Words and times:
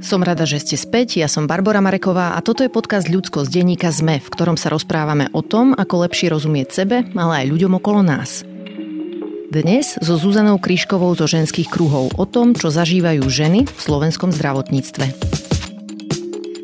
Som 0.00 0.24
rada, 0.24 0.48
že 0.48 0.58
ste 0.64 0.80
späť. 0.80 1.20
Ja 1.20 1.28
som 1.28 1.44
Barbara 1.44 1.84
Mareková 1.84 2.32
a 2.34 2.40
toto 2.40 2.64
je 2.64 2.72
podcast 2.72 3.06
Ľudsko 3.06 3.44
z 3.44 3.60
denníka 3.60 3.92
ZME, 3.92 4.24
v 4.24 4.32
ktorom 4.32 4.56
sa 4.56 4.72
rozprávame 4.72 5.28
o 5.36 5.44
tom, 5.44 5.76
ako 5.76 6.08
lepšie 6.08 6.32
rozumieť 6.32 6.72
sebe, 6.72 7.04
ale 7.12 7.44
aj 7.44 7.50
ľuďom 7.52 7.76
okolo 7.76 8.00
nás. 8.00 8.42
Dnes 9.50 9.98
so 9.98 10.14
Zuzanou 10.14 10.62
Kryškovou 10.62 11.12
zo 11.18 11.28
ženských 11.28 11.68
kruhov 11.68 12.16
o 12.16 12.24
tom, 12.24 12.56
čo 12.56 12.72
zažívajú 12.72 13.26
ženy 13.26 13.66
v 13.66 13.78
slovenskom 13.82 14.32
zdravotníctve. 14.32 15.49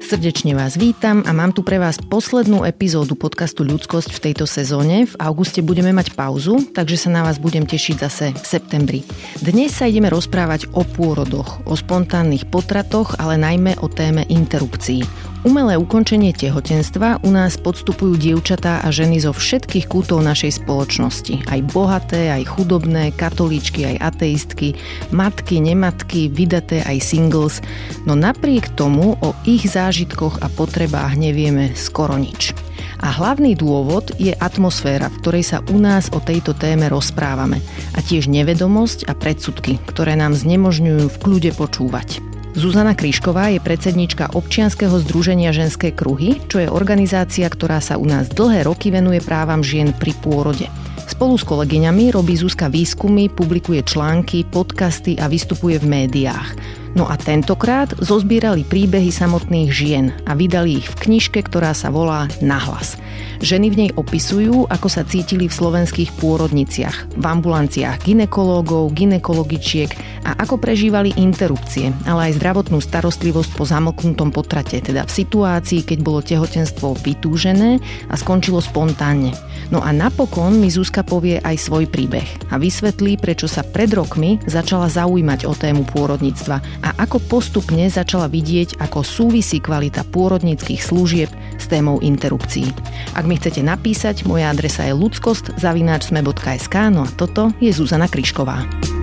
Srdečne 0.06 0.54
vás 0.54 0.78
vítam 0.78 1.26
a 1.26 1.34
mám 1.34 1.50
tu 1.50 1.66
pre 1.66 1.82
vás 1.82 1.98
poslednú 1.98 2.62
epizódu 2.62 3.18
podcastu 3.18 3.66
Ľudskosť 3.66 4.14
v 4.14 4.22
tejto 4.30 4.46
sezóne. 4.46 5.02
V 5.02 5.18
auguste 5.18 5.66
budeme 5.66 5.90
mať 5.90 6.14
pauzu, 6.14 6.62
takže 6.70 6.94
sa 6.94 7.10
na 7.10 7.26
vás 7.26 7.42
budem 7.42 7.66
tešiť 7.66 7.96
zase 7.98 8.30
v 8.30 8.46
septembri. 8.46 9.00
Dnes 9.42 9.74
sa 9.74 9.90
ideme 9.90 10.06
rozprávať 10.06 10.70
o 10.78 10.86
pôrodoch, 10.86 11.58
o 11.66 11.74
spontánnych 11.74 12.46
potratoch, 12.46 13.18
ale 13.18 13.34
najmä 13.34 13.82
o 13.82 13.90
téme 13.90 14.22
interrupcií. 14.30 15.02
Umelé 15.46 15.78
ukončenie 15.78 16.34
tehotenstva 16.34 17.22
u 17.22 17.30
nás 17.30 17.54
podstupujú 17.54 18.18
dievčatá 18.18 18.82
a 18.82 18.90
ženy 18.90 19.22
zo 19.22 19.30
všetkých 19.30 19.86
kútov 19.86 20.18
našej 20.26 20.58
spoločnosti. 20.58 21.46
Aj 21.46 21.62
bohaté, 21.70 22.34
aj 22.34 22.50
chudobné, 22.50 23.14
katolíčky, 23.14 23.86
aj 23.94 24.10
ateistky, 24.10 24.74
matky, 25.14 25.62
nematky, 25.62 26.26
vydaté 26.34 26.82
aj 26.82 26.98
singles. 26.98 27.62
No 28.10 28.18
napriek 28.18 28.74
tomu 28.74 29.14
o 29.22 29.38
ich 29.46 29.70
zážitkoch 29.70 30.42
a 30.42 30.50
potrebách 30.50 31.14
nevieme 31.14 31.78
skoro 31.78 32.18
nič. 32.18 32.50
A 32.98 33.14
hlavný 33.14 33.54
dôvod 33.54 34.18
je 34.18 34.34
atmosféra, 34.34 35.14
v 35.14 35.18
ktorej 35.22 35.44
sa 35.46 35.58
u 35.70 35.78
nás 35.78 36.10
o 36.10 36.18
tejto 36.18 36.58
téme 36.58 36.90
rozprávame. 36.90 37.62
A 37.94 38.02
tiež 38.02 38.26
nevedomosť 38.26 39.06
a 39.06 39.14
predsudky, 39.14 39.78
ktoré 39.86 40.18
nám 40.18 40.34
znemožňujú 40.34 41.06
v 41.06 41.20
kľude 41.22 41.54
počúvať. 41.54 42.35
Zuzana 42.56 42.96
Kryšková 42.96 43.52
je 43.52 43.60
predsednička 43.60 44.32
občianskeho 44.32 44.96
združenia 45.04 45.52
Ženské 45.52 45.92
kruhy, 45.92 46.40
čo 46.48 46.64
je 46.64 46.72
organizácia, 46.72 47.44
ktorá 47.52 47.84
sa 47.84 48.00
u 48.00 48.08
nás 48.08 48.32
dlhé 48.32 48.64
roky 48.64 48.88
venuje 48.88 49.20
právam 49.20 49.60
žien 49.60 49.92
pri 49.92 50.16
pôrode. 50.24 50.64
Spolu 51.04 51.36
s 51.36 51.44
kolegyňami 51.44 52.16
robí 52.16 52.32
Zuzka 52.32 52.72
výskumy, 52.72 53.28
publikuje 53.28 53.84
články, 53.84 54.48
podcasty 54.48 55.20
a 55.20 55.28
vystupuje 55.28 55.76
v 55.76 55.84
médiách. 55.84 56.48
No 56.96 57.04
a 57.04 57.20
tentokrát 57.20 57.92
zozbierali 58.00 58.64
príbehy 58.64 59.12
samotných 59.12 59.68
žien 59.68 60.16
a 60.24 60.32
vydali 60.32 60.80
ich 60.80 60.88
v 60.88 60.96
knižke, 60.96 61.44
ktorá 61.44 61.76
sa 61.76 61.92
volá 61.92 62.24
Nahlas. 62.40 62.96
Ženy 63.44 63.66
v 63.68 63.76
nej 63.76 63.90
opisujú, 63.92 64.64
ako 64.72 64.88
sa 64.88 65.04
cítili 65.04 65.44
v 65.44 65.52
slovenských 65.52 66.16
pôrodniciach, 66.16 67.20
v 67.20 67.24
ambulanciách 67.24 68.00
ginekológov, 68.00 68.96
ginekologičiek 68.96 69.92
a 70.24 70.40
ako 70.40 70.56
prežívali 70.56 71.12
interrupcie, 71.20 71.92
ale 72.08 72.32
aj 72.32 72.40
zdravotnú 72.40 72.80
starostlivosť 72.80 73.50
po 73.52 73.68
zamoknutom 73.68 74.32
potrate, 74.32 74.80
teda 74.80 75.04
v 75.04 75.12
situácii, 75.12 75.84
keď 75.84 75.98
bolo 76.00 76.24
tehotenstvo 76.24 76.96
vytúžené 77.04 77.76
a 78.08 78.14
skončilo 78.16 78.64
spontánne. 78.64 79.36
No 79.68 79.84
a 79.84 79.92
napokon 79.92 80.56
mi 80.56 80.72
Zuzka 80.72 81.04
povie 81.04 81.42
aj 81.42 81.60
svoj 81.60 81.90
príbeh 81.90 82.26
a 82.48 82.56
vysvetlí, 82.56 83.20
prečo 83.20 83.50
sa 83.50 83.66
pred 83.66 83.90
rokmi 83.92 84.40
začala 84.48 84.88
zaujímať 84.88 85.44
o 85.44 85.52
tému 85.52 85.84
pôrodníctva 85.90 86.85
a 86.86 86.94
ako 87.02 87.18
postupne 87.26 87.90
začala 87.90 88.30
vidieť, 88.30 88.78
ako 88.78 89.02
súvisí 89.02 89.58
kvalita 89.58 90.06
pôrodníckých 90.06 90.78
služieb 90.78 91.30
s 91.58 91.66
témou 91.66 91.98
interrupcií. 91.98 92.70
Ak 93.18 93.26
mi 93.26 93.34
chcete 93.34 93.66
napísať, 93.66 94.22
moja 94.22 94.54
adresa 94.54 94.86
je 94.86 94.94
ludskost.sme.sk, 94.94 96.76
no 96.94 97.02
a 97.02 97.10
toto 97.18 97.50
je 97.58 97.74
Zuzana 97.74 98.06
Kryšková. 98.06 98.95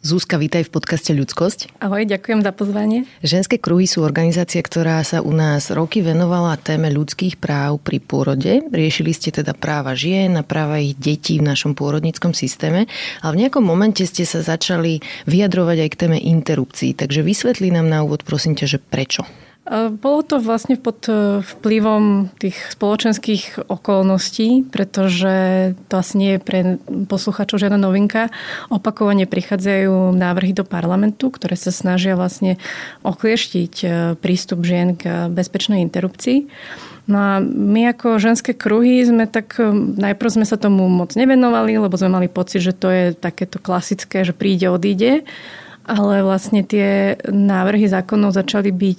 Zúska, 0.00 0.40
vítaj 0.40 0.64
v 0.64 0.72
podcaste 0.72 1.12
Ľudskosť. 1.12 1.76
Ahoj, 1.76 2.08
ďakujem 2.08 2.40
za 2.40 2.56
pozvanie. 2.56 3.04
Ženské 3.20 3.60
kruhy 3.60 3.84
sú 3.84 4.00
organizácia, 4.00 4.64
ktorá 4.64 5.04
sa 5.04 5.20
u 5.20 5.28
nás 5.28 5.68
roky 5.68 6.00
venovala 6.00 6.56
téme 6.56 6.88
ľudských 6.88 7.36
práv 7.36 7.84
pri 7.84 8.00
pôrode. 8.00 8.64
Riešili 8.72 9.12
ste 9.12 9.28
teda 9.28 9.52
práva 9.52 9.92
žien 9.92 10.40
a 10.40 10.42
práva 10.42 10.80
ich 10.80 10.96
detí 10.96 11.36
v 11.36 11.52
našom 11.52 11.76
pôrodníckom 11.76 12.32
systéme, 12.32 12.88
ale 13.20 13.32
v 13.36 13.40
nejakom 13.44 13.60
momente 13.60 14.00
ste 14.08 14.24
sa 14.24 14.40
začali 14.40 15.04
vyjadrovať 15.28 15.76
aj 15.84 15.90
k 15.92 16.00
téme 16.00 16.16
interrupcií. 16.16 16.96
Takže 16.96 17.20
vysvetli 17.20 17.68
nám 17.68 17.92
na 17.92 18.00
úvod, 18.00 18.24
prosím 18.24 18.56
ťa, 18.56 18.66
že 18.72 18.78
prečo. 18.80 19.28
Bolo 19.68 20.24
to 20.24 20.40
vlastne 20.40 20.80
pod 20.80 21.04
e, 21.04 21.44
vplyvom 21.44 22.32
tých 22.40 22.56
spoločenských 22.72 23.68
okolností, 23.68 24.64
pretože 24.72 25.34
to 25.92 26.00
asi 26.00 26.14
nie 26.16 26.30
je 26.34 26.40
pre 26.40 26.60
posluchačov 27.06 27.60
žiadna 27.60 27.76
novinka. 27.76 28.32
Opakovane 28.72 29.28
prichádzajú 29.28 30.16
návrhy 30.16 30.56
do 30.56 30.64
parlamentu, 30.64 31.28
ktoré 31.28 31.60
sa 31.60 31.68
snažia 31.70 32.16
vlastne 32.16 32.56
oklieštiť 33.04 33.74
e, 33.84 33.88
prístup 34.16 34.64
žien 34.64 34.96
k 34.96 35.28
bezpečnej 35.28 35.84
interrupcii. 35.84 36.48
No 37.04 37.18
a 37.20 37.32
my 37.44 37.92
ako 37.92 38.16
ženské 38.16 38.56
kruhy 38.56 39.04
sme 39.04 39.28
tak, 39.28 39.60
e, 39.60 39.70
najprv 39.76 40.40
sme 40.40 40.46
sa 40.48 40.56
tomu 40.56 40.88
moc 40.88 41.12
nevenovali, 41.12 41.76
lebo 41.76 42.00
sme 42.00 42.16
mali 42.16 42.32
pocit, 42.32 42.64
že 42.64 42.72
to 42.72 42.88
je 42.88 43.04
takéto 43.12 43.60
klasické, 43.60 44.24
že 44.24 44.32
príde, 44.32 44.72
odíde 44.72 45.28
ale 45.90 46.22
vlastne 46.22 46.62
tie 46.62 47.18
návrhy 47.26 47.90
zákonov 47.90 48.38
začali 48.38 48.70
byť 48.70 48.98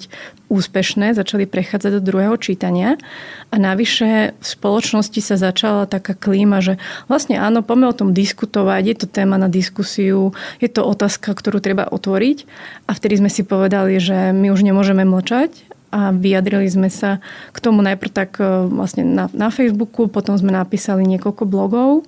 úspešné, 0.51 1.15
začali 1.15 1.47
prechádzať 1.47 1.91
do 1.95 2.01
druhého 2.03 2.35
čítania. 2.35 2.99
A 3.47 3.55
navyše 3.55 4.35
v 4.35 4.45
spoločnosti 4.45 5.23
sa 5.23 5.39
začala 5.39 5.87
taká 5.87 6.11
klíma, 6.11 6.59
že 6.59 6.75
vlastne 7.07 7.39
áno, 7.39 7.63
poďme 7.63 7.87
o 7.87 7.95
tom 7.95 8.11
diskutovať, 8.11 8.83
je 8.83 8.95
to 8.99 9.07
téma 9.07 9.39
na 9.39 9.47
diskusiu, 9.47 10.35
je 10.59 10.67
to 10.67 10.83
otázka, 10.83 11.31
ktorú 11.31 11.63
treba 11.63 11.87
otvoriť. 11.87 12.43
A 12.85 12.91
vtedy 12.91 13.23
sme 13.23 13.31
si 13.31 13.47
povedali, 13.47 13.95
že 14.03 14.35
my 14.35 14.51
už 14.51 14.67
nemôžeme 14.67 15.07
mlčať 15.07 15.71
a 15.95 16.11
vyjadrili 16.11 16.67
sme 16.67 16.91
sa 16.91 17.23
k 17.55 17.57
tomu 17.59 17.83
najprv 17.83 18.11
tak 18.11 18.39
e, 18.39 18.67
vlastne 18.71 19.03
na, 19.03 19.27
na 19.35 19.51
Facebooku, 19.51 20.07
potom 20.07 20.39
sme 20.39 20.55
napísali 20.55 21.03
niekoľko 21.03 21.43
blogov 21.43 22.07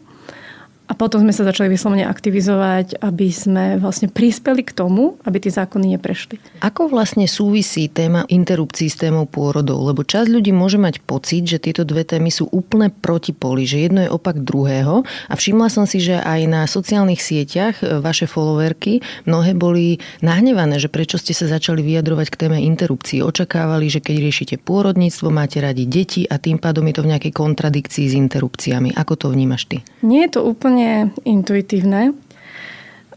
a 0.94 0.96
potom 0.96 1.26
sme 1.26 1.34
sa 1.34 1.42
začali 1.42 1.74
vyslovene 1.74 2.06
aktivizovať, 2.06 3.02
aby 3.02 3.34
sme 3.34 3.82
vlastne 3.82 4.14
prispeli 4.14 4.62
k 4.62 4.78
tomu, 4.78 5.18
aby 5.26 5.42
tie 5.42 5.50
zákony 5.50 5.98
neprešli. 5.98 6.38
Ako 6.62 6.86
vlastne 6.86 7.26
súvisí 7.26 7.90
téma 7.90 8.30
interrupcií 8.30 8.94
s 8.94 9.02
témou 9.02 9.26
pôrodov? 9.26 9.90
Lebo 9.90 10.06
časť 10.06 10.30
ľudí 10.30 10.54
môže 10.54 10.78
mať 10.78 11.02
pocit, 11.02 11.50
že 11.50 11.58
tieto 11.58 11.82
dve 11.82 12.06
témy 12.06 12.30
sú 12.30 12.46
úplne 12.54 12.94
protipoli, 12.94 13.66
že 13.66 13.90
jedno 13.90 14.06
je 14.06 14.14
opak 14.14 14.46
druhého. 14.46 15.02
A 15.02 15.34
všimla 15.34 15.74
som 15.74 15.90
si, 15.90 15.98
že 15.98 16.22
aj 16.22 16.46
na 16.46 16.62
sociálnych 16.70 17.26
sieťach 17.26 17.82
e, 17.82 17.98
vaše 17.98 18.30
followerky 18.30 19.02
mnohé 19.26 19.58
boli 19.58 19.98
nahnevané, 20.22 20.78
že 20.78 20.94
prečo 20.94 21.18
ste 21.18 21.34
sa 21.34 21.50
začali 21.50 21.82
vyjadrovať 21.82 22.30
k 22.30 22.40
téme 22.46 22.62
interrupcií. 22.62 23.26
Očakávali, 23.26 23.90
že 23.90 23.98
keď 23.98 24.16
riešite 24.22 24.56
pôrodníctvo, 24.62 25.34
máte 25.34 25.58
radi 25.58 25.90
deti 25.90 26.30
a 26.30 26.38
tým 26.38 26.62
pádom 26.62 26.86
je 26.86 26.94
to 26.94 27.02
v 27.02 27.18
nejakej 27.18 27.34
kontradikcii 27.34 28.06
s 28.06 28.14
interrupciami. 28.14 28.94
Ako 28.94 29.18
to 29.18 29.34
vnímaš 29.34 29.66
ty? 29.66 29.82
Nie 30.06 30.30
je 30.30 30.38
to 30.38 30.46
úplne 30.46 30.83
úplne 30.84 31.16
intuitívne. 31.24 32.12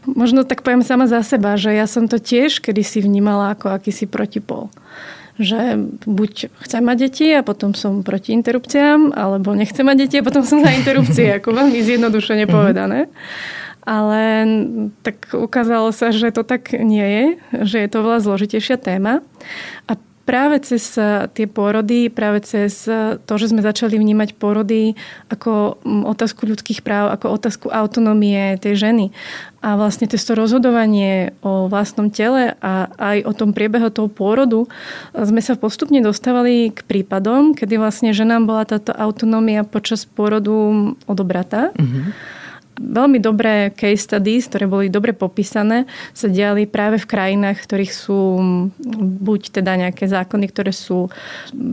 Možno 0.07 0.47
tak 0.47 0.63
poviem 0.63 0.87
sama 0.87 1.03
za 1.11 1.19
seba, 1.19 1.59
že 1.59 1.75
ja 1.75 1.83
som 1.83 2.07
to 2.07 2.15
tiež 2.15 2.63
kedysi 2.63 3.03
vnímala 3.03 3.51
ako 3.51 3.75
akýsi 3.75 4.07
protipol. 4.07 4.71
Že 5.35 5.91
buď 6.07 6.49
chcem 6.63 6.81
mať 6.81 6.97
deti 6.97 7.27
a 7.35 7.43
potom 7.43 7.75
som 7.75 8.07
proti 8.07 8.31
interrupciám, 8.31 9.11
alebo 9.11 9.51
nechcem 9.51 9.83
mať 9.83 9.97
deti 10.07 10.15
a 10.17 10.25
potom 10.25 10.47
som 10.47 10.63
za 10.63 10.71
interrupcie, 10.71 11.27
ako 11.35 11.51
veľmi 11.51 11.79
zjednodušene 11.83 12.47
mhm. 12.47 12.51
povedané. 12.51 12.99
Ale 13.87 14.43
tak 15.03 15.31
ukázalo 15.31 15.95
sa, 15.95 16.11
že 16.11 16.31
to 16.31 16.43
tak 16.43 16.75
nie 16.75 17.03
je, 17.03 17.25
že 17.67 17.77
je 17.83 17.89
to 17.91 18.03
veľa 18.03 18.19
zložitejšia 18.19 18.79
téma. 18.79 19.23
A 19.87 19.95
práve 20.27 20.59
cez 20.59 20.83
eh, 20.99 21.31
tie 21.31 21.47
pôrody, 21.47 22.11
práve 22.11 22.43
cez 22.43 22.83
eh, 22.91 23.15
to, 23.23 23.33
že 23.39 23.55
sme 23.55 23.63
začali 23.63 23.95
vnímať 23.95 24.35
pôrody 24.35 24.99
ako 25.31 25.79
mm, 25.79 26.03
otázku 26.03 26.43
ľudských 26.43 26.83
práv, 26.83 27.15
ako 27.15 27.31
otázku 27.31 27.67
autonómie 27.71 28.59
tej 28.59 28.75
ženy. 28.75 29.15
A 29.63 29.79
vlastne 29.79 30.05
to 30.05 30.19
rozhodovanie 30.35 31.33
o 31.41 31.71
vlastnom 31.71 32.11
tele 32.11 32.53
a 32.59 32.91
aj 32.99 33.17
o 33.25 33.31
tom 33.33 33.55
priebehu 33.55 33.87
toho 33.87 34.11
pôrodu 34.11 34.67
eh, 34.67 35.23
sme 35.23 35.39
sa 35.39 35.55
postupne 35.55 36.03
dostávali 36.03 36.75
k 36.75 36.83
prípadom, 36.83 37.55
kedy 37.55 37.79
vlastne 37.79 38.11
ženám 38.11 38.43
bola 38.43 38.67
táto 38.67 38.91
autonómia 38.91 39.63
počas 39.63 40.03
pôrodu 40.03 40.91
odobratá. 41.07 41.71
Mm-hmm 41.79 42.36
veľmi 42.77 43.17
dobré 43.19 43.73
case 43.73 44.05
studies, 44.05 44.47
ktoré 44.47 44.69
boli 44.69 44.87
dobre 44.87 45.11
popísané, 45.11 45.89
sa 46.13 46.29
diali 46.29 46.69
práve 46.69 47.01
v 47.01 47.09
krajinách, 47.09 47.61
v 47.61 47.65
ktorých 47.67 47.93
sú 47.93 48.19
buď 49.21 49.61
teda 49.61 49.75
nejaké 49.75 50.05
zákony, 50.05 50.45
ktoré 50.49 50.71
sú, 50.71 51.09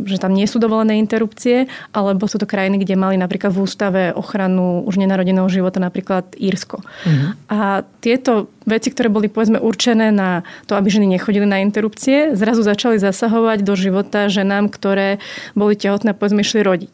že 0.09 0.17
tam 0.19 0.33
nie 0.33 0.49
sú 0.49 0.59
dovolené 0.59 0.97
interrupcie, 0.99 1.69
alebo 1.93 2.25
sú 2.27 2.41
to 2.41 2.49
krajiny, 2.49 2.81
kde 2.81 2.97
mali 2.97 3.17
napríklad 3.21 3.53
v 3.53 3.63
ústave 3.63 4.03
ochranu 4.17 4.83
už 4.89 4.97
nenarodeného 4.99 5.47
života, 5.49 5.79
napríklad 5.79 6.35
Írsko. 6.37 6.81
Uh-huh. 6.81 7.37
A 7.53 7.85
tieto 8.01 8.49
veci, 8.65 8.89
ktoré 8.89 9.13
boli 9.13 9.29
povedzme 9.29 9.61
určené 9.61 10.09
na 10.09 10.43
to, 10.65 10.75
aby 10.75 10.89
ženy 10.89 11.07
nechodili 11.07 11.45
na 11.45 11.61
interrupcie, 11.61 12.33
zrazu 12.33 12.65
začali 12.65 12.97
zasahovať 12.97 13.61
do 13.61 13.75
života 13.77 14.33
ženám, 14.33 14.73
ktoré 14.73 15.21
boli 15.53 15.77
tehotné 15.77 16.13
a 16.13 16.19
povedzme 16.19 16.41
išli 16.41 16.65
rodiť. 16.65 16.93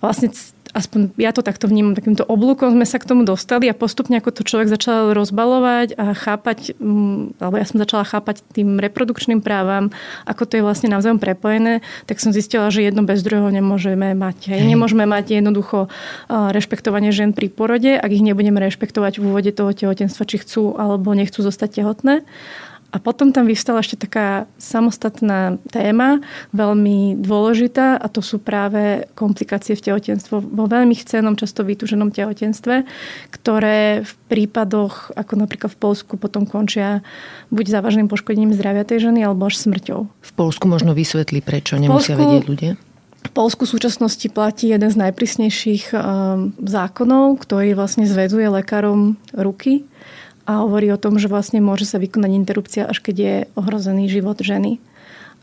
Vlastne 0.00 0.32
aspoň 0.74 1.14
ja 1.16 1.30
to 1.30 1.46
takto 1.46 1.70
vnímam, 1.70 1.94
takýmto 1.94 2.26
oblúkom 2.26 2.74
sme 2.74 2.82
sa 2.82 2.98
k 2.98 3.06
tomu 3.06 3.22
dostali 3.22 3.70
a 3.70 3.74
postupne 3.78 4.18
ako 4.18 4.34
to 4.34 4.42
človek 4.42 4.66
začal 4.66 5.14
rozbalovať 5.14 5.94
a 5.94 6.12
chápať, 6.18 6.74
mm, 6.76 7.38
alebo 7.38 7.56
ja 7.56 7.64
som 7.64 7.78
začala 7.78 8.02
chápať 8.02 8.42
tým 8.50 8.82
reprodukčným 8.82 9.38
právam, 9.38 9.94
ako 10.26 10.42
to 10.44 10.58
je 10.58 10.66
vlastne 10.66 10.90
navzájom 10.90 11.22
prepojené, 11.22 11.80
tak 12.10 12.18
som 12.18 12.34
zistila, 12.34 12.74
že 12.74 12.82
jedno 12.82 13.06
bez 13.06 13.22
druhého 13.22 13.48
nemôžeme 13.54 14.18
mať. 14.18 14.50
Hej. 14.50 14.66
Nemôžeme 14.66 15.06
mať 15.06 15.38
jednoducho 15.38 15.86
rešpektovanie 16.28 17.14
žien 17.14 17.30
pri 17.30 17.46
porode, 17.46 17.94
ak 17.94 18.10
ich 18.10 18.26
nebudeme 18.26 18.58
rešpektovať 18.58 19.22
v 19.22 19.30
úvode 19.30 19.50
toho 19.54 19.70
tehotenstva, 19.70 20.26
či 20.26 20.42
chcú 20.42 20.74
alebo 20.74 21.14
nechcú 21.14 21.38
zostať 21.40 21.80
tehotné. 21.80 22.26
A 22.94 23.02
potom 23.02 23.34
tam 23.34 23.50
vyvstala 23.50 23.82
ešte 23.82 24.06
taká 24.06 24.46
samostatná 24.54 25.58
téma, 25.74 26.22
veľmi 26.54 27.18
dôležitá 27.18 27.98
a 27.98 28.06
to 28.06 28.22
sú 28.22 28.38
práve 28.38 29.10
komplikácie 29.18 29.74
v 29.74 29.90
tehotenstve. 29.90 30.30
Vo 30.38 30.64
veľmi 30.70 30.94
chcenom, 30.94 31.34
často 31.34 31.66
vytúženom 31.66 32.14
tehotenstve, 32.14 32.86
ktoré 33.34 34.06
v 34.06 34.12
prípadoch, 34.30 35.10
ako 35.18 35.32
napríklad 35.34 35.74
v 35.74 35.78
Polsku, 35.82 36.14
potom 36.14 36.46
končia 36.46 37.02
buď 37.50 37.82
závažným 37.82 38.06
poškodením 38.06 38.54
zdravia 38.54 38.86
tej 38.86 39.10
ženy, 39.10 39.26
alebo 39.26 39.50
až 39.50 39.58
smrťou. 39.58 40.06
V 40.06 40.32
Polsku 40.38 40.70
možno 40.70 40.94
vysvetli, 40.94 41.42
prečo 41.42 41.74
nemusia 41.74 42.14
Polsku, 42.14 42.22
vedieť 42.22 42.44
ľudia? 42.46 42.72
V 43.26 43.30
Polsku 43.34 43.66
v 43.66 43.74
súčasnosti 43.74 44.26
platí 44.30 44.70
jeden 44.70 44.86
z 44.86 45.02
najprísnejších 45.02 45.90
um, 45.90 46.54
zákonov, 46.62 47.42
ktorý 47.42 47.74
vlastne 47.74 48.06
zväzuje 48.06 48.46
lekárom 48.54 49.18
ruky 49.34 49.82
a 50.44 50.64
hovorí 50.64 50.92
o 50.92 51.00
tom, 51.00 51.16
že 51.16 51.28
vlastne 51.28 51.64
môže 51.64 51.88
sa 51.88 51.96
vykonať 51.96 52.30
interrupcia, 52.36 52.82
až 52.84 53.00
keď 53.00 53.16
je 53.16 53.34
ohrozený 53.56 54.12
život 54.12 54.36
ženy. 54.40 54.80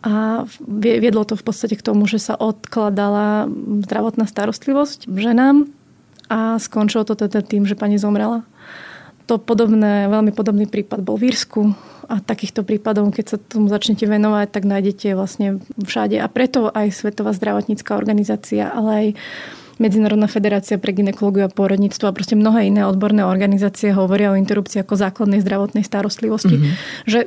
A 0.01 0.45
viedlo 0.65 1.21
to 1.25 1.37
v 1.37 1.45
podstate 1.45 1.77
k 1.77 1.85
tomu, 1.85 2.09
že 2.09 2.17
sa 2.17 2.33
odkladala 2.33 3.45
zdravotná 3.85 4.25
starostlivosť 4.25 5.05
ženám 5.05 5.69
a 6.25 6.57
skončilo 6.57 7.05
to 7.05 7.13
teda 7.13 7.45
tým, 7.45 7.69
že 7.69 7.77
pani 7.77 8.01
zomrela. 8.01 8.41
To 9.29 9.37
podobné, 9.37 10.09
veľmi 10.09 10.33
podobný 10.33 10.65
prípad 10.65 11.05
bol 11.05 11.21
v 11.21 11.29
Írsku 11.29 11.77
a 12.09 12.17
takýchto 12.17 12.65
prípadov, 12.65 13.13
keď 13.13 13.25
sa 13.29 13.37
tomu 13.37 13.69
začnete 13.69 14.03
venovať, 14.09 14.47
tak 14.49 14.65
nájdete 14.65 15.13
vlastne 15.13 15.61
všade. 15.79 16.17
A 16.17 16.27
preto 16.27 16.67
aj 16.67 16.91
Svetová 16.91 17.31
zdravotnícká 17.31 17.93
organizácia, 17.95 18.73
ale 18.73 18.89
aj 18.91 19.07
Medzinárodná 19.81 20.29
federácia 20.29 20.77
pre 20.77 20.93
ginekológiu 20.93 21.41
a 21.41 21.49
pôrodníctvo 21.49 22.05
a 22.05 22.13
proste 22.13 22.37
mnohé 22.37 22.69
iné 22.69 22.85
odborné 22.85 23.25
organizácie 23.25 23.89
hovoria 23.89 24.29
o 24.29 24.37
interrupcii 24.37 24.85
ako 24.85 24.93
základnej 24.93 25.41
zdravotnej 25.41 25.81
starostlivosti. 25.81 26.61
Mm-hmm. 26.61 26.73
Že 27.09 27.19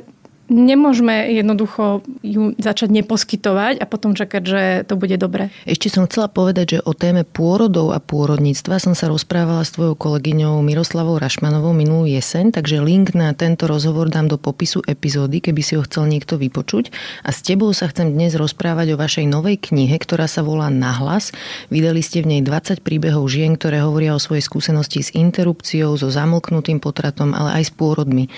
nemôžeme 0.47 1.33
jednoducho 1.33 2.05
ju 2.21 2.53
začať 2.61 2.93
neposkytovať 3.01 3.81
a 3.81 3.85
potom 3.89 4.13
čakať, 4.13 4.41
že 4.45 4.61
to 4.85 4.93
bude 4.97 5.17
dobre. 5.17 5.49
Ešte 5.65 5.89
som 5.89 6.05
chcela 6.05 6.29
povedať, 6.29 6.77
že 6.77 6.85
o 6.85 6.93
téme 6.93 7.25
pôrodov 7.25 7.91
a 7.91 7.99
pôrodníctva 7.99 8.77
som 8.77 8.93
sa 8.93 9.09
rozprávala 9.09 9.65
s 9.65 9.73
tvojou 9.73 9.97
kolegyňou 9.97 10.61
Miroslavou 10.61 11.17
Rašmanovou 11.17 11.73
minulú 11.73 12.05
jeseň, 12.05 12.53
takže 12.53 12.81
link 12.81 13.17
na 13.17 13.33
tento 13.33 13.65
rozhovor 13.65 14.13
dám 14.13 14.29
do 14.29 14.37
popisu 14.37 14.85
epizódy, 14.85 15.41
keby 15.41 15.61
si 15.65 15.73
ho 15.77 15.83
chcel 15.83 16.05
niekto 16.05 16.37
vypočuť. 16.37 16.93
A 17.25 17.33
s 17.33 17.41
tebou 17.41 17.73
sa 17.73 17.89
chcem 17.89 18.13
dnes 18.13 18.37
rozprávať 18.37 18.93
o 18.93 18.99
vašej 19.01 19.25
novej 19.25 19.57
knihe, 19.57 19.97
ktorá 19.97 20.29
sa 20.29 20.45
volá 20.45 20.69
Nahlas. 20.69 21.33
Vydali 21.73 22.05
ste 22.05 22.21
v 22.21 22.37
nej 22.37 22.41
20 22.45 22.85
príbehov 22.85 23.25
žien, 23.25 23.57
ktoré 23.57 23.81
hovoria 23.81 24.13
o 24.13 24.21
svojej 24.21 24.45
skúsenosti 24.45 25.01
s 25.01 25.09
interrupciou, 25.17 25.97
so 25.97 26.11
zamlknutým 26.11 26.77
potratom, 26.77 27.33
ale 27.33 27.61
aj 27.61 27.63
s 27.69 27.71
pôrodmi. 27.73 28.29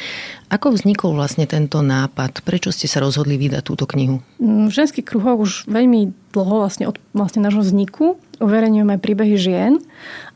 Ako 0.48 0.72
vznikol 0.72 1.12
vlastne 1.12 1.44
tento 1.44 1.84
nápad? 1.98 2.46
Prečo 2.46 2.70
ste 2.70 2.86
sa 2.86 3.02
rozhodli 3.02 3.42
vydať 3.42 3.64
túto 3.66 3.90
knihu? 3.90 4.22
V 4.38 4.70
ženských 4.70 5.08
kruhoch 5.08 5.42
už 5.42 5.52
veľmi 5.66 6.14
dlho 6.36 6.62
vlastne 6.62 6.86
od 6.86 7.02
vlastne 7.18 7.42
nášho 7.42 7.66
vzniku 7.66 8.22
uverejňujeme 8.38 9.02
príbehy 9.02 9.36
žien, 9.38 9.82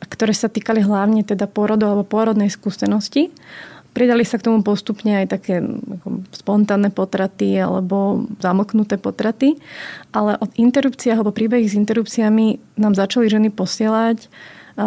ktoré 0.02 0.34
sa 0.34 0.50
týkali 0.50 0.82
hlavne 0.82 1.22
teda 1.22 1.46
pôrodov 1.46 1.94
alebo 1.94 2.10
pôrodnej 2.10 2.50
skúsenosti. 2.50 3.30
Pridali 3.92 4.24
sa 4.24 4.40
k 4.40 4.48
tomu 4.48 4.64
postupne 4.64 5.20
aj 5.20 5.36
také 5.36 5.60
ako, 5.60 6.24
spontánne 6.32 6.90
potraty 6.96 7.60
alebo 7.60 8.24
zamlknuté 8.40 8.96
potraty, 8.96 9.60
ale 10.16 10.40
od 10.40 10.48
interrupcií 10.56 11.12
alebo 11.12 11.36
príbehy 11.36 11.68
s 11.68 11.76
interrupciami 11.76 12.80
nám 12.80 12.96
začali 12.96 13.28
ženy 13.28 13.52
posielať 13.52 14.32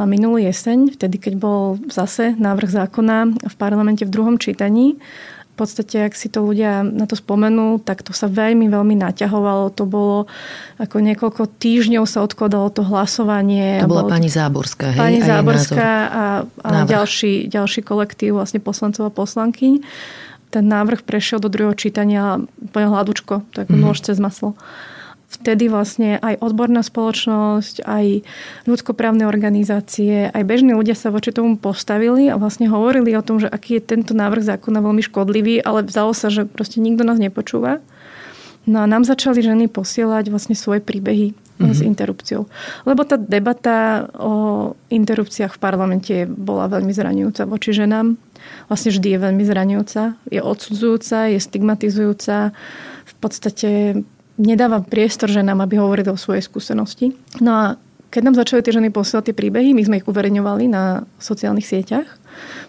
minulý 0.09 0.49
jeseň, 0.49 0.97
vtedy, 0.97 1.21
keď 1.21 1.35
bol 1.37 1.77
zase 1.93 2.33
návrh 2.41 2.73
zákona 2.73 3.45
v 3.45 3.55
parlamente 3.61 4.09
v 4.09 4.11
druhom 4.17 4.41
čítaní. 4.41 4.97
V 5.55 5.63
podstate, 5.63 6.03
ak 6.03 6.19
si 6.19 6.27
to 6.27 6.43
ľudia 6.43 6.83
na 6.83 7.07
to 7.07 7.15
spomenú, 7.15 7.79
tak 7.79 8.03
to 8.03 8.11
sa 8.11 8.27
veľmi, 8.27 8.67
veľmi 8.67 8.99
naťahovalo. 8.99 9.71
To 9.79 9.87
bolo 9.87 10.19
ako 10.83 10.99
niekoľko 10.99 11.47
týždňov 11.63 12.11
sa 12.11 12.27
odkladalo 12.27 12.75
to 12.75 12.83
hlasovanie. 12.83 13.79
To 13.79 13.87
bola 13.87 14.03
bolo, 14.03 14.19
pani 14.19 14.27
Záborská, 14.27 14.91
hej? 14.91 14.99
Pani 14.99 15.23
a 15.23 15.27
Záborská 15.31 15.91
a, 16.11 16.25
a 16.59 16.71
ďalší, 16.91 17.47
ďalší 17.47 17.87
kolektív 17.87 18.43
vlastne 18.43 18.59
poslancov 18.59 19.07
a 19.07 19.15
poslankyň. 19.15 19.79
Ten 20.51 20.65
návrh 20.67 21.07
prešiel 21.07 21.39
do 21.39 21.47
druhého 21.47 21.79
čítania 21.79 22.43
úplne 22.59 22.91
hladučko, 22.91 23.47
tak 23.55 23.71
mm-hmm. 23.71 23.79
nôž 23.79 24.03
cez 24.03 24.19
maslo 24.19 24.59
vtedy 25.41 25.67
vlastne 25.67 26.23
aj 26.23 26.39
odborná 26.39 26.83
spoločnosť, 26.87 27.83
aj 27.83 28.23
ľudskoprávne 28.71 29.27
organizácie, 29.27 30.31
aj 30.31 30.43
bežní 30.47 30.73
ľudia 30.73 30.95
sa 30.95 31.11
voči 31.11 31.35
tomu 31.35 31.59
postavili 31.59 32.31
a 32.31 32.39
vlastne 32.39 32.71
hovorili 32.71 33.15
o 33.19 33.23
tom, 33.27 33.43
že 33.43 33.51
aký 33.51 33.79
je 33.79 33.87
tento 33.95 34.15
návrh 34.15 34.47
zákona 34.47 34.79
veľmi 34.81 35.03
škodlivý, 35.03 35.61
ale 35.63 35.83
vzalo 35.83 36.15
sa, 36.15 36.31
že 36.31 36.47
proste 36.47 36.79
nikto 36.79 37.03
nás 37.03 37.19
nepočúva. 37.19 37.83
No 38.65 38.81
a 38.81 38.89
nám 38.89 39.05
začali 39.05 39.45
ženy 39.45 39.69
posielať 39.69 40.33
vlastne 40.33 40.57
svoje 40.57 40.81
príbehy 40.81 41.37
mm-hmm. 41.37 41.75
s 41.77 41.81
interrupciou. 41.85 42.49
Lebo 42.89 43.05
tá 43.05 43.21
debata 43.21 44.09
o 44.17 44.73
interrupciách 44.89 45.53
v 45.57 45.63
parlamente 45.63 46.15
bola 46.25 46.73
veľmi 46.73 46.89
zraňujúca 46.89 47.45
voči 47.45 47.77
ženám. 47.77 48.17
Vlastne 48.73 48.91
vždy 48.97 49.09
je 49.13 49.19
veľmi 49.21 49.45
zraňujúca. 49.45 50.03
Je 50.33 50.41
odsudzujúca, 50.41 51.29
je 51.29 51.39
stigmatizujúca. 51.41 52.57
V 53.05 53.15
podstate 53.21 54.01
nedáva 54.39 54.83
priestor 54.83 55.31
ženám, 55.31 55.63
aby 55.63 55.79
hovorili 55.79 56.11
o 56.11 56.19
svojej 56.19 56.43
skúsenosti. 56.43 57.15
No 57.39 57.51
a 57.55 57.65
keď 58.15 58.23
nám 58.31 58.39
začali 58.39 58.63
tie 58.63 58.75
ženy 58.79 58.95
posielať 58.95 59.31
tie 59.31 59.39
príbehy, 59.39 59.75
my 59.75 59.83
sme 59.83 59.99
ich 59.99 60.07
uverejňovali 60.07 60.71
na 60.71 61.03
sociálnych 61.19 61.67
sieťach. 61.67 62.07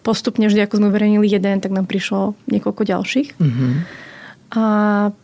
Postupne 0.01 0.49
vždy, 0.49 0.65
ako 0.65 0.81
sme 0.81 0.89
uverejnili 0.89 1.29
jeden, 1.29 1.61
tak 1.61 1.69
nám 1.69 1.85
prišlo 1.85 2.33
niekoľko 2.49 2.81
ďalších. 2.81 3.29
Mm-hmm. 3.37 3.73
A 4.57 4.63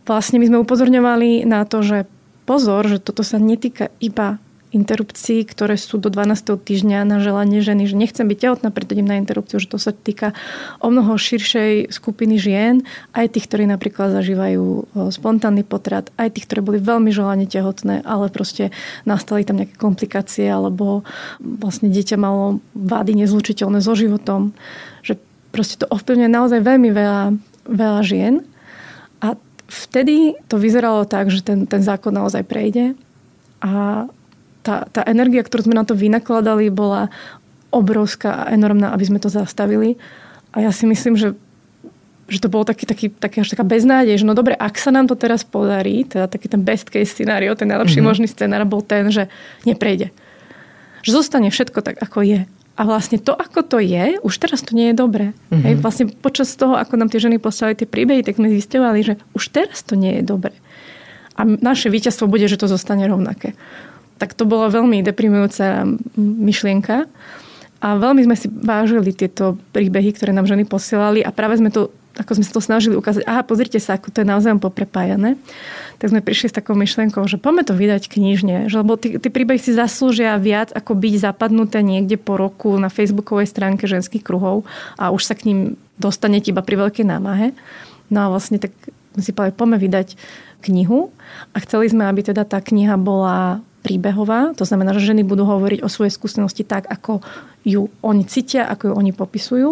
vlastne 0.06 0.38
my 0.38 0.46
sme 0.46 0.62
upozorňovali 0.62 1.42
na 1.46 1.66
to, 1.66 1.82
že 1.82 2.06
pozor, 2.46 2.86
že 2.86 3.02
toto 3.02 3.26
sa 3.26 3.42
netýka 3.42 3.90
iba 3.98 4.38
interrupcií, 4.72 5.44
ktoré 5.44 5.76
sú 5.76 6.00
do 6.00 6.08
12. 6.08 6.56
týždňa 6.56 7.04
na 7.04 7.20
želanie 7.20 7.60
ženy, 7.60 7.84
že 7.84 7.94
nechcem 7.94 8.24
byť 8.24 8.38
tehotná, 8.40 8.68
preto 8.72 8.96
idem 8.96 9.04
na 9.04 9.20
interrupciu, 9.20 9.60
že 9.60 9.68
to 9.68 9.76
sa 9.76 9.92
týka 9.92 10.32
o 10.80 10.88
mnoho 10.88 11.14
širšej 11.20 11.92
skupiny 11.92 12.40
žien, 12.40 12.80
aj 13.12 13.36
tých, 13.36 13.52
ktorí 13.52 13.68
napríklad 13.68 14.16
zažívajú 14.16 14.88
spontánny 15.12 15.62
potrat, 15.62 16.08
aj 16.16 16.40
tých, 16.40 16.48
ktoré 16.48 16.64
boli 16.64 16.80
veľmi 16.80 17.12
želane 17.12 17.44
tehotné, 17.44 18.00
ale 18.02 18.32
proste 18.32 18.72
nastali 19.04 19.44
tam 19.44 19.60
nejaké 19.60 19.76
komplikácie, 19.76 20.48
alebo 20.48 21.04
vlastne 21.38 21.92
dieťa 21.92 22.16
malo 22.16 22.64
vády 22.72 23.12
nezlučiteľné 23.12 23.84
so 23.84 23.92
životom, 23.92 24.56
že 25.04 25.20
proste 25.52 25.84
to 25.84 25.86
ovplyvňuje 25.92 26.30
naozaj 26.32 26.60
veľmi 26.64 26.90
veľa, 26.96 27.22
veľa 27.68 28.00
žien 28.00 28.40
a 29.20 29.36
vtedy 29.68 30.40
to 30.48 30.56
vyzeralo 30.56 31.04
tak, 31.04 31.28
že 31.28 31.44
ten, 31.44 31.68
ten 31.68 31.84
zákon 31.84 32.16
naozaj 32.16 32.48
prejde 32.48 32.96
a 33.60 34.08
tá, 34.62 34.86
tá 34.88 35.02
energia, 35.04 35.42
ktorú 35.42 35.68
sme 35.68 35.76
na 35.76 35.84
to 35.84 35.98
vynakladali, 35.98 36.70
bola 36.70 37.10
obrovská 37.74 38.46
a 38.46 38.50
enormná, 38.54 38.94
aby 38.94 39.04
sme 39.04 39.18
to 39.18 39.32
zastavili. 39.32 39.98
A 40.52 40.64
ja 40.64 40.70
si 40.70 40.84
myslím, 40.86 41.16
že 41.18 41.34
že 42.32 42.40
to 42.40 42.48
bolo 42.48 42.64
taký, 42.64 42.88
taký, 42.88 43.12
taký 43.12 43.44
až 43.44 43.52
taká 43.52 43.60
beznádej, 43.60 44.16
že 44.16 44.24
no 44.24 44.32
dobre, 44.32 44.56
ak 44.56 44.80
sa 44.80 44.88
nám 44.88 45.04
to 45.04 45.12
teraz 45.12 45.44
podarí, 45.44 46.08
teda 46.08 46.32
taký 46.32 46.48
ten 46.48 46.64
best 46.64 46.88
case 46.88 47.12
scenario, 47.12 47.52
ten 47.52 47.68
najlepší 47.68 48.00
mm-hmm. 48.00 48.08
možný 48.08 48.26
scenár 48.30 48.64
bol 48.64 48.80
ten, 48.80 49.12
že 49.12 49.28
neprejde. 49.68 50.08
Že 51.04 51.10
zostane 51.12 51.52
všetko 51.52 51.84
tak, 51.84 52.00
ako 52.00 52.24
je. 52.24 52.40
A 52.72 52.82
vlastne 52.88 53.20
to, 53.20 53.36
ako 53.36 53.60
to 53.68 53.78
je, 53.84 54.16
už 54.24 54.34
teraz 54.40 54.64
to 54.64 54.72
nie 54.72 54.94
je 54.94 54.96
dobré. 54.96 55.36
Mm-hmm. 55.52 55.60
Hej, 55.60 55.74
vlastne 55.84 56.04
počas 56.08 56.48
toho, 56.56 56.72
ako 56.72 56.96
nám 56.96 57.12
tie 57.12 57.20
ženy 57.20 57.36
poslali 57.36 57.76
tie 57.76 57.84
príbehy, 57.84 58.24
tak 58.24 58.40
sme 58.40 58.48
zistovali, 58.48 59.04
že 59.04 59.14
už 59.36 59.52
teraz 59.52 59.84
to 59.84 59.92
nie 59.92 60.22
je 60.22 60.24
dobré. 60.24 60.56
A 61.36 61.44
naše 61.44 61.92
víťazstvo 61.92 62.32
bude, 62.32 62.48
že 62.48 62.56
to 62.56 62.64
zostane 62.64 63.04
rovnaké 63.04 63.52
tak 64.22 64.38
to 64.38 64.46
bola 64.46 64.70
veľmi 64.70 65.02
deprimujúca 65.02 65.82
myšlienka. 66.14 67.10
A 67.82 67.98
veľmi 67.98 68.22
sme 68.22 68.38
si 68.38 68.46
vážili 68.46 69.10
tieto 69.10 69.58
príbehy, 69.74 70.14
ktoré 70.14 70.30
nám 70.30 70.46
ženy 70.46 70.62
posielali 70.62 71.18
a 71.26 71.34
práve 71.34 71.58
sme 71.58 71.74
to, 71.74 71.90
ako 72.14 72.38
sme 72.38 72.46
sa 72.46 72.54
to 72.54 72.62
snažili 72.62 72.94
ukázať, 72.94 73.26
aha, 73.26 73.42
pozrite 73.42 73.82
sa, 73.82 73.98
ako 73.98 74.14
to 74.14 74.22
je 74.22 74.30
naozaj 74.30 74.54
poprepájané, 74.62 75.34
tak 75.98 76.14
sme 76.14 76.22
prišli 76.22 76.54
s 76.54 76.54
takou 76.54 76.78
myšlienkou, 76.78 77.26
že 77.26 77.42
poďme 77.42 77.66
to 77.66 77.74
vydať 77.74 78.06
knižne, 78.06 78.70
že 78.70 78.78
lebo 78.78 78.94
tie 78.94 79.18
príbehy 79.18 79.58
si 79.58 79.74
zaslúžia 79.74 80.38
viac, 80.38 80.70
ako 80.70 80.94
byť 80.94 81.14
zapadnuté 81.18 81.82
niekde 81.82 82.14
po 82.14 82.38
roku 82.38 82.78
na 82.78 82.86
facebookovej 82.86 83.50
stránke 83.50 83.90
ženských 83.90 84.22
kruhov 84.22 84.62
a 84.94 85.10
už 85.10 85.26
sa 85.26 85.34
k 85.34 85.50
ním 85.50 85.58
dostanete 85.98 86.54
iba 86.54 86.62
pri 86.62 86.78
veľkej 86.86 87.02
námahe. 87.10 87.50
No 88.14 88.30
a 88.30 88.30
vlastne 88.30 88.62
tak 88.62 88.70
sme 89.18 89.22
si 89.26 89.34
povedali, 89.34 89.58
poďme 89.58 89.78
vydať 89.82 90.08
knihu 90.70 91.10
a 91.50 91.58
chceli 91.66 91.90
sme, 91.90 92.06
aby 92.06 92.22
teda 92.22 92.46
tá 92.46 92.62
kniha 92.62 92.94
bola 92.94 93.58
príbehová, 93.82 94.54
to 94.54 94.62
znamená, 94.62 94.94
že 94.94 95.10
ženy 95.10 95.26
budú 95.26 95.42
hovoriť 95.42 95.82
o 95.82 95.90
svojej 95.90 96.14
skúsenosti 96.14 96.62
tak, 96.62 96.86
ako 96.86 97.18
ju 97.66 97.90
oni 98.00 98.22
cítia, 98.24 98.70
ako 98.70 98.90
ju 98.90 98.94
oni 98.94 99.12
popisujú. 99.12 99.70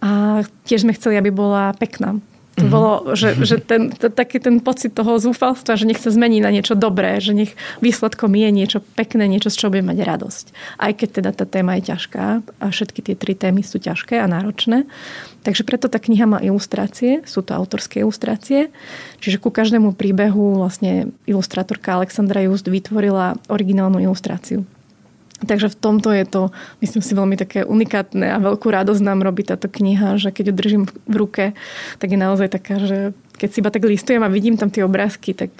A 0.00 0.42
tiež 0.64 0.86
sme 0.86 0.94
chceli, 0.94 1.18
aby 1.18 1.34
bola 1.34 1.74
pekná. 1.74 2.22
To 2.56 2.64
mm-hmm. 2.64 2.72
bolo, 2.72 2.92
že, 3.12 3.36
že 3.44 3.60
ten, 3.60 3.92
t- 3.92 4.08
taký 4.08 4.40
ten 4.40 4.64
pocit 4.64 4.96
toho 4.96 5.20
zúfalstva, 5.20 5.76
že 5.76 5.84
nech 5.84 6.00
sa 6.00 6.08
zmení 6.08 6.40
na 6.40 6.48
niečo 6.48 6.72
dobré, 6.72 7.20
že 7.20 7.36
nech 7.36 7.52
výsledkom 7.84 8.32
je 8.32 8.48
niečo 8.48 8.80
pekné, 8.96 9.28
niečo, 9.28 9.52
z 9.52 9.60
čoho 9.60 9.76
bude 9.76 9.84
mať 9.84 10.00
radosť. 10.00 10.44
Aj 10.80 10.92
keď 10.96 11.08
teda 11.20 11.30
tá 11.36 11.44
téma 11.44 11.76
je 11.76 11.92
ťažká 11.92 12.24
a 12.40 12.64
všetky 12.72 13.00
tie 13.04 13.14
tri 13.14 13.36
témy 13.36 13.60
sú 13.60 13.76
ťažké 13.76 14.16
a 14.16 14.24
náročné. 14.24 14.88
Takže 15.44 15.68
preto 15.68 15.92
tá 15.92 16.00
kniha 16.00 16.24
má 16.24 16.40
ilustrácie, 16.40 17.20
sú 17.28 17.44
to 17.44 17.52
autorské 17.52 18.00
ilustrácie. 18.00 18.72
Čiže 19.20 19.36
ku 19.36 19.52
každému 19.52 19.92
príbehu 19.92 20.56
vlastne 20.56 21.12
ilustrátorka 21.28 22.00
Alexandra 22.00 22.40
Just 22.40 22.72
vytvorila 22.72 23.36
originálnu 23.52 24.00
ilustráciu. 24.00 24.64
Takže 25.44 25.68
v 25.68 25.76
tomto 25.76 26.08
je 26.16 26.24
to, 26.24 26.42
myslím 26.80 27.02
si, 27.04 27.12
veľmi 27.12 27.36
také 27.36 27.68
unikátne 27.68 28.24
a 28.24 28.40
veľkú 28.40 28.72
radosť 28.72 29.02
nám 29.04 29.20
robí 29.20 29.44
táto 29.44 29.68
kniha, 29.68 30.16
že 30.16 30.32
keď 30.32 30.44
ju 30.48 30.54
držím 30.56 30.84
v 30.88 31.14
ruke, 31.16 31.44
tak 32.00 32.08
je 32.08 32.16
naozaj 32.16 32.48
taká, 32.48 32.80
že 32.80 33.12
keď 33.36 33.48
si 33.52 33.60
iba 33.60 33.68
tak 33.68 33.84
listujem 33.84 34.24
a 34.24 34.32
vidím 34.32 34.56
tam 34.56 34.72
tie 34.72 34.80
obrázky, 34.80 35.36
tak, 35.36 35.52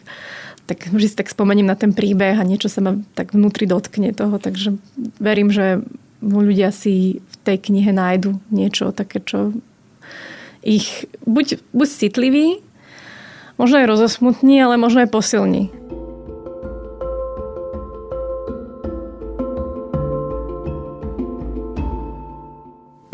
tak 0.65 0.89
vždy 0.89 1.07
si 1.13 1.17
tak 1.21 1.29
spomeniem 1.29 1.69
na 1.69 1.77
ten 1.77 1.93
príbeh 1.93 2.41
a 2.41 2.49
niečo 2.49 2.73
sa 2.73 2.81
ma 2.81 2.97
tak 3.13 3.37
vnútri 3.37 3.69
dotkne 3.69 4.17
toho. 4.17 4.41
Takže 4.41 4.81
verím, 5.21 5.53
že 5.53 5.85
ľudia 6.25 6.73
si 6.73 7.21
v 7.21 7.37
tej 7.45 7.69
knihe 7.69 7.93
nájdu 7.93 8.41
niečo 8.49 8.97
také, 8.97 9.21
čo 9.21 9.53
ich 10.65 11.05
buď, 11.29 11.61
buď 11.77 11.89
citlivý, 11.89 12.65
možno 13.61 13.85
aj 13.85 13.93
rozosmutní, 13.93 14.57
ale 14.57 14.81
možno 14.81 15.05
aj 15.05 15.13
posilní. 15.13 15.69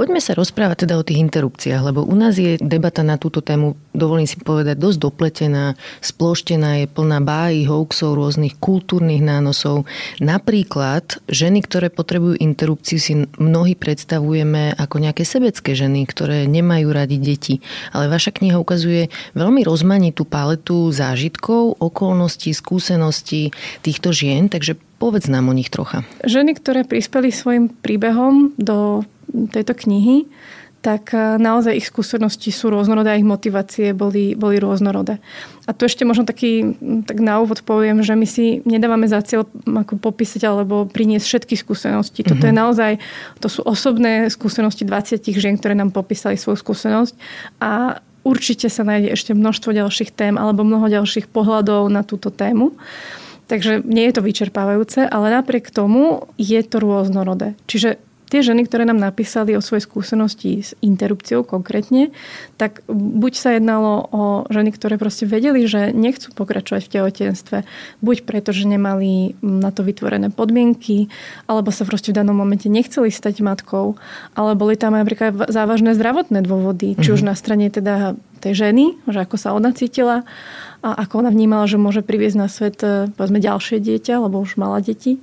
Poďme 0.02 0.18
sa 0.18 0.34
rozprávať 0.34 0.82
teda 0.82 0.98
o 0.98 1.06
tých 1.06 1.22
interrupciách, 1.22 1.94
lebo 1.94 2.02
u 2.02 2.18
nás 2.18 2.34
je 2.34 2.58
debata 2.58 3.06
na 3.06 3.22
túto 3.22 3.38
tému, 3.38 3.78
dovolím 3.94 4.26
si 4.26 4.34
povedať, 4.34 4.74
dosť 4.74 4.98
dopletená, 4.98 5.78
sploštená, 6.02 6.82
je 6.82 6.86
plná 6.90 7.22
bájí, 7.22 7.70
hoaxov, 7.70 8.18
rôznych 8.18 8.58
kultúrnych 8.58 9.22
nánosov. 9.22 9.86
Napríklad 10.18 11.22
ženy, 11.30 11.62
ktoré 11.62 11.86
potrebujú 11.86 12.34
interrupciu, 12.34 12.98
si 12.98 13.14
mnohí 13.38 13.78
predstavujeme 13.78 14.74
ako 14.74 15.06
nejaké 15.06 15.22
sebecké 15.22 15.78
ženy, 15.78 16.02
ktoré 16.10 16.50
nemajú 16.50 16.90
radi 16.90 17.22
deti. 17.22 17.62
Ale 17.94 18.10
vaša 18.10 18.34
kniha 18.34 18.58
ukazuje 18.58 19.06
veľmi 19.38 19.62
rozmanitú 19.62 20.26
paletu 20.26 20.90
zážitkov, 20.90 21.78
okolností, 21.78 22.50
skúseností 22.50 23.54
týchto 23.86 24.10
žien, 24.10 24.50
takže 24.50 24.74
povedz 24.98 25.30
nám 25.30 25.46
o 25.46 25.54
nich 25.54 25.70
trocha. 25.70 26.02
Ženy, 26.26 26.58
ktoré 26.58 26.82
prispeli 26.82 27.30
svojim 27.30 27.70
príbehom 27.70 28.58
do 28.58 29.06
tejto 29.50 29.74
knihy, 29.74 30.28
tak 30.82 31.14
e, 31.14 31.38
naozaj 31.38 31.78
ich 31.78 31.86
skúsenosti 31.86 32.50
sú 32.50 32.68
rôznorodé 32.74 33.14
a 33.14 33.18
ich 33.18 33.24
motivácie 33.24 33.94
boli, 33.94 34.34
boli 34.34 34.58
rôznorodé. 34.58 35.22
A 35.64 35.70
tu 35.70 35.86
ešte 35.86 36.02
možno 36.02 36.26
taký, 36.26 36.74
tak 37.06 37.22
na 37.22 37.38
úvod 37.38 37.62
poviem, 37.62 38.02
že 38.02 38.18
my 38.18 38.26
si 38.26 38.60
nedávame 38.66 39.06
za 39.06 39.22
cieľ 39.22 39.46
ako 39.62 40.02
popísať 40.02 40.42
alebo 40.42 40.90
priniesť 40.90 41.24
všetky 41.24 41.54
skúsenosti. 41.54 42.26
Toto 42.26 42.42
mm-hmm. 42.42 42.50
je 42.50 42.60
naozaj, 42.60 42.92
to 43.38 43.48
sú 43.48 43.62
osobné 43.62 44.26
skúsenosti 44.28 44.82
20 44.82 45.22
žien, 45.22 45.54
ktoré 45.54 45.78
nám 45.78 45.94
popísali 45.94 46.34
svoju 46.34 46.58
skúsenosť 46.58 47.14
a 47.62 48.02
určite 48.26 48.66
sa 48.66 48.82
nájde 48.82 49.14
ešte 49.14 49.32
množstvo 49.38 49.70
ďalších 49.70 50.10
tém 50.10 50.34
alebo 50.34 50.66
mnoho 50.66 50.90
ďalších 50.90 51.30
pohľadov 51.30 51.86
na 51.94 52.02
túto 52.02 52.34
tému. 52.34 52.74
Takže 53.46 53.84
nie 53.86 54.08
je 54.08 54.14
to 54.16 54.22
vyčerpávajúce, 54.24 55.06
ale 55.06 55.28
napriek 55.28 55.70
tomu 55.70 56.26
je 56.40 56.58
to 56.62 56.80
rôznorodé. 56.82 57.54
Čiže 57.70 58.02
tie 58.32 58.40
ženy, 58.40 58.64
ktoré 58.64 58.88
nám 58.88 58.96
napísali 58.96 59.52
o 59.52 59.60
svojej 59.60 59.84
skúsenosti 59.84 60.64
s 60.64 60.72
interrupciou 60.80 61.44
konkrétne, 61.44 62.16
tak 62.56 62.80
buď 62.88 63.32
sa 63.36 63.60
jednalo 63.60 64.08
o 64.08 64.22
ženy, 64.48 64.72
ktoré 64.72 64.96
proste 64.96 65.28
vedeli, 65.28 65.68
že 65.68 65.92
nechcú 65.92 66.32
pokračovať 66.32 66.88
v 66.88 66.92
tehotenstve, 66.96 67.58
buď 68.00 68.16
preto, 68.24 68.56
že 68.56 68.64
nemali 68.64 69.36
na 69.44 69.68
to 69.68 69.84
vytvorené 69.84 70.32
podmienky, 70.32 71.12
alebo 71.44 71.68
sa 71.68 71.84
proste 71.84 72.16
v 72.16 72.24
danom 72.24 72.32
momente 72.32 72.72
nechceli 72.72 73.12
stať 73.12 73.44
matkou, 73.44 74.00
ale 74.32 74.56
boli 74.56 74.80
tam 74.80 74.96
aj 74.96 75.04
napríklad 75.04 75.32
závažné 75.52 75.92
zdravotné 75.92 76.40
dôvody, 76.40 76.96
či 76.96 77.12
už 77.12 77.20
mhm. 77.20 77.28
na 77.28 77.34
strane 77.36 77.68
teda 77.68 78.16
tej 78.40 78.58
ženy, 78.58 78.96
že 79.06 79.22
ako 79.22 79.36
sa 79.38 79.54
ona 79.54 79.70
cítila 79.70 80.26
a 80.82 81.06
ako 81.06 81.22
ona 81.22 81.30
vnímala, 81.30 81.70
že 81.70 81.78
môže 81.78 82.02
priviesť 82.02 82.36
na 82.40 82.48
svet 82.50 82.82
povedzme 83.14 83.38
ďalšie 83.38 83.78
dieťa, 83.78 84.18
lebo 84.18 84.42
už 84.42 84.58
mala 84.58 84.82
deti 84.82 85.22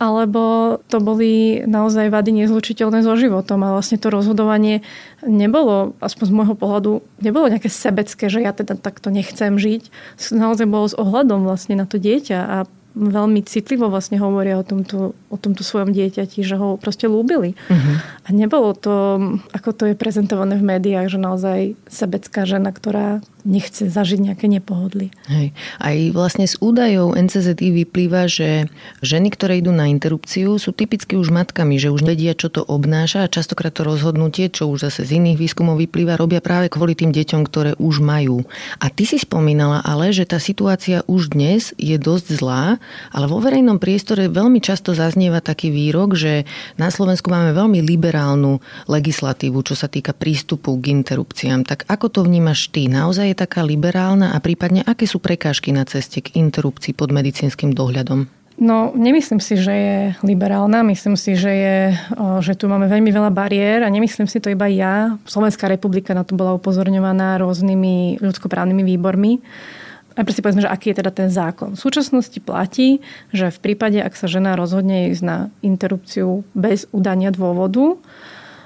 alebo 0.00 0.76
to 0.88 0.96
boli 0.96 1.60
naozaj 1.68 2.08
vady 2.08 2.32
nezlučiteľné 2.40 3.04
so 3.04 3.12
životom 3.20 3.60
a 3.68 3.76
vlastne 3.76 4.00
to 4.00 4.08
rozhodovanie 4.08 4.80
nebolo, 5.20 5.92
aspoň 6.00 6.24
z 6.24 6.32
môjho 6.32 6.56
pohľadu, 6.56 7.04
nebolo 7.20 7.52
nejaké 7.52 7.68
sebecké, 7.68 8.32
že 8.32 8.40
ja 8.40 8.56
teda 8.56 8.80
takto 8.80 9.12
nechcem 9.12 9.60
žiť. 9.60 9.92
Naozaj 10.32 10.64
bolo 10.64 10.88
s 10.88 10.96
ohľadom 10.96 11.44
vlastne 11.44 11.76
na 11.76 11.84
to 11.84 12.00
dieťa 12.00 12.40
a 12.40 12.56
veľmi 12.96 13.46
citlivo 13.46 13.86
vlastne 13.86 14.18
hovoria 14.18 14.58
o 14.58 14.66
tomto, 14.66 15.14
o 15.14 15.36
tomto 15.38 15.62
svojom 15.62 15.94
dieťati, 15.94 16.42
že 16.42 16.58
ho 16.58 16.74
proste 16.74 17.06
lúbili. 17.06 17.54
Uh-huh. 17.70 17.94
A 18.26 18.28
nebolo 18.34 18.74
to, 18.74 19.20
ako 19.54 19.70
to 19.70 19.84
je 19.92 19.94
prezentované 19.94 20.58
v 20.58 20.66
médiách, 20.74 21.06
že 21.06 21.18
naozaj 21.22 21.58
sebecká 21.86 22.42
žena, 22.48 22.74
ktorá 22.74 23.22
nechce 23.44 23.88
zažiť 23.88 24.20
nejaké 24.30 24.46
nepohodly. 24.46 25.10
Hej. 25.28 25.52
Aj 25.80 25.96
vlastne 26.14 26.46
z 26.46 26.56
údajov 26.60 27.16
NCZI 27.16 27.68
vyplýva, 27.84 28.30
že 28.30 28.68
ženy, 29.00 29.32
ktoré 29.32 29.60
idú 29.60 29.74
na 29.74 29.88
interrupciu, 29.90 30.56
sú 30.56 30.70
typicky 30.72 31.16
už 31.16 31.32
matkami, 31.32 31.76
že 31.80 31.92
už 31.92 32.04
vedia, 32.04 32.36
čo 32.36 32.52
to 32.52 32.64
obnáša 32.64 33.26
a 33.26 33.32
častokrát 33.32 33.72
to 33.74 33.86
rozhodnutie, 33.86 34.52
čo 34.52 34.68
už 34.68 34.90
zase 34.90 35.06
z 35.06 35.20
iných 35.20 35.40
výskumov 35.40 35.80
vyplýva, 35.80 36.20
robia 36.20 36.44
práve 36.44 36.72
kvôli 36.72 36.96
tým 36.96 37.12
deťom, 37.14 37.42
ktoré 37.46 37.72
už 37.80 38.02
majú. 38.02 38.44
A 38.82 38.92
ty 38.92 39.04
si 39.04 39.16
spomínala 39.16 39.80
ale, 39.84 40.12
že 40.12 40.28
tá 40.28 40.42
situácia 40.42 41.04
už 41.06 41.32
dnes 41.32 41.72
je 41.80 41.96
dosť 41.96 42.26
zlá 42.40 42.80
ale 43.10 43.26
vo 43.26 43.40
verejnom 43.42 43.80
priestore 43.80 44.30
veľmi 44.30 44.60
často 44.62 44.92
zaznieva 44.92 45.40
taký 45.42 45.72
výrok, 45.72 46.14
že 46.14 46.44
na 46.76 46.92
Slovensku 46.92 47.32
máme 47.32 47.56
veľmi 47.56 47.80
liberálnu 47.82 48.60
legislatívu, 48.86 49.58
čo 49.64 49.74
sa 49.74 49.88
týka 49.88 50.12
prístupu 50.12 50.76
k 50.78 50.94
interrupciám. 50.94 51.66
Tak 51.66 51.88
ako 51.88 52.06
to 52.12 52.20
vnímaš 52.26 52.70
ty? 52.70 52.86
Naozaj 52.86 53.29
je 53.30 53.36
taká 53.38 53.62
liberálna 53.62 54.34
a 54.34 54.38
prípadne 54.42 54.82
aké 54.82 55.06
sú 55.06 55.22
prekážky 55.22 55.70
na 55.70 55.86
ceste 55.86 56.18
k 56.20 56.34
interrupcii 56.36 56.92
pod 56.92 57.14
medicínskym 57.14 57.70
dohľadom? 57.70 58.26
No, 58.60 58.92
nemyslím 58.92 59.40
si, 59.40 59.56
že 59.56 59.72
je 59.72 59.98
liberálna. 60.20 60.84
Myslím 60.84 61.16
si, 61.16 61.32
že, 61.32 61.48
je, 61.48 61.78
že 62.44 62.52
tu 62.60 62.68
máme 62.68 62.92
veľmi 62.92 63.08
veľa 63.08 63.32
bariér 63.32 63.80
a 63.80 63.88
nemyslím 63.88 64.28
si 64.28 64.36
to 64.36 64.52
iba 64.52 64.68
ja. 64.68 65.16
Slovenská 65.24 65.64
republika 65.64 66.12
na 66.12 66.28
to 66.28 66.36
bola 66.36 66.60
upozorňovaná 66.60 67.40
rôznymi 67.40 68.20
ľudskoprávnymi 68.20 68.84
výbormi. 68.84 69.40
Najprv 70.12 70.34
si 70.36 70.42
povedzme, 70.44 70.64
že 70.66 70.68
aký 70.68 70.92
je 70.92 71.00
teda 71.00 71.08
ten 71.08 71.32
zákon. 71.32 71.72
V 71.72 71.80
súčasnosti 71.80 72.36
platí, 72.44 73.00
že 73.32 73.48
v 73.48 73.58
prípade, 73.64 73.96
ak 73.96 74.12
sa 74.12 74.28
žena 74.28 74.52
rozhodne 74.60 75.08
ísť 75.08 75.22
na 75.24 75.48
interrupciu 75.64 76.44
bez 76.52 76.84
udania 76.92 77.32
dôvodu, 77.32 77.96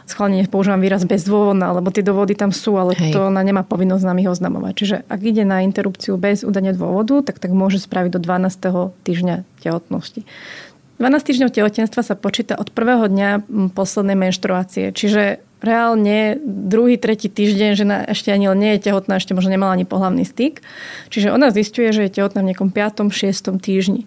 schválne 0.05 0.45
používam 0.49 0.81
výraz 0.81 1.05
bezdôvodná, 1.09 1.73
lebo 1.73 1.89
tie 1.89 2.05
dôvody 2.05 2.37
tam 2.37 2.53
sú, 2.53 2.77
ale 2.77 2.93
Hej. 2.97 3.17
to 3.17 3.29
ona 3.29 3.41
nemá 3.41 3.65
povinnosť 3.65 4.05
nám 4.05 4.21
ich 4.21 4.29
oznamovať. 4.29 4.73
Čiže 4.77 4.97
ak 5.09 5.21
ide 5.25 5.45
na 5.49 5.65
interrupciu 5.65 6.21
bez 6.21 6.45
udania 6.45 6.77
dôvodu, 6.77 7.25
tak 7.25 7.41
tak 7.41 7.57
môže 7.57 7.81
spraviť 7.81 8.11
do 8.17 8.21
12. 8.21 8.93
týždňa 9.05 9.35
tehotnosti. 9.65 10.29
12 11.03 11.27
týždňov 11.27 11.51
tehotenstva 11.51 12.03
sa 12.07 12.15
počíta 12.15 12.55
od 12.55 12.71
prvého 12.71 13.11
dňa 13.11 13.51
poslednej 13.75 14.15
menštruácie. 14.15 14.95
Čiže 14.95 15.43
reálne 15.65 16.39
druhý, 16.45 17.01
tretí 17.01 17.27
týždeň 17.33 17.71
žena 17.75 17.97
ešte 18.05 18.31
ani 18.31 18.53
len 18.53 18.61
nie 18.61 18.73
je 18.77 18.93
tehotná, 18.93 19.19
ešte 19.19 19.35
možno 19.35 19.51
nemala 19.51 19.75
ani 19.75 19.89
pohľavný 19.89 20.23
styk. 20.23 20.61
Čiže 21.11 21.33
ona 21.35 21.51
zistuje, 21.51 21.91
že 21.91 22.07
je 22.07 22.15
tehotná 22.21 22.45
v 22.45 22.53
nejakom 22.53 22.71
5. 22.71 23.11
6. 23.11 23.59
týždni. 23.59 24.07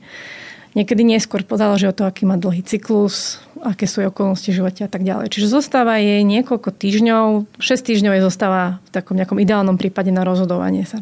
Niekedy 0.77 1.01
neskôr 1.01 1.41
záleží 1.41 1.89
od 1.89 1.97
toho, 1.97 2.05
aký 2.05 2.29
má 2.29 2.37
dlhý 2.37 2.61
cyklus, 2.61 3.41
aké 3.65 3.89
sú 3.89 4.05
jej 4.05 4.13
okolnosti 4.13 4.45
života 4.53 4.85
a 4.85 4.91
tak 4.91 5.01
ďalej. 5.01 5.33
Čiže 5.33 5.49
zostáva 5.49 5.97
jej 5.97 6.21
niekoľko 6.21 6.69
týždňov, 6.69 7.49
6 7.57 7.89
týždňov 7.89 8.13
jej 8.13 8.23
zostáva 8.23 8.77
v 8.85 8.89
takom 8.93 9.17
nejakom 9.17 9.41
ideálnom 9.41 9.81
prípade 9.81 10.13
na 10.13 10.21
rozhodovanie 10.21 10.85
sa. 10.85 11.01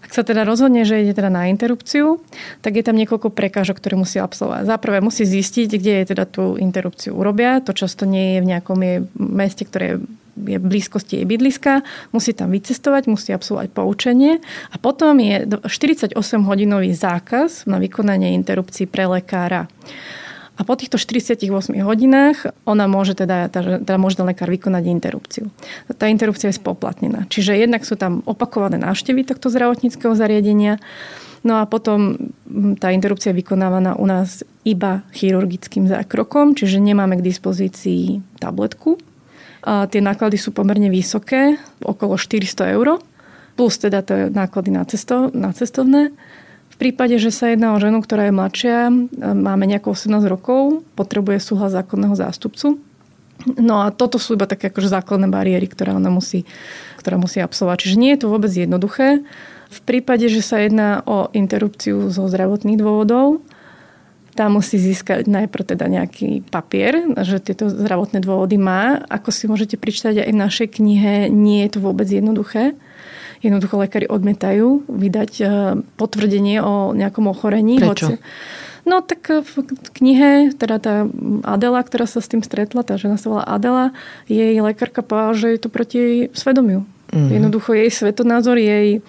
Ak 0.00 0.16
sa 0.16 0.24
teda 0.24 0.48
rozhodne, 0.48 0.88
že 0.88 1.04
ide 1.04 1.12
teda 1.12 1.28
na 1.28 1.52
interrupciu, 1.52 2.24
tak 2.64 2.80
je 2.80 2.82
tam 2.82 2.96
niekoľko 2.96 3.28
prekážok, 3.30 3.78
ktoré 3.78 3.94
musí 4.00 4.16
absolvovať. 4.16 4.66
Za 4.66 4.76
prvé 4.80 5.04
musí 5.04 5.28
zistiť, 5.28 5.68
kde 5.68 5.92
je 6.00 6.04
teda 6.16 6.24
tú 6.24 6.56
interrupciu 6.56 7.12
urobia. 7.12 7.60
To 7.62 7.76
často 7.76 8.08
nie 8.08 8.34
je 8.34 8.38
v 8.40 8.50
nejakom 8.56 8.78
je 8.80 8.96
meste, 9.20 9.68
ktoré 9.68 9.84
je 9.86 9.96
v 10.36 10.62
blízkosti 10.62 11.22
jej 11.22 11.26
bydliska, 11.26 11.82
musí 12.14 12.32
tam 12.32 12.50
vycestovať, 12.54 13.10
musí 13.10 13.30
absolvovať 13.34 13.68
poučenie 13.72 14.38
a 14.70 14.76
potom 14.78 15.18
je 15.18 15.46
48-hodinový 15.46 16.92
zákaz 16.94 17.66
na 17.66 17.78
vykonanie 17.78 18.34
interrupcií 18.36 18.86
pre 18.86 19.06
lekára. 19.06 19.66
A 20.60 20.66
po 20.68 20.76
týchto 20.76 21.00
48 21.00 21.40
hodinách 21.80 22.52
ona 22.68 22.84
môže 22.84 23.16
teda, 23.16 23.48
teda 23.48 23.96
môže 23.96 24.20
ten 24.20 24.28
lekár 24.28 24.52
vykonať 24.52 24.84
interrupciu. 24.92 25.48
Tá 25.96 26.12
interrupcia 26.12 26.52
je 26.52 26.60
spoplatnená. 26.60 27.24
Čiže 27.32 27.56
jednak 27.56 27.88
sú 27.88 27.96
tam 27.96 28.20
opakované 28.28 28.76
návštevy 28.76 29.24
tohto 29.24 29.48
zdravotníckého 29.48 30.12
zariadenia 30.12 30.76
No 31.40 31.56
a 31.56 31.64
potom 31.64 32.20
tá 32.76 32.92
interrupcia 32.92 33.32
je 33.32 33.40
vykonávaná 33.40 33.96
u 33.96 34.04
nás 34.04 34.44
iba 34.60 35.00
chirurgickým 35.16 35.88
zákrokom, 35.88 36.52
čiže 36.52 36.76
nemáme 36.76 37.16
k 37.16 37.24
dispozícii 37.24 38.20
tabletku. 38.36 39.00
A 39.64 39.84
tie 39.86 40.00
náklady 40.00 40.40
sú 40.40 40.56
pomerne 40.56 40.88
vysoké, 40.88 41.60
okolo 41.84 42.16
400 42.16 42.76
eur, 42.76 43.00
plus 43.54 43.76
teda 43.76 44.00
to 44.00 44.32
náklady 44.32 44.72
na, 44.72 44.82
cesto, 44.88 45.28
na 45.36 45.52
cestovné. 45.52 46.12
V 46.72 46.76
prípade, 46.80 47.20
že 47.20 47.28
sa 47.28 47.52
jedná 47.52 47.76
o 47.76 47.82
ženu, 47.82 48.00
ktorá 48.00 48.28
je 48.28 48.36
mladšia, 48.36 48.88
máme 49.20 49.68
nejako 49.68 49.92
18 49.92 50.24
rokov, 50.24 50.80
potrebuje 50.96 51.44
súhlas 51.44 51.76
zákonného 51.76 52.16
zástupcu, 52.16 52.80
No 53.56 53.80
a 53.80 53.88
toto 53.88 54.20
sú 54.20 54.36
iba 54.36 54.44
také 54.44 54.68
akože 54.68 54.92
základné 54.92 55.32
bariéry, 55.32 55.64
ktoré 55.64 55.96
ona 55.96 56.12
musí, 56.12 56.44
ktorá 57.00 57.16
musí 57.16 57.40
absolvovať. 57.40 57.78
Čiže 57.80 57.96
nie 58.00 58.10
je 58.12 58.20
to 58.20 58.32
vôbec 58.32 58.52
jednoduché. 58.52 59.24
V 59.70 59.80
prípade, 59.86 60.26
že 60.28 60.42
sa 60.42 60.60
jedná 60.60 61.00
o 61.06 61.30
interrupciu 61.32 62.10
zo 62.10 62.26
zdravotných 62.26 62.76
dôvodov, 62.76 63.40
tá 64.40 64.48
musí 64.48 64.80
získať 64.80 65.28
najprv 65.28 65.76
teda 65.76 65.84
nejaký 65.84 66.48
papier, 66.48 67.12
že 67.28 67.44
tieto 67.44 67.68
zdravotné 67.68 68.24
dôvody 68.24 68.56
má. 68.56 69.04
Ako 69.12 69.28
si 69.28 69.44
môžete 69.44 69.76
prečítať 69.76 70.24
aj 70.24 70.32
v 70.32 70.40
našej 70.40 70.68
knihe, 70.80 71.28
nie 71.28 71.60
je 71.68 71.76
to 71.76 71.84
vôbec 71.84 72.08
jednoduché. 72.08 72.72
Jednoducho 73.44 73.76
lekári 73.76 74.08
odmietajú 74.08 74.88
vydať 74.88 75.32
eh, 75.44 75.48
potvrdenie 76.00 76.56
o 76.64 76.96
nejakom 76.96 77.28
ochorení. 77.28 77.84
Prečo? 77.84 78.16
Hoci, 78.16 78.24
No 78.88 79.04
tak 79.04 79.28
v 79.28 79.54
knihe, 79.92 80.56
teda 80.56 80.80
tá 80.80 80.94
Adela, 81.44 81.84
ktorá 81.84 82.08
sa 82.08 82.24
s 82.24 82.32
tým 82.32 82.40
stretla, 82.40 82.80
tá 82.80 82.96
žena 82.96 83.20
sa 83.20 83.28
volá 83.28 83.44
Adela, 83.44 83.92
jej 84.24 84.56
lekárka 84.56 85.04
povedala, 85.04 85.36
že 85.36 85.52
je 85.52 85.60
to 85.60 85.68
proti 85.68 86.00
svedomiu. 86.32 86.88
Mm-hmm. 87.12 87.28
Jednoducho 87.28 87.76
jej 87.76 87.92
svetonázor, 87.92 88.56
jej 88.56 89.04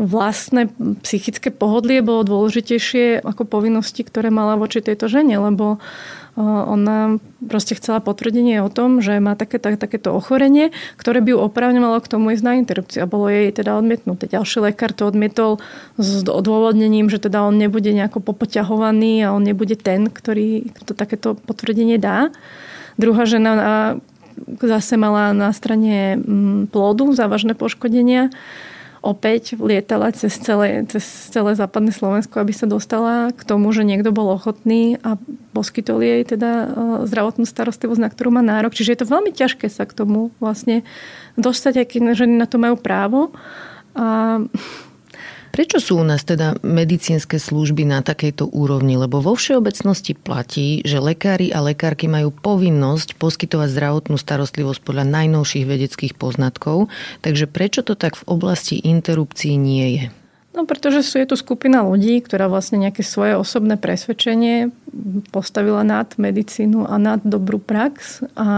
vlastné 0.00 0.72
psychické 1.04 1.52
pohodlie 1.52 2.00
bolo 2.00 2.24
dôležitejšie 2.24 3.20
ako 3.20 3.44
povinnosti, 3.44 4.00
ktoré 4.02 4.32
mala 4.32 4.56
voči 4.56 4.80
tejto 4.80 5.08
žene, 5.08 5.36
lebo 5.36 5.78
ona 6.40 7.20
proste 7.44 7.76
chcela 7.76 8.00
potvrdenie 8.00 8.64
o 8.64 8.72
tom, 8.72 9.04
že 9.04 9.20
má 9.20 9.36
také, 9.36 9.60
tak, 9.60 9.76
takéto 9.76 10.16
ochorenie, 10.16 10.72
ktoré 10.96 11.20
by 11.20 11.36
ju 11.36 11.38
opravňovalo 11.44 12.00
k 12.00 12.08
tomu 12.08 12.32
ísť 12.32 12.44
na 12.44 12.56
interrupciu. 12.56 13.04
A 13.04 13.10
bolo 13.10 13.28
jej 13.28 13.52
teda 13.52 13.76
odmietnuté. 13.76 14.32
Ďalší 14.32 14.72
lekár 14.72 14.96
to 14.96 15.12
odmietol 15.12 15.60
s 16.00 16.24
odôvodnením, 16.24 17.12
že 17.12 17.20
teda 17.20 17.44
on 17.44 17.60
nebude 17.60 17.92
nejako 17.92 18.24
popoťahovaný 18.24 19.28
a 19.28 19.36
on 19.36 19.44
nebude 19.44 19.76
ten, 19.76 20.08
ktorý 20.08 20.72
to 20.88 20.96
takéto 20.96 21.36
potvrdenie 21.36 22.00
dá. 22.00 22.32
Druhá 22.96 23.28
žena 23.28 23.52
zase 24.56 24.96
mala 24.96 25.36
na 25.36 25.52
strane 25.52 26.16
mm, 26.16 26.72
plodu 26.72 27.12
závažné 27.12 27.52
poškodenia 27.52 28.32
opäť 29.02 29.58
lietala 29.58 30.14
cez 30.14 30.38
celé, 30.38 30.86
cez 30.86 31.02
celé 31.34 31.58
západné 31.58 31.90
Slovensko, 31.90 32.38
aby 32.38 32.54
sa 32.54 32.70
dostala 32.70 33.34
k 33.34 33.42
tomu, 33.42 33.74
že 33.74 33.82
niekto 33.82 34.14
bol 34.14 34.30
ochotný 34.30 34.96
a 35.02 35.18
poskytol 35.50 36.00
jej 36.06 36.22
teda 36.22 36.50
e, 36.54 36.66
zdravotnú 37.10 37.42
starostlivosť, 37.42 38.00
na 38.00 38.08
ktorú 38.08 38.30
má 38.30 38.40
nárok. 38.46 38.72
Čiže 38.78 38.94
je 38.94 39.00
to 39.02 39.10
veľmi 39.10 39.34
ťažké 39.34 39.66
sa 39.66 39.84
k 39.84 39.92
tomu 39.98 40.30
vlastne 40.38 40.86
dostať, 41.34 41.82
aj 41.82 42.14
ženy 42.14 42.38
na 42.38 42.46
to 42.46 42.62
majú 42.62 42.78
právo. 42.78 43.34
A 43.98 44.38
Prečo 45.52 45.84
sú 45.84 46.00
u 46.00 46.04
nás 46.08 46.24
teda 46.24 46.56
medicínske 46.64 47.36
služby 47.36 47.84
na 47.84 48.00
takejto 48.00 48.48
úrovni? 48.48 48.96
Lebo 48.96 49.20
vo 49.20 49.36
všeobecnosti 49.36 50.16
platí, 50.16 50.80
že 50.80 50.96
lekári 50.96 51.52
a 51.52 51.60
lekárky 51.60 52.08
majú 52.08 52.32
povinnosť 52.32 53.20
poskytovať 53.20 53.68
zdravotnú 53.68 54.16
starostlivosť 54.16 54.80
podľa 54.80 55.04
najnovších 55.12 55.68
vedeckých 55.68 56.16
poznatkov. 56.16 56.88
Takže 57.20 57.44
prečo 57.52 57.84
to 57.84 57.92
tak 57.92 58.16
v 58.16 58.24
oblasti 58.32 58.80
interrupcií 58.80 59.60
nie 59.60 59.86
je? 60.00 60.04
No 60.52 60.64
pretože 60.64 61.04
sú, 61.04 61.20
je 61.20 61.28
tu 61.28 61.36
skupina 61.36 61.84
ľudí, 61.84 62.20
ktorá 62.24 62.48
vlastne 62.48 62.80
nejaké 62.80 63.04
svoje 63.04 63.36
osobné 63.36 63.76
presvedčenie 63.76 64.72
postavila 65.32 65.80
nad 65.80 66.12
medicínu 66.16 66.88
a 66.88 66.96
nad 66.96 67.20
dobrú 67.24 67.56
prax 67.56 68.24
a 68.36 68.48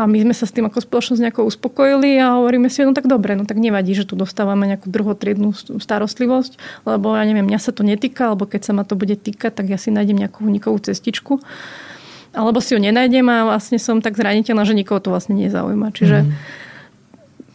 a 0.00 0.08
my 0.08 0.18
sme 0.24 0.34
sa 0.34 0.48
s 0.48 0.56
tým 0.56 0.64
ako 0.64 0.80
spoločnosť 0.80 1.20
nejako 1.20 1.44
uspokojili 1.44 2.16
a 2.16 2.40
hovoríme 2.40 2.72
si, 2.72 2.80
no 2.80 2.96
tak 2.96 3.04
dobre, 3.04 3.36
no 3.36 3.44
tak 3.44 3.60
nevadí, 3.60 3.92
že 3.92 4.08
tu 4.08 4.16
dostávame 4.16 4.64
nejakú 4.64 4.88
druhotriednú 4.88 5.52
starostlivosť, 5.76 6.56
lebo 6.88 7.12
ja 7.12 7.24
neviem, 7.28 7.44
mňa 7.44 7.60
sa 7.60 7.76
to 7.76 7.84
netýka, 7.84 8.32
alebo 8.32 8.48
keď 8.48 8.60
sa 8.64 8.72
ma 8.72 8.88
to 8.88 8.96
bude 8.96 9.20
týkať, 9.20 9.52
tak 9.52 9.68
ja 9.68 9.76
si 9.76 9.92
nájdem 9.92 10.16
nejakú 10.24 10.48
unikovú 10.48 10.80
cestičku. 10.80 11.44
Alebo 12.30 12.62
si 12.62 12.72
ju 12.72 12.80
nenájdem 12.80 13.26
a 13.26 13.42
vlastne 13.42 13.82
som 13.82 13.98
tak 13.98 14.14
zraniteľná, 14.14 14.62
že 14.62 14.78
nikoho 14.78 15.02
to 15.02 15.10
vlastne 15.10 15.34
nezaujíma. 15.34 15.90
Čiže 15.90 16.18
mm 16.24 16.69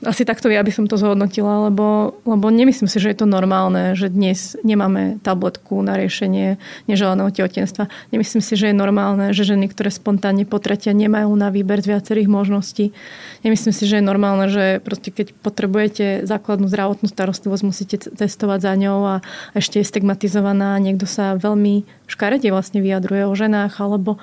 asi 0.05 0.23
takto 0.23 0.47
ja 0.47 0.61
by 0.61 0.71
som 0.71 0.85
to 0.85 0.95
zhodnotila, 0.95 1.67
lebo, 1.69 2.17
lebo 2.23 2.47
nemyslím 2.53 2.85
si, 2.85 3.01
že 3.01 3.11
je 3.11 3.17
to 3.19 3.27
normálne, 3.27 3.97
že 3.97 4.13
dnes 4.13 4.55
nemáme 4.61 5.17
tabletku 5.25 5.81
na 5.81 5.97
riešenie 5.97 6.61
neželaného 6.85 7.33
tehotenstva. 7.33 7.89
Nemyslím 8.13 8.41
si, 8.45 8.53
že 8.53 8.71
je 8.71 8.75
normálne, 8.77 9.33
že 9.33 9.43
ženy, 9.43 9.67
ktoré 9.67 9.89
spontánne 9.89 10.45
potratia, 10.45 10.93
nemajú 10.93 11.33
na 11.33 11.49
výber 11.49 11.81
z 11.81 11.97
viacerých 11.97 12.29
možností. 12.29 12.93
Nemyslím 13.41 13.73
si, 13.73 13.83
že 13.89 13.99
je 13.99 14.05
normálne, 14.05 14.47
že 14.47 14.79
proste 14.79 15.09
keď 15.09 15.33
potrebujete 15.41 16.05
základnú 16.23 16.69
zdravotnú 16.69 17.09
starostlivosť, 17.09 17.63
musíte 17.65 17.97
testovať 17.99 18.59
za 18.61 18.73
ňou 18.77 18.99
a 19.03 19.15
ešte 19.57 19.81
je 19.81 19.89
stigmatizovaná. 19.89 20.77
Niekto 20.77 21.09
sa 21.09 21.35
veľmi 21.35 21.85
škaredie 22.05 22.53
vlastne 22.53 22.79
vyjadruje 22.79 23.25
o 23.25 23.33
ženách 23.33 23.81
alebo 23.81 24.21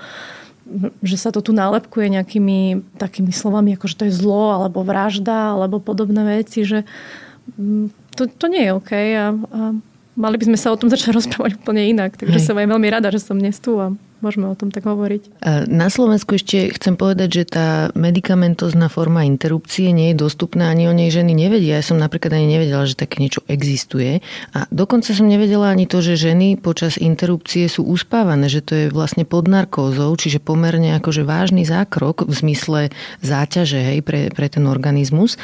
že 1.03 1.16
sa 1.18 1.35
to 1.35 1.42
tu 1.42 1.51
nálepkuje 1.51 2.07
nejakými 2.12 2.83
takými 2.96 3.35
slovami, 3.35 3.75
ako 3.75 3.87
že 3.90 3.96
to 3.98 4.05
je 4.09 4.14
zlo, 4.14 4.55
alebo 4.55 4.87
vražda, 4.87 5.59
alebo 5.59 5.83
podobné 5.83 6.22
veci, 6.42 6.62
že 6.62 6.87
mm, 7.59 8.14
to, 8.14 8.31
to 8.31 8.46
nie 8.46 8.70
je 8.70 8.72
OK 8.72 8.92
a, 8.94 9.27
a 9.35 9.61
mali 10.14 10.37
by 10.38 10.44
sme 10.53 10.59
sa 10.59 10.70
o 10.70 10.79
tom 10.79 10.88
začať 10.92 11.16
rozprávať 11.18 11.59
úplne 11.59 11.83
inak. 11.88 12.14
Takže 12.16 12.38
Hej. 12.38 12.46
som 12.46 12.57
aj 12.59 12.68
veľmi 12.68 12.88
rada, 12.88 13.09
že 13.11 13.20
som 13.20 13.37
dnes 13.37 13.59
tu 13.59 13.77
a 13.79 13.92
môžeme 14.23 14.47
o 14.47 14.55
tom 14.55 14.71
tak 14.71 14.87
hovoriť. 14.87 15.43
Na 15.69 15.91
Slovensku 15.91 16.39
ešte 16.39 16.71
chcem 16.73 16.95
povedať, 16.95 17.43
že 17.43 17.45
tá 17.51 17.69
medicamentozná 17.99 18.87
forma 18.87 19.27
interrupcie 19.27 19.91
nie 19.91 20.15
je 20.15 20.23
dostupná, 20.23 20.71
ani 20.71 20.87
o 20.87 20.95
nej 20.95 21.11
ženy 21.11 21.35
nevedia. 21.35 21.83
Ja 21.83 21.85
som 21.85 21.99
napríklad 21.99 22.39
ani 22.39 22.57
nevedela, 22.57 22.87
že 22.87 22.95
také 22.95 23.19
niečo 23.19 23.43
existuje. 23.51 24.23
A 24.55 24.71
dokonca 24.71 25.11
som 25.11 25.27
nevedela 25.27 25.69
ani 25.75 25.91
to, 25.91 25.99
že 25.99 26.15
ženy 26.15 26.55
počas 26.57 26.95
interrupcie 26.95 27.67
sú 27.67 27.83
uspávané, 27.83 28.47
že 28.47 28.63
to 28.63 28.73
je 28.73 28.87
vlastne 28.89 29.27
pod 29.27 29.51
narkózou, 29.51 30.15
čiže 30.15 30.39
pomerne 30.39 30.95
akože 31.03 31.27
vážny 31.27 31.67
zákrok 31.67 32.23
v 32.23 32.33
zmysle 32.33 32.81
záťaže 33.27 33.83
hej, 33.83 33.99
pre, 34.07 34.31
pre 34.31 34.47
ten 34.47 34.71
organizmus. 34.71 35.35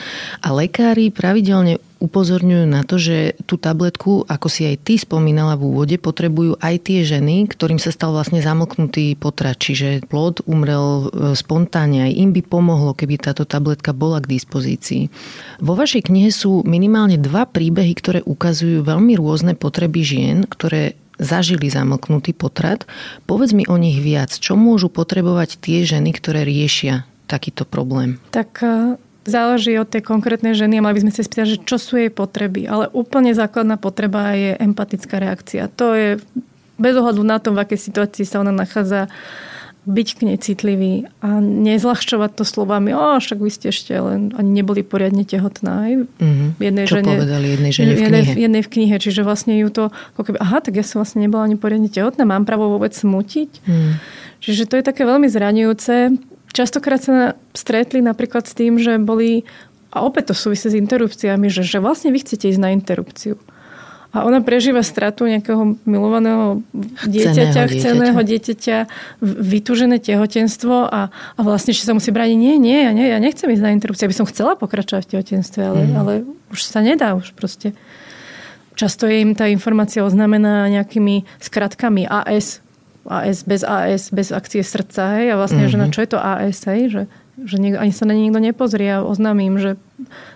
A 0.47 0.55
lekári 0.55 1.11
pravidelne 1.11 1.83
upozorňujú 1.99 2.65
na 2.71 2.87
to, 2.87 2.97
že 2.99 3.35
tú 3.45 3.59
tabletku, 3.59 4.23
ako 4.31 4.47
si 4.47 4.67
aj 4.67 4.77
ty 4.87 4.95
spomínala 4.99 5.59
v 5.59 5.67
úvode, 5.71 5.97
potrebujú 5.99 6.55
aj 6.63 6.75
tie 6.87 7.03
ženy, 7.03 7.51
ktorým 7.51 7.83
sa 7.83 7.91
stal 7.91 8.15
vlastne 8.15 8.39
zamlknutý 8.39 9.19
potrat, 9.19 9.59
čiže 9.59 10.07
plod 10.07 10.43
umrel 10.47 11.11
e, 11.11 11.35
spontánne. 11.35 12.07
Aj 12.07 12.13
im 12.15 12.31
by 12.31 12.43
pomohlo, 12.47 12.95
keby 12.95 13.19
táto 13.19 13.43
tabletka 13.43 13.91
bola 13.91 14.23
k 14.23 14.31
dispozícii. 14.39 15.11
Vo 15.59 15.75
vašej 15.75 16.07
knihe 16.07 16.31
sú 16.31 16.63
minimálne 16.63 17.19
dva 17.19 17.45
príbehy, 17.51 17.93
ktoré 17.99 18.21
ukazujú 18.23 18.87
veľmi 18.87 19.19
rôzne 19.19 19.59
potreby 19.59 20.01
žien, 20.07 20.47
ktoré 20.47 20.95
zažili 21.19 21.67
zamlknutý 21.67 22.31
potrat. 22.33 22.87
Povedz 23.27 23.51
mi 23.51 23.67
o 23.67 23.75
nich 23.75 23.99
viac. 23.99 24.31
Čo 24.31 24.55
môžu 24.55 24.87
potrebovať 24.87 25.59
tie 25.59 25.83
ženy, 25.83 26.15
ktoré 26.15 26.47
riešia 26.47 27.05
takýto 27.27 27.67
problém? 27.67 28.23
Tak 28.31 28.63
e, 28.63 28.97
záleží 29.29 29.77
od 29.77 29.88
tej 29.88 30.03
konkrétnej 30.03 30.57
ženy 30.57 30.81
a 30.81 30.85
mali 30.85 30.99
by 30.99 31.09
sme 31.09 31.12
sa 31.12 31.23
spýtať, 31.23 31.47
že 31.47 31.59
čo 31.62 31.77
sú 31.77 32.01
jej 32.01 32.11
potreby. 32.11 32.67
Ale 32.67 32.88
úplne 32.91 33.37
základná 33.37 33.77
potreba 33.77 34.33
je 34.35 34.57
empatická 34.57 35.21
reakcia. 35.21 35.69
To 35.77 35.95
je 35.95 36.09
bez 36.79 36.95
ohľadu 36.97 37.23
na 37.23 37.38
tom, 37.38 37.55
v 37.55 37.69
akej 37.69 37.91
situácii 37.91 38.25
sa 38.25 38.41
ona 38.41 38.55
nachádza, 38.55 39.11
byť 39.88 40.09
k 40.12 40.21
nej 40.29 40.37
citlivý 40.37 40.95
a 41.25 41.41
nezľahčovať 41.41 42.31
to 42.37 42.45
slovami, 42.45 42.93
o, 42.93 43.17
však 43.17 43.41
vy 43.41 43.49
ste 43.49 43.73
ešte 43.73 43.97
len 43.97 44.37
ani 44.37 44.61
neboli 44.61 44.85
poriadne 44.85 45.25
tehotná. 45.25 45.88
Mm-hmm. 45.88 46.49
Jednej 46.61 46.85
Čo 46.85 47.01
žene, 47.01 47.12
povedali 47.17 47.47
jednej 47.57 47.73
žene 47.73 47.88
v 47.88 47.97
knihe? 47.97 48.05
Jednej, 48.05 48.25
jednej 48.37 48.62
v 48.62 48.69
knihe, 48.69 48.97
čiže 49.01 49.21
vlastne 49.25 49.57
ju 49.57 49.69
to, 49.73 49.88
ako 50.12 50.23
keby, 50.29 50.37
aha, 50.45 50.61
tak 50.61 50.77
ja 50.77 50.85
som 50.85 51.01
vlastne 51.01 51.25
nebola 51.25 51.49
ani 51.49 51.57
poriadne 51.57 51.88
tehotná, 51.88 52.29
mám 52.29 52.45
právo 52.45 52.69
vôbec 52.77 52.93
smutiť. 52.93 53.64
Mm. 53.64 53.97
Čiže 54.45 54.69
to 54.69 54.75
je 54.77 54.85
také 54.85 55.09
veľmi 55.09 55.27
zraňujúce 55.27 55.95
častokrát 56.53 57.01
sa 57.03 57.37
stretli 57.53 58.01
napríklad 58.01 58.47
s 58.47 58.57
tým, 58.57 58.81
že 58.81 58.97
boli, 59.01 59.45
a 59.93 60.05
opäť 60.05 60.33
to 60.33 60.35
súvisí 60.35 60.69
s 60.69 60.77
interrupciami, 60.77 61.49
že, 61.49 61.65
že 61.65 61.79
vlastne 61.81 62.13
vy 62.13 62.21
chcete 62.25 62.49
ísť 62.49 62.61
na 62.61 62.73
interrupciu. 62.73 63.41
A 64.09 64.25
ona 64.25 64.41
prežíva 64.41 64.81
stratu 64.81 65.29
nejakého 65.29 65.77
milovaného 65.85 66.65
dieťaťa, 67.05 67.69
chceného 67.69 68.17
dieťaťa, 68.17 68.77
vytúžené 69.21 70.01
tehotenstvo 70.01 70.89
a, 70.89 71.13
a 71.13 71.41
vlastne, 71.45 71.77
že 71.77 71.85
sa 71.85 71.93
musí 71.93 72.09
brániť, 72.09 72.39
nie, 72.41 72.57
nie, 72.57 72.89
ja, 72.89 72.93
nie, 72.97 73.05
ja 73.05 73.21
nechcem 73.21 73.53
ísť 73.53 73.65
na 73.69 73.77
interrupciu, 73.77 74.09
aby 74.09 74.17
som 74.17 74.25
chcela 74.25 74.57
pokračovať 74.57 75.05
v 75.05 75.11
tehotenstve, 75.13 75.61
ale, 75.61 75.83
mm. 75.85 75.95
ale 76.01 76.13
už 76.49 76.61
sa 76.65 76.81
nedá, 76.81 77.13
už 77.21 77.37
proste. 77.37 77.77
Často 78.81 79.05
je 79.05 79.21
im 79.21 79.37
tá 79.37 79.45
informácia 79.53 80.01
oznamená 80.01 80.73
nejakými 80.73 81.29
skratkami 81.45 82.09
AS, 82.09 82.65
AS 83.09 83.42
bez 83.42 83.64
AS, 83.64 84.12
bez 84.12 84.29
akcie 84.31 84.61
srdca, 84.61 85.18
hej, 85.18 85.33
a 85.33 85.40
vlastne, 85.40 85.64
mm-hmm. 85.64 85.73
že 85.73 85.83
na 85.83 85.88
mhm. 85.88 85.92
čo 85.97 86.01
je 86.05 86.11
to 86.12 86.18
AS, 86.21 86.59
hej, 86.68 86.83
že 86.92 87.03
Že 87.38 87.62
niek- 87.62 87.79
ani 87.79 87.94
sa 87.94 88.03
na 88.03 88.18
nikto 88.18 88.42
nepozrie 88.42 88.99
a 88.99 89.07
oznámim, 89.07 89.62
že, 89.62 89.79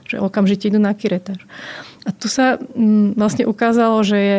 že 0.07 0.23
okamžite 0.23 0.71
idú 0.71 0.79
na 0.79 0.95
kiretáž. 0.95 1.43
A 2.07 2.15
tu 2.15 2.31
sa 2.31 2.63
mm, 2.63 3.19
vlastne 3.19 3.43
ukázalo, 3.43 3.99
že 4.07 4.19
je 4.23 4.39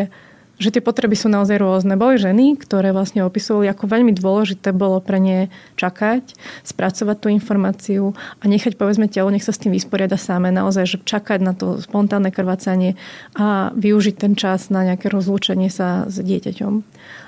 že 0.62 0.70
tie 0.70 0.86
potreby 0.86 1.18
sú 1.18 1.34
naozaj 1.34 1.58
rôzne. 1.58 1.98
Boli 1.98 2.22
ženy, 2.22 2.56
ktoré 2.62 2.94
vlastne 2.94 3.26
opisovali, 3.26 3.66
ako 3.74 3.90
veľmi 3.90 4.14
dôležité 4.14 4.70
bolo 4.70 5.02
pre 5.02 5.18
ne 5.18 5.40
čakať, 5.76 6.38
spracovať 6.62 7.18
tú 7.18 7.28
informáciu 7.34 8.14
a 8.38 8.44
nechať 8.46 8.78
povedzme 8.78 9.10
telo, 9.10 9.34
nech 9.34 9.44
sa 9.44 9.52
s 9.52 9.62
tým 9.62 9.74
vysporiada 9.74 10.16
samé. 10.16 10.54
Naozaj, 10.54 10.86
že 10.86 10.98
čakať 11.02 11.40
na 11.42 11.58
to 11.58 11.82
spontánne 11.82 12.30
krvácanie 12.30 12.94
a 13.34 13.74
využiť 13.74 14.16
ten 14.16 14.34
čas 14.38 14.70
na 14.70 14.86
nejaké 14.86 15.10
rozlúčenie 15.10 15.74
sa 15.74 16.06
s 16.06 16.22
dieťaťom. 16.22 16.74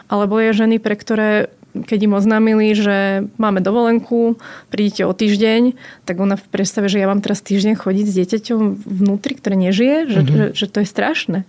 Ale 0.06 0.24
boli 0.30 0.54
ženy, 0.54 0.78
pre 0.78 0.94
ktoré 0.94 1.50
keď 1.76 2.08
im 2.08 2.16
oznámili, 2.16 2.72
že 2.72 3.28
máme 3.36 3.60
dovolenku, 3.60 4.40
prídete 4.72 5.04
o 5.04 5.12
týždeň, 5.12 5.76
tak 6.08 6.24
ona 6.24 6.40
v 6.40 6.48
predstave, 6.48 6.88
že 6.88 7.04
ja 7.04 7.12
mám 7.12 7.20
teraz 7.20 7.44
týždeň 7.44 7.76
chodiť 7.76 8.06
s 8.08 8.16
dieťaťom 8.16 8.62
vnútri, 8.88 9.36
ktoré 9.36 9.60
nežije, 9.60 10.08
že, 10.08 10.22
mm-hmm. 10.24 10.32
že, 10.32 10.46
že 10.56 10.66
to 10.72 10.80
je 10.80 10.88
strašné. 10.88 11.40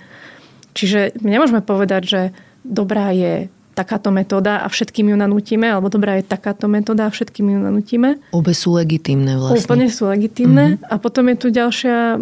Čiže 0.77 1.17
nemôžeme 1.25 1.65
povedať, 1.65 2.03
že 2.05 2.21
dobrá 2.61 3.17
je 3.17 3.49
takáto 3.77 4.09
metóda 4.09 4.65
a 4.65 4.73
všetkým 4.73 5.13
ju 5.13 5.17
nanútime, 5.21 5.69
alebo 5.69 5.93
dobrá 5.93 6.17
je 6.17 6.25
takáto 6.25 6.65
metóda 6.65 7.09
a 7.09 7.13
všetkým 7.13 7.45
ju 7.45 7.59
nanútime. 7.61 8.17
Obe 8.33 8.57
sú 8.57 8.73
legitimné 8.73 9.37
vlastne. 9.37 9.61
Úplne 9.61 9.89
sú 9.93 10.09
legitimné. 10.09 10.65
Mm-hmm. 10.81 10.89
A 10.89 10.95
potom 10.97 11.29
je 11.29 11.37
tu 11.37 11.49
ďalšia, 11.53 12.17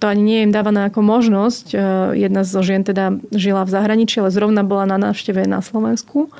to 0.00 0.04
ani 0.08 0.22
nie 0.24 0.36
je 0.40 0.44
im 0.48 0.52
dávaná 0.56 0.88
ako 0.88 1.04
možnosť. 1.04 1.76
Jedna 2.16 2.48
zo 2.48 2.64
žien 2.64 2.80
teda 2.80 3.12
žila 3.28 3.68
v 3.68 3.72
zahraničí, 3.76 4.24
ale 4.24 4.32
zrovna 4.32 4.64
bola 4.64 4.88
na 4.88 4.96
návšteve 4.96 5.44
na 5.44 5.60
Slovensku 5.60 6.32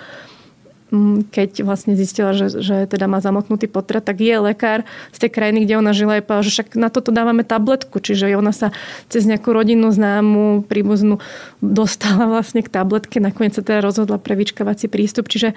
keď 1.31 1.63
vlastne 1.63 1.95
zistila, 1.95 2.35
že, 2.35 2.51
že 2.51 2.87
teda 2.91 3.07
má 3.07 3.23
zamotnutý 3.23 3.71
potrat, 3.71 4.03
tak 4.03 4.19
je 4.19 4.35
lekár 4.43 4.83
z 5.15 5.19
tej 5.23 5.31
krajiny, 5.31 5.63
kde 5.63 5.79
ona 5.79 5.95
žila, 5.95 6.19
je 6.19 6.27
povedal, 6.27 6.47
že 6.47 6.55
však 6.59 6.69
na 6.75 6.91
toto 6.91 7.15
dávame 7.15 7.47
tabletku, 7.47 8.03
čiže 8.03 8.35
ona 8.35 8.51
sa 8.51 8.75
cez 9.07 9.23
nejakú 9.25 9.55
rodinnú 9.55 9.95
známu, 9.95 10.67
príbuznú 10.67 11.23
dostala 11.63 12.27
vlastne 12.27 12.67
k 12.67 12.73
tabletke, 12.73 13.23
nakoniec 13.23 13.55
sa 13.55 13.63
teda 13.63 13.87
rozhodla 13.87 14.19
pre 14.19 14.35
vyčkávací 14.35 14.91
prístup, 14.91 15.31
čiže 15.31 15.55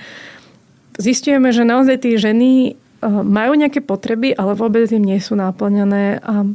zistujeme, 1.02 1.50
že 1.50 1.66
naozaj 1.66 2.06
tí 2.06 2.14
ženy 2.22 2.50
eh, 2.70 2.76
majú 3.10 3.58
nejaké 3.58 3.82
potreby, 3.82 4.38
ale 4.38 4.54
vôbec 4.54 4.86
im 4.94 5.02
nie 5.02 5.18
sú 5.18 5.34
náplňané 5.34 6.22
a 6.22 6.46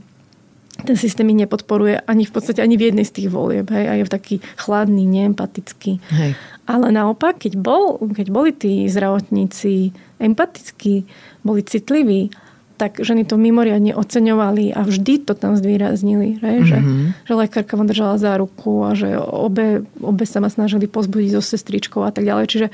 ten 0.84 0.96
systém 0.96 1.26
ich 1.30 1.42
nepodporuje 1.42 1.98
ani 2.06 2.22
v 2.22 2.32
podstate 2.32 2.62
ani 2.62 2.78
v 2.78 2.92
jednej 2.92 3.06
z 3.06 3.14
tých 3.18 3.28
volieb. 3.28 3.66
Hej, 3.70 3.84
a 3.90 3.92
je 3.98 4.04
taký 4.06 4.36
chladný, 4.54 5.04
neempatický. 5.06 5.98
Hej. 6.14 6.38
Ale 6.68 6.86
naopak, 6.94 7.42
keď, 7.42 7.58
bol, 7.58 7.98
keď 8.12 8.26
boli 8.30 8.50
tí 8.54 8.86
zdravotníci 8.86 9.90
empatickí, 10.22 11.08
boli 11.42 11.64
citliví, 11.64 12.30
tak 12.78 13.02
ženy 13.02 13.26
to 13.26 13.34
mimoriadne 13.34 13.90
oceňovali 13.90 14.70
a 14.70 14.86
vždy 14.86 15.26
to 15.26 15.34
tam 15.34 15.58
zvýraznili. 15.58 16.38
Hej, 16.38 16.56
mm-hmm. 16.62 16.70
že, 16.70 16.78
mhm. 16.78 17.06
že 17.26 17.32
lekárka 17.34 17.74
ma 17.74 17.82
držala 17.82 18.16
za 18.22 18.38
ruku 18.38 18.86
a 18.86 18.94
že 18.94 19.18
obe, 19.18 19.82
obe 19.98 20.24
sa 20.24 20.38
ma 20.38 20.46
snažili 20.46 20.86
pozbudiť 20.86 21.30
so 21.34 21.42
sestričkou 21.42 22.06
a 22.06 22.14
tak 22.14 22.22
ďalej. 22.22 22.46
Čiže 22.46 22.66
e, 22.70 22.72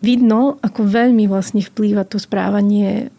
vidno, 0.00 0.56
ako 0.64 0.88
veľmi 0.88 1.28
vlastne 1.28 1.60
vplýva 1.60 2.08
to 2.08 2.16
správanie 2.16 3.12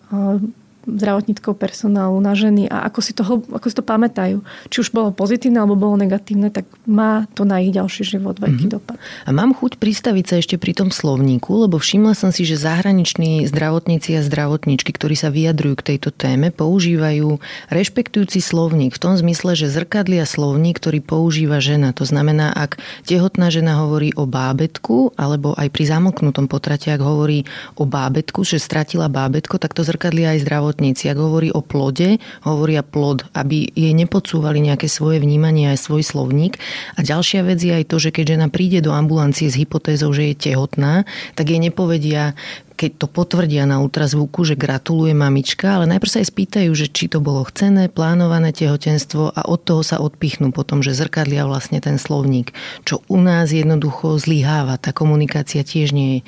zdravotníckého 0.87 1.51
personálu 1.51 2.15
na 2.23 2.31
ženy 2.31 2.71
a 2.71 2.87
ako 2.87 2.99
si, 3.03 3.11
to, 3.11 3.23
ako 3.51 3.67
si 3.67 3.75
to 3.75 3.83
pamätajú. 3.83 4.39
Či 4.71 4.77
už 4.87 4.89
bolo 4.95 5.11
pozitívne 5.11 5.59
alebo 5.59 5.75
bolo 5.75 5.99
negatívne, 5.99 6.47
tak 6.47 6.63
má 6.87 7.27
to 7.35 7.43
na 7.43 7.59
ich 7.59 7.75
ďalší 7.75 8.07
život 8.07 8.39
veľký 8.39 8.71
mm-hmm. 8.71 8.75
dopad. 8.79 8.95
A 9.27 9.29
mám 9.35 9.51
chuť 9.51 9.75
pristaviť 9.77 10.25
sa 10.25 10.35
ešte 10.39 10.55
pri 10.55 10.71
tom 10.71 10.89
slovníku, 10.89 11.67
lebo 11.67 11.75
všimla 11.75 12.15
som 12.15 12.31
si, 12.31 12.47
že 12.47 12.55
zahraniční 12.55 13.43
zdravotníci 13.51 14.15
a 14.15 14.23
zdravotníčky, 14.23 14.95
ktorí 14.95 15.19
sa 15.19 15.27
vyjadrujú 15.27 15.75
k 15.83 15.87
tejto 15.93 16.15
téme, 16.15 16.55
používajú 16.55 17.43
rešpektujúci 17.67 18.39
slovník 18.39 18.95
v 18.95 19.01
tom 19.03 19.19
zmysle, 19.19 19.59
že 19.59 19.67
zrkadlia 19.67 20.23
slovník, 20.23 20.79
ktorý 20.79 21.03
používa 21.03 21.59
žena. 21.59 21.91
To 21.99 22.07
znamená, 22.07 22.55
ak 22.55 22.79
tehotná 23.03 23.51
žena 23.51 23.83
hovorí 23.83 24.15
o 24.15 24.23
bábetku, 24.23 25.11
alebo 25.19 25.51
aj 25.59 25.67
pri 25.67 25.83
zamlknutom 25.91 26.47
potrate, 26.47 26.87
ak 26.87 27.03
hovorí 27.03 27.43
o 27.75 27.83
bábetku, 27.83 28.47
že 28.47 28.63
stratila 28.63 29.11
bábetko, 29.11 29.59
tak 29.59 29.75
to 29.75 29.83
zrkadlia 29.83 30.37
aj 30.37 30.47
zdravotník 30.47 30.76
zdravotníci, 30.77 31.09
ak 31.09 31.17
hovorí 31.17 31.49
o 31.49 31.65
plode, 31.65 32.21
hovoria 32.45 32.85
plod, 32.85 33.25
aby 33.33 33.65
jej 33.73 33.97
nepodsúvali 33.97 34.61
nejaké 34.61 34.85
svoje 34.85 35.17
vnímanie 35.17 35.73
aj 35.73 35.89
svoj 35.89 36.05
slovník. 36.05 36.61
A 36.93 37.01
ďalšia 37.01 37.41
vec 37.41 37.57
je 37.57 37.73
aj 37.73 37.89
to, 37.89 37.97
že 37.97 38.13
keď 38.13 38.37
žena 38.37 38.47
príde 38.53 38.85
do 38.85 38.93
ambulancie 38.93 39.49
s 39.49 39.57
hypotézou, 39.57 40.13
že 40.13 40.29
je 40.29 40.53
tehotná, 40.53 41.09
tak 41.33 41.49
jej 41.49 41.57
nepovedia, 41.57 42.37
keď 42.77 42.91
to 43.01 43.07
potvrdia 43.09 43.65
na 43.65 43.81
ultrazvuku, 43.81 44.45
že 44.45 44.53
gratuluje 44.53 45.17
mamička, 45.17 45.81
ale 45.81 45.89
najprv 45.89 46.13
sa 46.13 46.21
aj 46.21 46.29
spýtajú, 46.29 46.71
že 46.77 46.93
či 46.93 47.09
to 47.09 47.17
bolo 47.17 47.41
chcené, 47.49 47.89
plánované 47.89 48.53
tehotenstvo 48.53 49.33
a 49.33 49.49
od 49.49 49.65
toho 49.65 49.81
sa 49.81 49.97
odpichnú 49.97 50.53
potom, 50.53 50.85
že 50.85 50.93
zrkadlia 50.93 51.49
vlastne 51.49 51.81
ten 51.81 51.97
slovník. 51.97 52.53
Čo 52.85 53.01
u 53.09 53.17
nás 53.17 53.49
jednoducho 53.49 54.21
zlyháva. 54.21 54.77
Tá 54.77 54.93
komunikácia 54.93 55.65
tiež 55.65 55.89
nie 55.89 56.21
je 56.21 56.25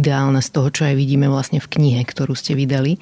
ideálna 0.00 0.40
z 0.40 0.48
toho, 0.56 0.72
čo 0.72 0.88
aj 0.88 0.96
vidíme 0.96 1.28
vlastne 1.28 1.60
v 1.60 1.68
knihe, 1.68 2.00
ktorú 2.08 2.32
ste 2.32 2.56
vydali. 2.56 2.96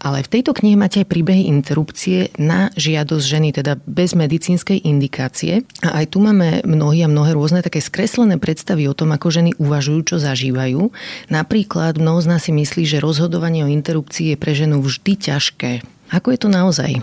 Ale 0.00 0.24
v 0.24 0.30
tejto 0.38 0.52
knihe 0.52 0.76
máte 0.76 1.02
aj 1.02 1.08
príbehy 1.08 1.48
interrupcie 1.48 2.32
na 2.36 2.68
žiadosť 2.76 3.24
ženy, 3.24 3.48
teda 3.56 3.80
bez 3.84 4.12
medicínskej 4.12 4.84
indikácie. 4.84 5.64
A 5.80 6.04
aj 6.04 6.16
tu 6.16 6.24
máme 6.24 6.64
mnohí 6.64 7.04
a 7.04 7.12
mnohé 7.12 7.36
rôzne 7.36 7.60
také 7.60 7.84
skreslené 7.84 8.36
predstavy 8.36 8.86
o 8.86 8.96
tom, 8.96 9.12
ako 9.12 9.32
ženy 9.32 9.50
uvažujú, 9.56 10.14
čo 10.14 10.16
zažívajú. 10.16 10.92
Napríklad 11.32 11.96
mnoho 11.96 12.20
z 12.22 12.26
nás 12.28 12.42
si 12.46 12.52
myslí, 12.52 12.84
že 12.86 13.02
rozhodovanie 13.02 13.64
o 13.64 13.72
interrupcii 13.72 14.32
je 14.32 14.40
pre 14.40 14.52
ženu 14.52 14.80
vždy 14.80 15.12
ťažké. 15.16 15.72
Ako 16.14 16.30
je 16.32 16.38
to 16.38 16.48
naozaj? 16.48 17.02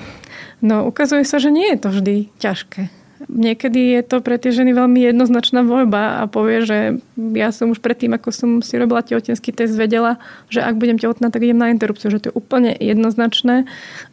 No, 0.64 0.88
ukazuje 0.88 1.28
sa, 1.28 1.44
že 1.44 1.52
nie 1.52 1.76
je 1.76 1.78
to 1.78 1.90
vždy 1.92 2.16
ťažké 2.40 3.03
niekedy 3.30 4.00
je 4.00 4.02
to 4.04 4.24
pre 4.24 4.40
tie 4.40 4.52
ženy 4.52 4.76
veľmi 4.76 5.04
jednoznačná 5.04 5.64
voľba 5.64 6.24
a 6.24 6.32
povie, 6.32 6.64
že 6.64 6.78
ja 7.16 7.50
som 7.52 7.72
už 7.72 7.80
predtým, 7.80 8.16
ako 8.16 8.30
som 8.32 8.50
si 8.60 8.76
robila 8.76 9.04
tehotenský 9.06 9.54
test, 9.54 9.76
vedela, 9.76 10.22
že 10.50 10.64
ak 10.64 10.80
budem 10.80 10.98
tehotná, 10.98 11.30
tak 11.30 11.44
idem 11.44 11.60
na 11.60 11.72
interrupciu, 11.74 12.12
že 12.12 12.20
to 12.24 12.28
je 12.32 12.38
úplne 12.38 12.72
jednoznačné 12.78 13.68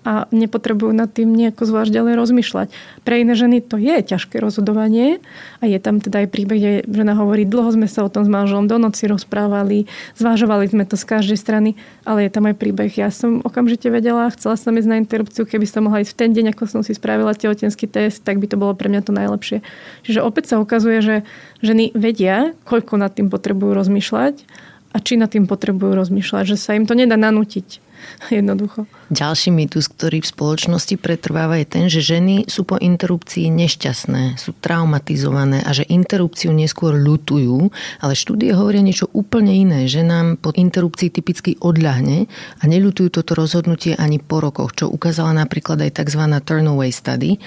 a 0.04 0.26
nepotrebujú 0.34 0.92
nad 0.96 1.10
tým 1.12 1.32
nejako 1.32 1.68
zvlášť 1.68 1.92
ďalej 1.92 2.14
rozmýšľať. 2.16 2.68
Pre 3.04 3.14
iné 3.14 3.34
ženy 3.36 3.60
to 3.64 3.76
je 3.76 3.96
ťažké 4.00 4.40
rozhodovanie 4.40 5.20
a 5.60 5.68
je 5.68 5.78
tam 5.82 6.00
teda 6.00 6.24
aj 6.24 6.28
príbeh, 6.32 6.58
kde 6.60 6.74
žena 6.88 7.16
hovorí, 7.16 7.44
dlho 7.44 7.72
sme 7.74 7.88
sa 7.90 8.06
o 8.06 8.12
tom 8.12 8.24
s 8.24 8.30
manželom 8.30 8.70
do 8.70 8.80
noci 8.80 9.10
rozprávali, 9.10 9.90
zvážovali 10.16 10.70
sme 10.70 10.84
to 10.88 10.96
z 10.96 11.04
každej 11.04 11.38
strany, 11.38 11.76
ale 12.08 12.26
je 12.26 12.30
tam 12.32 12.48
aj 12.48 12.56
príbeh. 12.56 12.92
Ja 12.94 13.12
som 13.12 13.44
okamžite 13.44 13.92
vedela, 13.92 14.30
chcela 14.32 14.56
som 14.56 14.72
ísť 14.76 14.88
na 14.88 14.96
interrupciu, 15.00 15.44
keby 15.44 15.66
som 15.68 15.86
mohla 15.88 16.02
ísť 16.02 16.12
v 16.14 16.18
ten 16.18 16.30
deň, 16.32 16.46
ako 16.56 16.64
som 16.68 16.80
si 16.80 16.96
spravila 16.96 17.36
tehotenský 17.36 17.88
test, 17.88 18.24
tak 18.24 18.40
by 18.40 18.46
to 18.48 18.56
bolo 18.56 18.72
pre 18.76 18.88
mňa 18.88 18.99
to 19.04 19.12
najlepšie. 19.12 19.64
Čiže 20.04 20.20
opäť 20.24 20.54
sa 20.54 20.60
ukazuje, 20.62 20.98
že 21.00 21.14
ženy 21.64 21.92
vedia, 21.92 22.56
koľko 22.64 23.00
nad 23.00 23.12
tým 23.12 23.28
potrebujú 23.28 23.72
rozmýšľať 23.76 24.34
a 24.90 24.96
či 24.98 25.14
nad 25.20 25.30
tým 25.30 25.46
potrebujú 25.46 25.94
rozmýšľať, 25.94 26.44
že 26.54 26.56
sa 26.58 26.74
im 26.74 26.84
to 26.84 26.98
nedá 26.98 27.14
nanútiť. 27.14 27.90
Jednoducho. 28.32 28.88
Ďalší 29.10 29.50
mýtus, 29.50 29.90
ktorý 29.90 30.22
v 30.22 30.30
spoločnosti 30.30 30.94
pretrváva 31.00 31.58
je 31.60 31.66
ten, 31.66 31.84
že 31.90 32.00
ženy 32.00 32.46
sú 32.46 32.62
po 32.62 32.78
interrupcii 32.78 33.50
nešťastné, 33.50 34.38
sú 34.38 34.54
traumatizované 34.58 35.62
a 35.66 35.70
že 35.74 35.88
interrupciu 35.88 36.54
neskôr 36.54 36.94
ľutujú, 36.94 37.70
ale 38.00 38.14
štúdie 38.14 38.54
hovoria 38.54 38.84
niečo 38.84 39.10
úplne 39.10 39.52
iné, 39.54 39.90
že 39.90 40.06
nám 40.06 40.38
po 40.38 40.54
interrupcii 40.54 41.10
typicky 41.10 41.58
odľahne 41.58 42.30
a 42.60 42.62
neľutujú 42.64 43.20
toto 43.20 43.34
rozhodnutie 43.34 43.98
ani 43.98 44.22
po 44.22 44.38
rokoch, 44.38 44.74
čo 44.76 44.86
ukázala 44.86 45.34
napríklad 45.34 45.82
aj 45.82 46.04
tzv. 46.04 46.22
turnaway 46.46 46.94
study. 46.94 47.42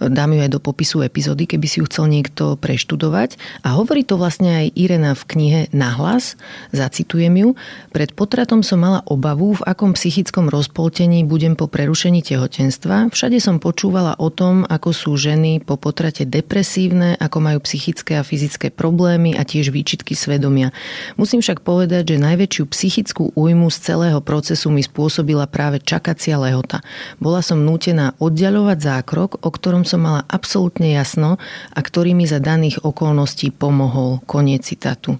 Dám 0.00 0.32
ju 0.32 0.40
aj 0.40 0.50
do 0.56 0.60
popisu 0.64 1.04
epizódy, 1.04 1.44
keby 1.44 1.66
si 1.68 1.84
ju 1.84 1.84
chcel 1.84 2.08
niekto 2.08 2.56
preštudovať. 2.56 3.36
A 3.60 3.76
hovorí 3.76 4.00
to 4.00 4.16
vlastne 4.16 4.64
aj 4.64 4.66
Irena 4.72 5.12
v 5.12 5.22
knihe 5.28 5.60
Nahlas, 5.76 6.40
zacitujem 6.72 7.36
ju. 7.36 7.48
Pred 7.92 8.16
potratom 8.16 8.64
som 8.64 8.80
mala 8.80 9.04
obavu, 9.04 9.60
v 9.60 9.66
akom 9.68 9.92
psychickom 9.92 10.48
rozpoltení 10.48 11.28
budem 11.28 11.52
po 11.52 11.68
prerušení 11.68 12.24
tehotenstva. 12.24 13.12
Všade 13.12 13.36
som 13.44 13.60
počúvala 13.60 14.16
o 14.16 14.32
tom, 14.32 14.64
ako 14.64 14.96
sú 14.96 15.12
ženy 15.20 15.60
po 15.60 15.76
potrate 15.76 16.24
depresívne, 16.24 17.20
ako 17.20 17.36
majú 17.44 17.58
psychické 17.68 18.16
a 18.16 18.24
fyzické 18.24 18.72
problémy 18.72 19.36
a 19.36 19.44
tiež 19.44 19.68
výčitky 19.68 20.16
svedomia. 20.16 20.72
Musím 21.20 21.44
však 21.44 21.60
povedať, 21.60 22.16
že 22.16 22.24
najväčšiu 22.24 22.64
psychickú 22.72 23.36
újmu 23.36 23.68
z 23.68 23.92
celého 23.92 24.24
procesu 24.24 24.72
mi 24.72 24.80
spôsobila 24.80 25.44
práve 25.44 25.82
čakacia 25.82 26.40
lehota. 26.40 26.80
Bola 27.20 27.44
som 27.44 27.60
nútená 27.60 28.16
oddialovať 28.16 28.78
zákrok, 28.80 29.42
o 29.44 29.50
ktorom 29.52 29.82
som 29.90 30.06
mala 30.06 30.22
absolútne 30.30 30.94
jasno 30.94 31.42
a 31.74 31.80
ktorý 31.82 32.14
mi 32.14 32.30
za 32.30 32.38
daných 32.38 32.86
okolností 32.86 33.50
pomohol. 33.50 34.22
Koniec 34.30 34.70
citátu. 34.70 35.18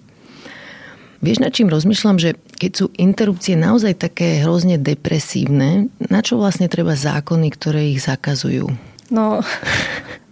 Vieš, 1.21 1.45
nad 1.45 1.53
čím 1.53 1.69
rozmýšľam, 1.69 2.17
že 2.17 2.39
keď 2.57 2.73
sú 2.73 2.87
interrupcie 2.97 3.53
naozaj 3.53 3.99
také 3.99 4.41
hrozne 4.41 4.81
depresívne, 4.81 5.93
na 6.01 6.25
čo 6.25 6.41
vlastne 6.41 6.65
treba 6.71 6.97
zákony, 6.97 7.53
ktoré 7.53 7.93
ich 7.93 8.01
zakazujú? 8.01 8.73
No, 9.13 9.45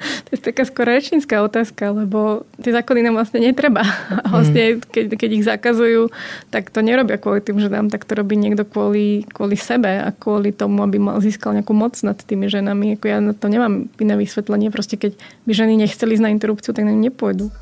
to 0.26 0.28
je 0.34 0.40
taká 0.40 0.64
skoro 0.64 0.88
rečnícká 0.88 1.44
otázka, 1.44 1.92
lebo 1.92 2.48
tie 2.60 2.72
zákony 2.72 3.00
nám 3.04 3.20
vlastne 3.20 3.44
netreba. 3.44 3.84
A 4.24 4.26
vlastne, 4.32 4.76
mhm. 4.76 4.88
keď, 4.88 5.04
keď 5.16 5.30
ich 5.30 5.44
zakazujú, 5.46 6.08
tak 6.48 6.72
to 6.72 6.80
nerobia 6.80 7.20
kvôli 7.20 7.44
tým 7.44 7.60
ženám, 7.60 7.92
tak 7.92 8.08
to 8.08 8.16
robí 8.16 8.34
niekto 8.36 8.64
kvôli, 8.64 9.28
kvôli 9.30 9.56
sebe 9.56 10.00
a 10.00 10.08
kvôli 10.10 10.56
tomu, 10.56 10.82
aby 10.84 10.96
mal 10.96 11.20
získal 11.20 11.52
nejakú 11.56 11.76
moc 11.76 11.96
nad 12.00 12.16
tými 12.16 12.48
ženami. 12.48 12.96
Ako 12.96 13.04
ja 13.06 13.18
na 13.20 13.36
to 13.36 13.46
nemám 13.52 13.92
iné 14.00 14.14
vysvetlenie. 14.16 14.72
Proste 14.72 14.96
keď 14.96 15.16
by 15.44 15.52
ženy 15.52 15.76
nechceli 15.76 16.16
ísť 16.16 16.24
na 16.24 16.32
interrupciu, 16.32 16.72
tak 16.72 16.88
na 16.88 16.96
ňu 16.96 17.12
nepôjdu. 17.12 17.52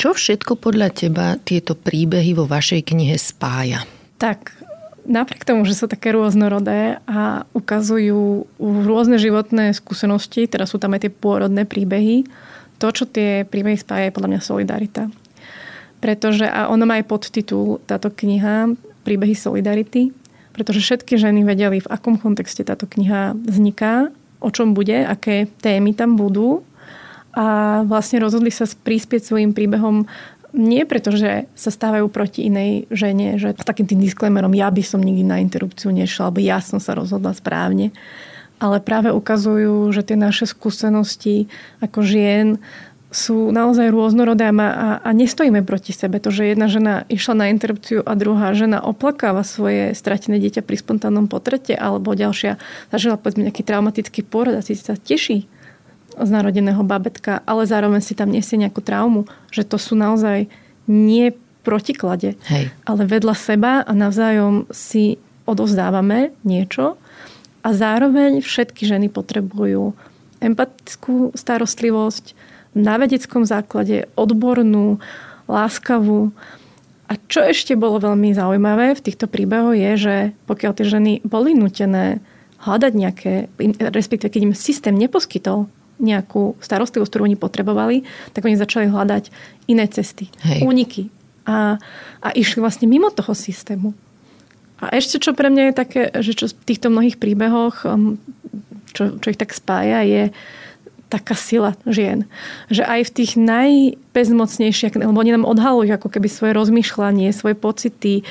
Čo 0.00 0.16
všetko 0.16 0.56
podľa 0.56 0.96
teba 0.96 1.36
tieto 1.36 1.76
príbehy 1.76 2.32
vo 2.32 2.48
vašej 2.48 2.88
knihe 2.88 3.20
spája? 3.20 3.84
Tak, 4.16 4.59
napriek 5.06 5.44
tomu, 5.44 5.64
že 5.64 5.76
sú 5.76 5.86
také 5.86 6.12
rôznorodé 6.12 7.00
a 7.08 7.44
ukazujú 7.52 8.48
rôzne 8.60 9.16
životné 9.16 9.76
skúsenosti, 9.76 10.48
teraz 10.50 10.72
sú 10.72 10.78
tam 10.80 10.96
aj 10.96 11.08
tie 11.08 11.12
pôrodné 11.12 11.64
príbehy, 11.68 12.24
to, 12.80 12.86
čo 12.90 13.04
tie 13.04 13.44
príbehy 13.44 13.76
spája, 13.76 14.08
je 14.08 14.16
podľa 14.16 14.30
mňa 14.36 14.40
solidarita. 14.40 15.02
Pretože, 16.00 16.48
a 16.48 16.72
ono 16.72 16.88
má 16.88 16.96
aj 16.96 17.08
podtitul, 17.12 17.84
táto 17.84 18.08
kniha, 18.08 18.72
Príbehy 19.00 19.32
solidarity, 19.32 20.12
pretože 20.52 20.84
všetky 20.84 21.16
ženy 21.16 21.40
vedeli, 21.40 21.80
v 21.80 21.88
akom 21.88 22.20
kontexte 22.20 22.60
táto 22.60 22.84
kniha 22.84 23.32
vzniká, 23.32 24.12
o 24.44 24.52
čom 24.52 24.76
bude, 24.76 24.92
aké 25.08 25.48
témy 25.64 25.96
tam 25.96 26.20
budú 26.20 26.60
a 27.32 27.80
vlastne 27.88 28.20
rozhodli 28.20 28.52
sa 28.52 28.68
prispieť 28.68 29.22
svojim 29.24 29.56
príbehom 29.56 30.04
nie 30.54 30.82
preto, 30.86 31.14
že 31.14 31.46
sa 31.54 31.70
stávajú 31.70 32.10
proti 32.10 32.46
inej 32.46 32.90
žene, 32.90 33.38
že 33.38 33.54
s 33.54 33.64
takým 33.64 33.86
tým 33.86 34.02
disclaimerom 34.02 34.54
ja 34.54 34.70
by 34.70 34.82
som 34.82 35.02
nikdy 35.02 35.22
na 35.22 35.38
interrupciu 35.38 35.94
nešla, 35.94 36.30
alebo 36.30 36.40
ja 36.42 36.58
som 36.58 36.82
sa 36.82 36.94
rozhodla 36.98 37.34
správne, 37.34 37.94
ale 38.60 38.82
práve 38.82 39.08
ukazujú, 39.14 39.88
že 39.94 40.04
tie 40.04 40.18
naše 40.18 40.44
skúsenosti 40.44 41.48
ako 41.80 42.04
žien 42.04 42.60
sú 43.10 43.50
naozaj 43.50 43.90
rôznorodé 43.90 44.54
a, 44.54 45.02
a, 45.02 45.10
nestojíme 45.10 45.66
proti 45.66 45.90
sebe. 45.90 46.22
To, 46.22 46.30
že 46.30 46.54
jedna 46.54 46.70
žena 46.70 47.02
išla 47.10 47.34
na 47.34 47.46
interrupciu 47.50 48.06
a 48.06 48.14
druhá 48.14 48.54
žena 48.54 48.78
oplakáva 48.78 49.42
svoje 49.42 49.98
stratené 49.98 50.38
dieťa 50.38 50.62
pri 50.62 50.78
spontánnom 50.78 51.26
potrete 51.26 51.74
alebo 51.74 52.14
ďalšia 52.14 52.62
zažila 52.94 53.18
povedzme 53.18 53.50
nejaký 53.50 53.66
traumatický 53.66 54.22
porod 54.22 54.54
a 54.54 54.62
si 54.62 54.78
sa 54.78 54.94
teší 54.94 55.50
z 56.20 56.30
narodeného 56.30 56.80
babetka, 56.84 57.40
ale 57.48 57.64
zároveň 57.64 58.00
si 58.04 58.14
tam 58.14 58.30
nesie 58.30 58.60
nejakú 58.60 58.84
traumu, 58.84 59.24
že 59.48 59.64
to 59.64 59.80
sú 59.80 59.96
naozaj 59.96 60.46
nie 60.86 61.32
protiklade, 61.60 62.40
Hej. 62.48 62.72
ale 62.88 63.02
vedľa 63.04 63.34
seba 63.36 63.72
a 63.84 63.92
navzájom 63.92 64.68
si 64.72 65.20
odovzdávame 65.44 66.32
niečo 66.44 66.96
a 67.60 67.68
zároveň 67.76 68.40
všetky 68.40 68.88
ženy 68.88 69.12
potrebujú 69.12 69.92
empatickú 70.40 71.36
starostlivosť 71.36 72.32
na 72.72 72.96
vedeckom 72.96 73.44
základe, 73.44 74.08
odbornú, 74.16 75.02
láskavú. 75.50 76.32
A 77.10 77.18
čo 77.26 77.42
ešte 77.42 77.74
bolo 77.74 77.98
veľmi 77.98 78.30
zaujímavé 78.32 78.94
v 78.94 79.04
týchto 79.04 79.26
príbehoch 79.26 79.74
je, 79.74 79.92
že 79.98 80.16
pokiaľ 80.46 80.72
tie 80.78 80.86
ženy 80.86 81.12
boli 81.26 81.52
nutené 81.58 82.22
hľadať 82.62 82.92
nejaké, 82.94 83.32
respektíve 83.90 84.30
keď 84.30 84.42
im 84.46 84.54
systém 84.56 84.94
neposkytol 84.94 85.66
nejakú 86.00 86.56
starostlivosť, 86.58 87.10
ktorú 87.12 87.22
oni 87.28 87.38
potrebovali, 87.38 88.02
tak 88.32 88.48
oni 88.48 88.56
začali 88.56 88.88
hľadať 88.88 89.28
iné 89.68 89.86
cesty, 89.86 90.32
Hej. 90.42 90.64
úniky. 90.64 91.02
A, 91.44 91.76
a 92.20 92.28
išli 92.36 92.60
vlastne 92.60 92.88
mimo 92.88 93.12
toho 93.12 93.36
systému. 93.36 93.92
A 94.80 94.96
ešte 94.96 95.20
čo 95.20 95.36
pre 95.36 95.52
mňa 95.52 95.70
je 95.70 95.74
také, 95.76 96.02
že 96.24 96.32
čo 96.32 96.48
v 96.48 96.64
týchto 96.64 96.88
mnohých 96.88 97.20
príbehoch, 97.20 97.84
um, 97.84 98.16
čo, 98.96 99.20
čo 99.20 99.26
ich 99.28 99.40
tak 99.40 99.52
spája, 99.52 100.00
je 100.08 100.32
taká 101.10 101.34
sila 101.34 101.74
žien. 101.84 102.24
Že 102.70 102.86
aj 102.86 103.00
v 103.10 103.14
tých 103.18 103.32
najbezmocnejších, 103.34 104.94
lebo 104.94 105.18
oni 105.18 105.34
nám 105.34 105.44
odhalujú 105.44 105.90
ako 105.98 106.08
keby 106.08 106.30
svoje 106.30 106.54
rozmýšľanie, 106.54 107.34
svoje 107.34 107.58
pocity, 107.58 108.22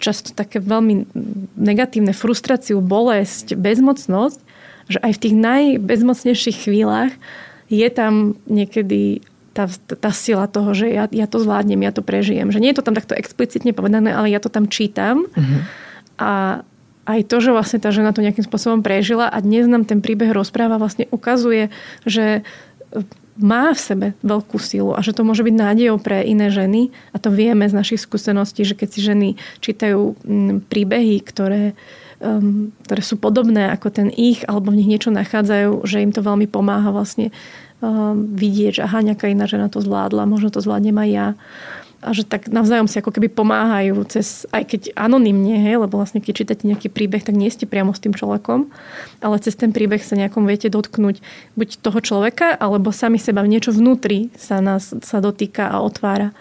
často 0.00 0.32
také 0.32 0.58
veľmi 0.58 1.12
negatívne 1.60 2.16
frustráciu, 2.16 2.80
bolesť, 2.80 3.52
bezmocnosť, 3.54 4.40
že 4.92 5.00
aj 5.00 5.12
v 5.16 5.22
tých 5.24 5.34
najbezmocnejších 5.36 6.58
chvíľach 6.68 7.12
je 7.72 7.88
tam 7.88 8.36
niekedy 8.44 9.24
tá, 9.52 9.68
tá 10.00 10.10
sila 10.12 10.48
toho, 10.48 10.72
že 10.72 10.88
ja, 10.88 11.04
ja 11.12 11.28
to 11.28 11.40
zvládnem, 11.40 11.84
ja 11.84 11.92
to 11.92 12.00
prežijem. 12.00 12.48
Že 12.48 12.60
nie 12.60 12.70
je 12.72 12.78
to 12.80 12.86
tam 12.88 12.96
takto 12.96 13.12
explicitne 13.16 13.76
povedané, 13.76 14.12
ale 14.12 14.32
ja 14.32 14.40
to 14.40 14.48
tam 14.48 14.68
čítam. 14.68 15.28
Uh-huh. 15.28 15.60
A 16.16 16.30
aj 17.04 17.20
to, 17.28 17.36
že 17.42 17.50
vlastne 17.52 17.82
tá 17.82 17.90
žena 17.90 18.14
to 18.14 18.24
nejakým 18.24 18.46
spôsobom 18.46 18.80
prežila 18.80 19.28
a 19.28 19.38
dnes 19.42 19.66
nám 19.66 19.84
ten 19.84 20.00
príbeh 20.00 20.30
rozpráva, 20.30 20.80
vlastne 20.80 21.10
ukazuje, 21.10 21.68
že 22.06 22.46
má 23.40 23.72
v 23.72 23.80
sebe 23.80 24.06
veľkú 24.20 24.60
silu 24.60 24.92
a 24.92 25.00
že 25.00 25.16
to 25.16 25.24
môže 25.24 25.40
byť 25.40 25.54
nádejou 25.56 25.96
pre 25.98 26.20
iné 26.22 26.52
ženy 26.52 26.92
a 27.10 27.16
to 27.16 27.32
vieme 27.32 27.64
z 27.64 27.74
našich 27.74 28.04
skúseností, 28.04 28.62
že 28.62 28.76
keď 28.76 28.88
si 28.92 29.00
ženy 29.00 29.28
čítajú 29.64 30.14
príbehy, 30.68 31.16
ktoré 31.24 31.72
um, 32.22 32.70
ktoré 32.86 33.02
sú 33.02 33.18
podobné 33.18 33.68
ako 33.74 33.90
ten 33.90 34.08
ich, 34.14 34.46
alebo 34.46 34.70
v 34.70 34.78
nich 34.80 34.88
niečo 34.88 35.10
nachádzajú, 35.10 35.82
že 35.82 36.00
im 36.00 36.14
to 36.14 36.22
veľmi 36.22 36.46
pomáha 36.46 36.94
vlastne 36.94 37.34
um, 37.82 38.32
vidieť, 38.32 38.78
že 38.78 38.82
aha, 38.86 39.02
nejaká 39.02 39.26
iná 39.28 39.50
žena 39.50 39.66
to 39.66 39.82
zvládla, 39.82 40.30
možno 40.30 40.54
to 40.54 40.62
zvládnem 40.62 40.96
aj 40.96 41.10
ja 41.10 41.28
a 42.02 42.10
že 42.10 42.26
tak 42.26 42.50
navzájom 42.50 42.90
si 42.90 42.98
ako 42.98 43.14
keby 43.14 43.30
pomáhajú 43.30 43.94
cez, 44.10 44.42
aj 44.50 44.74
keď 44.74 44.80
anonymne, 44.98 45.54
hej, 45.54 45.78
lebo 45.78 46.02
vlastne 46.02 46.18
keď 46.18 46.34
čítate 46.34 46.66
nejaký 46.66 46.90
príbeh, 46.90 47.22
tak 47.22 47.38
nie 47.38 47.46
ste 47.46 47.62
priamo 47.62 47.94
s 47.94 48.02
tým 48.02 48.10
človekom, 48.10 48.66
ale 49.22 49.36
cez 49.38 49.54
ten 49.54 49.70
príbeh 49.70 50.02
sa 50.02 50.18
nejakom 50.18 50.42
viete 50.42 50.66
dotknúť 50.66 51.22
buď 51.54 51.68
toho 51.78 51.98
človeka, 52.02 52.58
alebo 52.58 52.90
sami 52.90 53.22
seba 53.22 53.46
niečo 53.46 53.70
vnútri 53.70 54.34
sa 54.34 54.58
nás 54.58 54.90
sa 54.90 55.22
dotýka 55.22 55.70
a 55.70 55.78
otvára. 55.78 56.34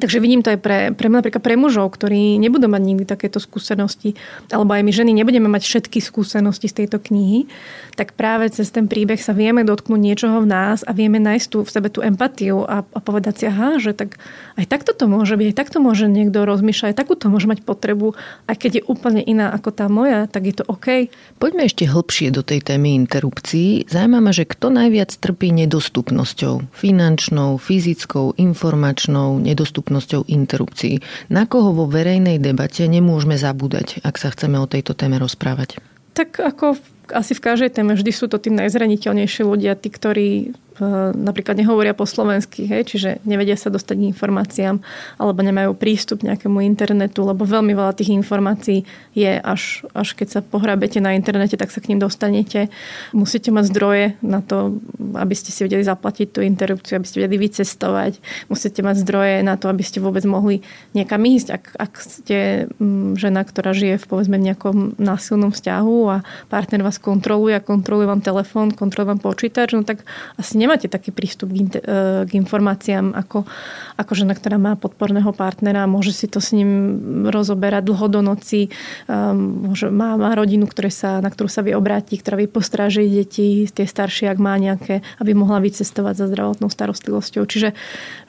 Takže 0.00 0.18
vidím 0.18 0.40
to 0.40 0.56
aj 0.56 0.58
pre, 0.64 0.78
pre, 0.96 1.12
napríklad 1.12 1.44
pre 1.44 1.60
mužov, 1.60 1.92
ktorí 1.92 2.40
nebudú 2.40 2.72
mať 2.72 2.82
nikdy 2.82 3.04
takéto 3.04 3.36
skúsenosti, 3.36 4.16
alebo 4.48 4.72
aj 4.72 4.80
my 4.80 4.92
ženy 4.96 5.12
nebudeme 5.12 5.52
mať 5.52 5.68
všetky 5.68 6.00
skúsenosti 6.00 6.72
z 6.72 6.84
tejto 6.84 6.96
knihy, 7.04 7.44
tak 8.00 8.16
práve 8.16 8.48
cez 8.48 8.72
ten 8.72 8.88
príbeh 8.88 9.20
sa 9.20 9.36
vieme 9.36 9.60
dotknúť 9.60 10.00
niečoho 10.00 10.40
v 10.40 10.48
nás 10.48 10.80
a 10.88 10.96
vieme 10.96 11.20
nájsť 11.20 11.46
tú, 11.52 11.58
v 11.60 11.70
sebe 11.70 11.88
tú 11.92 12.00
empatiu 12.00 12.64
a, 12.64 12.80
a 12.80 12.98
povedať 13.04 13.34
si, 13.36 13.44
aha, 13.44 13.76
že 13.76 13.92
tak 13.92 14.16
aj 14.56 14.64
takto 14.64 14.96
to 14.96 15.04
môže 15.04 15.36
byť, 15.36 15.46
aj 15.52 15.56
takto 15.60 15.78
môže 15.84 16.08
niekto 16.08 16.48
rozmýšľať, 16.48 16.96
aj 16.96 17.00
takúto 17.04 17.28
môže 17.28 17.44
mať 17.44 17.60
potrebu, 17.60 18.16
aj 18.48 18.56
keď 18.56 18.70
je 18.80 18.82
úplne 18.88 19.20
iná 19.20 19.52
ako 19.52 19.68
tá 19.68 19.86
moja, 19.92 20.24
tak 20.32 20.48
je 20.48 20.54
to 20.56 20.64
OK. 20.64 21.12
Poďme 21.36 21.68
ešte 21.68 21.84
hlbšie 21.84 22.32
do 22.32 22.40
tej 22.40 22.64
témy 22.64 22.96
interrupcií. 22.96 23.84
Zaujímavé, 23.84 24.32
že 24.32 24.48
kto 24.48 24.72
najviac 24.72 25.12
trpí 25.12 25.52
nedostupnosťou, 25.52 26.72
finančnou, 26.72 27.60
fyzickou, 27.60 28.32
informačnou, 28.40 29.36
nedostupnosťou 29.36 29.89
dostupnosťou 29.90 30.30
interrupcií. 30.30 31.02
Na 31.34 31.50
koho 31.50 31.74
vo 31.74 31.90
verejnej 31.90 32.38
debate 32.38 32.86
nemôžeme 32.86 33.34
zabúdať, 33.34 33.98
ak 34.06 34.14
sa 34.14 34.30
chceme 34.30 34.62
o 34.62 34.70
tejto 34.70 34.94
téme 34.94 35.18
rozprávať? 35.18 35.82
Tak 36.14 36.38
ako 36.38 36.78
asi 37.10 37.34
v 37.34 37.42
každej 37.42 37.70
téme 37.74 37.98
vždy 37.98 38.14
sú 38.14 38.30
to 38.30 38.38
tí 38.38 38.54
najzraniteľnejší 38.54 39.42
ľudia, 39.42 39.74
tí, 39.74 39.90
ktorí 39.90 40.54
napríklad 41.14 41.60
nehovoria 41.60 41.92
po 41.92 42.08
slovensky, 42.08 42.64
hej, 42.64 42.88
čiže 42.88 43.10
nevedia 43.28 43.54
sa 43.54 43.68
dostať 43.68 43.96
k 44.00 44.06
informáciám 44.12 44.76
alebo 45.20 45.40
nemajú 45.44 45.76
prístup 45.76 46.24
nejakému 46.24 46.64
internetu, 46.64 47.24
lebo 47.24 47.44
veľmi 47.44 47.76
veľa 47.76 47.96
tých 47.96 48.12
informácií 48.16 48.88
je 49.12 49.32
až, 49.40 49.84
až 49.92 50.16
keď 50.16 50.28
sa 50.28 50.40
pohrábete 50.40 51.02
na 51.02 51.16
internete, 51.16 51.56
tak 51.56 51.72
sa 51.74 51.82
k 51.82 51.92
ním 51.92 52.00
dostanete. 52.00 52.72
Musíte 53.12 53.50
mať 53.50 53.64
zdroje 53.72 54.04
na 54.22 54.40
to, 54.44 54.78
aby 55.16 55.34
ste 55.34 55.50
si 55.50 55.66
vedeli 55.66 55.82
zaplatiť 55.82 56.28
tú 56.30 56.40
interrupciu, 56.44 57.00
aby 57.00 57.06
ste 57.08 57.24
vedeli 57.24 57.48
vycestovať. 57.48 58.20
Musíte 58.52 58.80
mať 58.84 59.02
zdroje 59.02 59.34
na 59.42 59.56
to, 59.56 59.66
aby 59.66 59.82
ste 59.82 59.98
vôbec 59.98 60.22
mohli 60.28 60.62
niekam 60.94 61.22
ísť. 61.24 61.48
Ak, 61.50 61.64
ak 61.78 61.92
ste 62.00 62.38
mm, 62.78 63.18
žena, 63.18 63.42
ktorá 63.42 63.74
žije 63.74 63.98
v 64.02 64.06
povedzme 64.06 64.36
nejakom 64.38 64.98
násilnom 65.00 65.50
vzťahu 65.50 65.98
a 66.10 66.16
partner 66.52 66.84
vás 66.84 66.98
kontroluje 67.02 67.58
a 67.58 67.64
kontroluje 67.64 68.06
vám 68.06 68.22
telefón, 68.22 68.70
kontroluje 68.74 69.16
vám 69.16 69.22
počítač, 69.22 69.74
no 69.74 69.82
tak 69.82 70.06
asi 70.36 70.60
nemá 70.60 70.69
nemáte 70.70 70.86
taký 70.86 71.10
prístup 71.10 71.50
k, 71.50 71.82
e, 71.82 71.82
k 72.22 72.30
informáciám 72.38 73.10
ako, 73.10 73.42
ako 73.98 74.12
žena, 74.14 74.38
ktorá 74.38 74.54
má 74.54 74.78
podporného 74.78 75.34
partnera, 75.34 75.90
môže 75.90 76.14
si 76.14 76.30
to 76.30 76.38
s 76.38 76.54
ním 76.54 76.70
rozoberať 77.26 77.90
dlho 77.90 78.06
do 78.06 78.20
noci, 78.22 78.70
um, 79.10 79.66
môže, 79.66 79.90
má, 79.90 80.14
má 80.14 80.30
rodinu, 80.38 80.70
ktoré 80.70 80.94
sa, 80.94 81.18
na 81.18 81.26
ktorú 81.26 81.50
sa 81.50 81.66
vie 81.66 81.74
obrátiť, 81.74 82.22
ktorá 82.22 82.38
vie 82.38 82.46
postrážiť 82.46 83.08
deti, 83.10 83.66
tie 83.66 83.82
staršie, 83.82 84.30
ak 84.30 84.38
má 84.38 84.54
nejaké, 84.62 85.02
aby 85.18 85.34
mohla 85.34 85.58
vycestovať 85.58 86.14
za 86.14 86.26
zdravotnou 86.30 86.70
starostlivosťou. 86.70 87.42
Čiže 87.50 87.74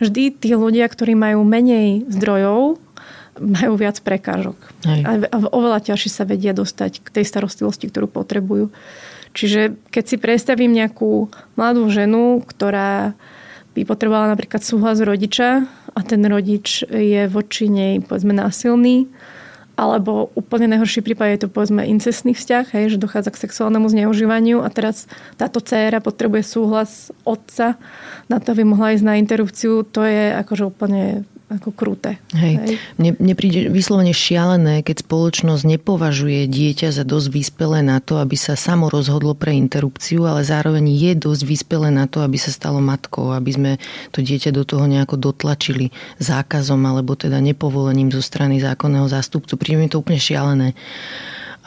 vždy 0.01 0.23
tí 0.34 0.49
ľudia, 0.58 0.89
ktorí 0.89 1.13
majú 1.13 1.45
menej 1.45 2.10
zdrojov, 2.10 2.82
majú 3.38 3.73
viac 3.80 4.01
prekážok. 4.01 4.58
Hej. 4.84 5.01
A 5.06 5.38
oveľa 5.54 5.93
ťažšie 5.93 6.10
sa 6.10 6.23
vedia 6.25 6.51
dostať 6.51 7.06
k 7.06 7.08
tej 7.21 7.25
starostlivosti, 7.30 7.88
ktorú 7.88 8.10
potrebujú. 8.12 8.73
Čiže 9.32 9.80
keď 9.89 10.04
si 10.04 10.15
predstavím 10.20 10.76
nejakú 10.76 11.32
mladú 11.56 11.88
ženu, 11.88 12.44
ktorá 12.44 13.15
by 13.72 13.82
potrebovala 13.88 14.36
napríklad 14.36 14.60
súhlas 14.60 15.00
rodiča 15.00 15.63
a 15.96 16.00
ten 16.04 16.20
rodič 16.28 16.84
je 16.88 17.24
voči 17.32 17.72
nej 17.72 18.04
povedzme 18.04 18.36
násilný 18.36 19.08
alebo 19.80 20.30
úplne 20.36 20.67
najhorší 20.76 21.02
prípad 21.02 21.28
je 21.34 21.41
to 21.41 21.50
povedzme 21.50 21.82
incestný 21.82 22.36
vzťah, 22.36 22.76
hej, 22.76 22.86
že 22.94 23.02
dochádza 23.02 23.34
k 23.34 23.41
sexuálnemu 23.48 23.88
zneužívaniu 23.89 24.62
a 24.62 24.70
teraz 24.70 25.08
táto 25.39 25.63
dcéra 25.63 26.04
potrebuje 26.04 26.44
súhlas 26.46 27.10
otca 27.24 27.80
na 28.28 28.38
to, 28.38 28.54
aby 28.54 28.67
mohla 28.67 28.94
ísť 28.94 29.06
na 29.08 29.17
interrupciu. 29.17 29.82
To 29.88 30.06
je 30.06 30.36
akože 30.38 30.70
úplne 30.70 31.26
ako 31.51 31.75
kruté. 31.75 32.23
Hej. 32.31 32.55
Hej. 32.63 32.75
Mne, 32.95 33.11
mne 33.19 33.33
príde 33.35 33.67
vyslovene 33.67 34.15
šialené, 34.15 34.79
keď 34.87 35.03
spoločnosť 35.03 35.63
nepovažuje 35.67 36.47
dieťa 36.47 36.95
za 36.95 37.03
dosť 37.03 37.27
vyspelé 37.27 37.83
na 37.83 37.99
to, 37.99 38.23
aby 38.23 38.39
sa 38.39 38.55
samo 38.55 38.87
rozhodlo 38.87 39.35
pre 39.35 39.51
interrupciu, 39.51 40.23
ale 40.23 40.47
zároveň 40.47 40.87
je 40.87 41.11
dosť 41.19 41.43
vyspelé 41.43 41.91
na 41.91 42.07
to, 42.07 42.23
aby 42.23 42.39
sa 42.39 42.55
stalo 42.55 42.79
matkou, 42.79 43.35
aby 43.35 43.51
sme 43.51 43.71
to 44.15 44.23
dieťa 44.23 44.55
do 44.55 44.63
toho 44.63 44.87
nejako 44.87 45.19
dotlačili 45.19 45.91
zákazom 46.23 46.79
alebo 46.87 47.19
teda 47.19 47.43
nepovolením 47.43 48.07
zo 48.15 48.23
strany 48.23 48.63
zákonného 48.63 49.11
zástupcu. 49.11 49.59
Príde 49.59 49.77
mi 49.77 49.91
to 49.91 49.99
úplne 49.99 50.23
šialené. 50.23 50.71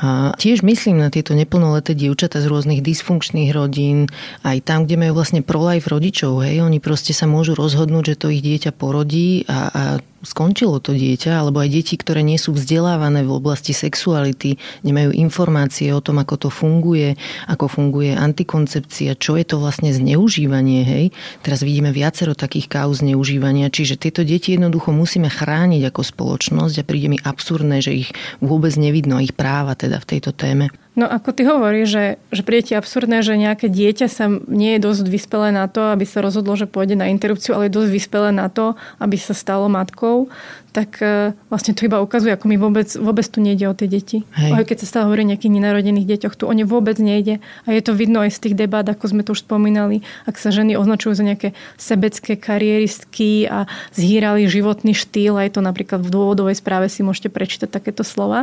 A 0.04 0.36
tiež 0.36 0.60
myslím 0.60 1.00
na 1.00 1.08
tieto 1.08 1.32
neplnoleté 1.32 1.96
dievčatá 1.96 2.44
z 2.44 2.52
rôznych 2.52 2.84
dysfunkčných 2.84 3.56
rodín, 3.56 4.12
aj 4.44 4.60
tam, 4.68 4.84
kde 4.84 5.00
majú 5.00 5.16
vlastne 5.16 5.40
pro-life 5.40 5.88
rodičov. 5.88 6.44
Hej, 6.44 6.60
oni 6.60 6.76
proste 6.76 7.16
sa 7.16 7.24
môžu 7.24 7.56
rozhodnúť, 7.56 8.12
že 8.12 8.20
to 8.20 8.26
ich 8.28 8.44
dieťa 8.44 8.76
porodí 8.76 9.48
a, 9.48 9.58
a 9.72 9.82
skončilo 10.24 10.80
to 10.80 10.96
dieťa, 10.96 11.44
alebo 11.44 11.60
aj 11.60 11.70
deti, 11.70 11.94
ktoré 12.00 12.24
nie 12.24 12.40
sú 12.40 12.56
vzdelávané 12.56 13.22
v 13.22 13.32
oblasti 13.36 13.76
sexuality, 13.76 14.56
nemajú 14.82 15.12
informácie 15.12 15.92
o 15.92 16.00
tom, 16.00 16.18
ako 16.18 16.48
to 16.48 16.50
funguje, 16.50 17.14
ako 17.46 17.68
funguje 17.68 18.16
antikoncepcia, 18.16 19.20
čo 19.20 19.36
je 19.36 19.44
to 19.44 19.60
vlastne 19.60 19.92
zneužívanie. 19.92 20.82
Hej? 20.82 21.04
Teraz 21.44 21.60
vidíme 21.60 21.92
viacero 21.92 22.32
takých 22.32 22.72
kauz 22.72 23.04
zneužívania, 23.04 23.68
čiže 23.68 24.00
tieto 24.00 24.24
deti 24.24 24.56
jednoducho 24.56 24.90
musíme 24.90 25.28
chrániť 25.28 25.92
ako 25.92 26.00
spoločnosť 26.02 26.74
a 26.80 26.86
príde 26.88 27.12
mi 27.12 27.18
absurdné, 27.20 27.84
že 27.84 27.92
ich 27.92 28.10
vôbec 28.40 28.72
nevidno, 28.80 29.20
ich 29.20 29.36
práva 29.36 29.76
teda 29.76 29.93
v 30.00 30.04
tejto 30.04 30.32
téme. 30.32 30.68
No 30.94 31.10
ako 31.10 31.34
ty 31.34 31.42
hovoríš, 31.42 31.88
že, 31.90 32.04
že 32.30 32.42
príde 32.46 32.70
ti 32.70 32.74
absurdné, 32.78 33.26
že 33.26 33.34
nejaké 33.34 33.66
dieťa 33.66 34.06
sa 34.06 34.30
nie 34.30 34.78
je 34.78 34.84
dosť 34.86 35.10
vyspelé 35.10 35.50
na 35.50 35.66
to, 35.66 35.90
aby 35.90 36.06
sa 36.06 36.22
rozhodlo, 36.22 36.54
že 36.54 36.70
pôjde 36.70 36.94
na 36.94 37.10
interrupciu, 37.10 37.58
ale 37.58 37.66
je 37.66 37.76
dosť 37.82 37.90
vyspelé 37.90 38.30
na 38.30 38.46
to, 38.46 38.78
aby 39.02 39.18
sa 39.18 39.34
stalo 39.34 39.66
matkou 39.66 40.30
tak 40.74 40.98
e, 40.98 41.38
vlastne 41.54 41.70
to 41.70 41.86
iba 41.86 42.02
ukazuje, 42.02 42.34
ako 42.34 42.50
mi 42.50 42.58
vôbec, 42.58 42.90
vôbec 42.98 43.22
tu 43.22 43.38
nejde 43.38 43.70
o 43.70 43.78
tie 43.78 43.86
deti. 43.86 44.26
Hej. 44.34 44.66
Keď 44.66 44.82
sa 44.82 44.90
stále 44.90 45.06
hovorí 45.06 45.22
o 45.22 45.30
nejakých 45.30 45.54
nenarodených 45.54 46.18
deťoch, 46.18 46.34
tu 46.34 46.50
o 46.50 46.52
ne 46.52 46.66
vôbec 46.66 46.98
nejde. 46.98 47.38
A 47.62 47.70
je 47.70 47.78
to 47.78 47.94
vidno 47.94 48.18
aj 48.26 48.34
z 48.34 48.50
tých 48.50 48.58
debát, 48.58 48.82
ako 48.82 49.14
sme 49.14 49.22
tu 49.22 49.38
už 49.38 49.46
spomínali, 49.46 50.02
ak 50.26 50.34
sa 50.34 50.50
ženy 50.50 50.74
označujú 50.74 51.14
za 51.14 51.22
nejaké 51.22 51.54
sebecké 51.78 52.34
kariéristky 52.34 53.46
a 53.46 53.70
zhýrali 53.94 54.50
životný 54.50 54.98
štýl, 54.98 55.38
aj 55.38 55.54
to 55.54 55.60
napríklad 55.62 56.02
v 56.02 56.10
dôvodovej 56.10 56.58
správe 56.58 56.90
si 56.90 57.06
môžete 57.06 57.30
prečítať 57.30 57.70
takéto 57.70 58.02
slova. 58.02 58.42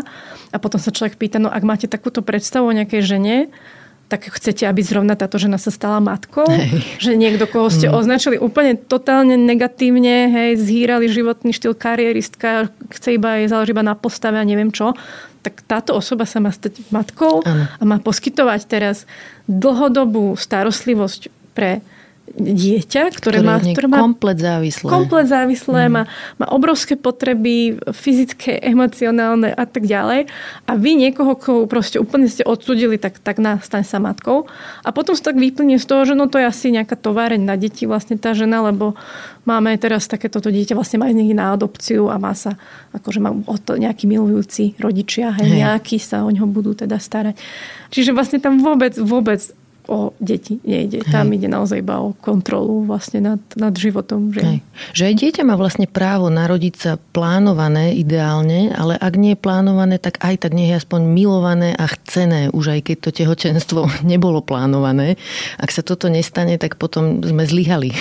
A 0.56 0.58
potom 0.58 0.80
sa 0.80 0.96
človek 0.96 1.20
pýta, 1.20 1.36
no 1.36 1.52
ak 1.52 1.68
máte 1.68 1.92
takúto 1.92 2.24
predstavu 2.42 2.66
o 2.66 2.74
nejakej 2.74 3.06
žene, 3.06 3.54
tak 4.10 4.28
chcete, 4.28 4.68
aby 4.68 4.82
zrovna 4.84 5.16
táto 5.16 5.40
žena 5.40 5.56
sa 5.62 5.70
stala 5.72 6.02
matkou? 6.02 6.50
Hej. 6.50 6.84
Že 7.00 7.12
niekto, 7.16 7.46
koho 7.46 7.70
ste 7.70 7.88
mm. 7.88 7.96
označili 7.96 8.36
úplne 8.42 8.76
totálne 8.76 9.38
negatívne, 9.40 10.28
hej, 10.28 10.60
zhýrali 10.60 11.08
životný 11.08 11.54
štýl 11.54 11.78
kariéristka, 11.78 12.74
chce 12.92 13.16
iba 13.16 13.40
jej 13.40 13.48
záleží 13.48 13.72
iba 13.72 13.86
na 13.86 13.96
postave 13.96 14.36
a 14.36 14.44
neviem 14.44 14.74
čo, 14.74 14.98
tak 15.46 15.64
táto 15.64 15.96
osoba 15.96 16.28
sa 16.28 16.44
má 16.44 16.52
stať 16.52 16.82
matkou 16.92 17.40
ano. 17.46 17.72
a 17.72 17.84
má 17.86 18.04
poskytovať 18.04 18.62
teraz 18.68 19.06
dlhodobú 19.48 20.36
starostlivosť 20.36 21.32
pre 21.56 21.80
dieťa, 22.36 23.12
ktoré, 23.16 23.40
ktoré 23.40 23.40
má, 23.44 23.56
ktoré 23.60 23.88
má 23.88 23.98
komplet 24.04 24.40
závislé. 24.40 24.88
Komplet 24.88 25.28
závislé, 25.28 25.88
mm. 25.88 25.92
má, 25.92 26.04
má 26.40 26.48
obrovské 26.52 26.96
potreby 26.96 27.78
fyzické, 27.92 28.60
emocionálne 28.64 29.52
a 29.52 29.66
tak 29.68 29.88
ďalej. 29.88 30.32
A 30.68 30.72
vy 30.76 30.92
niekoho, 30.96 31.36
koho 31.36 31.68
proste 31.68 32.00
úplne 32.00 32.32
ste 32.32 32.48
odsudili, 32.48 32.96
tak, 32.96 33.20
tak 33.20 33.38
nastaň 33.38 33.84
sa 33.84 34.00
matkou. 34.00 34.48
A 34.82 34.90
potom 34.96 35.16
sa 35.16 35.32
tak 35.32 35.38
vyplnie 35.38 35.78
z 35.78 35.86
toho, 35.88 36.08
že 36.08 36.14
no 36.16 36.32
to 36.32 36.40
je 36.40 36.48
asi 36.48 36.72
nejaká 36.72 36.96
továreň 36.96 37.42
na 37.42 37.60
deti 37.60 37.84
vlastne 37.84 38.16
tá 38.16 38.32
žena, 38.32 38.64
lebo 38.64 38.96
máme 39.46 39.74
teraz 39.82 40.06
takéto 40.06 40.38
dieťa, 40.42 40.78
vlastne 40.78 41.02
má 41.02 41.10
niekde 41.10 41.34
na 41.34 41.54
adopciu 41.54 42.14
a 42.14 42.22
má 42.22 42.38
sa, 42.38 42.58
akože 42.94 43.20
má 43.22 43.34
nejakí 43.72 44.06
milujúci 44.06 44.78
rodičia, 44.78 45.34
hej, 45.38 45.48
hej. 45.50 45.60
nejakí 45.66 45.98
sa 45.98 46.22
o 46.22 46.30
ňoho 46.30 46.46
budú 46.50 46.78
teda 46.78 47.02
starať. 47.02 47.38
Čiže 47.90 48.14
vlastne 48.14 48.40
tam 48.40 48.62
vôbec, 48.62 48.96
vôbec 48.96 49.42
o 49.88 50.14
deti 50.22 50.62
nejde. 50.62 51.02
Hej. 51.02 51.10
Tam 51.10 51.32
ide 51.34 51.50
naozaj 51.50 51.82
iba 51.82 51.98
o 52.02 52.14
kontrolu 52.18 52.86
vlastne 52.86 53.22
nad, 53.22 53.42
nad 53.58 53.74
životom. 53.74 54.30
Že... 54.30 54.42
Hej. 54.42 54.58
že 54.94 55.04
aj 55.10 55.16
dieťa 55.18 55.44
má 55.48 55.56
vlastne 55.58 55.90
právo 55.90 56.30
narodiť 56.30 56.76
sa 56.78 56.92
plánované 57.16 57.98
ideálne, 57.98 58.74
ale 58.74 58.98
ak 58.98 59.14
nie 59.18 59.34
je 59.34 59.44
plánované, 59.44 59.98
tak 59.98 60.22
aj 60.22 60.46
tak 60.48 60.52
nie 60.54 60.70
je 60.70 60.78
aspoň 60.78 61.02
milované 61.10 61.74
a 61.74 61.86
chcené, 61.90 62.54
už 62.54 62.78
aj 62.78 62.80
keď 62.92 62.98
to 63.02 63.10
tehotenstvo 63.12 63.80
nebolo 64.12 64.46
plánované. 64.46 65.18
Ak 65.58 65.74
sa 65.74 65.82
toto 65.82 66.12
nestane, 66.12 66.62
tak 66.62 66.78
potom 66.78 67.22
sme 67.26 67.44
zlyhali. 67.48 67.94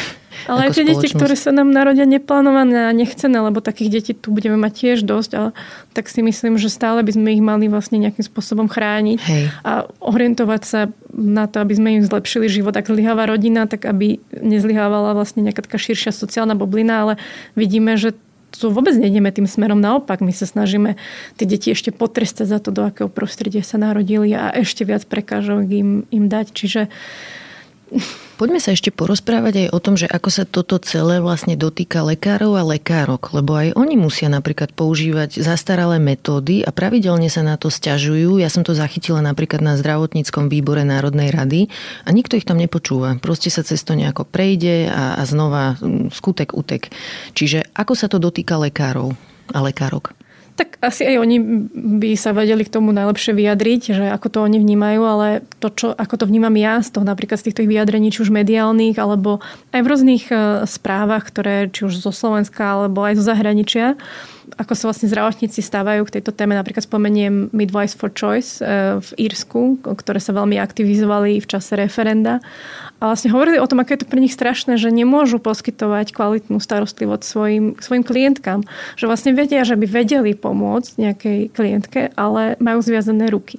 Ale 0.46 0.70
aj 0.70 0.78
tie 0.78 0.86
deti, 0.86 1.10
ktoré 1.10 1.34
sa 1.34 1.50
nám 1.50 1.74
narodia 1.74 2.06
neplánované 2.06 2.88
a 2.88 2.96
nechcené, 2.96 3.34
lebo 3.42 3.58
takých 3.58 3.90
detí 3.90 4.12
tu 4.14 4.30
budeme 4.30 4.54
mať 4.56 4.72
tiež 4.72 4.98
dosť, 5.02 5.30
ale 5.34 5.50
tak 5.92 6.06
si 6.06 6.22
myslím, 6.22 6.56
že 6.56 6.70
stále 6.70 7.02
by 7.02 7.12
sme 7.12 7.28
ich 7.34 7.42
mali 7.42 7.66
vlastne 7.66 7.98
nejakým 7.98 8.22
spôsobom 8.22 8.70
chrániť 8.70 9.18
Hej. 9.18 9.44
a 9.66 9.90
orientovať 9.98 10.62
sa 10.62 10.80
na 11.10 11.50
to, 11.50 11.58
aby 11.60 11.74
sme 11.74 11.88
im 11.98 12.02
zlepšili 12.06 12.46
život. 12.46 12.74
Ak 12.78 12.86
zlyháva 12.86 13.26
rodina, 13.26 13.66
tak 13.66 13.84
aby 13.84 14.22
nezlyhávala 14.30 15.18
vlastne 15.18 15.42
nejaká 15.42 15.66
taká 15.66 15.78
širšia 15.78 16.14
sociálna 16.14 16.54
bublina, 16.54 17.02
ale 17.06 17.14
vidíme, 17.58 17.98
že 17.98 18.14
tu 18.50 18.68
vôbec 18.70 18.98
nejdeme 18.98 19.30
tým 19.30 19.46
smerom. 19.46 19.78
Naopak, 19.78 20.18
my 20.18 20.34
sa 20.34 20.44
snažíme 20.44 20.98
tie 21.38 21.46
deti 21.46 21.70
ešte 21.70 21.94
potrestať 21.94 22.46
za 22.50 22.58
to, 22.58 22.74
do 22.74 22.82
akého 22.82 23.06
prostredia 23.06 23.62
sa 23.62 23.78
narodili 23.78 24.34
a 24.34 24.50
ešte 24.50 24.82
viac 24.82 25.06
prekážok 25.06 25.70
im, 25.70 25.90
im 26.10 26.24
dať. 26.26 26.46
Čiže 26.50 26.90
Poďme 28.40 28.56
sa 28.56 28.72
ešte 28.72 28.88
porozprávať 28.88 29.68
aj 29.68 29.76
o 29.76 29.78
tom, 29.84 30.00
že 30.00 30.08
ako 30.08 30.32
sa 30.32 30.48
toto 30.48 30.80
celé 30.80 31.20
vlastne 31.20 31.60
dotýka 31.60 32.00
lekárov 32.00 32.56
a 32.56 32.64
lekárok, 32.64 33.36
lebo 33.36 33.52
aj 33.52 33.76
oni 33.76 34.00
musia 34.00 34.32
napríklad 34.32 34.72
používať 34.72 35.44
zastaralé 35.44 36.00
metódy 36.00 36.64
a 36.64 36.72
pravidelne 36.72 37.28
sa 37.28 37.44
na 37.44 37.60
to 37.60 37.68
stiažujú. 37.68 38.40
Ja 38.40 38.48
som 38.48 38.64
to 38.64 38.72
zachytila 38.72 39.20
napríklad 39.20 39.60
na 39.60 39.76
zdravotníckom 39.76 40.48
výbore 40.48 40.88
Národnej 40.88 41.28
rady 41.28 41.68
a 42.08 42.16
nikto 42.16 42.40
ich 42.40 42.48
tam 42.48 42.56
nepočúva. 42.56 43.20
Proste 43.20 43.52
sa 43.52 43.60
cez 43.60 43.84
to 43.84 43.92
nejako 43.92 44.24
prejde 44.24 44.88
a, 44.88 45.20
a 45.20 45.22
znova 45.28 45.76
mm, 45.76 46.08
skutek 46.08 46.56
utek. 46.56 46.88
Čiže 47.36 47.68
ako 47.76 47.92
sa 47.92 48.08
to 48.08 48.16
dotýka 48.16 48.56
lekárov 48.56 49.12
a 49.52 49.58
lekárok? 49.60 50.16
Tak 50.60 50.76
asi 50.84 51.08
aj 51.08 51.16
oni 51.24 51.40
by 51.72 52.20
sa 52.20 52.36
vedeli 52.36 52.68
k 52.68 52.74
tomu 52.76 52.92
najlepšie 52.92 53.32
vyjadriť, 53.32 53.96
že 53.96 54.04
ako 54.12 54.28
to 54.28 54.38
oni 54.44 54.60
vnímajú, 54.60 55.00
ale 55.00 55.28
to, 55.56 55.72
čo, 55.72 55.88
ako 55.96 56.20
to 56.20 56.24
vnímam 56.28 56.52
ja 56.52 56.84
z 56.84 56.92
toho 56.92 57.08
napríklad 57.08 57.40
z 57.40 57.48
týchto 57.48 57.64
vyjadrení, 57.64 58.12
či 58.12 58.20
už 58.20 58.28
mediálnych, 58.28 59.00
alebo 59.00 59.40
aj 59.72 59.80
v 59.80 59.88
rôznych 59.88 60.28
e, 60.28 60.68
správach, 60.68 61.24
ktoré 61.24 61.72
či 61.72 61.88
už 61.88 61.96
zo 62.04 62.12
Slovenska, 62.12 62.76
alebo 62.76 63.00
aj 63.00 63.16
zo 63.16 63.24
zahraničia, 63.24 63.96
ako 64.56 64.72
sa 64.74 64.84
vlastne 64.90 65.10
zdravotníci 65.10 65.60
stávajú 65.60 66.06
k 66.08 66.18
tejto 66.18 66.34
téme. 66.34 66.56
Napríklad 66.56 66.86
spomeniem 66.86 67.50
Midwives 67.54 67.94
for 67.94 68.10
Choice 68.10 68.58
e, 68.58 68.98
v 68.98 69.10
Írsku, 69.30 69.82
ktoré 69.82 70.18
sa 70.18 70.34
veľmi 70.34 70.58
aktivizovali 70.58 71.38
v 71.38 71.46
čase 71.46 71.76
referenda 71.76 72.42
a 73.00 73.16
vlastne 73.16 73.32
hovorili 73.32 73.56
o 73.56 73.64
tom, 73.64 73.80
aké 73.80 73.96
je 73.96 74.04
to 74.04 74.10
pre 74.12 74.20
nich 74.20 74.36
strašné, 74.36 74.76
že 74.76 74.92
nemôžu 74.92 75.40
poskytovať 75.40 76.12
kvalitnú 76.12 76.60
starostlivosť 76.60 77.22
svojim, 77.24 77.64
svojim 77.80 78.04
klientkám. 78.04 78.60
Že 79.00 79.08
vlastne 79.08 79.32
vedia, 79.32 79.64
že 79.64 79.80
by 79.80 79.88
vedeli 79.88 80.36
pomôcť 80.36 80.90
nejakej 81.00 81.38
klientke, 81.48 82.00
ale 82.12 82.60
majú 82.60 82.84
zviazané 82.84 83.32
ruky. 83.32 83.56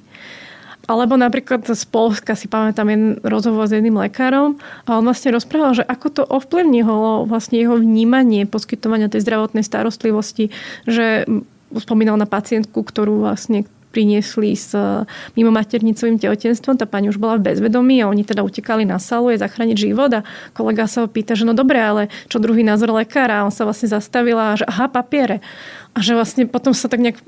Alebo 0.89 1.13
napríklad 1.13 1.61
z 1.69 1.83
Polska 1.87 2.33
si 2.33 2.49
pamätám 2.49 2.89
jeden 2.89 3.21
rozhovor 3.21 3.69
s 3.69 3.75
jedným 3.77 4.01
lekárom 4.01 4.57
a 4.89 4.97
on 4.97 5.05
vlastne 5.05 5.29
rozprával, 5.29 5.77
že 5.77 5.85
ako 5.85 6.07
to 6.09 6.23
ovplyvnilo 6.25 7.29
vlastne 7.29 7.61
jeho 7.61 7.77
vnímanie 7.77 8.49
poskytovania 8.49 9.05
tej 9.05 9.21
zdravotnej 9.21 9.61
starostlivosti, 9.61 10.49
že 10.89 11.29
spomínal 11.77 12.17
na 12.17 12.25
pacientku, 12.25 12.81
ktorú 12.81 13.23
vlastne 13.23 13.63
priniesli 13.91 14.55
s 14.55 14.71
e, 14.71 15.03
mimo 15.35 15.51
maternicovým 15.51 16.15
tehotenstvom. 16.17 16.79
Tá 16.79 16.87
pani 16.87 17.11
už 17.11 17.19
bola 17.19 17.35
v 17.37 17.51
bezvedomí 17.51 17.99
a 17.99 18.07
oni 18.07 18.23
teda 18.23 18.41
utekali 18.41 18.87
na 18.87 18.97
salu 18.97 19.35
je 19.35 19.43
zachrániť 19.43 19.77
život 19.77 20.11
a 20.15 20.25
kolega 20.55 20.87
sa 20.87 21.03
ho 21.03 21.11
pýta, 21.11 21.35
že 21.35 21.43
no 21.43 21.51
dobre, 21.51 21.77
ale 21.77 22.07
čo 22.31 22.39
druhý 22.39 22.63
názor 22.63 22.95
lekára? 22.95 23.43
A 23.43 23.45
on 23.45 23.53
sa 23.53 23.67
vlastne 23.67 23.91
zastavila, 23.91 24.55
že 24.55 24.63
aha, 24.65 24.87
papiere. 24.87 25.43
A 25.91 25.99
že 25.99 26.15
vlastne 26.15 26.47
potom 26.47 26.71
sa 26.71 26.87
tak 26.87 27.03
nejak 27.03 27.19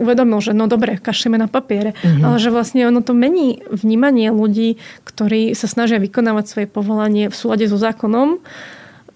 uvedomil, 0.00 0.40
že 0.40 0.56
no 0.56 0.64
dobre, 0.72 0.96
kašeme 0.96 1.36
na 1.36 1.52
papiere. 1.52 1.92
Mm-hmm. 2.00 2.24
Ale 2.24 2.36
že 2.40 2.48
vlastne 2.48 2.88
ono 2.88 3.04
to 3.04 3.12
mení 3.12 3.60
vnímanie 3.68 4.32
ľudí, 4.32 4.80
ktorí 5.04 5.52
sa 5.52 5.68
snažia 5.68 6.00
vykonávať 6.00 6.44
svoje 6.48 6.66
povolanie 6.68 7.28
v 7.28 7.36
súlade 7.36 7.68
so 7.68 7.76
zákonom 7.76 8.40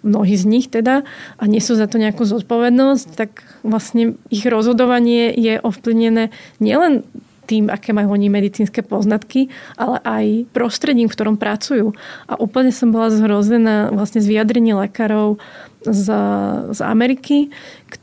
mnohí 0.01 0.33
z 0.33 0.45
nich 0.49 0.67
teda, 0.73 1.05
a 1.37 1.43
nesú 1.45 1.77
za 1.77 1.85
to 1.85 2.01
nejakú 2.01 2.25
zodpovednosť, 2.25 3.07
tak 3.21 3.45
vlastne 3.61 4.17
ich 4.33 4.49
rozhodovanie 4.49 5.29
je 5.37 5.61
ovplyvnené 5.61 6.33
nielen 6.57 7.05
tým, 7.51 7.67
aké 7.67 7.91
majú 7.91 8.15
oni 8.15 8.31
medicínske 8.31 8.87
poznatky, 8.87 9.51
ale 9.75 9.99
aj 10.07 10.25
prostredím, 10.55 11.11
v 11.11 11.15
ktorom 11.19 11.35
pracujú. 11.35 11.99
A 12.31 12.39
úplne 12.39 12.71
som 12.71 12.95
bola 12.95 13.11
zhrozená 13.11 13.91
vlastne 13.91 14.23
z 14.23 14.31
vyjadrení 14.31 14.71
lekárov 14.79 15.43
z, 15.85 16.07
z 16.77 16.81
Ameriky. 16.85 17.49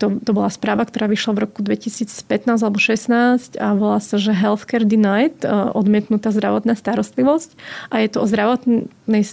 To, 0.01 0.17
to 0.17 0.32
bola 0.34 0.49
správa, 0.49 0.84
ktorá 0.84 1.05
vyšla 1.05 1.32
v 1.38 1.43
roku 1.45 1.59
2015 1.61 2.49
alebo 2.49 2.82
16 2.82 3.57
a 3.61 3.67
volá 3.78 4.01
sa, 4.01 4.17
že 4.17 4.34
Healthcare 4.34 4.84
Denied, 4.84 5.45
e, 5.45 5.49
odmietnutá 5.78 6.34
zdravotná 6.34 6.73
starostlivosť. 6.73 7.53
A 7.93 8.01
je 8.01 8.09
to 8.09 8.25
o 8.25 8.30
zdravotnej 8.30 9.23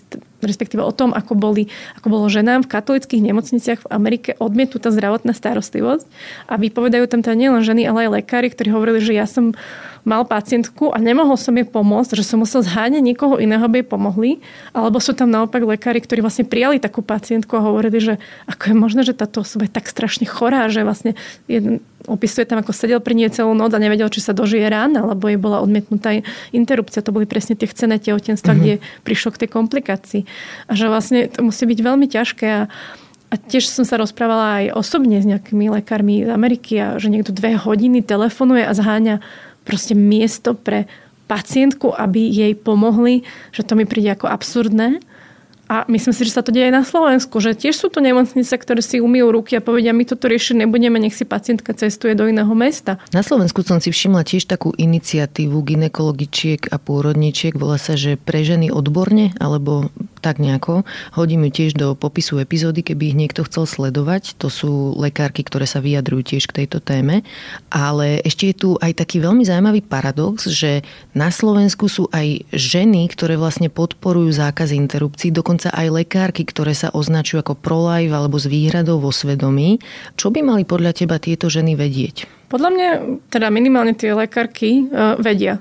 respektíve 0.44 0.84
o 0.84 0.92
tom, 0.92 1.16
ako, 1.16 1.34
boli, 1.34 1.72
ako 1.96 2.06
bolo 2.12 2.26
ženám 2.28 2.68
v 2.68 2.70
katolických 2.70 3.24
nemocniciach 3.32 3.80
v 3.88 3.90
Amerike 3.90 4.30
odmietnutá 4.36 4.92
zdravotná 4.92 5.32
starostlivosť. 5.32 6.04
A 6.46 6.60
vypovedajú 6.60 7.08
tam 7.08 7.24
teda 7.24 7.34
nielen 7.34 7.64
ženy, 7.64 7.88
ale 7.88 8.06
aj 8.06 8.20
lekári, 8.20 8.52
ktorí 8.52 8.68
hovorili, 8.70 9.00
že 9.00 9.16
ja 9.16 9.24
som 9.24 9.56
mal 10.04 10.28
pacientku 10.28 10.92
a 10.92 11.00
nemohol 11.00 11.40
som 11.40 11.56
jej 11.56 11.64
pomôcť, 11.64 12.12
že 12.14 12.24
som 12.28 12.38
musel 12.44 12.60
zháňať 12.60 13.00
niekoho 13.00 13.40
iného, 13.40 13.64
aby 13.64 13.80
jej 13.80 13.88
pomohli. 13.88 14.30
Alebo 14.76 15.00
sú 15.00 15.16
tam 15.16 15.32
naopak 15.32 15.64
lekári, 15.64 16.04
ktorí 16.04 16.20
vlastne 16.20 16.44
prijali 16.44 16.76
takú 16.76 17.00
pacientku 17.00 17.56
a 17.56 17.64
hovorili, 17.64 17.98
že 17.98 18.14
ako 18.44 18.62
je 18.70 18.76
možné, 18.76 19.00
že 19.02 19.16
táto 19.16 19.40
osoba 19.40 19.64
je 19.64 19.72
tak 19.72 19.88
strašne 19.88 20.28
chorá, 20.28 20.68
že 20.68 20.84
vlastne 20.84 21.16
jeden, 21.48 21.80
opisuje 22.04 22.44
tam, 22.44 22.60
ako 22.60 22.76
sedel 22.76 23.00
pri 23.00 23.16
nej 23.16 23.32
celú 23.32 23.56
noc 23.56 23.72
a 23.72 23.80
nevedel, 23.80 24.12
či 24.12 24.20
sa 24.20 24.36
dožije 24.36 24.68
rána, 24.68 25.08
lebo 25.08 25.24
jej 25.24 25.40
bola 25.40 25.64
odmietnutá 25.64 26.20
interrupcia. 26.52 27.00
To 27.00 27.16
boli 27.16 27.24
presne 27.24 27.56
tie 27.56 27.64
chcené 27.64 27.96
tehotenstva, 27.96 28.52
mm-hmm. 28.52 28.62
kde 28.62 28.84
prišlo 29.08 29.32
k 29.32 29.40
tej 29.44 29.48
komplikácii. 29.56 30.22
A 30.68 30.76
že 30.76 30.92
vlastne 30.92 31.32
to 31.32 31.40
musí 31.40 31.64
byť 31.64 31.80
veľmi 31.80 32.06
ťažké 32.06 32.46
a 32.46 32.62
a 33.32 33.40
tiež 33.40 33.66
som 33.66 33.82
sa 33.82 33.98
rozprávala 33.98 34.62
aj 34.62 34.78
osobne 34.78 35.18
s 35.18 35.26
nejakými 35.26 35.66
lekármi 35.66 36.22
z 36.22 36.30
Ameriky 36.30 36.78
a 36.78 37.02
že 37.02 37.10
niekto 37.10 37.34
dve 37.34 37.58
hodiny 37.58 37.98
telefonuje 37.98 38.62
a 38.62 38.70
zháňa 38.70 39.18
proste 39.64 39.96
miesto 39.96 40.54
pre 40.54 40.86
pacientku, 41.24 41.90
aby 41.96 42.28
jej 42.28 42.52
pomohli, 42.52 43.24
že 43.50 43.64
to 43.64 43.74
mi 43.74 43.88
príde 43.88 44.12
ako 44.12 44.28
absurdné. 44.28 45.00
A 45.64 45.88
myslím 45.88 46.12
si, 46.12 46.28
že 46.28 46.36
sa 46.36 46.44
to 46.44 46.52
deje 46.52 46.68
aj 46.68 46.76
na 46.76 46.84
Slovensku, 46.84 47.40
že 47.40 47.56
tiež 47.56 47.72
sú 47.72 47.88
to 47.88 48.04
nemocnice, 48.04 48.52
ktoré 48.52 48.84
si 48.84 49.00
umýjú 49.00 49.32
ruky 49.32 49.56
a 49.56 49.64
povedia, 49.64 49.96
my 49.96 50.04
toto 50.04 50.28
riešiť 50.28 50.60
nebudeme, 50.60 51.00
nech 51.00 51.16
si 51.16 51.24
pacientka 51.24 51.72
cestuje 51.72 52.12
do 52.12 52.28
iného 52.28 52.52
mesta. 52.52 53.00
Na 53.16 53.24
Slovensku 53.24 53.64
som 53.64 53.80
si 53.80 53.88
všimla 53.88 54.28
tiež 54.28 54.44
takú 54.44 54.76
iniciatívu 54.76 55.56
ginekologičiek 55.56 56.68
a 56.68 56.76
pôrodničiek, 56.76 57.56
volá 57.56 57.80
sa, 57.80 57.96
že 57.96 58.20
pre 58.20 58.44
ženy 58.44 58.68
odborne, 58.68 59.32
alebo 59.40 59.88
tak 60.24 60.40
nejako. 60.40 60.88
Hodím 61.12 61.44
ju 61.44 61.50
tiež 61.52 61.76
do 61.76 61.92
popisu 61.92 62.40
epizódy, 62.40 62.80
keby 62.80 63.12
ich 63.12 63.18
niekto 63.20 63.44
chcel 63.44 63.68
sledovať. 63.68 64.40
To 64.40 64.48
sú 64.48 64.96
lekárky, 64.96 65.44
ktoré 65.44 65.68
sa 65.68 65.84
vyjadrujú 65.84 66.32
tiež 66.32 66.48
k 66.48 66.64
tejto 66.64 66.80
téme. 66.80 67.20
Ale 67.68 68.24
ešte 68.24 68.48
je 68.48 68.56
tu 68.56 68.70
aj 68.80 69.04
taký 69.04 69.20
veľmi 69.20 69.44
zaujímavý 69.44 69.84
paradox, 69.84 70.48
že 70.48 70.80
na 71.12 71.28
Slovensku 71.28 71.92
sú 71.92 72.08
aj 72.08 72.48
ženy, 72.56 73.12
ktoré 73.12 73.36
vlastne 73.36 73.68
podporujú 73.68 74.32
zákaz 74.32 74.72
interrupcií, 74.72 75.28
dokonca 75.28 75.68
aj 75.68 75.92
lekárky, 75.92 76.48
ktoré 76.48 76.72
sa 76.72 76.88
označujú 76.88 77.44
ako 77.44 77.54
pro-life 77.60 78.14
alebo 78.14 78.40
s 78.40 78.48
výhradou 78.48 78.96
vo 78.96 79.12
svedomí. 79.12 79.84
Čo 80.16 80.32
by 80.32 80.40
mali 80.40 80.64
podľa 80.64 80.96
teba 80.96 81.20
tieto 81.20 81.52
ženy 81.52 81.76
vedieť? 81.76 82.48
Podľa 82.48 82.70
mňa, 82.70 82.88
teda 83.34 83.50
minimálne 83.50 83.98
tie 83.98 84.14
lekárky 84.14 84.86
uh, 84.86 85.18
vedia, 85.18 85.58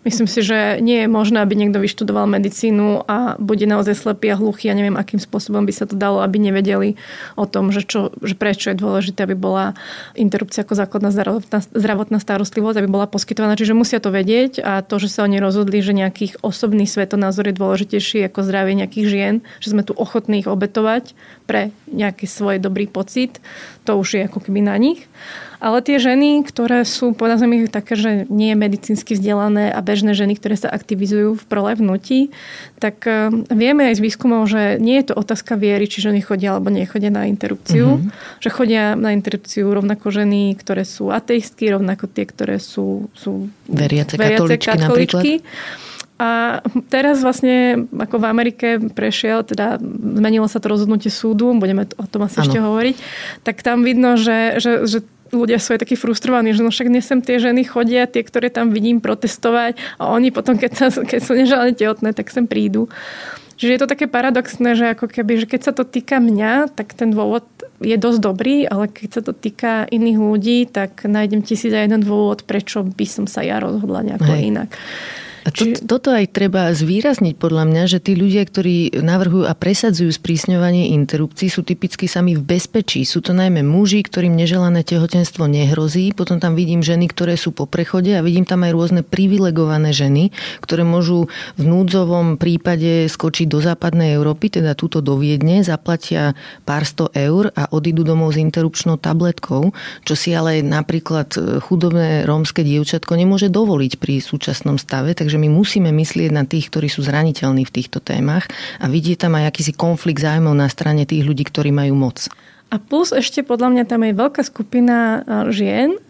Myslím 0.00 0.24
si, 0.24 0.40
že 0.40 0.80
nie 0.80 1.04
je 1.04 1.12
možné, 1.12 1.44
aby 1.44 1.52
niekto 1.52 1.76
vyštudoval 1.76 2.24
medicínu 2.24 3.04
a 3.04 3.36
bude 3.36 3.68
naozaj 3.68 4.00
slepý 4.00 4.32
a 4.32 4.40
hluchý 4.40 4.72
a 4.72 4.78
neviem, 4.78 4.96
akým 4.96 5.20
spôsobom 5.20 5.60
by 5.68 5.76
sa 5.76 5.84
to 5.84 5.92
dalo, 5.92 6.24
aby 6.24 6.40
nevedeli 6.40 6.96
o 7.36 7.44
tom, 7.44 7.68
že, 7.68 7.84
čo, 7.84 8.08
že 8.24 8.32
prečo 8.32 8.72
je 8.72 8.80
dôležité, 8.80 9.28
aby 9.28 9.36
bola 9.36 9.76
interrupcia 10.16 10.64
ako 10.64 10.72
základná 10.72 11.12
zdravotná, 11.12 11.60
zdravotná 11.76 12.16
starostlivosť, 12.16 12.80
aby 12.80 12.88
bola 12.88 13.12
poskytovaná. 13.12 13.60
Čiže 13.60 13.76
musia 13.76 14.00
to 14.00 14.08
vedieť 14.08 14.64
a 14.64 14.80
to, 14.80 14.96
že 14.96 15.12
sa 15.12 15.28
oni 15.28 15.36
rozhodli, 15.36 15.84
že 15.84 15.92
nejakých 15.92 16.40
osobný 16.40 16.88
svetonázor 16.88 17.52
je 17.52 17.60
dôležitejší 17.60 18.24
ako 18.24 18.40
zdravie 18.40 18.80
nejakých 18.80 19.04
žien, 19.04 19.34
že 19.60 19.76
sme 19.76 19.84
tu 19.84 19.92
ochotní 19.92 20.40
ich 20.40 20.48
obetovať 20.48 21.12
pre 21.44 21.76
nejaký 21.92 22.24
svoj 22.24 22.56
dobrý 22.56 22.88
pocit, 22.88 23.36
to 23.84 24.00
už 24.00 24.16
je 24.16 24.22
ako 24.24 24.48
keby 24.48 24.64
na 24.64 24.80
nich. 24.80 25.04
Ale 25.60 25.84
tie 25.84 26.00
ženy, 26.00 26.40
ktoré 26.48 26.88
sú, 26.88 27.12
povedzme 27.12 27.52
ich 27.60 27.68
také, 27.68 27.92
že 27.92 28.24
nie 28.32 28.50
je 28.52 28.56
medicínsky 28.56 29.12
vzdelané 29.12 29.68
a 29.68 29.78
bežné 29.84 30.16
ženy, 30.16 30.40
ktoré 30.40 30.56
sa 30.56 30.72
aktivizujú 30.72 31.36
v 31.36 31.44
prolevnutí, 31.44 32.32
tak 32.80 33.04
e, 33.04 33.28
vieme 33.52 33.92
aj 33.92 34.00
z 34.00 34.04
výskumov, 34.08 34.48
že 34.48 34.80
nie 34.80 34.96
je 35.04 35.12
to 35.12 35.20
otázka 35.20 35.60
viery, 35.60 35.84
či 35.84 36.00
ženy 36.00 36.24
chodia 36.24 36.56
alebo 36.56 36.72
nechodia 36.72 37.12
na 37.12 37.28
interrupciu. 37.28 38.00
Mm-hmm. 38.00 38.40
Že 38.40 38.48
chodia 38.56 38.84
na 38.96 39.12
interrupciu 39.12 39.68
rovnako 39.68 40.08
ženy, 40.08 40.56
ktoré 40.56 40.88
sú 40.88 41.12
ateistky, 41.12 41.68
rovnako 41.68 42.08
tie, 42.08 42.24
ktoré 42.24 42.56
sú, 42.56 43.12
sú 43.12 43.52
veriace, 43.68 44.16
veriace 44.16 44.56
katoličky, 44.56 44.72
katoličky. 44.80 45.32
A 46.20 46.60
teraz 46.92 47.24
vlastne, 47.24 47.88
ako 47.96 48.20
v 48.20 48.26
Amerike 48.28 48.66
prešiel, 48.92 49.40
teda 49.40 49.80
zmenilo 49.80 50.44
sa 50.52 50.60
to 50.60 50.68
rozhodnutie 50.68 51.08
súdu, 51.08 51.48
budeme 51.56 51.88
o 51.96 52.04
tom 52.04 52.28
asi 52.28 52.40
ano. 52.40 52.44
ešte 52.44 52.58
hovoriť, 52.60 52.96
tak 53.40 53.64
tam 53.64 53.80
vidno, 53.88 54.20
že, 54.20 54.60
že, 54.60 54.84
že 54.84 55.00
ľudia 55.32 55.58
sú 55.62 55.74
aj 55.74 55.86
takí 55.86 55.94
frustrovaní, 55.94 56.52
že 56.52 56.62
no 56.62 56.70
však 56.70 56.90
dnes 56.90 57.06
sem 57.06 57.22
tie 57.22 57.38
ženy 57.38 57.66
chodia, 57.66 58.10
tie, 58.10 58.22
ktoré 58.22 58.50
tam 58.50 58.74
vidím 58.74 58.98
protestovať 59.02 59.78
a 59.96 60.10
oni 60.12 60.34
potom, 60.34 60.58
keď, 60.58 60.72
sa, 60.74 60.86
keď 60.92 61.20
sú 61.22 61.32
neželane 61.34 61.74
tehotné, 61.74 62.12
tak 62.12 62.30
sem 62.30 62.44
prídu. 62.44 62.90
Čiže 63.60 63.72
je 63.76 63.80
to 63.84 63.92
také 63.92 64.08
paradoxné, 64.08 64.72
že 64.72 64.96
ako 64.96 65.04
keby, 65.04 65.44
že 65.44 65.46
keď 65.46 65.60
sa 65.68 65.72
to 65.76 65.84
týka 65.84 66.16
mňa, 66.16 66.72
tak 66.72 66.96
ten 66.96 67.12
dôvod 67.12 67.44
je 67.84 67.92
dosť 67.92 68.20
dobrý, 68.24 68.64
ale 68.64 68.88
keď 68.88 69.20
sa 69.20 69.22
to 69.24 69.36
týka 69.36 69.84
iných 69.92 70.16
ľudí, 70.16 70.58
tak 70.64 71.04
nájdem 71.04 71.44
tisíc 71.44 71.68
a 71.76 71.84
jeden 71.84 72.00
dôvod, 72.00 72.48
prečo 72.48 72.80
by 72.80 73.04
som 73.04 73.28
sa 73.28 73.44
ja 73.44 73.60
rozhodla 73.60 74.00
nejako 74.00 74.32
Hej. 74.32 74.42
inak. 74.48 74.70
A 75.44 75.48
to, 75.48 75.72
toto 75.72 76.12
aj 76.12 76.36
treba 76.36 76.68
zvýrazniť 76.74 77.40
podľa 77.40 77.64
mňa, 77.64 77.82
že 77.88 77.98
tí 78.02 78.12
ľudia, 78.12 78.44
ktorí 78.44 79.00
navrhujú 79.00 79.48
a 79.48 79.56
presadzujú 79.56 80.12
sprísňovanie 80.12 80.92
interrupcií, 80.96 81.48
sú 81.48 81.64
typicky 81.64 82.10
sami 82.10 82.36
v 82.36 82.42
bezpečí. 82.42 83.04
Sú 83.06 83.24
to 83.24 83.32
najmä 83.32 83.64
muži, 83.64 84.04
ktorým 84.04 84.36
neželané 84.36 84.82
tehotenstvo 84.82 85.46
nehrozí. 85.46 86.12
Potom 86.16 86.42
tam 86.42 86.58
vidím 86.58 86.82
ženy, 86.82 87.06
ktoré 87.06 87.38
sú 87.38 87.54
po 87.54 87.68
prechode 87.70 88.12
a 88.16 88.24
vidím 88.24 88.48
tam 88.48 88.66
aj 88.66 88.72
rôzne 88.74 89.02
privilegované 89.06 89.94
ženy, 89.94 90.34
ktoré 90.60 90.82
môžu 90.82 91.30
v 91.54 91.62
núdzovom 91.62 92.40
prípade 92.40 93.06
skočiť 93.06 93.46
do 93.46 93.62
západnej 93.62 94.16
Európy, 94.16 94.50
teda 94.50 94.74
túto 94.74 95.04
do 95.04 95.20
Viedne, 95.20 95.62
zaplatia 95.62 96.34
pár 96.66 96.82
sto 96.88 97.12
eur 97.14 97.52
a 97.54 97.70
odídu 97.70 98.02
domov 98.02 98.34
s 98.34 98.42
interrupčnou 98.42 98.98
tabletkou, 98.98 99.70
čo 100.02 100.14
si 100.18 100.34
ale 100.34 100.64
napríklad 100.64 101.30
chudobné 101.62 102.24
rómske 102.26 102.64
dievčatko 102.66 103.14
nemôže 103.14 103.52
dovoliť 103.52 103.92
pri 104.00 104.18
súčasnom 104.18 104.80
stave. 104.80 105.12
Takže 105.12 105.29
Takže 105.30 105.46
my 105.46 105.62
musíme 105.62 105.94
myslieť 105.94 106.34
na 106.34 106.42
tých, 106.42 106.74
ktorí 106.74 106.90
sú 106.90 107.06
zraniteľní 107.06 107.62
v 107.62 107.70
týchto 107.70 108.02
témach 108.02 108.50
a 108.82 108.90
vidieť 108.90 109.22
tam 109.22 109.38
aj 109.38 109.54
akýsi 109.54 109.70
konflikt 109.78 110.18
zájmov 110.18 110.58
na 110.58 110.66
strane 110.66 111.06
tých 111.06 111.22
ľudí, 111.22 111.46
ktorí 111.46 111.70
majú 111.70 111.94
moc. 111.94 112.26
A 112.74 112.82
plus 112.82 113.14
ešte 113.14 113.46
podľa 113.46 113.70
mňa 113.70 113.84
tam 113.86 114.02
je 114.02 114.10
veľká 114.10 114.42
skupina 114.42 115.22
žien, 115.54 116.02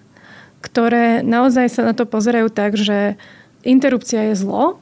ktoré 0.65 1.21
naozaj 1.21 1.69
sa 1.69 1.83
na 1.85 1.93
to 1.93 2.09
pozerajú 2.09 2.49
tak, 2.49 2.81
že 2.81 3.21
interrupcia 3.61 4.33
je 4.33 4.41
zlo 4.41 4.81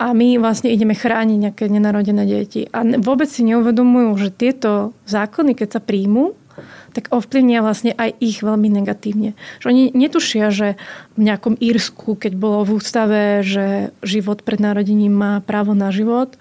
a 0.00 0.16
my 0.16 0.40
vlastne 0.40 0.72
ideme 0.72 0.96
chrániť 0.96 1.36
nejaké 1.44 1.68
nenarodené 1.68 2.24
deti. 2.24 2.64
A 2.72 2.80
vôbec 2.96 3.28
si 3.28 3.44
neuvedomujú, 3.44 4.24
že 4.24 4.32
tieto 4.32 4.96
zákony, 5.04 5.52
keď 5.52 5.68
sa 5.76 5.80
príjmu, 5.84 6.32
tak 6.94 7.10
ovplyvnia 7.10 7.60
vlastne 7.60 7.92
aj 7.94 8.14
ich 8.22 8.40
veľmi 8.40 8.70
negatívne. 8.70 9.34
Že 9.60 9.66
oni 9.70 9.82
netušia, 9.92 10.50
že 10.54 10.78
v 11.18 11.20
nejakom 11.26 11.58
Írsku, 11.58 12.14
keď 12.14 12.32
bolo 12.38 12.62
v 12.62 12.78
ústave, 12.78 13.42
že 13.42 13.90
život 14.06 14.46
pred 14.46 14.62
narodením 14.62 15.12
má 15.12 15.32
právo 15.42 15.74
na 15.74 15.90
život, 15.90 16.38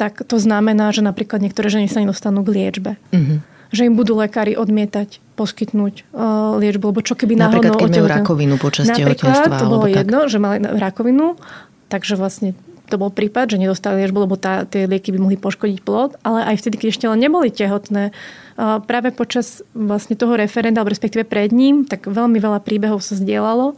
tak 0.00 0.24
to 0.24 0.40
znamená, 0.40 0.90
že 0.90 1.04
napríklad 1.04 1.44
niektoré 1.44 1.68
ženy 1.68 1.86
sa 1.86 2.00
nedostanú 2.00 2.42
k 2.42 2.50
liečbe. 2.50 2.92
Mm-hmm. 3.12 3.38
Že 3.72 3.82
im 3.88 3.94
budú 3.96 4.20
lekári 4.20 4.52
odmietať 4.52 5.22
poskytnúť 5.32 6.12
uh, 6.12 6.60
liečbu, 6.60 6.92
lebo 6.92 7.00
čo 7.00 7.16
keby 7.16 7.40
náhodou... 7.40 7.72
Napríklad, 7.72 7.80
keď 7.80 7.90
majú 7.96 8.06
rakovinu 8.08 8.54
počas 8.60 8.84
tehotenstva. 8.92 9.60
to 9.60 9.66
bolo 9.68 9.86
jedno, 9.88 10.26
tak. 10.26 10.30
že 10.32 10.38
mali 10.40 10.56
rakovinu, 10.60 11.40
takže 11.88 12.20
vlastne 12.20 12.52
to 12.92 13.00
bol 13.00 13.08
prípad, 13.08 13.56
že 13.56 13.56
nedostali 13.56 14.04
liečbu, 14.04 14.28
lebo 14.28 14.36
tá, 14.36 14.68
tie 14.68 14.84
lieky 14.84 15.16
by 15.16 15.18
mohli 15.24 15.40
poškodiť 15.40 15.80
plod, 15.80 16.20
ale 16.20 16.44
aj 16.52 16.60
vtedy, 16.60 16.76
keď 16.76 16.88
ešte 16.92 17.06
len 17.08 17.24
neboli 17.24 17.48
tehotné, 17.48 18.12
práve 18.58 19.10
počas 19.14 19.64
vlastne 19.72 20.16
toho 20.18 20.36
referenda, 20.36 20.80
alebo 20.80 20.92
respektíve 20.92 21.24
pred 21.24 21.52
ním, 21.52 21.88
tak 21.88 22.08
veľmi 22.08 22.36
veľa 22.36 22.60
príbehov 22.60 23.00
sa 23.00 23.16
zdieľalo 23.16 23.76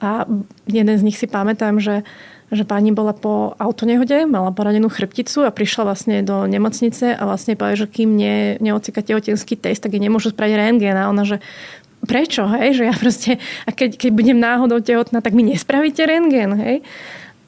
a 0.00 0.28
jeden 0.68 0.96
z 0.96 1.02
nich 1.04 1.18
si 1.20 1.28
pamätám, 1.28 1.78
že 1.80 2.06
že 2.52 2.62
pani 2.62 2.94
bola 2.94 3.16
po 3.16 3.56
autonehode, 3.58 4.28
mala 4.30 4.54
poradenú 4.54 4.86
chrbticu 4.86 5.42
a 5.42 5.50
prišla 5.50 5.82
vlastne 5.90 6.16
do 6.22 6.46
nemocnice 6.46 7.16
a 7.16 7.22
vlastne 7.26 7.58
povedala, 7.58 7.82
že 7.82 7.90
kým 7.90 8.14
ne, 8.14 8.60
neocika 8.62 9.00
tehotenský 9.02 9.58
test, 9.58 9.82
tak 9.82 9.96
jej 9.96 10.02
nemôžu 10.02 10.30
spraviť 10.30 10.54
rentgen. 10.54 10.94
A 10.94 11.10
ona, 11.10 11.26
že 11.26 11.42
prečo, 12.04 12.46
hej, 12.46 12.78
že 12.78 12.84
ja 12.86 12.94
proste, 12.94 13.40
a 13.64 13.70
keď, 13.72 13.96
keď 13.96 14.10
budem 14.12 14.38
náhodou 14.38 14.78
tehotná, 14.84 15.24
tak 15.24 15.32
mi 15.32 15.42
nespravíte 15.42 16.04
rentgen, 16.04 16.54
hej. 16.60 16.76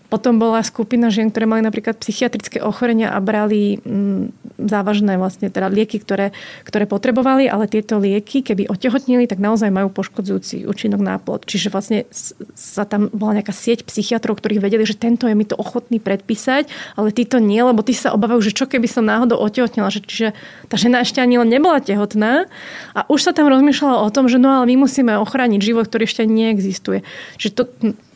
Potom 0.06 0.38
bola 0.38 0.62
skupina 0.62 1.10
žien, 1.10 1.34
ktoré 1.34 1.50
mali 1.50 1.62
napríklad 1.66 1.98
psychiatrické 1.98 2.62
ochorenia 2.62 3.10
a 3.10 3.18
brali 3.18 3.82
mm, 3.82 4.46
závažné 4.56 5.18
vlastne 5.18 5.50
teda 5.50 5.68
lieky, 5.68 6.00
ktoré, 6.00 6.30
ktoré 6.62 6.86
potrebovali, 6.86 7.50
ale 7.50 7.66
tieto 7.66 7.98
lieky, 7.98 8.46
keby 8.46 8.70
otehotnili, 8.70 9.26
tak 9.26 9.42
naozaj 9.42 9.68
majú 9.68 9.90
poškodzujúci 9.92 10.64
účinok 10.64 11.00
na 11.02 11.18
plod. 11.20 11.44
Čiže 11.44 11.68
vlastne 11.68 12.06
sa 12.54 12.88
tam 12.88 13.12
bola 13.12 13.42
nejaká 13.42 13.52
sieť 13.52 13.84
psychiatrov, 13.84 14.38
ktorých 14.38 14.62
vedeli, 14.62 14.86
že 14.86 14.96
tento 14.96 15.26
je 15.26 15.34
mi 15.34 15.44
to 15.44 15.58
ochotný 15.58 15.98
predpísať, 15.98 16.70
ale 16.94 17.10
títo 17.10 17.42
nie, 17.42 17.60
lebo 17.60 17.82
tí 17.82 17.92
sa 17.92 18.14
obávajú, 18.14 18.40
že 18.40 18.56
čo 18.56 18.70
keby 18.70 18.88
som 18.88 19.04
náhodou 19.04 19.36
otehotnila. 19.42 19.92
Že, 19.92 20.00
čiže 20.06 20.28
tá 20.70 20.78
žena 20.78 21.02
ešte 21.02 21.20
ani 21.20 21.36
len 21.42 21.50
nebola 21.50 21.82
tehotná 21.82 22.48
a 22.96 23.04
už 23.10 23.28
sa 23.28 23.32
tam 23.34 23.50
rozmýšľalo 23.50 24.06
o 24.06 24.10
tom, 24.14 24.30
že 24.30 24.40
no 24.40 24.54
ale 24.54 24.70
my 24.70 24.86
musíme 24.88 25.18
ochrániť 25.18 25.60
život, 25.60 25.90
ktorý 25.90 26.06
ešte 26.08 26.22
neexistuje. 26.24 27.02
Čiže 27.36 27.52
to, 27.52 27.62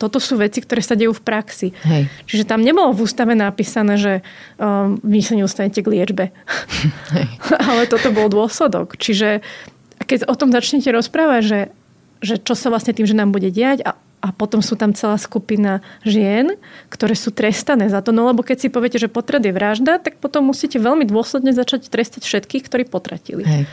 toto 0.01 0.17
sú 0.17 0.39
veci, 0.39 0.63
ktoré 0.63 0.81
sa 0.81 0.97
dejú 0.97 1.13
v 1.13 1.23
praxi. 1.23 1.67
Hej. 1.81 2.09
Čiže 2.29 2.43
tam 2.45 2.61
nebolo 2.61 2.93
v 2.93 3.03
ústave 3.05 3.33
napísané, 3.33 3.97
že 3.97 4.13
um, 4.61 5.01
vy 5.01 5.19
sa 5.25 5.33
neustanete 5.33 5.81
k 5.81 5.91
liečbe. 5.91 6.25
Hej. 7.15 7.27
Ale 7.69 7.89
toto 7.89 8.13
bol 8.13 8.29
dôsledok. 8.29 8.97
Čiže 8.97 9.41
keď 10.05 10.29
o 10.29 10.35
tom 10.37 10.53
začnete 10.53 10.89
rozprávať, 10.93 11.41
že, 11.41 11.59
že 12.21 12.35
čo 12.41 12.53
sa 12.53 12.69
vlastne 12.69 12.93
tým, 12.93 13.05
že 13.09 13.17
nám 13.17 13.33
bude 13.33 13.49
diať 13.49 13.85
a 13.85 13.97
a 14.21 14.29
potom 14.29 14.61
sú 14.61 14.77
tam 14.77 14.93
celá 14.93 15.17
skupina 15.17 15.81
žien, 16.05 16.53
ktoré 16.93 17.17
sú 17.17 17.33
trestané 17.33 17.89
za 17.89 18.05
to. 18.05 18.13
No 18.13 18.29
lebo 18.29 18.45
keď 18.45 18.57
si 18.61 18.67
poviete, 18.69 19.01
že 19.01 19.09
potrat 19.09 19.41
je 19.41 19.49
vražda, 19.49 19.97
tak 19.97 20.21
potom 20.21 20.45
musíte 20.45 20.77
veľmi 20.77 21.09
dôsledne 21.09 21.51
začať 21.51 21.89
trestať 21.89 22.29
všetkých, 22.29 22.63
ktorí 22.69 22.83
potratili. 22.85 23.41
Hej. 23.41 23.63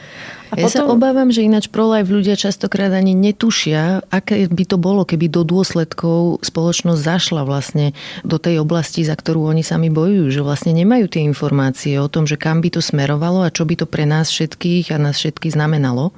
A 0.49 0.57
ja 0.57 0.65
potom... 0.65 0.81
sa 0.81 0.85
obávam, 0.89 1.29
že 1.29 1.45
ináč 1.45 1.69
pro-life 1.69 2.09
ľudia 2.09 2.33
častokrát 2.33 2.89
ani 2.89 3.13
netušia, 3.13 4.09
aké 4.09 4.49
by 4.49 4.65
to 4.65 4.81
bolo, 4.81 5.05
keby 5.05 5.29
do 5.29 5.45
dôsledkov 5.45 6.41
spoločnosť 6.41 7.01
zašla 7.05 7.45
vlastne 7.45 7.93
do 8.25 8.41
tej 8.41 8.65
oblasti, 8.65 9.05
za 9.05 9.13
ktorú 9.13 9.45
oni 9.45 9.61
sami 9.61 9.93
bojujú. 9.93 10.33
Že 10.33 10.41
vlastne 10.41 10.73
nemajú 10.73 11.13
tie 11.13 11.21
informácie 11.29 12.01
o 12.01 12.09
tom, 12.09 12.25
že 12.25 12.41
kam 12.41 12.65
by 12.65 12.73
to 12.73 12.81
smerovalo 12.81 13.45
a 13.45 13.53
čo 13.53 13.69
by 13.69 13.77
to 13.77 13.85
pre 13.85 14.09
nás 14.09 14.33
všetkých 14.33 14.89
a 14.89 14.97
nás 14.97 15.21
všetkých 15.21 15.53
znamenalo. 15.53 16.17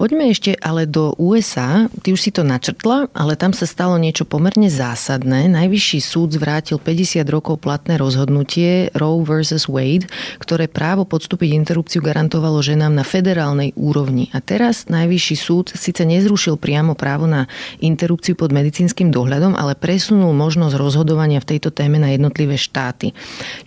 Poďme 0.00 0.32
ešte 0.32 0.56
ale 0.64 0.88
do 0.88 1.12
USA. 1.20 1.84
Ty 2.00 2.16
už 2.16 2.20
si 2.24 2.32
to 2.32 2.40
načrtla, 2.40 3.12
ale 3.12 3.36
tam 3.36 3.52
sa 3.52 3.68
stalo 3.68 4.00
niečo 4.00 4.24
pomerne 4.24 4.72
zásadné. 4.72 5.52
Najvyšší 5.52 6.00
súd 6.00 6.40
zvrátil 6.40 6.80
50 6.80 7.20
rokov 7.28 7.60
platné 7.60 8.00
rozhodnutie 8.00 8.88
Roe 8.96 9.20
vs. 9.20 9.68
Wade, 9.68 10.08
ktoré 10.40 10.72
právo 10.72 11.04
podstúpiť 11.04 11.52
interrupciu 11.52 12.00
garantovalo 12.00 12.64
ženám 12.64 12.96
na 12.96 13.04
federálnej 13.04 13.76
úrovni. 13.76 14.32
A 14.32 14.40
teraz 14.40 14.88
Najvyšší 14.88 15.36
súd 15.36 15.76
síce 15.76 16.08
nezrušil 16.08 16.56
priamo 16.56 16.96
právo 16.96 17.28
na 17.28 17.44
interrupciu 17.84 18.40
pod 18.40 18.56
medicínskym 18.56 19.12
dohľadom, 19.12 19.52
ale 19.52 19.76
presunul 19.76 20.32
možnosť 20.32 20.80
rozhodovania 20.80 21.44
v 21.44 21.48
tejto 21.52 21.76
téme 21.76 22.00
na 22.00 22.16
jednotlivé 22.16 22.56
štáty. 22.56 23.12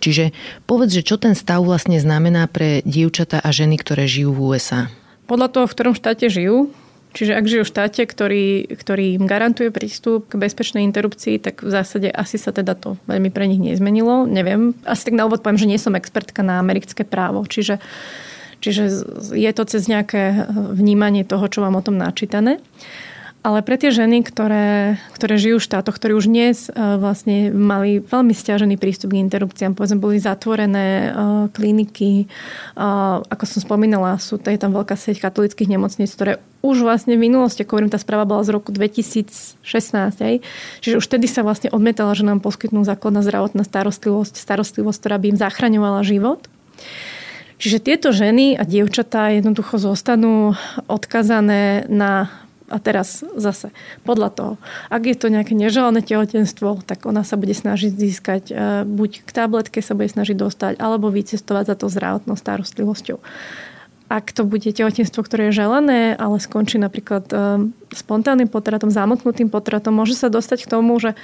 Čiže 0.02 0.34
povedz, 0.66 0.98
že 0.98 1.06
čo 1.06 1.22
ten 1.22 1.38
stav 1.38 1.62
vlastne 1.62 2.02
znamená 2.02 2.50
pre 2.50 2.82
dievčatá 2.90 3.38
a 3.38 3.54
ženy, 3.54 3.78
ktoré 3.78 4.10
žijú 4.10 4.34
v 4.34 4.58
USA? 4.58 4.90
Podľa 5.26 5.48
toho, 5.52 5.66
v 5.66 5.74
ktorom 5.76 5.94
štáte 5.96 6.28
žijú, 6.28 6.74
Čiže 7.14 7.38
ak 7.38 7.46
žijú 7.46 7.64
v 7.64 7.72
štáte, 7.78 8.02
ktorý, 8.10 8.46
ktorý 8.74 9.22
im 9.22 9.30
garantuje 9.30 9.70
prístup 9.70 10.26
k 10.34 10.42
bezpečnej 10.42 10.82
interrupcii, 10.90 11.38
tak 11.38 11.62
v 11.62 11.70
zásade 11.70 12.10
asi 12.10 12.42
sa 12.42 12.50
teda 12.50 12.74
to 12.74 12.98
veľmi 13.06 13.30
pre 13.30 13.46
nich 13.46 13.62
nezmenilo. 13.62 14.26
Neviem. 14.26 14.74
Asi 14.82 15.14
tak 15.14 15.22
na 15.22 15.30
úvod 15.30 15.46
poviem, 15.46 15.62
že 15.62 15.70
nie 15.70 15.78
som 15.78 15.94
expertka 15.94 16.42
na 16.42 16.58
americké 16.58 17.06
právo. 17.06 17.46
Čiže, 17.46 17.78
čiže 18.66 19.06
je 19.30 19.52
to 19.54 19.64
cez 19.70 19.86
nejaké 19.86 20.50
vnímanie 20.74 21.22
toho, 21.22 21.46
čo 21.46 21.62
mám 21.62 21.78
o 21.78 21.86
tom 21.86 22.02
načítané. 22.02 22.58
Ale 23.44 23.60
pre 23.60 23.76
tie 23.76 23.92
ženy, 23.92 24.24
ktoré, 24.24 24.96
ktoré 25.20 25.36
žijú 25.36 25.60
v 25.60 25.68
štátoch, 25.68 26.00
ktorí 26.00 26.16
už 26.16 26.32
dnes 26.32 26.72
uh, 26.72 26.96
vlastne 26.96 27.52
mali 27.52 28.00
veľmi 28.00 28.32
stiažený 28.32 28.80
prístup 28.80 29.12
k 29.12 29.20
interrupciám, 29.20 29.76
povedzme, 29.76 30.00
boli 30.00 30.16
zatvorené 30.16 31.12
uh, 31.12 31.52
kliniky, 31.52 32.32
uh, 32.80 33.20
ako 33.28 33.44
som 33.44 33.60
spomínala, 33.60 34.16
sú 34.16 34.40
je 34.40 34.56
tam 34.56 34.72
veľká 34.72 34.96
sieť 34.96 35.20
katolických 35.20 35.76
nemocníc, 35.76 36.16
ktoré 36.16 36.40
už 36.64 36.88
vlastne 36.88 37.20
v 37.20 37.28
minulosti, 37.28 37.68
ako 37.68 37.76
hovorím, 37.76 37.92
tá 37.92 38.00
správa 38.00 38.24
bola 38.24 38.48
z 38.48 38.56
roku 38.56 38.72
2016, 38.72 39.60
aj, 40.24 40.36
čiže 40.80 40.96
už 40.96 41.04
vtedy 41.04 41.28
sa 41.28 41.44
vlastne 41.44 41.68
odmetala, 41.68 42.16
že 42.16 42.24
nám 42.24 42.40
poskytnú 42.40 42.88
základná 42.88 43.28
zdravotná 43.28 43.68
starostlivosť, 43.68 44.40
starostlivosť, 44.40 44.98
ktorá 45.04 45.20
by 45.20 45.36
im 45.36 45.38
zachraňovala 45.38 46.08
život. 46.08 46.48
Čiže 47.60 47.84
tieto 47.84 48.16
ženy 48.16 48.56
a 48.56 48.64
dievčatá 48.64 49.36
jednoducho 49.36 49.80
zostanú 49.80 50.56
odkazané 50.88 51.88
na 51.92 52.43
a 52.74 52.78
teraz 52.82 53.22
zase 53.38 53.70
podľa 54.02 54.30
toho, 54.34 54.54
ak 54.90 55.06
je 55.06 55.14
to 55.14 55.30
nejaké 55.30 55.54
neželané 55.54 56.02
tehotenstvo, 56.02 56.82
tak 56.82 57.06
ona 57.06 57.22
sa 57.22 57.38
bude 57.38 57.54
snažiť 57.54 57.94
získať 57.94 58.44
e, 58.50 58.54
buď 58.90 59.22
k 59.22 59.30
tabletke 59.30 59.80
sa 59.86 59.94
bude 59.94 60.10
snažiť 60.10 60.34
dostať, 60.34 60.74
alebo 60.82 61.14
vycestovať 61.14 61.70
za 61.70 61.76
to 61.78 61.86
zdravotnou 61.94 62.34
starostlivosťou. 62.34 63.22
Ak 64.10 64.34
to 64.34 64.46
bude 64.46 64.66
tehotenstvo, 64.66 65.22
ktoré 65.22 65.50
je 65.50 65.62
želané, 65.64 66.18
ale 66.18 66.42
skončí 66.42 66.82
napríklad 66.82 67.30
e, 67.30 67.38
spontánnym 67.96 68.50
potratom, 68.50 68.92
zamotnutým 68.92 69.48
potratom, 69.48 69.94
môže 69.96 70.18
sa 70.18 70.28
dostať 70.28 70.66
k 70.66 70.72
tomu, 70.72 70.98
že 71.00 71.16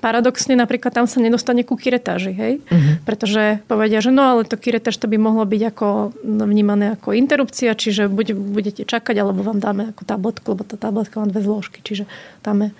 paradoxne 0.00 0.56
napríklad 0.56 0.94
tam 0.94 1.06
sa 1.06 1.20
nedostane 1.20 1.62
ku 1.62 1.76
kiretáži, 1.76 2.32
hej? 2.32 2.52
Uh-huh. 2.64 2.98
Pretože 3.04 3.60
povedia, 3.70 4.00
že 4.00 4.10
no 4.10 4.24
ale 4.24 4.48
to 4.48 4.56
kiretáž 4.56 4.98
to 4.98 5.06
by 5.06 5.20
mohlo 5.20 5.44
byť 5.44 5.62
ako 5.74 6.16
vnímané 6.24 6.96
ako 6.96 7.12
interrupcia, 7.12 7.76
čiže 7.76 8.08
buď 8.08 8.34
budete 8.34 8.82
čakať, 8.88 9.14
alebo 9.20 9.44
vám 9.44 9.60
dáme 9.60 9.92
ako 9.92 10.02
tabletku, 10.02 10.46
lebo 10.56 10.62
tá 10.64 10.80
tabletka 10.80 11.20
má 11.22 11.26
dve 11.28 11.44
zložky, 11.44 11.84
čiže 11.84 12.08
dáme 12.40 12.72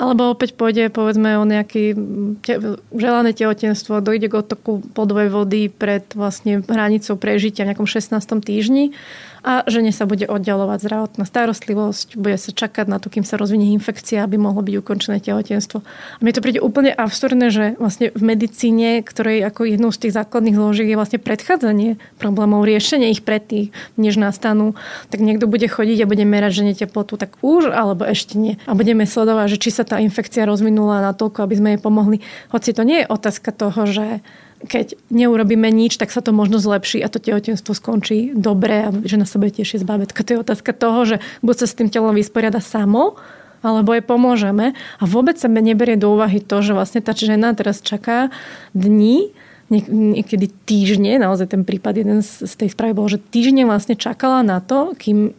alebo 0.00 0.32
opäť 0.32 0.56
pôjde 0.56 0.88
povedzme 0.88 1.36
o 1.36 1.44
nejaký 1.44 1.92
te, 2.40 2.56
želané 2.96 3.36
tehotenstvo, 3.36 4.00
dojde 4.00 4.32
k 4.32 4.38
otoku 4.40 4.80
podovej 4.96 5.28
vody 5.28 5.68
pred 5.68 6.08
vlastne 6.16 6.64
hranicou 6.64 7.20
prežitia 7.20 7.68
v 7.68 7.76
nejakom 7.76 7.84
16. 7.84 8.16
týždni 8.40 8.96
a 9.40 9.64
žene 9.64 9.90
sa 9.90 10.04
bude 10.04 10.28
oddialovať 10.28 10.78
zdravotná 10.84 11.24
starostlivosť, 11.24 12.16
bude 12.20 12.36
sa 12.36 12.52
čakať 12.52 12.86
na 12.88 13.00
to, 13.00 13.08
kým 13.08 13.24
sa 13.24 13.40
rozvinie 13.40 13.72
infekcia, 13.72 14.24
aby 14.24 14.36
mohlo 14.36 14.60
byť 14.60 14.74
ukončené 14.80 15.18
tehotenstvo. 15.24 15.80
A 15.80 16.20
mne 16.20 16.32
to 16.36 16.44
príde 16.44 16.60
úplne 16.60 16.92
absurdné, 16.92 17.48
že 17.48 17.64
vlastne 17.80 18.12
v 18.12 18.22
medicíne, 18.22 19.00
ktorej 19.00 19.44
ako 19.48 19.64
jednou 19.64 19.90
z 19.90 20.08
tých 20.08 20.16
základných 20.16 20.56
zložiek 20.56 20.88
je 20.92 20.98
vlastne 20.98 21.18
predchádzanie 21.20 21.96
problémov, 22.20 22.68
riešenie 22.68 23.08
ich 23.12 23.24
predtým, 23.24 23.72
než 23.96 24.20
nastanú, 24.20 24.76
tak 25.08 25.24
niekto 25.24 25.48
bude 25.48 25.64
chodiť 25.64 26.04
a 26.04 26.10
bude 26.10 26.24
merať 26.28 26.64
žene 26.64 26.72
teplotu, 26.76 27.16
tak 27.16 27.40
už 27.40 27.72
alebo 27.72 28.04
ešte 28.04 28.36
nie. 28.36 28.60
A 28.68 28.76
budeme 28.76 29.08
sledovať, 29.08 29.56
že 29.56 29.60
či 29.60 29.70
sa 29.72 29.88
tá 29.88 29.98
infekcia 30.00 30.44
rozvinula 30.44 31.00
na 31.00 31.12
toľko, 31.16 31.48
aby 31.48 31.54
sme 31.56 31.68
jej 31.76 31.80
pomohli. 31.80 32.18
Hoci 32.52 32.76
to 32.76 32.84
nie 32.84 33.02
je 33.04 33.10
otázka 33.10 33.50
toho, 33.56 33.88
že 33.88 34.20
keď 34.60 34.92
neurobíme 35.08 35.72
nič, 35.72 35.96
tak 35.96 36.12
sa 36.12 36.20
to 36.20 36.36
možno 36.36 36.60
zlepší 36.60 37.00
a 37.00 37.08
to 37.08 37.16
tehotenstvo 37.16 37.72
skončí 37.72 38.36
dobre 38.36 38.88
a 38.88 38.88
žena 39.08 39.24
sa 39.24 39.40
bude 39.40 39.56
tešiť 39.56 39.80
z 39.80 39.88
bábetka. 39.88 40.20
To 40.20 40.30
je 40.36 40.42
otázka 40.44 40.72
toho, 40.76 41.00
že 41.08 41.16
buď 41.40 41.64
sa 41.64 41.66
s 41.66 41.76
tým 41.76 41.88
telom 41.88 42.12
vysporiada 42.12 42.60
samo, 42.60 43.16
alebo 43.60 43.92
jej 43.92 44.04
pomôžeme. 44.04 44.72
A 45.00 45.04
vôbec 45.04 45.36
sa 45.36 45.48
neberie 45.48 45.96
do 45.96 46.12
úvahy 46.12 46.40
to, 46.40 46.64
že 46.64 46.72
vlastne 46.72 47.00
tá 47.04 47.12
žena 47.12 47.52
teraz 47.52 47.84
čaká 47.84 48.32
dní, 48.72 49.32
niekedy 49.70 50.50
týždne, 50.66 51.22
naozaj 51.22 51.54
ten 51.54 51.62
prípad 51.62 52.02
jeden 52.02 52.26
z 52.26 52.42
tej 52.58 52.74
správy 52.74 52.90
bol, 52.90 53.06
že 53.06 53.22
týždne 53.22 53.70
vlastne 53.70 53.94
čakala 53.94 54.42
na 54.42 54.58
to, 54.58 54.98
kým 54.98 55.30
e, 55.30 55.32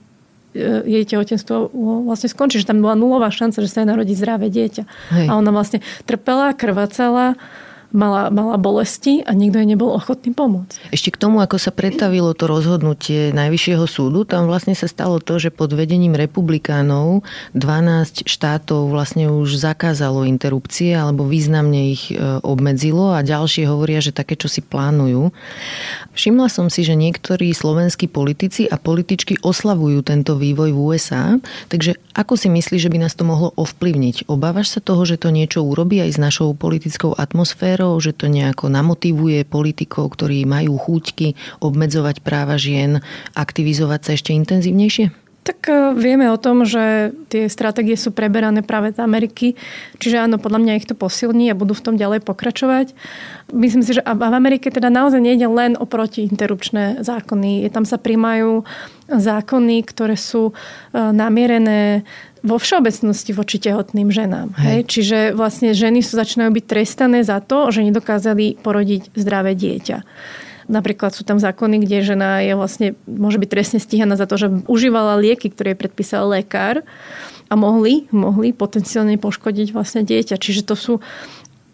jej 0.87 1.03
tehotenstvo 1.03 1.67
vlastne 2.07 2.31
skončí, 2.31 2.63
že 2.63 2.69
tam 2.69 2.79
bola 2.79 2.95
nulová 2.95 3.27
šanca, 3.27 3.59
že 3.59 3.67
sa 3.67 3.83
jej 3.83 3.91
narodí 3.91 4.15
zdravé 4.15 4.47
dieťa. 4.47 4.83
Hej. 4.87 5.27
A 5.27 5.35
ona 5.35 5.51
vlastne 5.51 5.83
trpela, 6.07 6.55
krvácala, 6.55 7.35
mala, 7.91 8.31
mala 8.31 8.55
bolesti 8.55 9.21
a 9.23 9.35
nikto 9.35 9.59
jej 9.61 9.69
nebol 9.69 9.91
ochotný 9.93 10.31
pomôcť. 10.31 10.91
Ešte 10.91 11.13
k 11.13 11.21
tomu, 11.21 11.43
ako 11.43 11.59
sa 11.59 11.71
pretavilo 11.71 12.31
to 12.31 12.47
rozhodnutie 12.47 13.35
Najvyššieho 13.35 13.85
súdu, 13.87 14.23
tam 14.23 14.47
vlastne 14.47 14.73
sa 14.73 14.87
stalo 14.87 15.19
to, 15.19 15.37
že 15.37 15.53
pod 15.53 15.75
vedením 15.75 16.15
republikánov 16.15 17.23
12 17.53 18.27
štátov 18.27 18.89
vlastne 18.89 19.29
už 19.29 19.59
zakázalo 19.59 20.25
interrupcie 20.25 20.95
alebo 20.95 21.27
významne 21.27 21.91
ich 21.91 22.09
e, 22.11 22.17
obmedzilo 22.41 23.13
a 23.13 23.23
ďalšie 23.23 23.67
hovoria, 23.67 23.99
že 23.99 24.15
také, 24.15 24.39
čo 24.39 24.47
si 24.47 24.63
plánujú. 24.63 25.29
Všimla 26.15 26.47
som 26.51 26.67
si, 26.71 26.83
že 26.87 26.95
niektorí 26.95 27.51
slovenskí 27.51 28.07
politici 28.07 28.67
a 28.67 28.79
političky 28.79 29.39
oslavujú 29.43 30.03
tento 30.03 30.39
vývoj 30.39 30.71
v 30.71 30.79
USA, 30.79 31.35
takže 31.67 31.99
ako 32.11 32.35
si 32.35 32.51
myslíš, 32.51 32.81
že 32.87 32.91
by 32.91 32.97
nás 32.99 33.15
to 33.15 33.23
mohlo 33.23 33.55
ovplyvniť? 33.55 34.27
Obávaš 34.27 34.75
sa 34.75 34.79
toho, 34.83 35.07
že 35.07 35.15
to 35.15 35.31
niečo 35.31 35.63
urobí 35.63 36.03
aj 36.03 36.15
s 36.15 36.19
našou 36.19 36.51
politickou 36.51 37.15
atmosférou? 37.15 37.80
Smerov, 37.81 37.97
že 37.97 38.13
to 38.13 38.29
nejako 38.29 38.69
namotivuje 38.69 39.41
politikov, 39.41 40.13
ktorí 40.13 40.45
majú 40.45 40.77
chúťky 40.77 41.33
obmedzovať 41.65 42.21
práva 42.21 42.53
žien, 42.61 43.01
aktivizovať 43.33 43.99
sa 44.05 44.11
ešte 44.13 44.37
intenzívnejšie? 44.37 45.09
Tak 45.41 45.65
e, 45.65 45.97
vieme 45.97 46.29
o 46.29 46.37
tom, 46.37 46.61
že 46.61 47.09
tie 47.33 47.49
stratégie 47.49 47.97
sú 47.97 48.13
preberané 48.13 48.61
práve 48.61 48.93
z 48.93 49.01
Ameriky, 49.01 49.57
čiže 49.97 50.21
áno, 50.21 50.37
podľa 50.37 50.61
mňa 50.61 50.77
ich 50.77 50.85
to 50.85 50.93
posilní 50.93 51.49
a 51.49 51.57
budú 51.57 51.73
v 51.73 51.81
tom 51.81 51.95
ďalej 51.97 52.21
pokračovať. 52.21 52.93
Myslím 53.49 53.81
si, 53.81 53.97
že 53.97 54.05
v 54.05 54.21
Amerike 54.21 54.69
teda 54.69 54.93
naozaj 54.93 55.17
nejde 55.17 55.49
len 55.49 55.73
o 55.81 55.89
protiinterrupčné 55.89 57.01
zákony. 57.01 57.65
Tam 57.73 57.89
sa 57.89 57.97
príjmajú 57.97 58.61
zákony, 59.09 59.81
ktoré 59.89 60.13
sú 60.13 60.53
e, 60.53 60.93
namierené 60.93 62.05
vo 62.41 62.57
všeobecnosti 62.57 63.31
voči 63.37 63.61
tehotným 63.61 64.09
ženám. 64.09 64.57
Hej. 64.57 64.65
Hej? 64.65 64.81
Čiže 64.89 65.17
vlastne 65.37 65.77
ženy 65.77 66.01
sú 66.01 66.17
začínajú 66.17 66.51
byť 66.57 66.65
trestané 66.65 67.21
za 67.21 67.37
to, 67.41 67.69
že 67.69 67.85
nedokázali 67.85 68.61
porodiť 68.61 69.13
zdravé 69.13 69.53
dieťa. 69.53 70.03
Napríklad 70.71 71.11
sú 71.11 71.27
tam 71.27 71.41
zákony, 71.41 71.83
kde 71.83 71.97
žena 72.05 72.39
je 72.39 72.53
vlastne, 72.55 72.87
môže 73.03 73.41
byť 73.41 73.49
trestne 73.49 73.79
stíhaná 73.81 74.15
za 74.15 74.29
to, 74.29 74.39
že 74.39 74.47
užívala 74.71 75.19
lieky, 75.19 75.51
ktoré 75.51 75.73
jej 75.73 75.79
predpísal 75.83 76.31
lekár 76.31 76.85
a 77.51 77.53
mohli, 77.59 78.07
mohli 78.15 78.55
potenciálne 78.55 79.19
poškodiť 79.19 79.75
vlastne 79.75 80.01
dieťa. 80.07 80.39
Čiže 80.39 80.63
to 80.63 80.75
sú 80.79 80.93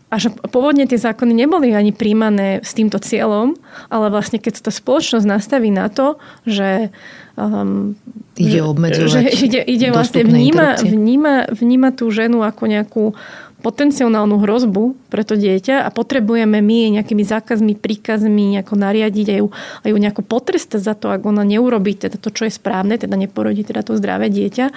a 0.08 0.16
že 0.24 0.32
pôvodne 0.32 0.88
tie 0.88 0.96
zákony 0.96 1.36
neboli 1.36 1.76
ani 1.76 1.92
príjmané 1.92 2.64
s 2.64 2.72
týmto 2.72 2.96
cieľom, 2.96 3.60
ale 3.92 4.08
vlastne 4.08 4.40
keď 4.40 4.54
sa 4.56 4.72
tá 4.72 4.72
spoločnosť 4.72 5.28
nastaví 5.28 5.68
na 5.68 5.92
to, 5.92 6.16
že 6.48 6.96
um, 7.38 7.94
ide 8.36 8.60
obmedzovať 8.66 9.10
že 9.14 9.22
ide, 9.46 9.62
ide 9.62 9.88
vlastne 9.94 10.26
vníma, 10.26 10.82
vníma, 10.82 11.54
vníma 11.54 11.90
tú 11.94 12.10
ženu 12.10 12.42
ako 12.42 12.64
nejakú 12.66 13.04
potenciálnu 13.58 14.38
hrozbu 14.38 15.10
pre 15.10 15.26
to 15.26 15.34
dieťa 15.34 15.82
a 15.82 15.90
potrebujeme 15.90 16.62
my 16.62 16.94
nejakými 16.94 17.26
zákazmi, 17.26 17.74
príkazmi 17.74 18.54
nejako 18.58 18.78
nariadiť 18.78 19.28
a 19.34 19.36
ju, 19.42 19.48
a 19.82 19.86
ju 19.90 19.96
nejako 19.98 20.22
potrestať 20.22 20.82
za 20.82 20.94
to, 20.94 21.10
ak 21.10 21.26
ona 21.26 21.42
neurobí 21.42 21.98
teda 21.98 22.22
to, 22.22 22.30
čo 22.30 22.46
je 22.46 22.54
správne, 22.54 23.02
teda 23.02 23.18
neporodí 23.18 23.66
teda 23.66 23.82
to 23.82 23.98
zdravé 23.98 24.30
dieťa, 24.30 24.70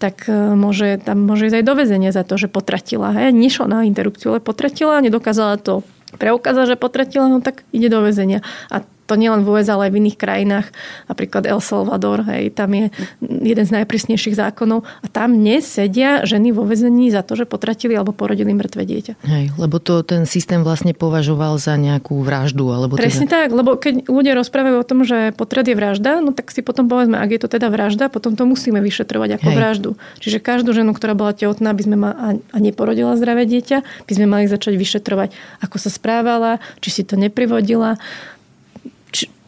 tak 0.00 0.24
e, 0.24 0.56
môže, 0.56 1.04
tam 1.04 1.28
môže 1.28 1.52
ísť 1.52 1.60
aj 1.60 1.64
do 1.68 1.74
väzenia 1.76 2.10
za 2.16 2.24
to, 2.24 2.40
že 2.40 2.48
potratila. 2.48 3.12
Hej. 3.12 3.36
Nešla 3.36 3.66
na 3.68 3.78
interrupciu, 3.84 4.32
ale 4.32 4.40
potratila, 4.40 5.04
nedokázala 5.04 5.60
to 5.60 5.84
preukázať, 6.16 6.74
že 6.74 6.76
potratila, 6.80 7.28
no 7.28 7.44
tak 7.44 7.66
ide 7.76 7.92
do 7.92 8.00
väzenia. 8.00 8.40
A 8.72 8.86
to 9.04 9.14
nielen 9.20 9.44
v 9.44 9.60
USA, 9.60 9.76
ale 9.76 9.88
aj 9.88 9.92
v 9.92 10.00
iných 10.00 10.18
krajinách, 10.18 10.66
napríklad 11.08 11.44
El 11.44 11.60
Salvador, 11.60 12.24
hej, 12.28 12.52
tam 12.56 12.72
je 12.72 12.88
jeden 13.20 13.64
z 13.64 13.72
najprísnejších 13.80 14.36
zákonov 14.36 14.84
a 14.84 15.06
tam 15.12 15.44
nesedia 15.44 16.24
ženy 16.24 16.56
vo 16.56 16.64
väzení 16.64 17.12
za 17.12 17.20
to, 17.20 17.36
že 17.36 17.44
potratili 17.44 17.92
alebo 17.92 18.16
porodili 18.16 18.56
mŕtve 18.56 18.88
dieťa. 18.88 19.14
Hej, 19.24 19.44
lebo 19.60 19.76
to 19.76 20.00
ten 20.00 20.24
systém 20.24 20.64
vlastne 20.64 20.96
považoval 20.96 21.60
za 21.60 21.76
nejakú 21.76 22.16
vraždu. 22.24 22.72
Alebo 22.72 22.96
Presne 22.96 23.28
teda... 23.28 23.46
tak, 23.46 23.48
lebo 23.52 23.76
keď 23.76 24.08
ľudia 24.08 24.32
rozprávajú 24.34 24.76
o 24.80 24.88
tom, 24.88 25.04
že 25.04 25.36
potrat 25.36 25.68
je 25.68 25.76
vražda, 25.76 26.24
no 26.24 26.32
tak 26.32 26.48
si 26.48 26.64
potom 26.64 26.88
povedzme, 26.88 27.20
ak 27.20 27.30
je 27.36 27.40
to 27.44 27.48
teda 27.52 27.68
vražda, 27.68 28.08
potom 28.08 28.34
to 28.34 28.48
musíme 28.48 28.80
vyšetrovať 28.80 29.40
ako 29.40 29.48
hej. 29.52 29.56
vraždu. 29.56 29.90
Čiže 30.24 30.40
každú 30.40 30.72
ženu, 30.72 30.96
ktorá 30.96 31.12
bola 31.12 31.36
tehotná, 31.36 31.76
by 31.76 31.82
sme 31.84 31.96
ma, 32.00 32.10
a 32.40 32.58
neporodila 32.58 33.18
zdravé 33.20 33.44
dieťa, 33.44 34.08
by 34.08 34.12
sme 34.12 34.26
mali 34.26 34.44
začať 34.48 34.74
vyšetrovať, 34.80 35.60
ako 35.60 35.76
sa 35.76 35.90
správala, 35.92 36.62
či 36.80 36.88
si 36.90 37.02
to 37.04 37.20
neprivodila, 37.20 38.00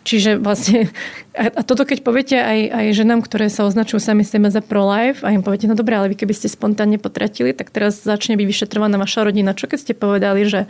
Čiže 0.06 0.38
vlastne, 0.38 0.86
a 1.36 1.60
toto 1.60 1.84
keď 1.84 2.00
poviete 2.00 2.36
aj, 2.40 2.60
aj 2.72 2.86
ženám, 2.96 3.20
ktoré 3.20 3.52
sa 3.52 3.68
označujú 3.68 4.00
sami 4.00 4.24
sebe 4.24 4.48
za 4.48 4.64
pro-life 4.64 5.20
a 5.20 5.36
im 5.36 5.44
poviete, 5.44 5.68
no 5.68 5.76
dobré, 5.76 6.00
ale 6.00 6.08
vy 6.08 6.16
keby 6.16 6.32
ste 6.32 6.48
spontánne 6.48 6.96
potratili, 6.96 7.52
tak 7.52 7.68
teraz 7.68 8.00
začne 8.00 8.40
byť 8.40 8.46
vyšetrovaná 8.48 8.96
vaša 8.96 9.28
rodina. 9.28 9.52
Čo 9.52 9.68
keď 9.68 9.78
ste 9.80 9.92
povedali, 9.92 10.48
že 10.48 10.64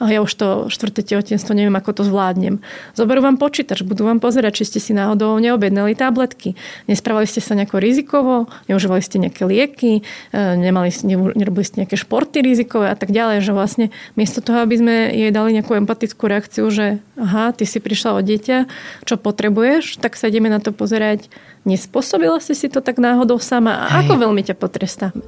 ja 0.00 0.20
už 0.20 0.32
to 0.36 0.46
štvrté 0.68 1.04
tehotenstvo 1.04 1.56
neviem, 1.56 1.72
ako 1.72 2.00
to 2.00 2.02
zvládnem. 2.04 2.60
Zoberú 2.92 3.24
vám 3.24 3.40
počítač, 3.40 3.80
budú 3.80 4.04
vám 4.04 4.20
pozerať, 4.20 4.60
či 4.60 4.76
ste 4.76 4.78
si 4.80 4.92
náhodou 4.92 5.40
neobjednali 5.40 5.96
tabletky. 5.96 6.52
Nespravali 6.84 7.24
ste 7.24 7.40
sa 7.40 7.56
nejako 7.56 7.80
rizikovo, 7.80 8.52
neužívali 8.68 9.00
ste 9.00 9.16
nejaké 9.24 9.48
lieky, 9.48 9.92
e, 10.00 10.36
nemali, 10.36 10.92
nerobili 11.32 11.64
ste 11.64 11.82
nejaké 11.84 11.96
športy 11.96 12.44
rizikové 12.44 12.92
a 12.92 12.96
tak 12.96 13.08
ďalej, 13.08 13.40
že 13.40 13.52
vlastne 13.56 13.86
miesto 14.20 14.44
toho, 14.44 14.60
aby 14.62 14.76
sme 14.76 14.94
jej 15.16 15.32
dali 15.32 15.56
nejakú 15.56 15.76
empatickú 15.80 16.28
reakciu, 16.28 16.68
že 16.68 17.00
aha, 17.20 17.52
ty 17.52 17.68
si 17.68 17.80
prišla 17.80 18.16
od 18.16 18.24
dieťa, 18.24 18.58
čo 19.04 19.20
potrebuješ, 19.20 20.00
tak 20.00 20.09
sa 20.16 20.32
ideme 20.32 20.48
na 20.48 20.62
to 20.62 20.72
pozerať. 20.72 21.28
Nespôsobila 21.68 22.40
si 22.40 22.56
si 22.56 22.72
to 22.72 22.80
tak 22.80 22.96
náhodou 22.96 23.36
sama 23.36 23.86
a 23.86 24.00
ako 24.00 24.16
veľmi 24.16 24.42
ťa 24.46 24.56
potrestáme. 24.56 25.22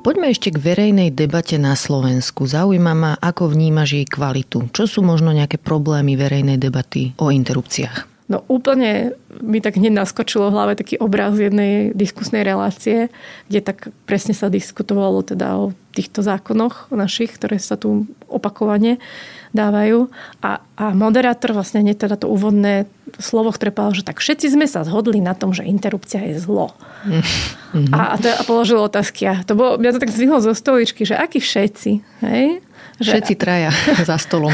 Poďme 0.00 0.34
ešte 0.34 0.50
k 0.50 0.58
verejnej 0.58 1.14
debate 1.14 1.54
na 1.54 1.78
Slovensku. 1.78 2.42
Zaujíma 2.42 2.92
ma, 2.98 3.12
ako 3.20 3.54
vnímaš 3.54 3.94
jej 3.94 4.06
kvalitu. 4.08 4.66
Čo 4.74 4.88
sú 4.88 5.00
možno 5.06 5.30
nejaké 5.30 5.60
problémy 5.60 6.18
verejnej 6.18 6.58
debaty 6.58 7.14
o 7.20 7.30
interrupciách? 7.30 8.09
No 8.30 8.46
úplne 8.46 9.18
mi 9.42 9.58
tak 9.58 9.74
hneď 9.74 10.06
naskočilo 10.06 10.48
v 10.48 10.54
hlave 10.54 10.72
taký 10.78 11.02
obraz 11.02 11.34
jednej 11.34 11.90
diskusnej 11.98 12.46
relácie, 12.46 13.10
kde 13.50 13.60
tak 13.60 13.90
presne 14.06 14.38
sa 14.38 14.46
diskutovalo 14.46 15.26
teda 15.26 15.58
o 15.58 15.74
týchto 15.90 16.22
zákonoch 16.22 16.94
našich, 16.94 17.34
ktoré 17.34 17.58
sa 17.58 17.74
tu 17.74 18.06
opakovane 18.30 19.02
dávajú. 19.50 20.06
A, 20.46 20.62
a 20.78 20.84
moderátor 20.94 21.58
vlastne 21.58 21.82
nie 21.82 21.98
teda 21.98 22.14
to 22.14 22.30
úvodné 22.30 22.86
slovo, 23.18 23.50
povedal, 23.50 23.98
že 23.98 24.06
tak 24.06 24.22
všetci 24.22 24.54
sme 24.54 24.70
sa 24.70 24.86
zhodli 24.86 25.18
na 25.18 25.34
tom, 25.34 25.50
že 25.50 25.66
interrupcia 25.66 26.22
je 26.30 26.38
zlo. 26.38 26.70
Mm-hmm. 27.02 27.90
A, 27.90 28.14
a, 28.14 28.16
to, 28.22 28.30
a 28.30 28.42
položil 28.46 28.78
otázky. 28.78 29.26
A 29.26 29.42
to 29.42 29.58
bolo, 29.58 29.74
mňa 29.82 29.98
to 29.98 30.02
tak 30.06 30.14
zvihlo 30.14 30.38
zo 30.38 30.54
stoličky, 30.54 31.02
že 31.02 31.18
akí 31.18 31.42
všetci, 31.42 31.90
hej? 32.22 32.62
Všetci 33.00 33.34
traja 33.40 33.72
za 34.08 34.20
stolom, 34.20 34.52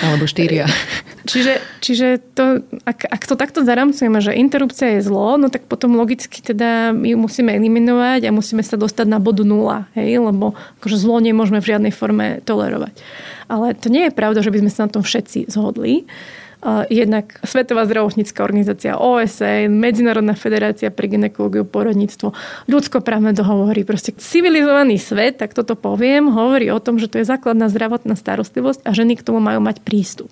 alebo 0.00 0.24
štyria. 0.24 0.64
Čiže, 1.22 1.62
čiže 1.78 2.18
to, 2.34 2.66
ak, 2.82 3.06
ak 3.06 3.22
to 3.30 3.38
takto 3.38 3.62
zaramcujeme, 3.62 4.18
že 4.18 4.34
interrupcia 4.34 4.98
je 4.98 5.06
zlo, 5.06 5.38
no 5.38 5.46
tak 5.54 5.70
potom 5.70 5.94
logicky 5.94 6.42
teda 6.42 6.90
my 6.90 7.14
musíme 7.14 7.54
eliminovať 7.54 8.26
a 8.26 8.34
musíme 8.34 8.64
sa 8.66 8.74
dostať 8.74 9.06
na 9.06 9.22
bodu 9.22 9.46
nula, 9.46 9.86
hej? 9.94 10.18
lebo 10.18 10.58
akože 10.82 10.98
zlo 10.98 11.22
nemôžeme 11.22 11.62
v 11.62 11.68
žiadnej 11.70 11.92
forme 11.94 12.42
tolerovať. 12.42 12.98
Ale 13.46 13.78
to 13.78 13.86
nie 13.86 14.10
je 14.10 14.16
pravda, 14.16 14.42
že 14.42 14.50
by 14.50 14.66
sme 14.66 14.70
sa 14.72 14.80
na 14.88 14.90
tom 14.90 15.06
všetci 15.06 15.46
zhodli 15.46 16.10
jednak 16.86 17.42
Svetová 17.42 17.82
zdravotnícká 17.90 18.38
organizácia 18.46 18.94
OSN, 18.94 19.74
Medzinárodná 19.74 20.38
federácia 20.38 20.94
pre 20.94 21.10
ginekológiu, 21.10 21.66
porodníctvo, 21.66 22.30
ľudskoprávne 22.70 23.34
dohovory, 23.34 23.82
proste 23.82 24.14
civilizovaný 24.14 25.02
svet, 25.02 25.42
tak 25.42 25.58
toto 25.58 25.74
poviem, 25.74 26.30
hovorí 26.30 26.70
o 26.70 26.78
tom, 26.78 27.02
že 27.02 27.10
to 27.10 27.18
je 27.18 27.26
základná 27.26 27.66
zdravotná 27.66 28.14
starostlivosť 28.14 28.86
a 28.86 28.94
ženy 28.94 29.18
k 29.18 29.26
tomu 29.26 29.42
majú 29.42 29.58
mať 29.58 29.82
prístup. 29.82 30.30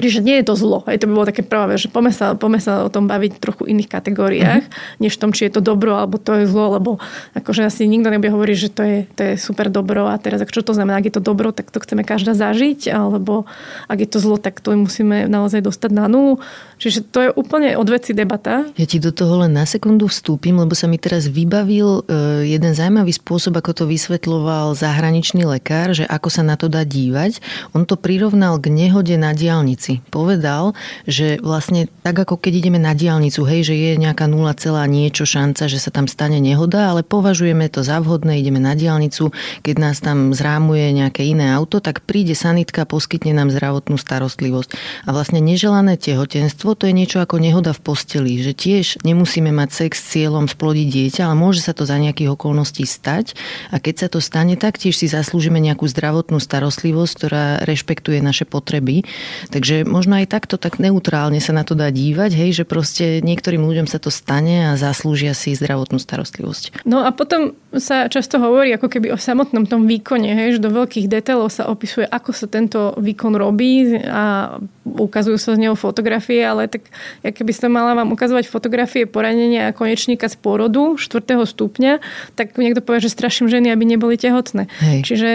Čiže 0.00 0.24
nie 0.24 0.40
je 0.40 0.48
to 0.48 0.54
zlo. 0.56 0.82
Aj 0.88 0.96
to 0.96 1.06
by 1.06 1.12
bolo 1.12 1.28
také 1.28 1.44
prvé, 1.44 1.76
že 1.76 1.92
poďme 1.92 2.12
sa, 2.12 2.32
poďme 2.32 2.60
sa 2.60 2.82
o 2.82 2.90
tom 2.90 3.06
baviť 3.06 3.36
v 3.36 3.42
trochu 3.42 3.62
iných 3.68 3.88
kategóriách, 3.92 4.64
mm-hmm. 4.66 4.98
než 5.04 5.14
v 5.14 5.20
tom, 5.20 5.30
či 5.36 5.46
je 5.46 5.52
to 5.54 5.62
dobro 5.62 5.94
alebo 5.94 6.16
to 6.16 6.40
je 6.40 6.48
zlo, 6.48 6.80
lebo 6.80 6.96
akože 7.36 7.68
asi 7.68 7.84
nikto 7.84 8.08
nebude 8.08 8.32
hovoriť, 8.32 8.56
že 8.56 8.70
to 8.72 8.82
je, 8.82 8.98
to 9.12 9.20
je 9.22 9.34
super 9.36 9.68
dobro 9.68 10.08
a 10.08 10.16
teraz 10.16 10.42
čo 10.50 10.64
to 10.64 10.74
znamená, 10.74 10.98
ak 10.98 11.12
je 11.12 11.14
to 11.20 11.22
dobro, 11.22 11.52
tak 11.52 11.70
to 11.70 11.78
chceme 11.78 12.02
každá 12.02 12.34
zažiť, 12.34 12.90
alebo 12.90 13.46
ak 13.86 13.98
je 14.02 14.08
to 14.08 14.18
zlo, 14.18 14.36
tak 14.40 14.58
to 14.58 14.74
musíme 14.74 15.30
naozaj 15.30 15.62
dostať 15.62 15.90
na 15.94 16.10
nulu. 16.10 16.42
Čiže 16.80 17.12
to 17.12 17.18
je 17.28 17.30
úplne 17.36 17.76
odveci 17.76 18.16
debata. 18.16 18.64
Ja 18.80 18.86
ti 18.88 18.96
do 18.96 19.12
toho 19.12 19.44
len 19.44 19.52
na 19.52 19.68
sekundu 19.68 20.08
vstúpim, 20.08 20.56
lebo 20.56 20.72
sa 20.72 20.88
mi 20.88 20.96
teraz 20.96 21.28
vybavil 21.28 22.08
e, 22.08 22.48
jeden 22.48 22.72
zaujímavý 22.72 23.12
spôsob, 23.12 23.60
ako 23.60 23.70
to 23.76 23.84
vysvetloval 23.84 24.72
zahraničný 24.72 25.44
lekár, 25.44 25.92
že 25.92 26.08
ako 26.08 26.32
sa 26.32 26.40
na 26.40 26.56
to 26.56 26.72
dá 26.72 26.88
dívať. 26.88 27.44
On 27.76 27.84
to 27.84 28.00
prirovnal 28.00 28.56
k 28.56 28.72
nehode 28.72 29.12
na 29.20 29.36
diálnici. 29.36 30.00
Povedal, 30.08 30.72
že 31.04 31.36
vlastne 31.44 31.92
tak 32.00 32.16
ako 32.16 32.40
keď 32.40 32.64
ideme 32.64 32.80
na 32.80 32.96
diálnicu, 32.96 33.44
hej, 33.44 33.68
že 33.68 33.76
je 33.76 34.00
nejaká 34.00 34.24
0, 34.24 34.48
niečo 34.88 35.28
šanca, 35.28 35.68
že 35.68 35.76
sa 35.76 35.92
tam 35.92 36.08
stane 36.08 36.40
nehoda, 36.40 36.88
ale 36.88 37.04
považujeme 37.04 37.68
to 37.68 37.84
za 37.84 38.00
vhodné, 38.00 38.40
ideme 38.40 38.56
na 38.56 38.72
diálnicu, 38.72 39.36
keď 39.60 39.74
nás 39.76 40.00
tam 40.00 40.32
zrámuje 40.32 40.96
nejaké 40.96 41.28
iné 41.28 41.52
auto, 41.52 41.84
tak 41.84 42.00
príde 42.08 42.32
sanitka, 42.32 42.88
poskytne 42.88 43.36
nám 43.36 43.52
zdravotnú 43.52 44.00
starostlivosť. 44.00 44.72
A 45.04 45.12
vlastne 45.12 45.44
neželané 45.44 46.00
tehotenstvo 46.00 46.69
to 46.74 46.88
je 46.88 46.94
niečo 46.94 47.22
ako 47.22 47.38
nehoda 47.38 47.70
v 47.70 47.80
posteli, 47.80 48.40
že 48.40 48.52
tiež 48.56 49.02
nemusíme 49.06 49.50
mať 49.50 49.70
sex 49.86 50.00
s 50.00 50.06
cieľom 50.16 50.50
splodiť 50.50 50.86
dieťa, 50.88 51.22
ale 51.26 51.36
môže 51.38 51.62
sa 51.62 51.76
to 51.76 51.86
za 51.86 51.96
nejakých 51.96 52.34
okolností 52.34 52.84
stať 52.84 53.38
a 53.70 53.78
keď 53.78 53.94
sa 54.06 54.08
to 54.10 54.18
stane, 54.18 54.54
tak 54.58 54.76
tiež 54.76 54.96
si 54.96 55.06
zaslúžime 55.06 55.62
nejakú 55.62 55.86
zdravotnú 55.86 56.42
starostlivosť, 56.42 57.12
ktorá 57.16 57.44
rešpektuje 57.64 58.20
naše 58.20 58.44
potreby. 58.44 59.06
Takže 59.48 59.88
možno 59.88 60.20
aj 60.20 60.30
takto 60.30 60.60
tak 60.60 60.82
neutrálne 60.82 61.38
sa 61.38 61.56
na 61.56 61.64
to 61.64 61.78
dá 61.78 61.88
dívať, 61.88 62.30
hej, 62.34 62.62
že 62.62 62.64
proste 62.68 63.24
niektorým 63.24 63.62
ľuďom 63.62 63.86
sa 63.88 64.02
to 64.02 64.12
stane 64.12 64.70
a 64.70 64.76
zaslúžia 64.76 65.32
si 65.32 65.54
zdravotnú 65.56 65.96
starostlivosť. 66.02 66.84
No 66.84 67.06
a 67.06 67.14
potom 67.14 67.54
sa 67.78 68.10
často 68.10 68.42
hovorí 68.42 68.74
ako 68.74 68.90
keby 68.90 69.14
o 69.14 69.18
samotnom 69.20 69.64
tom 69.64 69.86
výkone, 69.86 70.34
hej, 70.34 70.58
že 70.58 70.64
do 70.64 70.74
veľkých 70.74 71.06
detailov 71.06 71.54
sa 71.54 71.70
opisuje, 71.70 72.04
ako 72.04 72.30
sa 72.34 72.46
tento 72.50 72.98
výkon 72.98 73.38
robí 73.38 73.94
a 74.04 74.58
ukazujú 74.84 75.38
sa 75.38 75.54
z 75.54 75.62
neho 75.68 75.76
fotografie, 75.78 76.42
ale 76.42 76.59
tak 76.68 76.82
ja 77.24 77.30
keby 77.30 77.52
som 77.54 77.72
mala 77.72 77.96
vám 77.96 78.12
ukazovať 78.12 78.50
fotografie 78.50 79.08
poranenia 79.08 79.72
konečníka 79.72 80.28
z 80.28 80.36
pôrodu 80.36 80.98
4. 80.98 81.38
stupňa, 81.40 82.02
tak 82.36 82.58
niekto 82.58 82.84
povie, 82.84 83.06
že 83.06 83.14
straším 83.14 83.48
ženy, 83.48 83.72
aby 83.72 83.84
neboli 83.86 84.20
tehotné. 84.20 84.68
Hej. 84.82 84.98
Čiže 85.06 85.30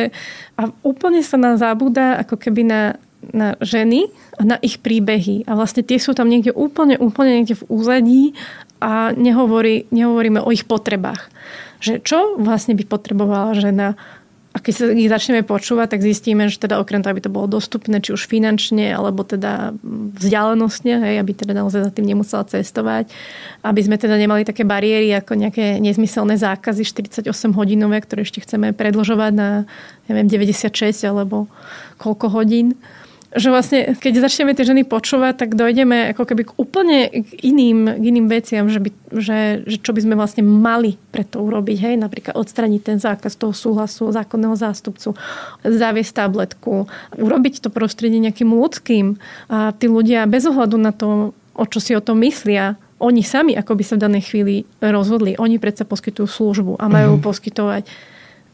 a 0.60 0.70
úplne 0.86 1.26
sa 1.26 1.40
nám 1.40 1.58
zabúda 1.58 2.20
ako 2.22 2.38
keby 2.38 2.62
na 2.68 2.82
na 3.34 3.58
ženy 3.58 4.14
a 4.38 4.46
na 4.46 4.58
ich 4.62 4.78
príbehy. 4.84 5.48
A 5.50 5.58
vlastne 5.58 5.82
tie 5.82 5.98
sú 5.98 6.14
tam 6.14 6.30
niekde 6.30 6.54
úplne, 6.54 7.00
úplne 7.00 7.42
niekde 7.42 7.58
v 7.58 7.68
úzadí 7.74 8.24
a 8.84 9.16
nehovorí, 9.16 9.90
nehovoríme 9.90 10.44
o 10.44 10.54
ich 10.54 10.68
potrebách. 10.68 11.32
Že 11.82 11.94
čo 12.06 12.20
vlastne 12.38 12.78
by 12.78 12.86
potrebovala 12.86 13.58
žena 13.58 13.98
A 14.56 14.64
keď 14.64 14.72
sa 14.72 14.84
ich 14.88 15.12
začneme 15.12 15.44
počúvať, 15.44 15.92
tak 15.92 16.00
zistíme, 16.00 16.48
že 16.48 16.64
teda 16.64 16.80
okrem 16.80 17.04
toho, 17.04 17.12
aby 17.12 17.20
to 17.20 17.28
bolo 17.28 17.44
dostupné, 17.44 18.00
či 18.00 18.16
už 18.16 18.32
finančne, 18.32 18.88
alebo 18.88 19.28
teda 19.28 19.76
vzdialenostne, 20.16 20.96
hej, 21.04 21.20
aby 21.20 21.36
teda 21.36 21.52
naozaj 21.52 21.84
za 21.84 21.92
tým 21.92 22.08
nemusela 22.08 22.48
cestovať, 22.48 23.12
aby 23.68 23.82
sme 23.84 24.00
teda 24.00 24.16
nemali 24.16 24.48
také 24.48 24.64
bariéry 24.64 25.12
ako 25.20 25.36
nejaké 25.36 25.84
nezmyselné 25.84 26.40
zákazy 26.40 26.88
48 26.88 27.28
hodinové, 27.52 28.00
ktoré 28.00 28.24
ešte 28.24 28.48
chceme 28.48 28.72
predlžovať 28.72 29.32
na 29.36 29.68
neviem, 30.08 30.32
96 30.32 30.72
alebo 31.04 31.52
koľko 32.00 32.32
hodín 32.32 32.80
že 33.36 33.52
vlastne, 33.52 34.00
keď 34.00 34.24
začneme 34.24 34.56
tie 34.56 34.64
ženy 34.64 34.88
počúvať, 34.88 35.44
tak 35.44 35.60
dojdeme 35.60 36.16
ako 36.16 36.24
keby 36.24 36.44
k 36.48 36.52
úplne 36.56 37.12
k 37.12 37.30
iným, 37.44 38.00
k 38.00 38.04
iným 38.08 38.28
veciam, 38.32 38.72
že, 38.72 38.80
by, 38.80 38.90
že, 39.12 39.40
že 39.68 39.78
čo 39.84 39.92
by 39.92 40.00
sme 40.08 40.16
vlastne 40.16 40.48
mali 40.48 40.96
pre 41.12 41.28
to 41.28 41.44
urobiť. 41.44 41.78
Hej? 41.84 41.96
Napríklad 42.00 42.40
odstraniť 42.40 42.82
ten 42.82 42.98
zákaz 42.98 43.36
toho 43.36 43.52
súhlasu 43.52 44.08
zákonného 44.16 44.56
zástupcu, 44.56 45.20
zaviesť 45.68 46.16
tabletku, 46.16 46.88
urobiť 47.20 47.60
to 47.60 47.68
prostredie 47.68 48.24
nejakým 48.24 48.48
ľudským. 48.56 49.20
A 49.52 49.76
tí 49.76 49.92
ľudia 49.92 50.24
bez 50.32 50.48
ohľadu 50.48 50.80
na 50.80 50.96
to, 50.96 51.36
o 51.52 51.66
čo 51.68 51.84
si 51.84 51.92
o 51.92 52.00
tom 52.00 52.24
myslia, 52.24 52.80
oni 53.04 53.20
sami 53.20 53.60
ako 53.60 53.76
by 53.76 53.84
sa 53.84 54.00
v 54.00 54.04
danej 54.08 54.32
chvíli 54.32 54.64
rozhodli. 54.80 55.36
Oni 55.36 55.60
predsa 55.60 55.84
poskytujú 55.84 56.28
službu 56.32 56.74
a 56.80 56.88
majú 56.88 57.20
mm-hmm. 57.20 57.28
poskytovať 57.28 57.84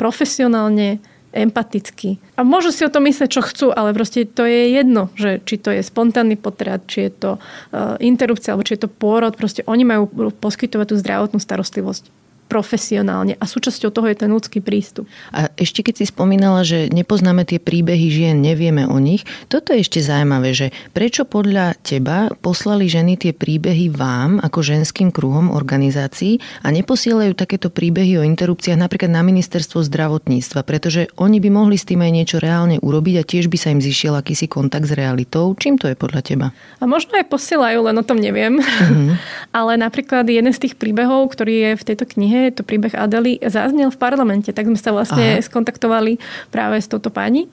profesionálne, 0.01 0.97
empaticky. 1.31 2.19
A 2.35 2.43
môžu 2.43 2.75
si 2.75 2.83
o 2.83 2.91
tom 2.91 3.07
myslieť, 3.07 3.29
čo 3.31 3.41
chcú, 3.41 3.67
ale 3.71 3.95
proste 3.95 4.27
to 4.27 4.43
je 4.43 4.75
jedno, 4.75 5.07
že 5.15 5.39
či 5.43 5.55
to 5.57 5.71
je 5.71 5.81
spontánny 5.81 6.35
potrat, 6.35 6.83
či 6.87 7.07
je 7.07 7.11
to 7.11 7.31
uh, 7.39 7.95
interrupcia, 8.03 8.53
alebo 8.53 8.67
či 8.67 8.75
je 8.75 8.83
to 8.87 8.91
pôrod. 8.91 9.33
Proste 9.39 9.63
oni 9.65 9.87
majú 9.87 10.11
poskytovať 10.37 10.87
tú 10.91 10.95
zdravotnú 10.99 11.39
starostlivosť 11.39 12.20
profesionálne 12.51 13.39
a 13.39 13.47
súčasťou 13.47 13.95
toho 13.95 14.11
je 14.11 14.19
ten 14.19 14.27
ľudský 14.27 14.59
prístup. 14.59 15.07
A 15.31 15.47
ešte 15.55 15.87
keď 15.87 16.03
si 16.03 16.05
spomínala, 16.11 16.67
že 16.67 16.91
nepoznáme 16.91 17.47
tie 17.47 17.63
príbehy 17.63 18.11
žien, 18.11 18.43
nevieme 18.43 18.83
o 18.83 18.99
nich, 18.99 19.23
toto 19.47 19.71
je 19.71 19.87
ešte 19.87 20.03
zaujímavé, 20.03 20.51
že 20.51 20.67
prečo 20.91 21.23
podľa 21.23 21.79
teba 21.79 22.27
poslali 22.43 22.91
ženy 22.91 23.15
tie 23.15 23.31
príbehy 23.31 23.87
vám 23.95 24.43
ako 24.43 24.59
ženským 24.59 25.15
kruhom 25.15 25.47
organizácií 25.47 26.43
a 26.59 26.75
neposielajú 26.75 27.39
takéto 27.39 27.71
príbehy 27.71 28.19
o 28.19 28.27
interrupciách 28.27 28.75
napríklad 28.75 29.15
na 29.15 29.23
ministerstvo 29.23 29.79
zdravotníctva, 29.87 30.67
pretože 30.67 31.07
oni 31.15 31.39
by 31.39 31.49
mohli 31.53 31.79
s 31.79 31.87
tým 31.87 32.03
aj 32.03 32.11
niečo 32.11 32.37
reálne 32.43 32.81
urobiť 32.83 33.15
a 33.21 33.23
tiež 33.23 33.47
by 33.47 33.55
sa 33.55 33.71
im 33.71 33.79
zišiel 33.79 34.17
akýsi 34.17 34.51
kontakt 34.51 34.89
s 34.89 34.97
realitou. 34.97 35.53
Čím 35.55 35.77
to 35.77 35.87
je 35.87 35.95
podľa 35.95 36.21
teba? 36.25 36.47
A 36.81 36.89
možno 36.89 37.15
aj 37.15 37.29
posielajú, 37.29 37.79
len 37.87 37.95
o 37.95 38.03
tom 38.03 38.17
neviem. 38.17 38.57
Mm-hmm. 38.57 39.09
Ale 39.57 39.77
napríklad 39.77 40.25
jeden 40.25 40.49
z 40.49 40.67
tých 40.67 40.75
príbehov, 40.81 41.29
ktorý 41.29 41.53
je 41.53 41.71
v 41.77 41.83
tejto 41.93 42.05
knihe, 42.09 42.40
je 42.49 42.53
to 42.57 42.63
príbeh 42.65 42.97
Adely, 42.97 43.37
zaznel 43.45 43.93
v 43.93 43.99
parlamente. 44.01 44.49
Tak 44.49 44.65
sme 44.65 44.79
sa 44.79 44.89
vlastne 44.95 45.37
Aha. 45.37 45.45
skontaktovali 45.45 46.17
práve 46.49 46.81
s 46.81 46.89
touto 46.89 47.13
pani. 47.13 47.51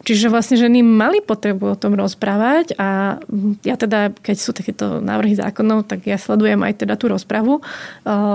Čiže 0.00 0.32
vlastne 0.32 0.56
ženy 0.56 0.80
mali 0.80 1.20
potrebu 1.20 1.76
o 1.76 1.76
tom 1.76 1.92
rozprávať 1.92 2.72
a 2.80 3.20
ja 3.60 3.76
teda, 3.76 4.16
keď 4.16 4.36
sú 4.40 4.56
takéto 4.56 4.96
návrhy 4.96 5.36
zákonov, 5.36 5.84
tak 5.84 6.08
ja 6.08 6.16
sledujem 6.16 6.64
aj 6.64 6.88
teda 6.88 6.96
tú 6.96 7.12
rozpravu. 7.12 7.60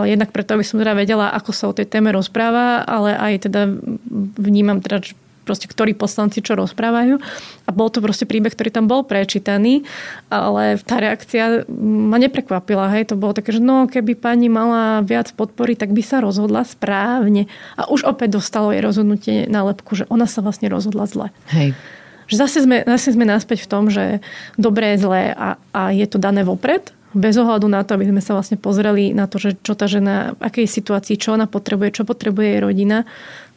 Jednak 0.06 0.30
preto, 0.30 0.54
aby 0.54 0.62
som 0.62 0.78
teda 0.78 0.94
vedela, 0.94 1.34
ako 1.34 1.52
sa 1.58 1.66
o 1.66 1.74
tej 1.74 1.90
téme 1.90 2.14
rozpráva, 2.14 2.86
ale 2.86 3.18
aj 3.18 3.50
teda 3.50 3.66
vnímam 4.38 4.78
teda, 4.78 5.02
proste 5.46 5.70
ktorí 5.70 5.94
poslanci 5.94 6.42
čo 6.42 6.58
rozprávajú. 6.58 7.22
A 7.66 7.70
bol 7.70 7.94
to 7.94 8.02
proste 8.02 8.26
príbeh, 8.26 8.52
ktorý 8.52 8.74
tam 8.74 8.90
bol 8.90 9.06
prečítaný, 9.06 9.86
ale 10.34 10.82
tá 10.82 10.98
reakcia 10.98 11.70
ma 11.78 12.18
neprekvapila. 12.18 12.90
Hej. 12.98 13.14
To 13.14 13.22
bolo 13.22 13.38
také, 13.38 13.54
že 13.54 13.62
no, 13.62 13.86
keby 13.86 14.18
pani 14.18 14.50
mala 14.50 15.06
viac 15.06 15.30
podpory, 15.38 15.78
tak 15.78 15.94
by 15.94 16.02
sa 16.02 16.20
rozhodla 16.20 16.66
správne. 16.66 17.46
A 17.78 17.86
už 17.88 18.10
opäť 18.10 18.42
dostalo 18.42 18.74
jej 18.74 18.82
rozhodnutie 18.82 19.46
na 19.46 19.62
lepku, 19.62 19.94
že 19.94 20.10
ona 20.10 20.26
sa 20.26 20.42
vlastne 20.42 20.68
rozhodla 20.68 21.06
zle. 21.06 21.28
Hej. 21.54 21.78
Že 22.26 22.36
zase 22.42 22.58
sme, 22.66 22.82
zase 22.82 23.14
sme 23.14 23.26
naspäť 23.30 23.64
v 23.64 23.70
tom, 23.70 23.94
že 23.94 24.18
dobré 24.58 24.98
je 24.98 25.06
zlé 25.06 25.24
a, 25.38 25.62
a 25.78 25.94
je 25.94 26.10
to 26.10 26.18
dané 26.18 26.42
vopred, 26.42 26.90
bez 27.16 27.40
ohľadu 27.40 27.72
na 27.72 27.82
to, 27.88 27.96
aby 27.96 28.12
sme 28.12 28.20
sa 28.20 28.36
vlastne 28.36 28.60
pozreli 28.60 29.16
na 29.16 29.26
to, 29.26 29.40
že 29.40 29.56
čo 29.64 29.72
tá 29.74 29.88
žena, 29.88 30.36
v 30.36 30.42
akej 30.52 30.68
situácii, 30.68 31.16
čo 31.16 31.32
ona 31.32 31.48
potrebuje, 31.48 32.02
čo 32.02 32.04
potrebuje 32.04 32.48
jej 32.52 32.62
rodina, 32.62 33.08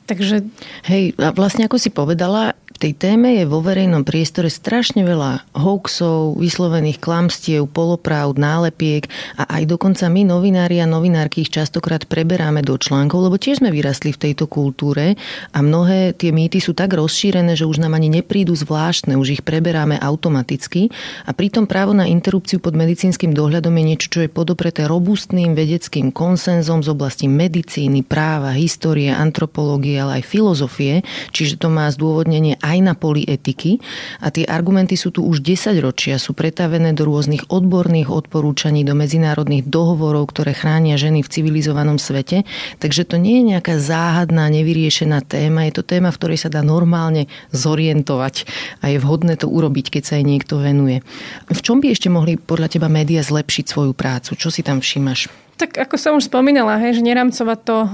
Takže... 0.09 0.49
Hej, 0.89 1.13
a 1.21 1.37
vlastne 1.37 1.69
ako 1.69 1.77
si 1.77 1.93
povedala, 1.93 2.57
tej 2.79 2.95
téme 2.95 3.35
je 3.35 3.45
vo 3.45 3.59
verejnom 3.59 4.07
priestore 4.07 4.47
strašne 4.47 5.03
veľa 5.03 5.51
hoaxov, 5.59 6.39
vyslovených 6.39 7.03
klamstiev, 7.03 7.67
polopravd, 7.67 8.39
nálepiek 8.39 9.11
a 9.35 9.59
aj 9.59 9.67
dokonca 9.67 10.07
my 10.07 10.23
novinári 10.23 10.79
a 10.79 10.87
novinárky 10.87 11.43
ich 11.43 11.51
častokrát 11.51 12.07
preberáme 12.07 12.63
do 12.63 12.79
článkov, 12.79 13.27
lebo 13.27 13.35
tiež 13.35 13.59
sme 13.59 13.75
vyrastli 13.75 14.15
v 14.15 14.31
tejto 14.31 14.47
kultúre 14.47 15.19
a 15.51 15.59
mnohé 15.59 16.15
tie 16.15 16.31
mýty 16.31 16.63
sú 16.63 16.71
tak 16.71 16.95
rozšírené, 16.95 17.59
že 17.59 17.67
už 17.67 17.83
nám 17.83 17.99
ani 17.99 18.07
neprídu 18.23 18.55
zvláštne, 18.55 19.19
už 19.19 19.41
ich 19.41 19.43
preberáme 19.43 19.99
automaticky. 19.99 20.95
A 21.27 21.35
pritom 21.35 21.67
právo 21.67 21.91
na 21.99 22.07
interrupciu 22.07 22.63
pod 22.63 22.79
medicínskym 22.79 23.35
dohľadom 23.35 23.75
je 23.75 23.85
niečo, 23.85 24.07
čo 24.07 24.21
je 24.23 24.31
podopreté 24.31 24.87
robustným 24.87 25.59
vedeckým 25.59 26.15
konsenzom 26.15 26.87
z 26.87 26.95
oblasti 26.95 27.27
medicíny, 27.27 28.07
práva, 28.07 28.55
histórie, 28.55 29.11
antropológie, 29.11 29.99
ale 29.99 30.23
aj 30.23 30.31
filozofie, 30.31 31.03
čiže 31.35 31.59
to 31.59 31.67
má 31.67 31.91
zdôvodnenie 31.91 32.55
aj 32.69 32.79
na 32.85 32.93
poli 32.93 33.25
etiky 33.25 33.81
a 34.21 34.29
tie 34.29 34.45
argumenty 34.45 34.95
sú 34.95 35.09
tu 35.09 35.25
už 35.25 35.41
10 35.41 35.81
ročia, 35.81 36.21
sú 36.21 36.37
pretavené 36.37 36.93
do 36.93 37.09
rôznych 37.09 37.49
odborných 37.49 38.13
odporúčaní, 38.13 38.85
do 38.85 38.93
medzinárodných 38.93 39.65
dohovorov, 39.65 40.29
ktoré 40.29 40.53
chránia 40.53 41.01
ženy 41.01 41.25
v 41.25 41.33
civilizovanom 41.33 41.97
svete. 41.97 42.45
Takže 42.79 43.09
to 43.09 43.17
nie 43.17 43.41
je 43.41 43.57
nejaká 43.57 43.81
záhadná, 43.81 44.53
nevyriešená 44.53 45.25
téma, 45.25 45.65
je 45.67 45.81
to 45.81 45.83
téma, 45.83 46.13
v 46.13 46.19
ktorej 46.21 46.39
sa 46.45 46.53
dá 46.53 46.61
normálne 46.61 47.27
zorientovať 47.57 48.45
a 48.85 48.93
je 48.93 48.99
vhodné 49.01 49.41
to 49.41 49.49
urobiť, 49.49 49.99
keď 49.99 50.03
sa 50.05 50.15
jej 50.21 50.27
niekto 50.29 50.61
venuje. 50.61 51.01
V 51.49 51.61
čom 51.65 51.81
by 51.81 51.97
ešte 51.97 52.13
mohli 52.13 52.37
podľa 52.37 52.77
teba 52.77 52.93
média 52.93 53.25
zlepšiť 53.25 53.65
svoju 53.65 53.93
prácu? 53.97 54.37
Čo 54.37 54.53
si 54.53 54.61
tam 54.61 54.85
všímaš? 54.85 55.48
Tak 55.59 55.75
ako 55.75 55.95
som 55.99 56.15
už 56.15 56.31
spomínala, 56.31 56.79
hej, 56.79 57.03
že 57.03 57.03
neramcovať 57.03 57.59
to 57.67 57.77
e, 57.83 57.89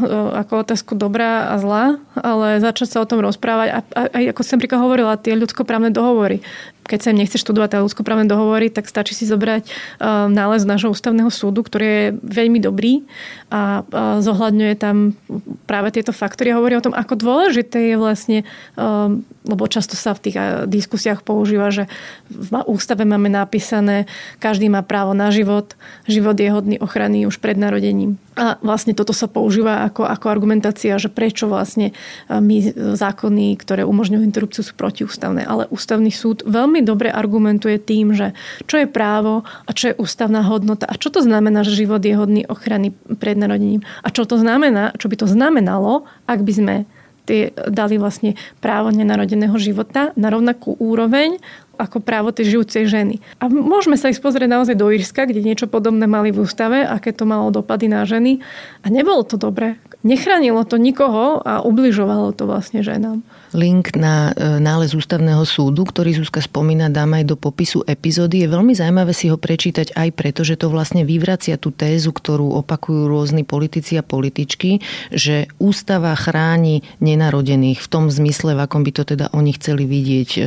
ako 0.45 0.53
otázku 0.69 0.93
dobrá 1.01 1.49
a 1.49 1.57
zlá, 1.57 1.97
ale 2.13 2.61
začať 2.61 2.89
sa 2.93 2.99
o 3.01 3.09
tom 3.09 3.25
rozprávať. 3.25 3.69
A, 3.73 3.79
a, 3.97 4.01
a 4.13 4.19
ako 4.37 4.45
som 4.45 4.61
príklad 4.61 4.85
hovorila, 4.85 5.17
tie 5.17 5.33
ľudskoprávne 5.33 5.89
dohovory 5.89 6.45
keď 6.85 6.99
sa 7.01 7.11
im 7.11 7.21
nechce 7.25 7.41
študovať 7.41 7.81
ľudskoprávne 7.81 8.29
dohovory, 8.29 8.69
tak 8.69 8.87
stačí 8.87 9.17
si 9.17 9.25
zobrať 9.25 9.65
uh, 9.67 10.29
nález 10.29 10.69
nášho 10.69 10.93
ústavného 10.93 11.33
súdu, 11.33 11.65
ktorý 11.65 11.87
je 11.89 12.05
veľmi 12.21 12.61
dobrý 12.61 13.03
a 13.49 13.83
uh, 13.83 14.21
zohľadňuje 14.21 14.75
tam 14.77 15.17
práve 15.65 15.97
tieto 15.97 16.13
faktory 16.13 16.53
a 16.53 16.59
hovorí 16.61 16.77
o 16.77 16.85
tom, 16.85 16.93
ako 16.93 17.17
dôležité 17.17 17.93
je 17.93 17.97
vlastne, 17.97 18.39
uh, 18.77 19.09
lebo 19.45 19.65
často 19.69 19.97
sa 19.97 20.13
v 20.17 20.31
tých 20.31 20.37
diskusiách 20.69 21.25
používa, 21.25 21.73
že 21.73 21.89
v 22.33 22.65
ústave 22.65 23.05
máme 23.05 23.29
napísané, 23.29 24.09
každý 24.41 24.69
má 24.73 24.81
právo 24.81 25.13
na 25.13 25.29
život, 25.29 25.77
život 26.09 26.37
je 26.37 26.49
hodný 26.49 26.77
ochrany 26.81 27.29
už 27.29 27.41
pred 27.41 27.57
narodením. 27.57 28.17
A 28.35 28.59
vlastne 28.67 28.99
toto 28.99 29.15
sa 29.15 29.31
používa 29.31 29.87
ako, 29.87 30.11
ako 30.11 30.27
argumentácia, 30.27 30.99
že 30.99 31.07
prečo 31.07 31.47
vlastne 31.47 31.95
my 32.27 32.75
zákony, 32.99 33.55
ktoré 33.63 33.87
umožňujú 33.87 34.27
interrupciu, 34.27 34.67
sú 34.67 34.75
protiústavné. 34.75 35.47
Ale 35.47 35.71
ústavný 35.71 36.11
súd 36.11 36.43
veľmi 36.43 36.74
dobre 36.81 37.13
argumentuje 37.13 37.77
tým, 37.79 38.17
že 38.17 38.33
čo 38.65 38.81
je 38.81 38.89
právo 38.89 39.45
a 39.45 39.71
čo 39.71 39.93
je 39.93 39.99
ústavná 40.01 40.43
hodnota 40.43 40.89
a 40.89 40.99
čo 40.99 41.13
to 41.13 41.21
znamená, 41.21 41.63
že 41.63 41.77
život 41.77 42.01
je 42.01 42.17
hodný 42.17 42.43
ochrany 42.49 42.97
pred 43.21 43.37
narodením. 43.37 43.85
A 44.03 44.09
čo 44.11 44.25
to 44.25 44.41
znamená, 44.41 44.97
čo 44.97 45.07
by 45.07 45.17
to 45.21 45.27
znamenalo, 45.29 46.09
ak 46.25 46.41
by 46.43 46.53
sme 46.55 46.77
tie, 47.25 47.51
dali 47.69 47.97
vlastne 47.97 48.37
právo 48.61 48.93
nenarodeného 48.93 49.57
života 49.57 50.13
na 50.15 50.29
rovnakú 50.29 50.77
úroveň 50.77 51.41
ako 51.77 52.01
právo 52.01 52.31
tej 52.31 52.57
žijúcej 52.57 52.87
ženy. 52.87 53.21
A 53.43 53.51
môžeme 53.51 53.99
sa 53.99 54.11
ísť 54.11 54.23
pozrieť 54.23 54.51
naozaj 54.51 54.77
do 54.79 54.91
Írska, 54.91 55.27
kde 55.27 55.45
niečo 55.45 55.67
podobné 55.67 56.09
mali 56.09 56.31
v 56.31 56.43
ústave, 56.43 56.83
aké 56.87 57.13
to 57.13 57.29
malo 57.29 57.51
dopady 57.53 57.91
na 57.91 58.07
ženy. 58.09 58.41
A 58.83 58.91
nebolo 58.91 59.27
to 59.27 59.37
dobre. 59.37 59.77
Nechránilo 60.05 60.69
to 60.69 60.77
nikoho 60.77 61.41
a 61.41 61.65
ubližovalo 61.65 62.37
to 62.37 62.45
vlastne 62.45 62.85
ženám. 62.85 63.25
Link 63.55 63.95
na 63.95 64.35
e, 64.35 64.59
nález 64.59 64.93
ústavného 64.93 65.47
súdu, 65.47 65.87
ktorý 65.87 66.19
Zuzka 66.19 66.43
spomína, 66.43 66.91
dám 66.91 67.15
aj 67.17 67.25
do 67.31 67.37
popisu 67.39 67.87
epizódy. 67.87 68.43
Je 68.43 68.51
veľmi 68.51 68.75
zaujímavé 68.75 69.15
si 69.15 69.31
ho 69.31 69.39
prečítať 69.39 69.95
aj 69.95 70.09
preto, 70.13 70.43
že 70.43 70.59
to 70.59 70.69
vlastne 70.69 71.07
vyvracia 71.07 71.55
tú 71.55 71.71
tézu, 71.71 72.11
ktorú 72.11 72.51
opakujú 72.67 73.07
rôzni 73.07 73.47
politici 73.47 73.95
a 73.95 74.03
političky, 74.03 74.83
že 75.15 75.47
ústava 75.63 76.13
chráni 76.19 76.83
nenarodených 76.99 77.79
v 77.79 77.89
tom 77.89 78.11
zmysle, 78.11 78.59
v 78.59 78.61
akom 78.67 78.83
by 78.83 78.91
to 78.91 79.03
teda 79.07 79.31
oni 79.31 79.55
chceli 79.55 79.87
vidieť. 79.87 80.31
E, 80.35 80.41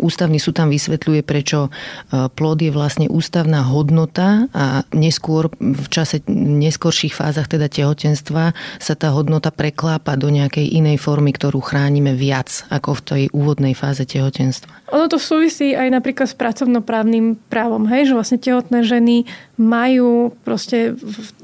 ústavný 0.00 0.40
súd 0.40 0.56
tam 0.60 0.68
vysvetľuje, 0.68 1.24
prečo 1.24 1.66
e, 1.66 2.28
plod 2.28 2.60
je 2.60 2.68
vlastne 2.68 3.08
ústavná 3.08 3.64
hodnota 3.64 4.44
a 4.52 4.84
neskôr 4.92 5.48
v 5.56 5.86
čase 5.88 6.20
neskorších 6.28 7.16
fázach 7.16 7.48
teda 7.48 7.72
tehotenstva 7.72 8.52
sa 8.76 8.94
tá 8.94 9.08
hodnota 9.16 9.48
preklápa 9.48 10.20
do 10.20 10.28
nejakej 10.28 10.68
inej 10.76 11.00
formy, 11.00 11.32
ktorú 11.32 11.64
chránime 11.64 12.12
viac 12.12 12.68
ako 12.68 13.00
v 13.00 13.04
tej 13.08 13.22
úvodnej 13.32 13.72
fáze 13.72 14.04
tehotenstva. 14.04 14.92
Ono 14.92 15.06
to 15.08 15.16
súvisí 15.16 15.72
aj 15.72 15.88
napríklad 15.88 16.28
s 16.28 16.36
pracovnoprávnym 16.36 17.40
právom, 17.48 17.88
hej, 17.88 18.12
že 18.12 18.16
vlastne 18.18 18.38
tehotné 18.42 18.84
ženy 18.84 19.24
majú 19.56 20.34
proste 20.44 20.98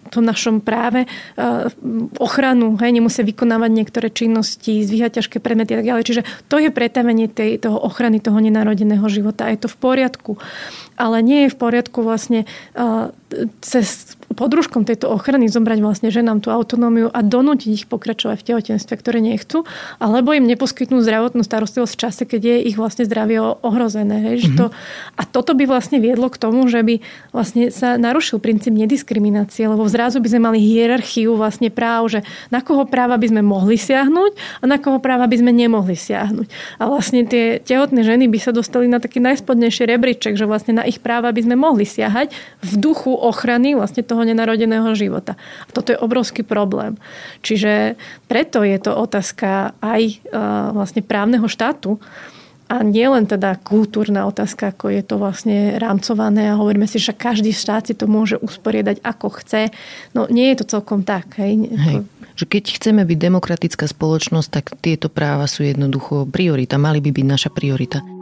tom 0.08 0.24
našom 0.24 0.64
práve 0.64 1.04
ochranu, 2.18 2.74
hej, 2.80 2.90
nemusia 2.96 3.22
vykonávať 3.22 3.70
niektoré 3.70 4.08
činnosti, 4.10 4.82
zvíhať 4.82 5.20
ťažké 5.20 5.38
predmety 5.38 5.76
a 5.76 5.78
tak 5.82 5.88
ďalej. 5.92 6.04
Čiže 6.08 6.22
to 6.48 6.56
je 6.58 6.70
pretavenie 6.72 7.28
tej, 7.28 7.60
toho 7.60 7.76
ochrany 7.78 8.18
toho 8.18 8.40
nenarodeného 8.40 9.04
života. 9.12 9.52
Je 9.52 9.60
to 9.60 9.68
v 9.68 9.76
poriadku. 9.76 10.32
Ale 10.96 11.20
nie 11.20 11.46
je 11.46 11.52
v 11.52 11.60
poriadku 11.60 12.00
vlastne 12.00 12.48
cez 13.60 14.15
podružkom 14.36 14.84
tejto 14.84 15.08
ochrany 15.08 15.48
zobrať 15.48 15.78
vlastne 15.80 16.08
ženám 16.12 16.44
tú 16.44 16.52
autonómiu 16.52 17.08
a 17.08 17.24
donútiť 17.24 17.70
ich 17.72 17.84
pokračovať 17.88 18.36
v 18.36 18.46
tehotenstve, 18.52 18.94
ktoré 19.00 19.24
nechcú, 19.24 19.64
alebo 19.96 20.36
im 20.36 20.44
neposkytnú 20.44 21.00
zdravotnú 21.00 21.40
starostlivosť 21.40 21.92
v 21.96 22.00
čase, 22.04 22.22
keď 22.28 22.40
je 22.44 22.56
ich 22.68 22.76
vlastne 22.76 23.08
zdravie 23.08 23.40
ohrozené. 23.40 24.20
Hej, 24.32 24.52
mm-hmm. 24.52 24.58
to, 24.60 24.66
a 25.16 25.22
toto 25.24 25.56
by 25.56 25.64
vlastne 25.64 25.98
viedlo 25.98 26.28
k 26.28 26.36
tomu, 26.36 26.68
že 26.68 26.84
by 26.84 27.00
vlastne 27.32 27.72
sa 27.72 27.96
narušil 27.96 28.36
princíp 28.36 28.76
nediskriminácie, 28.76 29.64
lebo 29.64 29.88
zrazu 29.88 30.20
by 30.20 30.28
sme 30.28 30.52
mali 30.52 30.58
hierarchiu 30.60 31.32
vlastne 31.32 31.72
práv, 31.72 32.12
že 32.12 32.20
na 32.52 32.60
koho 32.60 32.84
práva 32.84 33.16
by 33.16 33.32
sme 33.32 33.40
mohli 33.40 33.80
siahnuť 33.80 34.60
a 34.60 34.64
na 34.68 34.76
koho 34.76 35.00
práva 35.00 35.24
by 35.24 35.40
sme 35.40 35.56
nemohli 35.56 35.96
siahnuť. 35.96 36.76
A 36.76 36.90
vlastne 36.90 37.24
tie 37.24 37.62
tehotné 37.62 38.04
ženy 38.04 38.28
by 38.28 38.38
sa 38.42 38.52
dostali 38.52 38.90
na 38.90 39.00
taký 39.00 39.22
najspodnejší 39.22 39.88
rebríček, 39.88 40.36
že 40.36 40.44
vlastne 40.44 40.76
na 40.76 40.84
ich 40.84 41.00
práva 41.00 41.32
by 41.32 41.40
sme 41.40 41.56
mohli 41.56 41.88
siahať 41.88 42.34
v 42.60 42.72
duchu 42.76 43.14
ochrany 43.14 43.78
vlastne 43.78 44.02
toho 44.02 44.25
nenarodeného 44.26 44.90
života. 44.98 45.38
A 45.66 45.70
toto 45.70 45.94
je 45.94 46.02
obrovský 46.02 46.42
problém. 46.42 46.98
Čiže 47.46 47.94
preto 48.26 48.66
je 48.66 48.78
to 48.82 48.92
otázka 48.92 49.78
aj 49.78 50.02
e, 50.02 50.14
vlastne 50.74 51.06
právneho 51.06 51.46
štátu, 51.46 52.02
a 52.66 52.82
nie 52.82 53.06
len 53.06 53.30
teda 53.30 53.62
kultúrna 53.62 54.26
otázka, 54.26 54.74
ako 54.74 54.90
je 54.90 55.02
to 55.06 55.22
vlastne 55.22 55.78
rámcované 55.78 56.50
a 56.50 56.58
hovoríme 56.58 56.90
si, 56.90 56.98
že 56.98 57.14
každý 57.14 57.54
štát 57.54 57.86
si 57.86 57.94
to 57.94 58.10
môže 58.10 58.42
usporiadať 58.42 59.06
ako 59.06 59.38
chce. 59.38 59.70
No 60.18 60.26
nie 60.26 60.50
je 60.50 60.66
to 60.66 60.78
celkom 60.78 61.06
tak. 61.06 61.38
Hej. 61.38 61.70
hej. 61.70 62.02
Že 62.34 62.44
keď 62.50 62.64
chceme 62.74 63.02
byť 63.06 63.18
demokratická 63.22 63.86
spoločnosť, 63.86 64.48
tak 64.50 64.74
tieto 64.82 65.06
práva 65.06 65.46
sú 65.46 65.62
jednoducho 65.62 66.26
priorita. 66.26 66.74
Mali 66.74 66.98
by 66.98 67.10
byť 67.14 67.26
naša 67.26 67.50
priorita. 67.54 68.15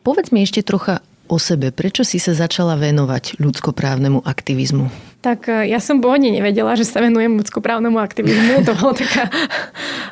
Povedz 0.00 0.32
mi 0.32 0.40
ešte 0.40 0.64
trocha 0.64 1.04
o 1.30 1.38
sebe. 1.38 1.70
Prečo 1.70 2.02
si 2.02 2.18
sa 2.18 2.34
začala 2.34 2.74
venovať 2.74 3.38
ľudskoprávnemu 3.38 4.26
aktivizmu? 4.26 4.90
Tak 5.22 5.46
e, 5.46 5.70
ja 5.70 5.78
som 5.78 6.02
pôvodne 6.02 6.34
nevedela, 6.34 6.74
že 6.74 6.82
sa 6.82 6.98
venujem 6.98 7.38
ľudskoprávnemu 7.38 7.94
aktivizmu. 8.00 8.66
To 8.66 8.74
bola 8.74 8.98
taká, 8.98 9.30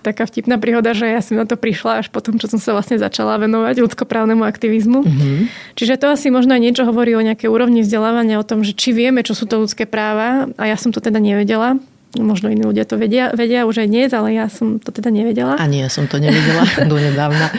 taká 0.06 0.22
vtipná 0.30 0.62
príhoda, 0.62 0.94
že 0.94 1.10
ja 1.10 1.18
som 1.18 1.34
na 1.34 1.48
to 1.48 1.58
prišla 1.58 2.04
až 2.04 2.12
potom, 2.14 2.38
čo 2.38 2.46
som 2.46 2.62
sa 2.62 2.70
vlastne 2.70 3.02
začala 3.02 3.40
venovať 3.42 3.82
ľudskoprávnemu 3.82 4.46
aktivizmu. 4.46 5.00
Mm-hmm. 5.02 5.38
Čiže 5.74 5.98
to 5.98 6.06
asi 6.14 6.30
možno 6.30 6.54
aj 6.54 6.62
niečo 6.62 6.86
hovorí 6.86 7.18
o 7.18 7.24
nejakej 7.24 7.50
úrovni 7.50 7.82
vzdelávania, 7.82 8.38
o 8.38 8.46
tom, 8.46 8.62
že 8.62 8.78
či 8.78 8.94
vieme, 8.94 9.26
čo 9.26 9.34
sú 9.34 9.50
to 9.50 9.58
ľudské 9.58 9.90
práva. 9.90 10.46
A 10.54 10.70
ja 10.70 10.78
som 10.78 10.94
to 10.94 11.02
teda 11.02 11.18
nevedela 11.18 11.82
možno 12.16 12.48
iní 12.48 12.64
ľudia 12.64 12.88
to 12.88 12.96
vedia, 12.96 13.28
vedia 13.36 13.68
už 13.68 13.84
aj 13.84 13.88
dnes, 13.92 14.10
ale 14.16 14.32
ja 14.32 14.48
som 14.48 14.80
to 14.80 14.88
teda 14.88 15.12
nevedela. 15.12 15.60
Ani 15.60 15.84
ja 15.84 15.92
som 15.92 16.08
to 16.08 16.16
nevedela 16.16 16.64
do 16.90 16.96
nedávna. 16.96 17.52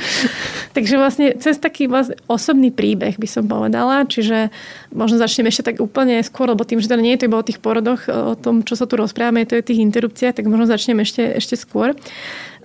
Takže 0.74 0.95
vlastne 0.97 1.38
cez 1.38 1.62
taký 1.62 1.86
vlastne 1.86 2.18
osobný 2.26 2.74
príbeh 2.74 3.14
by 3.22 3.30
som 3.30 3.45
povedala, 3.45 4.10
čiže 4.10 4.50
možno 4.89 5.22
začneme 5.22 5.54
ešte 5.54 5.70
tak 5.70 5.78
úplne 5.78 6.18
skôr, 6.26 6.50
lebo 6.50 6.66
tým, 6.66 6.82
že 6.82 6.89
teda 6.89 7.02
nie 7.02 7.14
je 7.14 7.26
to 7.26 7.28
iba 7.30 7.38
o 7.38 7.45
tých 7.45 7.62
porodoch, 7.62 8.10
o 8.10 8.34
tom, 8.34 8.66
čo 8.66 8.74
sa 8.74 8.89
tu 8.89 8.97
rozprávame, 8.97 9.45
to 9.45 9.54
je 9.58 9.62
o 9.62 9.70
tých 9.70 9.86
interrupciách, 9.86 10.41
tak 10.41 10.50
možno 10.50 10.66
začneme 10.66 11.06
ešte, 11.06 11.38
ešte 11.38 11.54
skôr. 11.54 11.93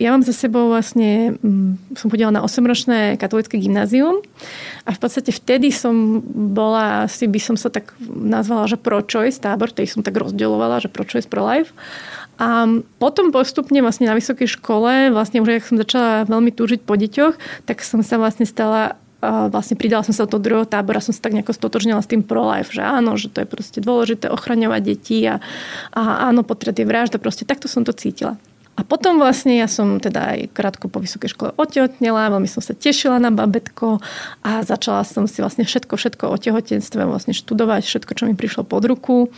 Ja 0.02 0.10
mám 0.10 0.26
za 0.26 0.34
sebou 0.34 0.74
vlastne, 0.74 1.38
mm, 1.38 1.94
som 1.94 2.10
chodila 2.10 2.34
na 2.34 2.42
8-ročné 2.42 3.14
katolické 3.14 3.62
gymnázium 3.62 4.26
a 4.82 4.90
v 4.90 4.98
podstate 4.98 5.30
vtedy 5.30 5.70
som 5.70 6.18
bola, 6.26 7.06
asi 7.06 7.30
by 7.30 7.38
som 7.38 7.54
sa 7.54 7.70
tak 7.70 7.94
nazvala, 8.02 8.66
že 8.66 8.74
pro-choice 8.74 9.38
tábor, 9.38 9.70
ktorý 9.70 9.86
som 9.86 10.02
tak 10.02 10.18
rozdeľovala, 10.18 10.82
že 10.82 10.90
pro-choice, 10.90 11.30
pro-life. 11.30 11.70
A 12.34 12.66
potom 12.98 13.30
postupne 13.30 13.78
vlastne 13.78 14.10
na 14.10 14.18
vysokej 14.18 14.50
škole, 14.58 15.14
vlastne 15.14 15.38
už 15.38 15.62
ak 15.62 15.70
som 15.70 15.78
začala 15.78 16.26
veľmi 16.26 16.50
túžiť 16.50 16.82
po 16.82 16.98
deťoch, 16.98 17.62
tak 17.62 17.86
som 17.86 18.02
sa 18.02 18.18
vlastne 18.18 18.42
stala 18.42 18.98
vlastne 19.24 19.76
pridala 19.76 20.04
som 20.04 20.12
sa 20.12 20.28
do 20.28 20.36
toho 20.36 20.44
druhého 20.44 20.68
tábora, 20.68 21.00
som 21.00 21.16
sa 21.16 21.24
tak 21.24 21.32
nejako 21.32 21.56
stotožnila 21.56 22.02
s 22.02 22.10
tým 22.10 22.20
pro-life, 22.20 22.76
že 22.76 22.84
áno, 22.84 23.16
že 23.16 23.32
to 23.32 23.40
je 23.40 23.48
proste 23.48 23.78
dôležité 23.80 24.28
ochraňovať 24.28 24.82
deti 24.84 25.24
a, 25.24 25.40
a 25.96 26.28
áno, 26.28 26.44
potret 26.44 26.76
je 26.76 26.84
vražda, 26.84 27.16
proste 27.16 27.48
takto 27.48 27.64
som 27.64 27.86
to 27.86 27.96
cítila. 27.96 28.36
A 28.74 28.82
potom 28.82 29.22
vlastne 29.22 29.54
ja 29.54 29.70
som 29.70 30.02
teda 30.02 30.34
aj 30.34 30.50
krátko 30.50 30.90
po 30.90 30.98
vysokej 30.98 31.30
škole 31.30 31.50
otehotnela, 31.54 32.26
veľmi 32.34 32.50
som 32.50 32.58
sa 32.58 32.74
tešila 32.74 33.22
na 33.22 33.30
babetko 33.30 34.02
a 34.42 34.66
začala 34.66 35.06
som 35.06 35.30
si 35.30 35.38
vlastne 35.38 35.62
všetko, 35.62 35.94
všetko 35.94 36.26
o 36.26 36.36
tehotenstve 36.36 37.06
vlastne 37.06 37.30
študovať, 37.38 37.86
všetko, 37.86 38.12
čo 38.18 38.26
mi 38.26 38.34
prišlo 38.34 38.66
pod 38.66 38.82
ruku. 38.82 39.30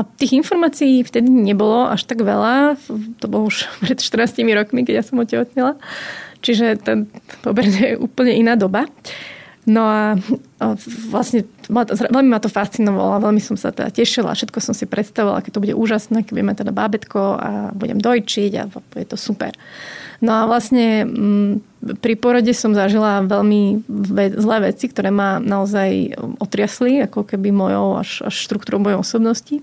A 0.00 0.08
tých 0.08 0.32
informácií 0.32 1.04
vtedy 1.04 1.28
nebolo 1.28 1.92
až 1.92 2.08
tak 2.08 2.24
veľa. 2.24 2.80
To 3.20 3.26
bolo 3.28 3.52
už 3.52 3.68
pred 3.84 4.00
14 4.00 4.40
rokmi, 4.56 4.88
keď 4.88 4.94
ja 5.00 5.04
som 5.04 5.20
otehotnela. 5.20 5.76
Čiže 6.40 6.80
ten 6.80 7.04
poberne 7.44 7.80
je 7.84 8.00
úplne 8.00 8.32
iná 8.32 8.56
doba. 8.56 8.88
No 9.68 9.84
a 9.84 10.16
vlastne 11.12 11.44
veľmi 11.70 12.30
ma 12.30 12.42
to 12.42 12.50
fascinovalo 12.50 13.16
a 13.16 13.24
veľmi 13.24 13.38
som 13.38 13.54
sa 13.54 13.70
teda 13.70 13.94
tešila. 13.94 14.34
Všetko 14.34 14.58
som 14.58 14.74
si 14.74 14.84
predstavovala, 14.84 15.46
keď 15.46 15.52
to 15.54 15.62
bude 15.62 15.74
úžasné, 15.78 16.26
keď 16.26 16.32
budeme 16.34 16.54
teda 16.58 16.72
bábetko 16.74 17.20
a 17.38 17.50
budem 17.72 18.02
dojčiť 18.02 18.52
a 18.58 18.62
je 18.98 19.06
to 19.06 19.16
super. 19.16 19.54
No 20.20 20.36
a 20.36 20.42
vlastne 20.44 21.08
mm, 21.08 21.52
pri 22.04 22.14
porode 22.20 22.52
som 22.52 22.76
zažila 22.76 23.24
veľmi 23.24 23.88
zlé 24.36 24.56
veci, 24.68 24.90
ktoré 24.92 25.08
ma 25.08 25.40
naozaj 25.40 26.18
otriasli, 26.36 27.08
ako 27.08 27.24
keby 27.24 27.48
mojou 27.48 27.96
až, 27.96 28.28
až 28.28 28.34
štruktúrou 28.36 28.84
mojej 28.84 29.00
osobnosti. 29.00 29.56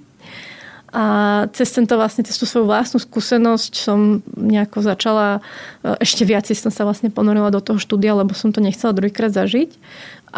A 0.96 1.04
cez 1.52 1.68
tento 1.76 2.00
vlastne, 2.00 2.24
cez 2.24 2.40
tú 2.40 2.48
svoju 2.48 2.66
vlastnú 2.66 2.98
skúsenosť 2.98 3.72
som 3.76 4.24
nejako 4.34 4.80
začala, 4.80 5.44
e, 5.84 6.00
ešte 6.00 6.24
viac 6.24 6.48
som 6.48 6.72
sa 6.72 6.88
vlastne 6.88 7.12
ponorila 7.12 7.52
do 7.52 7.60
toho 7.60 7.76
štúdia, 7.76 8.16
lebo 8.16 8.32
som 8.32 8.56
to 8.56 8.64
nechcela 8.64 8.96
druhýkrát 8.96 9.36
zažiť. 9.36 9.76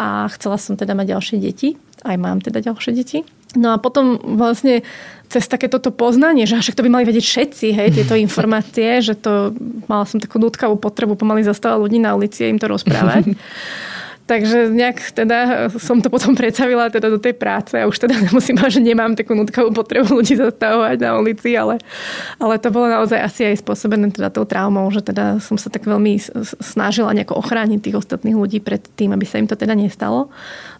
A 0.00 0.24
chcela 0.32 0.56
som 0.56 0.80
teda 0.80 0.96
mať 0.96 1.12
ďalšie 1.12 1.36
deti. 1.36 1.76
Aj 2.00 2.16
mám 2.16 2.40
teda 2.40 2.64
ďalšie 2.64 2.96
deti. 2.96 3.28
No 3.52 3.74
a 3.74 3.82
potom 3.82 4.16
vlastne 4.40 4.80
cez 5.28 5.44
takéto 5.44 5.76
poznanie, 5.92 6.48
že 6.48 6.56
však 6.56 6.78
to 6.78 6.84
by 6.86 6.90
mali 6.90 7.04
vedieť 7.04 7.26
všetci, 7.26 7.66
hej, 7.76 7.88
tieto 7.92 8.16
informácie, 8.26 9.04
že 9.04 9.12
to 9.12 9.52
mala 9.90 10.08
som 10.08 10.16
takú 10.16 10.40
nutkavú 10.40 10.80
potrebu 10.80 11.20
pomaly 11.20 11.44
zastávať 11.44 11.78
ľudí 11.84 11.98
na 12.00 12.16
ulici 12.16 12.46
a 12.46 12.50
im 12.50 12.56
to 12.56 12.70
rozprávať. 12.70 13.28
Takže 14.30 14.70
nejak 14.70 15.10
teda 15.10 15.38
som 15.82 15.98
to 15.98 16.06
potom 16.06 16.38
predstavila 16.38 16.86
teda 16.86 17.10
do 17.10 17.18
tej 17.18 17.34
práce 17.34 17.74
a 17.74 17.90
už 17.90 17.98
teda 17.98 18.14
nemusím 18.30 18.62
mať, 18.62 18.78
že 18.78 18.80
nemám 18.86 19.18
takú 19.18 19.34
nutkavú 19.34 19.74
potrebu 19.74 20.22
ľudí 20.22 20.38
zastavovať 20.38 21.02
na 21.02 21.18
ulici, 21.18 21.50
ale, 21.58 21.82
ale 22.38 22.62
to 22.62 22.70
bolo 22.70 22.86
naozaj 22.86 23.18
asi 23.18 23.50
aj 23.50 23.58
spôsobené 23.58 24.14
teda 24.14 24.30
tou 24.30 24.46
traumou, 24.46 24.86
že 24.94 25.02
teda 25.02 25.42
som 25.42 25.58
sa 25.58 25.66
tak 25.66 25.82
veľmi 25.82 26.22
snažila 26.62 27.10
nejako 27.10 27.42
ochrániť 27.42 27.90
tých 27.90 27.98
ostatných 27.98 28.38
ľudí 28.38 28.62
pred 28.62 28.78
tým, 28.94 29.10
aby 29.10 29.26
sa 29.26 29.42
im 29.42 29.50
to 29.50 29.58
teda 29.58 29.74
nestalo. 29.74 30.30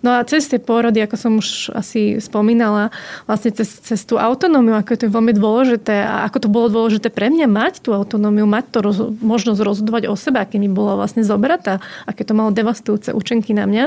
No 0.06 0.14
a 0.14 0.22
cez 0.22 0.46
tie 0.46 0.62
pôrody, 0.62 1.02
ako 1.02 1.16
som 1.18 1.32
už 1.42 1.74
asi 1.74 2.22
spomínala, 2.22 2.94
vlastne 3.26 3.50
cez, 3.50 3.82
cez 3.82 4.00
tú 4.06 4.14
autonómiu, 4.14 4.78
ako 4.78 4.94
je 4.94 5.00
to 5.02 5.06
veľmi 5.10 5.34
dôležité 5.34 6.06
a 6.06 6.22
ako 6.30 6.46
to 6.46 6.48
bolo 6.48 6.70
dôležité 6.70 7.10
pre 7.10 7.28
mňa 7.34 7.50
mať 7.50 7.82
tú 7.82 7.92
autonómiu, 7.92 8.46
mať 8.46 8.64
to 8.70 8.78
roz, 8.78 8.98
možnosť 9.18 9.60
rozhodovať 9.60 10.02
o 10.06 10.14
sebe, 10.14 10.38
aké 10.38 10.62
mi 10.62 10.70
bola 10.70 10.94
vlastne 10.94 11.26
zobratá, 11.26 11.82
aké 12.06 12.22
to 12.22 12.32
malo 12.32 12.54
devastujúce 12.54 13.10
účinky 13.10 13.39
myšlienky 13.40 13.56
na 13.56 13.64
mňa, 13.64 13.84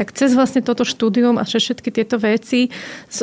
tak 0.00 0.12
cez 0.16 0.32
vlastne 0.32 0.64
toto 0.64 0.88
štúdium 0.88 1.36
a 1.36 1.44
všetky 1.44 1.92
tieto 1.92 2.16
veci 2.16 2.72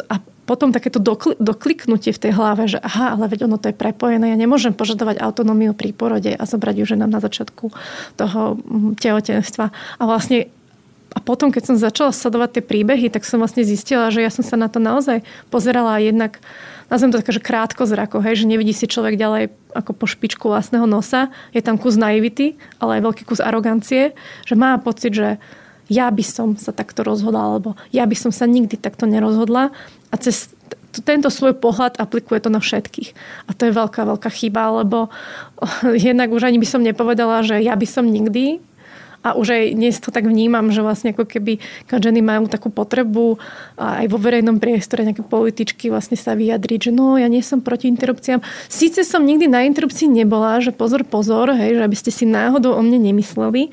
a 0.10 0.22
potom 0.44 0.76
takéto 0.76 1.00
dokl- 1.00 1.40
dokliknutie 1.40 2.12
v 2.12 2.20
tej 2.20 2.32
hlave, 2.36 2.68
že 2.68 2.78
aha, 2.78 3.16
ale 3.16 3.32
veď 3.32 3.48
ono 3.48 3.56
to 3.56 3.72
je 3.72 3.76
prepojené, 3.76 4.36
ja 4.36 4.38
nemôžem 4.38 4.76
požadovať 4.76 5.24
autonómiu 5.24 5.72
pri 5.72 5.96
porode 5.96 6.36
a 6.36 6.44
zobrať 6.44 6.84
ju 6.84 6.86
ženám 6.86 7.10
na 7.10 7.24
začiatku 7.24 7.72
toho 8.20 8.60
mm, 8.60 9.00
tehotenstva. 9.00 9.72
A 9.72 10.04
vlastne 10.04 10.52
a 11.14 11.22
potom, 11.22 11.54
keď 11.54 11.64
som 11.70 11.76
začala 11.78 12.10
sledovať 12.10 12.58
tie 12.58 12.64
príbehy, 12.66 13.08
tak 13.14 13.22
som 13.22 13.38
vlastne 13.38 13.62
zistila, 13.62 14.10
že 14.10 14.26
ja 14.26 14.34
som 14.34 14.42
sa 14.42 14.58
na 14.58 14.66
to 14.66 14.82
naozaj 14.82 15.22
pozerala 15.54 16.02
jednak, 16.02 16.42
nazvem 16.90 17.14
to 17.14 17.22
také, 17.22 17.38
že 17.38 17.46
krátko 17.46 17.86
zrako, 17.86 18.18
hej, 18.26 18.42
že 18.42 18.50
nevidí 18.50 18.74
si 18.74 18.90
človek 18.90 19.14
ďalej 19.14 19.54
ako 19.78 19.94
po 19.94 20.06
špičku 20.10 20.50
vlastného 20.50 20.90
nosa. 20.90 21.30
Je 21.54 21.62
tam 21.62 21.78
kus 21.78 22.02
naivity, 22.02 22.58
ale 22.82 22.98
aj 22.98 23.02
veľký 23.06 23.24
kus 23.30 23.42
arogancie, 23.46 24.18
že 24.46 24.56
má 24.58 24.74
pocit, 24.82 25.14
že 25.14 25.38
ja 25.94 26.10
by 26.10 26.26
som 26.26 26.58
sa 26.58 26.74
takto 26.74 27.06
rozhodla, 27.06 27.46
alebo 27.46 27.78
ja 27.94 28.10
by 28.10 28.18
som 28.18 28.34
sa 28.34 28.50
nikdy 28.50 28.82
takto 28.82 29.06
nerozhodla 29.06 29.70
a 30.10 30.16
cez 30.18 30.50
tento 31.06 31.30
svoj 31.34 31.58
pohľad 31.58 31.98
aplikuje 31.98 32.38
to 32.38 32.54
na 32.54 32.62
všetkých. 32.62 33.18
A 33.50 33.58
to 33.58 33.66
je 33.66 33.74
veľká, 33.74 34.06
veľká 34.06 34.30
chyba, 34.30 34.86
lebo 34.86 35.10
jednak 36.10 36.30
už 36.30 36.50
ani 36.50 36.58
by 36.62 36.68
som 36.70 36.86
nepovedala, 36.86 37.46
že 37.46 37.62
ja 37.62 37.74
by 37.74 37.88
som 37.89 38.06
nikdy, 38.06 38.62
a 39.24 39.39
už 39.39 39.56
aj 39.56 39.64
dnes 39.80 39.96
to 40.04 40.12
tak 40.12 40.28
vnímam, 40.28 40.68
že 40.68 40.84
vlastne 40.84 41.16
ako 41.16 41.24
keby 41.24 41.64
ženy 41.88 42.20
majú 42.20 42.52
takú 42.52 42.68
potrebu 42.68 43.39
aj 43.80 44.06
vo 44.12 44.20
verejnom 44.20 44.60
priestore 44.60 45.08
nejaké 45.08 45.24
političky 45.24 45.88
vlastne 45.88 46.20
sa 46.20 46.36
vyjadriť, 46.36 46.91
že 46.91 46.91
no, 46.91 47.16
ja 47.16 47.32
nie 47.32 47.39
som 47.39 47.64
proti 47.64 47.88
interrupciám. 47.88 48.44
Síce 48.68 49.08
som 49.08 49.24
nikdy 49.24 49.48
na 49.48 49.64
interrupcii 49.64 50.12
nebola, 50.12 50.60
že 50.60 50.76
pozor, 50.76 51.08
pozor, 51.08 51.56
hej, 51.56 51.80
že 51.80 51.84
aby 51.88 51.96
ste 51.96 52.12
si 52.12 52.28
náhodou 52.28 52.76
o 52.76 52.82
mne 52.84 53.00
nemysleli, 53.00 53.72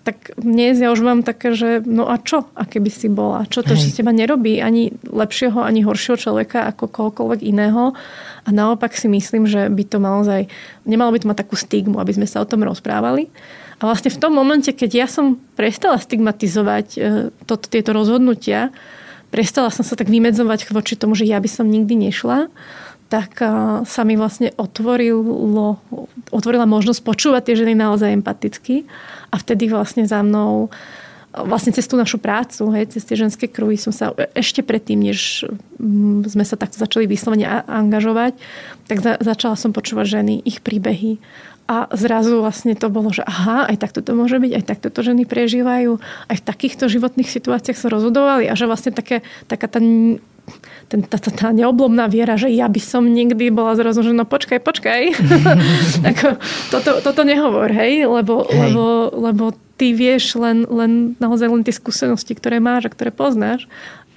tak 0.00 0.32
dnes 0.40 0.80
ja 0.80 0.88
už 0.88 1.04
mám 1.04 1.20
také, 1.20 1.52
že 1.52 1.84
no 1.84 2.08
a 2.08 2.16
čo, 2.16 2.48
a 2.56 2.64
keby 2.64 2.88
si 2.88 3.12
bola? 3.12 3.44
Čo 3.44 3.60
to, 3.60 3.76
Hej. 3.76 3.84
že 3.84 3.86
z 3.92 3.96
teba 4.00 4.16
nerobí 4.16 4.56
ani 4.64 4.96
lepšieho, 5.04 5.60
ani 5.60 5.84
horšieho 5.84 6.16
človeka 6.16 6.64
ako 6.72 6.88
kohokoľvek 6.88 7.40
iného. 7.44 7.92
A 8.44 8.48
naopak 8.48 8.96
si 8.96 9.12
myslím, 9.12 9.44
že 9.44 9.68
by 9.68 9.84
to 9.84 9.98
naozaj, 10.00 10.48
nemalo 10.88 11.12
by 11.12 11.20
to 11.20 11.28
mať 11.28 11.38
takú 11.44 11.54
stigmu, 11.60 12.00
aby 12.00 12.16
sme 12.16 12.24
sa 12.24 12.40
o 12.40 12.48
tom 12.48 12.64
rozprávali. 12.64 13.28
A 13.80 13.88
vlastne 13.88 14.12
v 14.12 14.20
tom 14.20 14.32
momente, 14.32 14.72
keď 14.72 14.90
ja 14.92 15.06
som 15.08 15.40
prestala 15.56 15.96
stigmatizovať 16.00 16.86
e, 16.96 16.98
to, 17.48 17.54
tieto 17.60 17.96
rozhodnutia, 17.96 18.72
prestala 19.32 19.72
som 19.72 19.84
sa 19.84 19.96
tak 19.96 20.12
vymedzovať 20.12 20.68
voči 20.72 20.96
tomu, 20.96 21.16
že 21.16 21.24
ja 21.24 21.40
by 21.40 21.48
som 21.48 21.68
nikdy 21.68 22.08
nešla, 22.08 22.52
tak 23.10 23.42
sa 23.90 24.02
mi 24.06 24.14
vlastne 24.14 24.54
otvorilo, 24.54 25.82
otvorila 26.30 26.62
možnosť 26.62 27.02
počúvať 27.02 27.42
tie 27.50 27.58
ženy 27.58 27.74
naozaj 27.74 28.14
empaticky 28.14 28.86
a 29.28 29.36
vtedy 29.36 29.66
vlastne 29.66 30.06
za 30.06 30.22
mnou 30.22 30.70
vlastne 31.30 31.70
cez 31.70 31.86
tú 31.86 31.94
našu 31.94 32.18
prácu, 32.18 32.74
hej, 32.74 32.90
cez 32.90 33.06
tie 33.06 33.14
ženské 33.14 33.46
kruhy 33.46 33.78
som 33.78 33.94
sa 33.94 34.10
ešte 34.34 34.66
predtým, 34.66 34.98
než 34.98 35.46
mm, 35.78 36.26
sme 36.26 36.42
sa 36.42 36.58
takto 36.58 36.74
začali 36.82 37.06
vyslovene 37.06 37.46
angažovať, 37.70 38.34
tak 38.90 38.98
za, 38.98 39.14
začala 39.22 39.54
som 39.54 39.70
počúvať 39.70 40.20
ženy, 40.20 40.42
ich 40.42 40.58
príbehy. 40.58 41.22
A 41.70 41.86
zrazu 41.94 42.42
vlastne 42.42 42.74
to 42.74 42.90
bolo, 42.90 43.14
že 43.14 43.22
aha, 43.22 43.70
aj 43.70 43.78
takto 43.78 44.02
to 44.02 44.18
môže 44.18 44.42
byť, 44.42 44.52
aj 44.58 44.64
takto 44.66 44.90
to 44.90 45.06
ženy 45.06 45.22
prežívajú, 45.22 46.02
aj 46.26 46.36
v 46.42 46.46
takýchto 46.50 46.90
životných 46.90 47.30
situáciách 47.30 47.78
sa 47.78 47.86
rozhodovali 47.86 48.50
a 48.50 48.58
že 48.58 48.66
vlastne 48.66 48.90
také, 48.90 49.22
taká 49.46 49.70
tá 49.70 49.78
ten, 50.90 51.06
tá, 51.06 51.16
tá, 51.22 51.30
tá 51.30 51.48
neoblomná 51.54 52.10
viera, 52.10 52.34
že 52.34 52.50
ja 52.50 52.66
by 52.66 52.80
som 52.82 53.06
nikdy 53.06 53.54
bola 53.54 53.78
zrazu, 53.78 54.02
že 54.02 54.10
no 54.10 54.26
počkaj, 54.26 54.58
počkaj. 54.58 55.00
Ako, 56.10 56.38
toto, 56.74 56.98
toto 56.98 57.22
nehovor, 57.22 57.70
hej? 57.70 58.10
Lebo, 58.10 58.46
hej. 58.50 58.70
Lebo, 58.70 58.84
lebo 59.14 59.44
ty 59.80 59.96
vieš 59.96 60.36
len, 60.36 60.68
len 60.68 61.16
naozaj 61.16 61.48
len 61.48 61.64
tie 61.64 61.72
skúsenosti, 61.72 62.36
ktoré 62.36 62.60
máš 62.60 62.90
a 62.90 62.92
ktoré 62.92 63.08
poznáš 63.14 63.64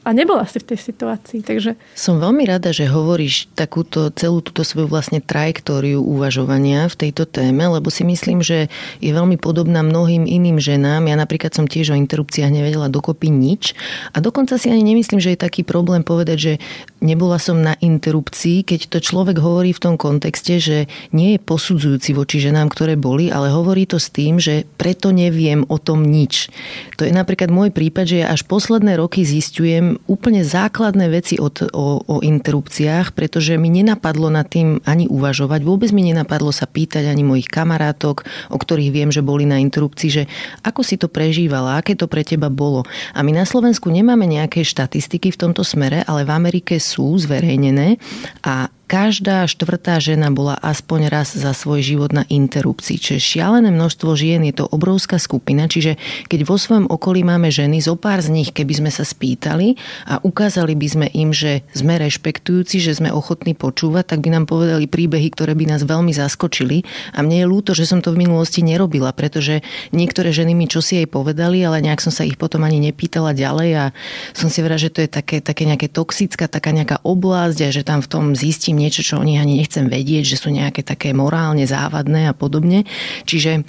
a 0.04 0.10
nebola 0.12 0.44
si 0.44 0.60
v 0.60 0.76
tej 0.76 0.80
situácii. 0.92 1.40
Takže... 1.48 1.80
Som 1.96 2.20
veľmi 2.20 2.44
rada, 2.44 2.76
že 2.76 2.92
hovoríš 2.92 3.48
takúto 3.56 4.12
celú 4.12 4.44
túto 4.44 4.68
svoju 4.68 4.92
vlastne 4.92 5.24
trajektóriu 5.24 6.04
uvažovania 6.04 6.92
v 6.92 7.08
tejto 7.08 7.24
téme, 7.24 7.64
lebo 7.64 7.88
si 7.88 8.04
myslím, 8.04 8.44
že 8.44 8.68
je 9.00 9.12
veľmi 9.16 9.40
podobná 9.40 9.80
mnohým 9.80 10.28
iným 10.28 10.60
ženám. 10.60 11.08
Ja 11.08 11.16
napríklad 11.16 11.56
som 11.56 11.72
tiež 11.72 11.96
o 11.96 12.00
interrupciách 12.00 12.52
nevedela 12.52 12.92
dokopy 12.92 13.32
nič 13.32 13.72
a 14.12 14.20
dokonca 14.20 14.60
si 14.60 14.68
ani 14.68 14.84
nemyslím, 14.84 15.24
že 15.24 15.34
je 15.34 15.40
taký 15.40 15.64
problém 15.64 16.04
povedať, 16.04 16.38
že 16.38 16.54
nebola 17.00 17.40
som 17.40 17.64
na 17.64 17.80
interrupcii, 17.80 18.68
keď 18.68 18.92
to 18.92 19.00
človek 19.00 19.40
hovorí 19.40 19.72
v 19.72 19.84
tom 19.88 19.96
kontexte, 19.96 20.60
že 20.60 20.78
nie 21.16 21.36
je 21.36 21.40
posudzujúci 21.40 22.12
voči 22.12 22.44
ženám, 22.44 22.68
ktoré 22.68 23.00
boli, 23.00 23.32
ale 23.32 23.56
hovorí 23.56 23.88
to 23.88 23.98
s 23.98 24.12
tým, 24.12 24.36
že 24.36 24.68
preto 24.76 25.16
neviem 25.16 25.64
o 25.72 25.80
tom 25.80 26.04
nič. 26.04 26.52
To 27.00 27.08
je 27.08 27.16
napríklad 27.16 27.48
môj 27.48 27.72
prípad, 27.72 28.06
že 28.06 28.18
ja 28.24 28.36
až 28.36 28.44
posledné 28.44 29.00
roky 29.00 29.24
zistujem, 29.24 29.93
úplne 30.06 30.46
základné 30.46 31.10
veci 31.10 31.40
od, 31.42 31.70
o, 31.74 32.02
o 32.04 32.16
interrupciách, 32.22 33.16
pretože 33.16 33.58
mi 33.58 33.72
nenapadlo 33.72 34.30
nad 34.30 34.48
tým 34.48 34.84
ani 34.84 35.10
uvažovať. 35.10 35.62
Vôbec 35.64 35.90
mi 35.96 36.06
nenapadlo 36.06 36.52
sa 36.54 36.70
pýtať 36.70 37.10
ani 37.10 37.26
mojich 37.26 37.50
kamarátok, 37.50 38.26
o 38.50 38.58
ktorých 38.58 38.92
viem, 38.94 39.10
že 39.10 39.26
boli 39.26 39.48
na 39.48 39.58
interrupcii, 39.60 40.10
že 40.10 40.24
ako 40.62 40.82
si 40.86 40.96
to 41.00 41.08
prežívala, 41.10 41.80
aké 41.80 41.98
to 41.98 42.06
pre 42.06 42.22
teba 42.22 42.48
bolo. 42.54 42.86
A 43.14 43.24
my 43.26 43.32
na 43.34 43.46
Slovensku 43.48 43.90
nemáme 43.90 44.30
nejaké 44.30 44.62
štatistiky 44.62 45.34
v 45.34 45.40
tomto 45.40 45.66
smere, 45.66 46.04
ale 46.06 46.28
v 46.28 46.32
Amerike 46.32 46.78
sú 46.78 47.16
zverejnené 47.18 47.98
a 48.44 48.70
každá 48.94 49.50
štvrtá 49.50 49.98
žena 49.98 50.30
bola 50.30 50.54
aspoň 50.54 51.10
raz 51.10 51.34
za 51.34 51.50
svoj 51.58 51.82
život 51.82 52.14
na 52.14 52.30
interrupcii. 52.30 53.02
Čiže 53.02 53.42
šialené 53.42 53.74
množstvo 53.74 54.14
žien 54.14 54.46
je 54.46 54.54
to 54.54 54.70
obrovská 54.70 55.18
skupina, 55.18 55.66
čiže 55.66 55.98
keď 56.30 56.46
vo 56.46 56.62
svojom 56.62 56.86
okolí 56.86 57.26
máme 57.26 57.50
ženy, 57.50 57.82
zo 57.82 57.98
pár 57.98 58.22
z 58.22 58.30
nich, 58.30 58.54
keby 58.54 58.86
sme 58.86 58.92
sa 58.94 59.02
spýtali 59.02 59.82
a 60.06 60.22
ukázali 60.22 60.78
by 60.78 60.88
sme 60.94 61.08
im, 61.10 61.34
že 61.34 61.66
sme 61.74 61.98
rešpektujúci, 61.98 62.86
že 62.86 62.94
sme 62.94 63.10
ochotní 63.10 63.58
počúvať, 63.58 64.14
tak 64.14 64.22
by 64.22 64.30
nám 64.30 64.46
povedali 64.46 64.86
príbehy, 64.86 65.34
ktoré 65.34 65.58
by 65.58 65.74
nás 65.74 65.82
veľmi 65.90 66.14
zaskočili. 66.14 66.86
A 67.18 67.26
mne 67.26 67.42
je 67.42 67.50
ľúto, 67.50 67.74
že 67.74 67.90
som 67.90 67.98
to 67.98 68.14
v 68.14 68.30
minulosti 68.30 68.62
nerobila, 68.62 69.10
pretože 69.18 69.66
niektoré 69.90 70.30
ženy 70.30 70.54
mi 70.54 70.70
čosi 70.70 71.02
jej 71.02 71.10
povedali, 71.10 71.66
ale 71.66 71.82
nejak 71.82 71.98
som 71.98 72.14
sa 72.14 72.30
ich 72.30 72.38
potom 72.38 72.62
ani 72.62 72.78
nepýtala 72.78 73.34
ďalej 73.34 73.70
a 73.74 73.84
som 74.38 74.54
si 74.54 74.62
verila, 74.62 74.78
že 74.78 74.94
to 74.94 75.02
je 75.02 75.10
také, 75.10 75.42
také 75.42 75.66
nejaké 75.66 75.90
toxická, 75.90 76.46
taká 76.46 76.70
nejaká 76.70 77.02
oblasť 77.02 77.58
a 77.66 77.74
že 77.74 77.82
tam 77.82 77.98
v 78.06 78.12
tom 78.14 78.26
zistím 78.38 78.83
niečo, 78.84 79.02
čo 79.06 79.20
o 79.20 79.24
ani 79.24 79.64
nechcem 79.64 79.88
vedieť, 79.88 80.36
že 80.36 80.40
sú 80.44 80.52
nejaké 80.52 80.84
také 80.84 81.16
morálne 81.16 81.64
závadné 81.64 82.28
a 82.28 82.36
podobne. 82.36 82.84
Čiže 83.24 83.64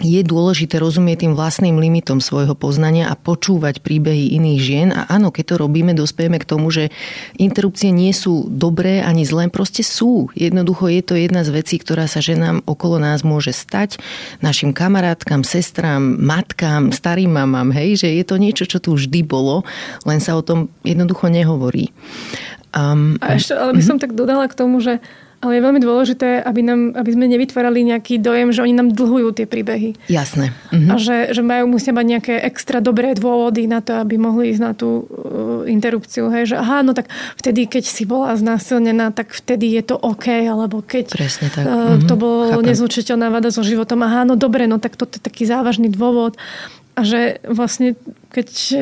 je 0.00 0.24
dôležité 0.24 0.80
rozumieť 0.80 1.28
tým 1.28 1.34
vlastným 1.36 1.76
limitom 1.76 2.16
svojho 2.18 2.56
poznania 2.56 3.12
a 3.12 3.18
počúvať 3.18 3.84
príbehy 3.84 4.34
iných 4.40 4.60
žien. 4.60 4.88
A 4.88 5.04
áno, 5.12 5.28
keď 5.28 5.52
to 5.52 5.60
robíme, 5.60 5.92
dospejeme 5.92 6.40
k 6.40 6.48
tomu, 6.48 6.72
že 6.72 6.88
interrupcie 7.36 7.92
nie 7.92 8.16
sú 8.16 8.48
dobré 8.48 9.04
ani 9.04 9.28
zlé, 9.28 9.52
proste 9.52 9.84
sú. 9.84 10.32
Jednoducho 10.32 10.88
je 10.88 11.02
to 11.04 11.14
jedna 11.14 11.44
z 11.44 11.52
vecí, 11.52 11.76
ktorá 11.76 12.08
sa 12.08 12.24
ženám 12.24 12.64
okolo 12.64 12.96
nás 12.96 13.20
môže 13.20 13.52
stať, 13.52 14.00
našim 14.40 14.72
kamarátkam, 14.72 15.44
sestrám, 15.44 16.00
matkám, 16.18 16.88
starým 16.90 17.36
mamám, 17.36 17.70
hej, 17.76 18.00
že 18.00 18.08
je 18.08 18.24
to 18.24 18.40
niečo, 18.40 18.64
čo 18.64 18.80
tu 18.80 18.96
vždy 18.96 19.20
bolo, 19.22 19.62
len 20.08 20.24
sa 20.24 20.34
o 20.34 20.42
tom 20.42 20.72
jednoducho 20.82 21.28
nehovorí. 21.28 21.92
Um, 22.72 23.20
a 23.20 23.36
ešte, 23.36 23.52
ale 23.52 23.76
by 23.76 23.82
som 23.84 23.96
uh-huh. 24.00 24.04
tak 24.08 24.16
dodala 24.16 24.48
k 24.48 24.56
tomu, 24.56 24.80
že 24.80 25.04
ale 25.42 25.58
je 25.58 25.66
veľmi 25.66 25.82
dôležité, 25.82 26.38
aby, 26.46 26.62
nám, 26.62 26.94
aby 26.94 27.10
sme 27.18 27.26
nevytvárali 27.26 27.82
nejaký 27.82 28.22
dojem, 28.22 28.54
že 28.54 28.62
oni 28.62 28.78
nám 28.78 28.94
dlhujú 28.94 29.34
tie 29.34 29.46
príbehy. 29.50 29.98
Jasné. 30.06 30.54
Uh-huh. 30.70 30.94
A 30.94 31.02
že, 31.02 31.34
že 31.34 31.42
majú, 31.42 31.66
musia 31.66 31.90
mať 31.90 32.06
nejaké 32.06 32.34
extra 32.46 32.78
dobré 32.78 33.10
dôvody 33.18 33.66
na 33.66 33.82
to, 33.82 33.98
aby 33.98 34.22
mohli 34.22 34.54
ísť 34.54 34.62
na 34.62 34.70
tú 34.70 35.02
uh, 35.02 35.66
interrupciu. 35.66 36.30
Hej? 36.30 36.54
Že 36.54 36.56
aha, 36.62 36.86
no 36.86 36.94
tak 36.94 37.10
vtedy, 37.42 37.66
keď 37.66 37.84
si 37.90 38.06
bola 38.06 38.38
znásilnená, 38.38 39.10
tak 39.10 39.34
vtedy 39.34 39.74
je 39.74 39.82
to 39.82 39.98
OK, 39.98 40.30
alebo 40.30 40.78
keď 40.78 41.10
Presne 41.10 41.50
tak. 41.50 41.66
Uh, 41.66 41.98
to 42.06 42.14
bolo 42.14 42.62
nezlučiteľná 42.62 43.26
vada 43.34 43.50
so 43.50 43.66
životom. 43.66 44.06
Aha, 44.06 44.22
no 44.22 44.38
dobre, 44.38 44.70
no 44.70 44.78
tak 44.78 44.94
to 44.94 45.10
je 45.10 45.18
taký 45.18 45.42
závažný 45.42 45.90
dôvod. 45.90 46.38
A 46.94 47.02
že 47.02 47.42
vlastne, 47.42 47.98
keď 48.30 48.48
uh, 48.78 48.80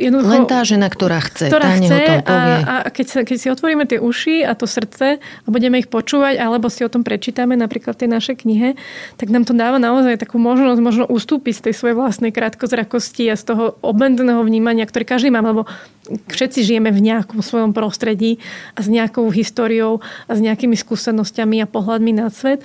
jednoducho... 0.00 0.32
Len 0.32 0.48
tá 0.48 0.64
žena, 0.64 0.88
ktorá 0.88 1.20
chce, 1.20 1.52
ktorá 1.52 1.68
tá 1.68 1.72
chce 1.76 1.94
o 1.94 2.00
tom 2.00 2.18
povie. 2.24 2.56
A, 2.64 2.74
a 2.80 2.88
keď, 2.88 3.06
sa, 3.06 3.18
keď 3.20 3.36
si 3.36 3.48
otvoríme 3.52 3.84
tie 3.84 4.00
uši 4.00 4.40
a 4.48 4.56
to 4.56 4.64
srdce 4.64 5.20
a 5.20 5.48
budeme 5.52 5.76
ich 5.76 5.92
počúvať, 5.92 6.40
alebo 6.40 6.72
si 6.72 6.80
o 6.80 6.90
tom 6.90 7.04
prečítame 7.04 7.54
napríklad 7.60 8.00
v 8.00 8.00
tej 8.06 8.10
našej 8.10 8.36
knihe, 8.42 8.80
tak 9.20 9.28
nám 9.28 9.44
to 9.44 9.52
dáva 9.52 9.76
naozaj 9.76 10.16
takú 10.16 10.40
možnosť 10.40 10.80
možno 10.80 11.04
ustúpiť 11.04 11.54
z 11.60 11.62
tej 11.68 11.74
svojej 11.76 11.96
vlastnej 12.00 12.32
krátkozrakosti 12.32 13.28
a 13.28 13.36
z 13.36 13.44
toho 13.52 13.64
obmedzeného 13.84 14.40
vnímania, 14.40 14.88
ktoré 14.88 15.04
každý 15.04 15.28
má, 15.28 15.44
lebo 15.44 15.68
všetci 16.08 16.64
žijeme 16.64 16.88
v 16.90 17.04
nejakom 17.04 17.44
svojom 17.44 17.76
prostredí 17.76 18.40
a 18.74 18.80
s 18.80 18.88
nejakou 18.88 19.28
históriou 19.28 20.00
a 20.26 20.32
s 20.32 20.40
nejakými 20.40 20.74
skúsenosťami 20.74 21.60
a 21.60 21.70
pohľadmi 21.70 22.12
na 22.16 22.32
svet, 22.32 22.64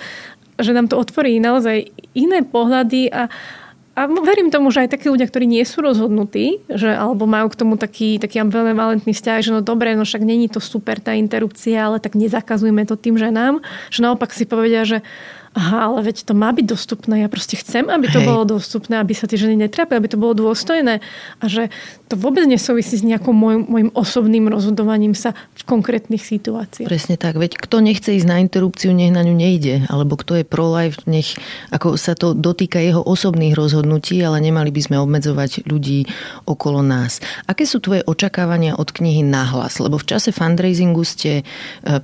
že 0.56 0.72
nám 0.72 0.88
to 0.88 0.96
otvorí 0.96 1.36
naozaj 1.36 1.92
iné 2.16 2.40
pohľady 2.40 3.12
a, 3.12 3.28
a 3.96 4.04
verím 4.04 4.52
tomu, 4.52 4.68
že 4.68 4.84
aj 4.84 4.92
takí 4.92 5.08
ľudia, 5.08 5.24
ktorí 5.24 5.48
nie 5.48 5.64
sú 5.64 5.80
rozhodnutí, 5.80 6.60
že, 6.68 6.92
alebo 6.92 7.24
majú 7.24 7.48
k 7.48 7.56
tomu 7.56 7.80
taký, 7.80 8.20
taký 8.20 8.44
ambivalentný 8.44 9.16
vzťah, 9.16 9.40
že 9.40 9.50
no 9.56 9.64
dobre, 9.64 9.96
no 9.96 10.04
však 10.04 10.20
není 10.20 10.52
to 10.52 10.60
super 10.60 11.00
tá 11.00 11.16
interrupcia, 11.16 11.80
ale 11.80 11.96
tak 11.96 12.12
nezakazujme 12.12 12.84
to 12.84 13.00
tým 13.00 13.16
ženám, 13.16 13.64
že 13.88 14.04
naopak 14.04 14.36
si 14.36 14.44
povedia, 14.44 14.84
že 14.84 15.00
aha, 15.56 15.88
ale 15.88 16.12
veď 16.12 16.28
to 16.28 16.36
má 16.36 16.52
byť 16.52 16.66
dostupné. 16.68 17.24
Ja 17.24 17.32
proste 17.32 17.56
chcem, 17.56 17.88
aby 17.88 18.12
to 18.12 18.20
Hej. 18.20 18.28
bolo 18.28 18.44
dostupné, 18.44 19.00
aby 19.00 19.16
sa 19.16 19.24
tie 19.24 19.40
ženy 19.40 19.56
netrápili, 19.56 19.96
aby 19.96 20.10
to 20.12 20.20
bolo 20.20 20.36
dôstojné. 20.36 21.00
A 21.40 21.44
že 21.48 21.72
to 22.12 22.20
vôbec 22.20 22.44
nesúvisí 22.44 23.00
s 23.00 23.02
nejakým 23.02 23.32
môjim 23.64 23.90
osobným 23.96 24.52
rozhodovaním 24.52 25.16
sa 25.16 25.32
v 25.56 25.62
konkrétnych 25.64 26.20
situáciách. 26.20 26.86
Presne 26.86 27.16
tak. 27.16 27.40
Veď 27.40 27.56
kto 27.56 27.80
nechce 27.80 28.12
ísť 28.12 28.28
na 28.28 28.38
interrupciu, 28.44 28.92
nech 28.92 29.08
na 29.08 29.24
ňu 29.24 29.32
nejde. 29.32 29.88
Alebo 29.88 30.20
kto 30.20 30.36
je 30.38 30.44
pro-life, 30.44 31.00
nech 31.08 31.40
ako 31.72 31.96
sa 31.96 32.12
to 32.12 32.36
dotýka 32.36 32.76
jeho 32.76 33.00
osobných 33.00 33.56
rozhodnutí, 33.56 34.20
ale 34.20 34.44
nemali 34.44 34.68
by 34.68 34.80
sme 34.84 34.96
obmedzovať 35.00 35.64
ľudí 35.64 36.04
okolo 36.44 36.84
nás. 36.84 37.24
Aké 37.48 37.64
sú 37.64 37.80
tvoje 37.80 38.04
očakávania 38.04 38.76
od 38.76 38.92
knihy 38.92 39.24
Nahlas? 39.24 39.80
Lebo 39.80 39.96
v 39.96 40.04
čase 40.04 40.36
fundraisingu 40.36 41.00
ste 41.02 41.40
e, 41.40 41.44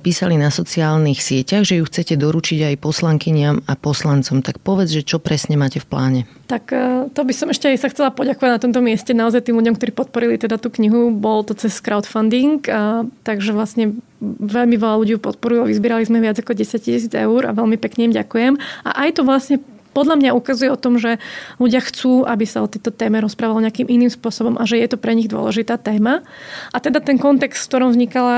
písali 0.01 0.41
na 0.41 0.49
sociálnych 0.49 1.21
sieťach, 1.21 1.61
že 1.61 1.77
ju 1.77 1.85
chcete 1.85 2.17
doručiť 2.17 2.73
aj 2.73 2.75
poslankyni 2.81 3.42
poslankyniam 3.43 3.63
a 3.67 3.73
poslancom. 3.75 4.41
Tak 4.41 4.63
povedz, 4.63 4.95
že 4.95 5.03
čo 5.03 5.19
presne 5.19 5.59
máte 5.59 5.79
v 5.79 5.87
pláne. 5.87 6.19
Tak 6.47 6.63
e, 6.71 7.09
to 7.11 7.21
by 7.23 7.33
som 7.35 7.51
ešte 7.51 7.67
aj 7.67 7.77
sa 7.79 7.91
chcela 7.91 8.09
poďakovať 8.15 8.51
na 8.55 8.59
tomto 8.61 8.79
mieste 8.79 9.11
naozaj 9.11 9.43
tým 9.43 9.59
ľuďom, 9.59 9.75
ktorí 9.75 9.91
podporili 9.91 10.35
teda 10.39 10.55
tú 10.55 10.71
knihu. 10.79 11.11
Bol 11.11 11.43
to 11.43 11.53
cez 11.57 11.75
crowdfunding, 11.83 12.63
a, 12.71 13.03
takže 13.27 13.51
vlastne 13.51 13.99
veľmi 14.23 14.79
veľa 14.79 14.95
ľudí 15.03 15.19
podporujú. 15.19 15.67
Vyzbierali 15.67 16.07
sme 16.07 16.23
viac 16.23 16.39
ako 16.39 16.55
10 16.55 16.79
tisíc 16.79 17.11
eur 17.11 17.41
a 17.43 17.51
veľmi 17.51 17.75
pekne 17.75 18.11
im 18.11 18.13
ďakujem. 18.15 18.53
A 18.87 18.89
aj 19.07 19.19
to 19.19 19.21
vlastne 19.27 19.59
podľa 19.93 20.15
mňa 20.19 20.31
ukazuje 20.33 20.73
o 20.73 20.77
tom, 20.77 20.97
že 20.97 21.21
ľudia 21.61 21.79
chcú, 21.79 22.25
aby 22.25 22.43
sa 22.49 22.65
o 22.65 22.67
tejto 22.67 22.89
téme 22.89 23.21
rozprávalo 23.21 23.61
nejakým 23.61 23.87
iným 23.87 24.09
spôsobom 24.09 24.57
a 24.57 24.65
že 24.65 24.81
je 24.81 24.89
to 24.89 24.97
pre 24.97 25.13
nich 25.13 25.29
dôležitá 25.29 25.77
téma. 25.77 26.25
A 26.73 26.81
teda 26.81 26.99
ten 26.99 27.21
kontext, 27.21 27.63
v 27.63 27.69
ktorom 27.69 27.89
vznikala, 27.93 28.37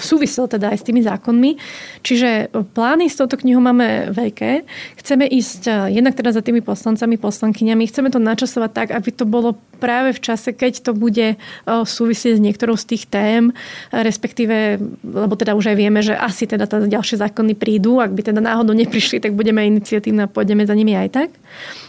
súvisel 0.00 0.48
teda 0.48 0.72
aj 0.72 0.78
s 0.80 0.86
tými 0.88 1.04
zákonmi. 1.04 1.60
Čiže 2.00 2.50
plány 2.72 3.12
s 3.12 3.20
touto 3.20 3.36
knihou 3.36 3.60
máme 3.60 4.10
veľké. 4.16 4.64
Chceme 4.98 5.28
ísť 5.28 5.92
jednak 5.92 6.16
teda 6.16 6.32
za 6.32 6.40
tými 6.40 6.64
poslancami, 6.64 7.20
poslankyňami. 7.20 7.84
Chceme 7.84 8.08
to 8.08 8.16
načasovať 8.16 8.70
tak, 8.72 8.88
aby 8.96 9.10
to 9.12 9.28
bolo 9.28 9.60
práve 9.80 10.16
v 10.16 10.20
čase, 10.20 10.52
keď 10.52 10.72
to 10.84 10.92
bude 10.92 11.40
súvisieť 11.68 12.36
s 12.36 12.44
niektorou 12.44 12.76
z 12.76 12.96
tých 12.96 13.04
tém, 13.08 13.52
respektíve, 13.92 14.76
lebo 15.04 15.34
teda 15.36 15.56
už 15.56 15.72
aj 15.72 15.76
vieme, 15.76 16.00
že 16.04 16.12
asi 16.12 16.44
teda 16.44 16.68
ďalšie 16.68 17.16
zákony 17.20 17.56
prídu, 17.56 17.96
ak 18.00 18.12
by 18.12 18.22
teda 18.32 18.40
náhodou 18.44 18.76
neprišli, 18.76 19.24
tak 19.24 19.32
budeme 19.32 19.64
iniciatívne 19.64 20.28
a 20.28 20.32
pôjdeme 20.32 20.68
za 20.70 20.78
nimi 20.78 20.94
aj 20.94 21.08
tak. 21.10 21.30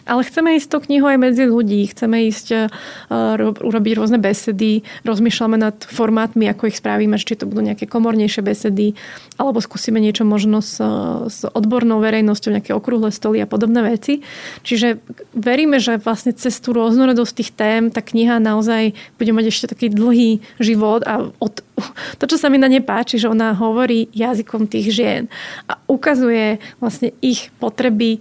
Ale 0.09 0.25
chceme 0.25 0.57
ísť 0.57 0.67
to 0.73 0.77
knihu 0.89 1.05
aj 1.05 1.21
medzi 1.21 1.45
ľudí, 1.45 1.85
chceme 1.93 2.25
ísť 2.25 2.47
uh, 2.49 3.37
urobiť 3.61 3.93
rôzne 3.93 4.17
besedy, 4.17 4.81
rozmýšľame 5.05 5.61
nad 5.61 5.77
formátmi, 5.85 6.49
ako 6.49 6.73
ich 6.73 6.81
spravíme, 6.81 7.13
či 7.21 7.37
to 7.37 7.45
budú 7.45 7.69
nejaké 7.69 7.85
komornejšie 7.85 8.41
besedy, 8.41 8.97
alebo 9.37 9.61
skúsime 9.61 10.01
niečo 10.01 10.25
možno 10.25 10.65
s, 10.65 10.81
s 11.29 11.45
odbornou 11.45 12.01
verejnosťou, 12.01 12.57
nejaké 12.57 12.73
okrúhle 12.73 13.13
stoly 13.13 13.45
a 13.45 13.47
podobné 13.47 13.85
veci. 13.85 14.25
Čiže 14.65 14.97
veríme, 15.37 15.77
že 15.77 16.01
vlastne 16.01 16.33
cez 16.33 16.57
tú 16.57 16.73
rôznorodosť 16.73 17.33
tých 17.37 17.51
tém 17.53 17.93
tá 17.93 18.01
kniha 18.01 18.41
naozaj 18.41 18.97
bude 19.21 19.31
mať 19.37 19.53
ešte 19.53 19.69
taký 19.77 19.93
dlhý 19.93 20.41
život 20.57 21.05
a 21.05 21.29
od, 21.37 21.53
to, 22.19 22.25
čo 22.25 22.37
sa 22.41 22.49
mi 22.49 22.57
na 22.57 22.65
ne 22.65 22.81
páči, 22.81 23.21
že 23.21 23.29
ona 23.29 23.53
hovorí 23.53 24.09
jazykom 24.17 24.65
tých 24.65 24.89
žien 24.89 25.23
a 25.69 25.77
ukazuje 25.85 26.57
vlastne 26.81 27.13
ich 27.21 27.53
potreby 27.61 28.17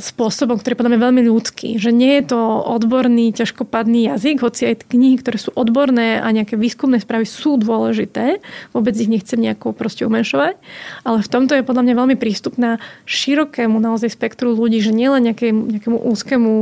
spôsobom, 0.00 0.56
ktorý 0.58 0.72
je 0.74 0.80
podľa 0.80 0.92
mňa 0.96 1.04
veľmi 1.06 1.22
ľudský. 1.28 1.68
Že 1.76 1.90
nie 1.92 2.12
je 2.20 2.24
to 2.32 2.40
odborný, 2.64 3.32
ťažkopadný 3.36 4.10
jazyk, 4.10 4.40
hoci 4.40 4.72
aj 4.72 4.88
knihy, 4.88 5.20
ktoré 5.20 5.36
sú 5.36 5.52
odborné 5.52 6.20
a 6.20 6.26
nejaké 6.32 6.56
výskumné 6.56 7.00
správy 7.00 7.28
sú 7.28 7.60
dôležité. 7.60 8.40
Vôbec 8.72 8.96
ich 8.96 9.10
nechcem 9.10 9.40
nejako 9.40 9.76
proste 9.76 10.08
umenšovať. 10.08 10.56
Ale 11.04 11.18
v 11.20 11.28
tomto 11.28 11.52
je 11.56 11.66
podľa 11.66 11.84
mňa 11.84 11.94
veľmi 11.94 12.16
prístupná 12.16 12.80
širokému 13.04 13.76
naozaj 13.76 14.16
spektru 14.16 14.56
ľudí, 14.56 14.80
že 14.80 14.92
nielen 14.94 15.30
nejakému, 15.30 15.60
nejakému 15.78 15.98
úzkému 16.00 16.52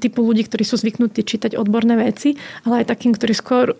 typu 0.00 0.20
ľudí, 0.24 0.46
ktorí 0.46 0.64
sú 0.64 0.80
zvyknutí 0.80 1.24
čítať 1.24 1.56
odborné 1.56 2.00
veci, 2.00 2.40
ale 2.64 2.84
aj 2.84 2.92
takým, 2.92 3.12
ktorí 3.12 3.32
skôr 3.36 3.74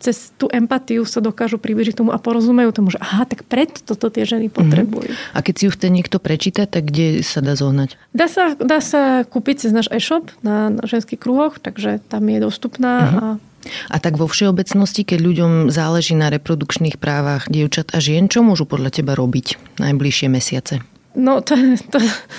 cez 0.00 0.32
tú 0.40 0.48
empatiu 0.50 1.04
sa 1.04 1.20
dokážu 1.20 1.60
približiť 1.60 2.00
tomu 2.00 2.10
a 2.10 2.18
porozumejú 2.18 2.70
tomu, 2.72 2.88
že 2.94 2.98
aha, 3.02 3.28
tak 3.28 3.44
preto 3.44 3.82
toto 3.84 4.08
tie 4.08 4.24
ženy 4.24 4.48
mhm. 4.48 4.54
potrebujú. 4.54 5.10
Mm-hmm. 5.10 5.36
A 5.36 5.38
keď 5.44 5.54
si 5.58 5.62
ju 5.68 5.70
chce 5.74 5.88
niekto 5.92 6.16
prečítať, 6.22 6.66
tak 6.70 6.88
kde 6.88 7.20
sa 7.20 7.44
dá 7.44 7.58
zohnať? 7.58 7.98
Dá 8.16 8.26
sa, 8.30 8.39
dá 8.58 8.78
sa 8.80 9.22
kúpiť 9.28 9.66
cez 9.66 9.70
náš 9.72 9.88
e-shop 9.92 10.32
na, 10.40 10.72
na 10.72 10.84
ženských 10.84 11.20
kruhoch, 11.20 11.60
takže 11.60 12.00
tam 12.08 12.24
je 12.28 12.38
dostupná. 12.40 12.92
Uh-huh. 13.00 13.18
A 13.20 13.50
a 13.92 14.00
tak 14.00 14.16
vo 14.16 14.24
všeobecnosti, 14.24 15.04
keď 15.04 15.18
ľuďom 15.20 15.52
záleží 15.68 16.16
na 16.16 16.32
reprodukčných 16.32 16.96
právach 16.96 17.44
dievčat 17.52 17.92
a 17.92 18.00
žien, 18.00 18.24
čo 18.32 18.40
môžu 18.40 18.64
podľa 18.64 18.88
teba 18.88 19.12
robiť 19.12 19.60
najbližšie 19.76 20.28
mesiace? 20.32 20.80
No 21.12 21.42
to, 21.42 21.58
to 21.92 21.98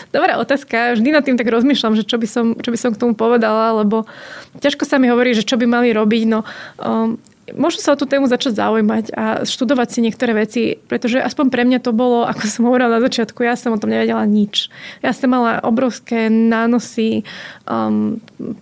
dobrá 0.10 0.40
otázka. 0.40 0.98
Vždy 0.98 1.10
nad 1.12 1.22
tým 1.22 1.38
tak 1.38 1.52
rozmýšľam, 1.52 1.94
že 2.00 2.08
čo 2.08 2.18
by 2.18 2.28
som, 2.28 2.46
čo 2.58 2.72
by 2.72 2.78
som 2.80 2.92
k 2.96 3.02
tomu 3.04 3.14
povedala, 3.14 3.84
lebo 3.84 4.08
ťažko 4.64 4.88
sa 4.88 4.98
mi 4.98 5.12
hovorí, 5.12 5.36
že 5.36 5.46
čo 5.46 5.60
by 5.60 5.68
mali 5.68 5.94
robiť. 5.94 6.24
No, 6.26 6.48
um, 6.82 7.20
možno 7.54 7.80
sa 7.82 7.94
o 7.94 8.00
tú 8.00 8.06
tému 8.06 8.30
začať 8.30 8.58
zaujímať 8.58 9.06
a 9.18 9.24
študovať 9.44 9.88
si 9.90 10.00
niektoré 10.06 10.32
veci, 10.38 10.62
pretože 10.88 11.20
aspoň 11.20 11.46
pre 11.50 11.64
mňa 11.66 11.80
to 11.82 11.92
bolo, 11.92 12.24
ako 12.28 12.44
som 12.48 12.68
hovorila 12.70 13.00
na 13.00 13.02
začiatku, 13.02 13.42
ja 13.42 13.58
som 13.58 13.74
o 13.74 13.82
tom 13.82 13.92
nevedela 13.92 14.24
nič. 14.24 14.70
Ja 15.02 15.12
som 15.12 15.34
mala 15.34 15.60
obrovské 15.66 16.30
nánosy 16.30 17.26
um, 17.66 18.22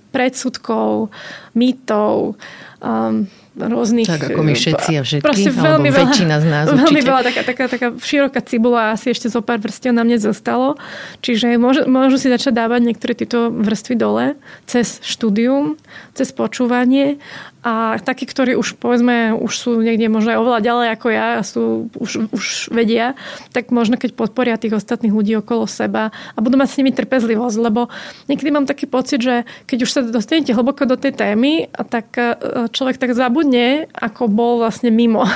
predsudkov, 0.09 1.11
mýtov, 1.53 2.39
um, 2.79 3.27
rôznych... 3.67 4.07
Tak 4.07 4.31
ako 4.31 4.41
my 4.45 4.53
všetci 4.55 4.91
a 4.95 5.01
všetky, 5.03 5.25
proste 5.25 5.51
veľmi 5.51 5.89
veľa, 5.91 5.99
väčšina 6.07 6.35
z 6.39 6.45
nás 6.47 6.65
Veľmi 6.71 7.03
určite. 7.03 7.09
veľa, 7.11 7.21
taká, 7.27 7.41
taká, 7.43 7.63
taká 7.67 7.87
široká 7.99 8.39
cibula 8.45 8.95
asi 8.95 9.11
ešte 9.11 9.27
zo 9.27 9.43
pár 9.43 9.59
vrstiev 9.59 9.91
na 9.91 10.07
mne 10.07 10.15
zostalo. 10.21 10.79
Čiže 11.19 11.59
môžu, 11.59 11.83
môžu 11.89 12.15
si 12.15 12.31
začať 12.31 12.55
dávať 12.55 12.81
niektoré 12.87 13.13
tieto 13.17 13.51
vrstvy 13.51 13.95
dole 13.99 14.25
cez 14.63 15.03
štúdium, 15.03 15.75
cez 16.15 16.31
počúvanie 16.31 17.19
a 17.59 17.99
takí, 17.99 18.23
ktorí 18.23 18.55
už 18.55 18.79
povedzme, 18.79 19.35
už 19.35 19.51
sú 19.51 19.71
niekde 19.83 20.07
možno 20.07 20.31
aj 20.31 20.39
oveľa 20.39 20.59
ďalej 20.63 20.87
ako 20.95 21.07
ja 21.11 21.27
a 21.35 21.41
sú, 21.43 21.91
už, 21.99 22.31
už 22.31 22.45
vedia, 22.71 23.19
tak 23.51 23.75
možno 23.75 23.99
keď 23.99 24.15
podporia 24.15 24.55
tých 24.55 24.79
ostatných 24.79 25.11
ľudí 25.11 25.35
okolo 25.43 25.67
seba 25.67 26.15
a 26.33 26.37
budú 26.39 26.55
mať 26.55 26.69
s 26.71 26.77
nimi 26.79 26.95
trpezlivosť, 26.95 27.57
lebo 27.59 27.91
niekedy 28.31 28.49
mám 28.55 28.63
taký 28.63 28.87
pocit, 28.87 29.19
že 29.19 29.43
keď 29.67 29.77
už 29.83 29.89
sa 29.91 29.99
dostanete 30.07 30.55
hlboko 30.55 30.87
do 30.87 30.95
tej 30.95 31.19
témy, 31.19 31.67
tak 31.91 32.15
e, 32.15 32.39
človek 32.71 32.95
tak 32.95 33.11
zabudne, 33.11 33.91
ako 33.91 34.31
bol 34.31 34.63
vlastne 34.63 34.87
mimo. 34.87 35.27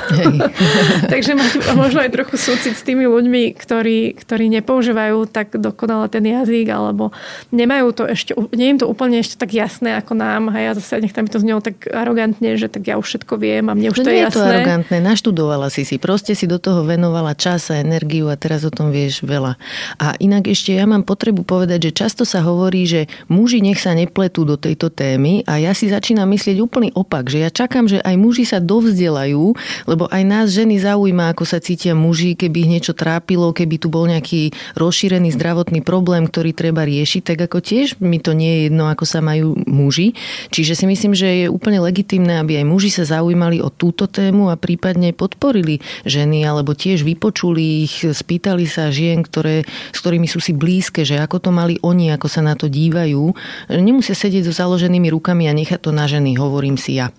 Takže 1.12 1.36
možno 1.76 2.08
aj 2.08 2.12
trochu 2.16 2.40
súcit 2.40 2.80
s 2.80 2.88
tými 2.88 3.04
ľuďmi, 3.04 3.52
ktorí, 3.60 4.16
ktorí 4.16 4.48
nepoužívajú 4.64 5.28
tak 5.28 5.60
dokonale 5.60 6.08
ten 6.08 6.24
jazyk, 6.24 6.72
alebo 6.72 7.12
nemajú 7.52 7.88
to 7.92 8.04
ešte, 8.08 8.32
nie 8.56 8.72
im 8.72 8.80
to 8.80 8.88
úplne 8.88 9.20
ešte 9.20 9.36
tak 9.36 9.52
jasné 9.52 10.00
ako 10.00 10.16
nám. 10.16 10.56
A 10.56 10.58
ja 10.60 10.72
zase 10.72 11.04
nech 11.04 11.12
tam 11.12 11.28
to 11.28 11.44
znelo 11.44 11.60
tak 11.60 11.84
arogantne, 12.14 12.54
že 12.62 12.70
tak 12.70 12.86
ja 12.86 12.96
už 13.02 13.06
všetko 13.10 13.34
viem 13.42 13.66
a 13.68 13.74
mne 13.74 13.90
už 13.90 13.98
to, 13.98 14.06
to 14.06 14.14
je 14.14 14.22
jasné. 14.22 14.38
to 14.38 14.46
arogantné, 14.46 14.98
naštudovala 15.02 15.68
si 15.74 15.82
si, 15.82 15.98
proste 15.98 16.38
si 16.38 16.46
do 16.46 16.62
toho 16.62 16.86
venovala 16.86 17.34
čas 17.34 17.74
a 17.74 17.82
energiu 17.82 18.30
a 18.30 18.38
teraz 18.38 18.62
o 18.62 18.70
tom 18.70 18.94
vieš 18.94 19.26
veľa. 19.26 19.58
A 19.98 20.14
inak 20.22 20.46
ešte 20.46 20.78
ja 20.78 20.86
mám 20.86 21.02
potrebu 21.02 21.42
povedať, 21.42 21.90
že 21.90 22.06
často 22.06 22.24
sa 22.24 22.46
hovorí, 22.46 22.86
že 22.86 23.10
muži 23.34 23.66
nech 23.66 23.82
sa 23.82 23.98
nepletú 23.98 24.46
do 24.46 24.62
tejto 24.62 24.94
témy 24.94 25.42
a 25.50 25.58
ja 25.58 25.74
si 25.74 25.90
začínam 25.90 26.30
myslieť 26.30 26.62
úplný 26.62 26.94
opak, 26.94 27.34
že 27.34 27.42
ja 27.42 27.50
čakám, 27.50 27.90
že 27.90 27.98
aj 28.06 28.16
muži 28.16 28.46
sa 28.46 28.62
dovzdelajú, 28.62 29.58
lebo 29.90 30.06
aj 30.14 30.24
nás 30.24 30.54
ženy 30.54 30.78
zaujíma, 30.78 31.34
ako 31.34 31.50
sa 31.50 31.58
cítia 31.58 31.98
muži, 31.98 32.38
keby 32.38 32.70
ich 32.70 32.72
niečo 32.78 32.94
trápilo, 32.94 33.50
keby 33.58 33.82
tu 33.82 33.90
bol 33.90 34.06
nejaký 34.06 34.54
rozšírený 34.78 35.34
zdravotný 35.34 35.82
problém, 35.82 36.30
ktorý 36.30 36.54
treba 36.54 36.86
riešiť, 36.86 37.34
tak 37.34 37.50
ako 37.50 37.58
tiež 37.58 37.98
mi 37.98 38.22
to 38.22 38.38
nie 38.38 38.54
je 38.54 38.60
jedno, 38.70 38.86
ako 38.86 39.04
sa 39.10 39.20
majú 39.26 39.58
muži. 39.66 40.14
Čiže 40.54 40.78
si 40.78 40.86
myslím, 40.86 41.14
že 41.18 41.28
je 41.46 41.48
úplne 41.50 41.82
legitimné 41.82 42.03
legitimné, 42.04 42.44
aby 42.44 42.60
aj 42.60 42.66
muži 42.68 42.92
sa 42.92 43.08
zaujímali 43.08 43.64
o 43.64 43.72
túto 43.72 44.12
tému 44.12 44.52
a 44.52 44.60
prípadne 44.60 45.16
podporili 45.16 45.80
ženy, 46.04 46.44
alebo 46.44 46.76
tiež 46.76 47.08
vypočuli 47.08 47.88
ich, 47.88 48.04
spýtali 48.04 48.68
sa 48.68 48.92
žien, 48.92 49.24
ktoré, 49.24 49.64
s 49.96 49.98
ktorými 50.04 50.28
sú 50.28 50.44
si 50.44 50.52
blízke, 50.52 51.08
že 51.08 51.16
ako 51.16 51.48
to 51.48 51.50
mali 51.56 51.80
oni, 51.80 52.12
ako 52.12 52.28
sa 52.28 52.44
na 52.44 52.60
to 52.60 52.68
dívajú. 52.68 53.32
Nemusia 53.72 54.20
sedieť 54.20 54.52
so 54.52 54.54
založenými 54.54 55.08
rukami 55.16 55.48
a 55.48 55.56
nechať 55.56 55.80
to 55.80 55.96
na 55.96 56.04
ženy, 56.12 56.36
hovorím 56.36 56.76
si 56.76 57.00
ja. 57.00 57.16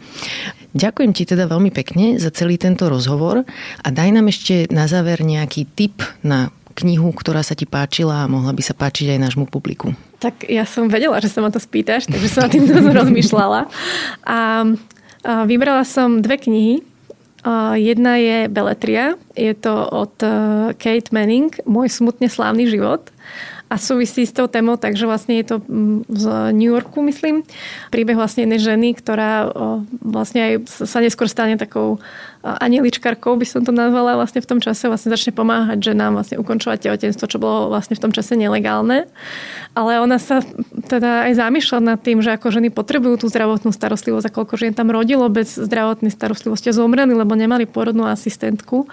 Ďakujem 0.76 1.16
ti 1.16 1.24
teda 1.24 1.48
veľmi 1.48 1.72
pekne 1.72 2.20
za 2.20 2.28
celý 2.28 2.60
tento 2.60 2.92
rozhovor 2.92 3.48
a 3.80 3.88
daj 3.88 4.10
nám 4.12 4.28
ešte 4.28 4.68
na 4.68 4.84
záver 4.84 5.24
nejaký 5.24 5.64
tip 5.72 6.04
na 6.20 6.52
knihu, 6.76 7.08
ktorá 7.16 7.40
sa 7.40 7.56
ti 7.56 7.64
páčila 7.64 8.26
a 8.26 8.28
mohla 8.28 8.52
by 8.52 8.60
sa 8.60 8.76
páčiť 8.76 9.16
aj 9.16 9.22
nášmu 9.32 9.48
publiku. 9.48 9.96
Tak 10.24 10.48
ja 10.48 10.64
som 10.64 10.88
vedela, 10.88 11.20
že 11.20 11.28
sa 11.28 11.44
ma 11.44 11.52
to 11.52 11.60
spýtaš, 11.60 12.08
takže 12.08 12.32
som 12.32 12.48
na 12.48 12.50
tým 12.50 12.64
rozmýšľala. 13.04 13.68
A, 14.24 14.40
a 14.40 14.40
vybrala 15.44 15.84
som 15.84 16.24
dve 16.24 16.40
knihy. 16.40 16.80
A 17.44 17.76
jedna 17.76 18.16
je 18.16 18.48
Beletria. 18.48 19.20
Je 19.36 19.52
to 19.52 19.84
od 19.84 20.16
e, 20.24 20.32
Kate 20.80 21.12
Manning, 21.12 21.52
Môj 21.68 21.92
smutne 21.92 22.32
slávny 22.32 22.64
život 22.72 23.12
a 23.68 23.80
súvisí 23.80 24.22
s 24.22 24.32
tou 24.32 24.46
témou, 24.46 24.76
takže 24.76 25.02
vlastne 25.02 25.40
je 25.40 25.46
to 25.50 25.56
z 26.06 26.24
New 26.52 26.70
Yorku, 26.70 27.02
myslím. 27.10 27.42
Príbeh 27.90 28.14
vlastne 28.14 28.44
jednej 28.46 28.60
ženy, 28.62 28.88
ktorá 28.94 29.50
vlastne 30.04 30.40
aj 30.40 30.52
sa 30.68 31.02
neskôr 31.02 31.26
stane 31.26 31.58
takou 31.58 31.98
anieličkarkou, 32.44 33.40
by 33.40 33.46
som 33.48 33.64
to 33.64 33.72
nazvala, 33.72 34.20
vlastne 34.20 34.44
v 34.44 34.48
tom 34.48 34.60
čase 34.60 34.84
vlastne 34.92 35.08
začne 35.08 35.32
pomáhať 35.32 35.80
ženám 35.80 36.12
vlastne 36.12 36.36
ukončovať 36.36 36.84
tehotenstvo, 36.84 37.24
čo 37.24 37.40
bolo 37.40 37.72
vlastne 37.72 37.96
v 37.96 38.04
tom 38.04 38.12
čase 38.12 38.36
nelegálne. 38.36 39.08
Ale 39.72 39.98
ona 40.04 40.20
sa 40.20 40.44
teda 40.86 41.24
aj 41.32 41.40
zamýšľa 41.40 41.78
nad 41.80 41.98
tým, 42.04 42.20
že 42.20 42.36
ako 42.36 42.52
ženy 42.52 42.68
potrebujú 42.68 43.24
tú 43.24 43.26
zdravotnú 43.32 43.72
starostlivosť 43.72 44.28
a 44.28 44.34
koľko 44.36 44.54
žien 44.60 44.76
tam 44.76 44.92
rodilo 44.92 45.24
bez 45.32 45.56
zdravotnej 45.56 46.12
starostlivosti 46.12 46.68
a 46.68 46.76
zomreli, 46.76 47.16
lebo 47.16 47.32
nemali 47.32 47.64
porodnú 47.64 48.04
asistentku. 48.04 48.86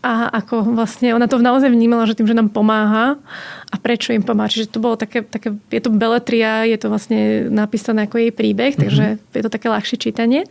A 0.00 0.32
ako 0.32 0.64
vlastne 0.72 1.12
ona 1.12 1.28
to 1.28 1.36
naozaj 1.36 1.68
vnímala, 1.68 2.08
že 2.08 2.16
tým, 2.16 2.26
že 2.26 2.38
nám 2.38 2.48
pomáha 2.48 3.20
a 3.68 3.76
prečo 3.76 4.16
im 4.16 4.24
pomáha. 4.24 4.48
Čiže 4.48 4.72
to 4.72 4.80
bolo 4.80 4.96
také, 4.96 5.20
také 5.20 5.52
je 5.68 5.80
to 5.84 5.92
beletria, 5.92 6.64
je 6.64 6.78
to 6.80 6.88
vlastne 6.88 7.52
napísané 7.52 8.08
ako 8.08 8.24
jej 8.24 8.32
príbeh, 8.32 8.72
mm-hmm. 8.72 8.82
takže 8.88 9.04
je 9.20 9.42
to 9.44 9.50
také 9.52 9.68
ľahšie 9.68 10.00
čítanie. 10.00 10.48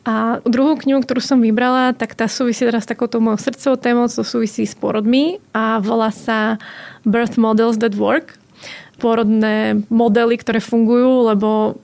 A 0.00 0.40
druhú 0.48 0.80
knihu, 0.80 1.04
ktorú 1.04 1.20
som 1.20 1.44
vybrala, 1.44 1.92
tak 1.92 2.16
tá 2.16 2.24
súvisí 2.24 2.64
teraz 2.64 2.88
s 2.88 2.90
takouto 2.90 3.20
mojou 3.20 3.36
srdcovou 3.36 3.76
témou, 3.76 4.06
to 4.08 4.24
súvisí 4.24 4.64
s 4.64 4.72
porodmi 4.72 5.36
a 5.52 5.76
volá 5.78 6.08
sa 6.08 6.56
Birth 7.04 7.36
Models 7.36 7.76
That 7.84 7.92
Work 7.96 8.40
pôrodné 9.00 9.80
modely, 9.88 10.36
ktoré 10.36 10.60
fungujú, 10.60 11.32
lebo 11.32 11.80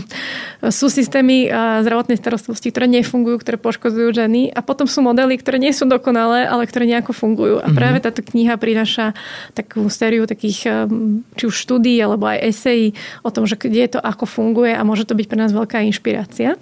sú 0.78 0.86
systémy 0.86 1.50
zdravotnej 1.82 2.14
starostlivosti, 2.14 2.70
ktoré 2.70 2.86
nefungujú, 2.86 3.42
ktoré 3.42 3.58
poškodzujú 3.58 4.14
ženy 4.14 4.54
a 4.54 4.62
potom 4.62 4.86
sú 4.86 5.02
modely, 5.02 5.34
ktoré 5.34 5.58
nie 5.58 5.74
sú 5.74 5.90
dokonalé, 5.90 6.46
ale 6.46 6.70
ktoré 6.70 6.86
nejako 6.86 7.10
fungujú. 7.10 7.58
A 7.58 7.66
práve 7.74 7.98
mhm. 7.98 8.04
táto 8.06 8.22
kniha 8.22 8.54
prináša 8.54 9.18
takú 9.58 9.90
sériu 9.90 10.30
takých 10.30 10.86
či 11.34 11.44
už 11.50 11.54
štúdií 11.58 11.98
alebo 11.98 12.30
aj 12.30 12.54
esejí 12.54 12.94
o 13.26 13.34
tom, 13.34 13.50
že 13.50 13.58
kde 13.58 13.98
to 13.98 14.00
ako 14.00 14.24
funguje 14.24 14.70
a 14.70 14.86
môže 14.86 15.04
to 15.04 15.18
byť 15.18 15.26
pre 15.26 15.38
nás 15.42 15.50
veľká 15.50 15.82
inšpirácia. 15.90 16.54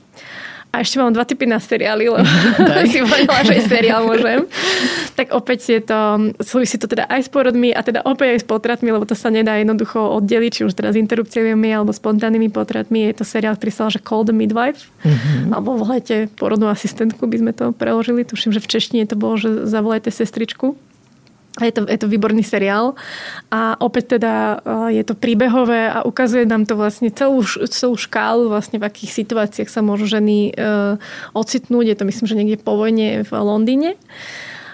A 0.73 0.81
ešte 0.81 0.97
mám 0.97 1.13
dva 1.13 1.29
typy 1.29 1.45
na 1.45 1.61
seriály, 1.61 2.09
lebo 2.09 2.25
si 2.89 3.05
povedala, 3.05 3.45
že 3.45 3.69
seriál 3.69 4.09
môžem. 4.09 4.49
tak 5.13 5.37
opäť 5.37 5.61
je 5.69 5.81
to, 5.85 6.01
súvisí 6.41 6.81
to 6.81 6.89
teda 6.89 7.05
aj 7.13 7.29
s 7.29 7.29
porodmi 7.29 7.77
a 7.77 7.85
teda 7.85 8.01
opäť 8.09 8.29
aj 8.33 8.41
s 8.41 8.47
potratmi, 8.49 8.89
lebo 8.89 9.05
to 9.05 9.13
sa 9.13 9.29
nedá 9.29 9.61
jednoducho 9.61 10.01
oddeliť, 10.17 10.51
či 10.51 10.63
už 10.65 10.73
teda 10.73 10.97
s 10.97 10.97
interrupciami 10.97 11.69
alebo 11.69 11.93
spontánnymi 11.93 12.49
potratmi. 12.49 13.05
Je 13.13 13.21
to 13.21 13.25
seriál, 13.29 13.61
ktorý 13.61 13.69
sa 13.69 13.93
že 13.93 14.01
the 14.01 14.33
Midwife, 14.33 14.89
mm-hmm. 15.05 15.53
alebo 15.53 15.77
volajte 15.77 16.33
porodnú 16.41 16.73
asistentku, 16.73 17.29
by 17.29 17.37
sme 17.37 17.53
to 17.53 17.77
preložili. 17.77 18.25
Tuším, 18.25 18.57
že 18.57 18.65
v 18.65 18.71
češtine 18.73 19.05
to 19.05 19.13
bolo, 19.13 19.37
že 19.37 19.69
zavolajte 19.69 20.09
sestričku. 20.09 20.73
Je 21.61 21.69
to, 21.69 21.85
je 21.85 21.99
to 22.01 22.09
výborný 22.09 22.41
seriál 22.41 22.97
a 23.53 23.77
opäť 23.77 24.17
teda 24.17 24.65
je 24.89 25.05
to 25.05 25.13
príbehové 25.13 25.85
a 25.93 26.01
ukazuje 26.09 26.49
nám 26.49 26.65
to 26.65 26.81
vlastne 26.81 27.13
celú, 27.13 27.45
celú 27.69 27.93
škálu 28.01 28.49
vlastne 28.49 28.81
v 28.81 28.89
akých 28.89 29.13
situáciách 29.21 29.69
sa 29.69 29.85
môžu 29.85 30.09
ženy 30.09 30.49
e, 30.49 30.53
ocitnúť. 31.37 31.93
Je 31.93 31.97
to 32.01 32.09
myslím, 32.09 32.25
že 32.25 32.39
niekde 32.41 32.57
po 32.65 32.81
vojne 32.81 33.21
v 33.29 33.31
Londýne. 33.37 34.01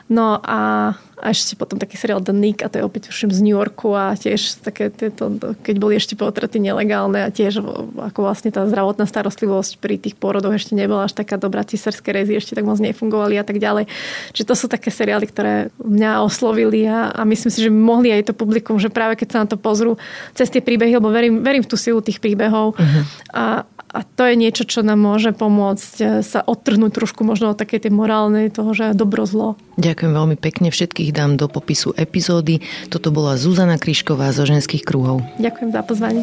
No 0.06 0.38
a 0.38 0.94
a 1.18 1.34
ešte 1.34 1.58
potom 1.58 1.76
taký 1.76 1.98
seriál 1.98 2.22
The 2.22 2.30
Nick 2.30 2.62
a 2.62 2.70
to 2.70 2.78
je 2.78 2.86
opäť 2.86 3.10
všim 3.10 3.34
z 3.34 3.40
New 3.42 3.58
Yorku 3.58 3.90
a 3.92 4.14
tiež 4.14 4.62
také 4.62 4.90
tieto, 4.90 5.34
keď 5.66 5.76
boli 5.76 5.98
ešte 5.98 6.14
potraty 6.14 6.62
nelegálne 6.62 7.26
a 7.26 7.28
tiež 7.34 7.58
ako 7.98 8.18
vlastne 8.22 8.54
tá 8.54 8.62
zdravotná 8.64 9.04
starostlivosť 9.04 9.82
pri 9.82 9.98
tých 9.98 10.14
pôrodoch 10.14 10.54
ešte 10.54 10.78
nebola 10.78 11.10
až 11.10 11.18
taká 11.18 11.34
dobrá, 11.34 11.66
císarské 11.66 12.14
rezy 12.14 12.38
ešte 12.38 12.54
tak 12.54 12.64
moc 12.64 12.78
nefungovali 12.78 13.34
a 13.34 13.44
tak 13.44 13.58
ďalej. 13.58 13.90
Čiže 14.34 14.46
to 14.46 14.54
sú 14.54 14.66
také 14.70 14.94
seriály, 14.94 15.26
ktoré 15.26 15.74
mňa 15.82 16.22
oslovili 16.22 16.86
a, 16.86 17.10
a 17.10 17.26
myslím 17.26 17.50
si, 17.50 17.66
že 17.66 17.70
mohli 17.70 18.14
aj 18.14 18.30
to 18.30 18.34
publikum, 18.38 18.78
že 18.78 18.88
práve 18.88 19.18
keď 19.18 19.28
sa 19.28 19.38
na 19.42 19.48
to 19.50 19.58
pozrú 19.58 19.98
cez 20.38 20.46
tie 20.48 20.62
príbehy, 20.62 21.02
lebo 21.02 21.10
verím, 21.10 21.42
verím 21.42 21.66
v 21.66 21.70
tú 21.70 21.74
silu 21.74 21.98
tých 21.98 22.22
príbehov 22.22 22.78
uh-huh. 22.78 23.02
a, 23.34 23.44
a 23.88 24.04
to 24.04 24.22
je 24.28 24.34
niečo, 24.36 24.68
čo 24.68 24.84
nám 24.84 25.00
môže 25.00 25.32
pomôcť 25.32 25.94
e, 26.00 26.04
sa 26.20 26.44
odtrhnúť 26.44 26.92
trošku 26.92 27.24
možno 27.24 27.56
od 27.56 27.58
takej 27.58 27.88
tej 27.88 27.92
morálnej 27.92 28.52
toho, 28.52 28.76
že 28.76 28.92
dobro 28.92 29.24
zlo. 29.24 29.56
Ďakujem 29.80 30.12
veľmi 30.12 30.36
pekne, 30.36 30.68
všetkých 30.68 31.10
dám 31.16 31.40
do 31.40 31.48
popisu 31.48 31.96
epizódy. 31.96 32.60
Toto 32.92 33.08
bola 33.08 33.40
Zuzana 33.40 33.80
Kryšková 33.80 34.28
zo 34.36 34.44
ženských 34.44 34.84
krúhov. 34.84 35.24
Ďakujem 35.40 35.70
za 35.72 35.82
pozvanie. 35.82 36.22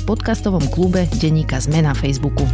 v 0.01 0.17
podcastovom 0.17 0.65
klube 0.73 1.05
Deníka 1.21 1.61
Zme 1.61 1.85
na 1.85 1.93
Facebooku. 1.93 2.49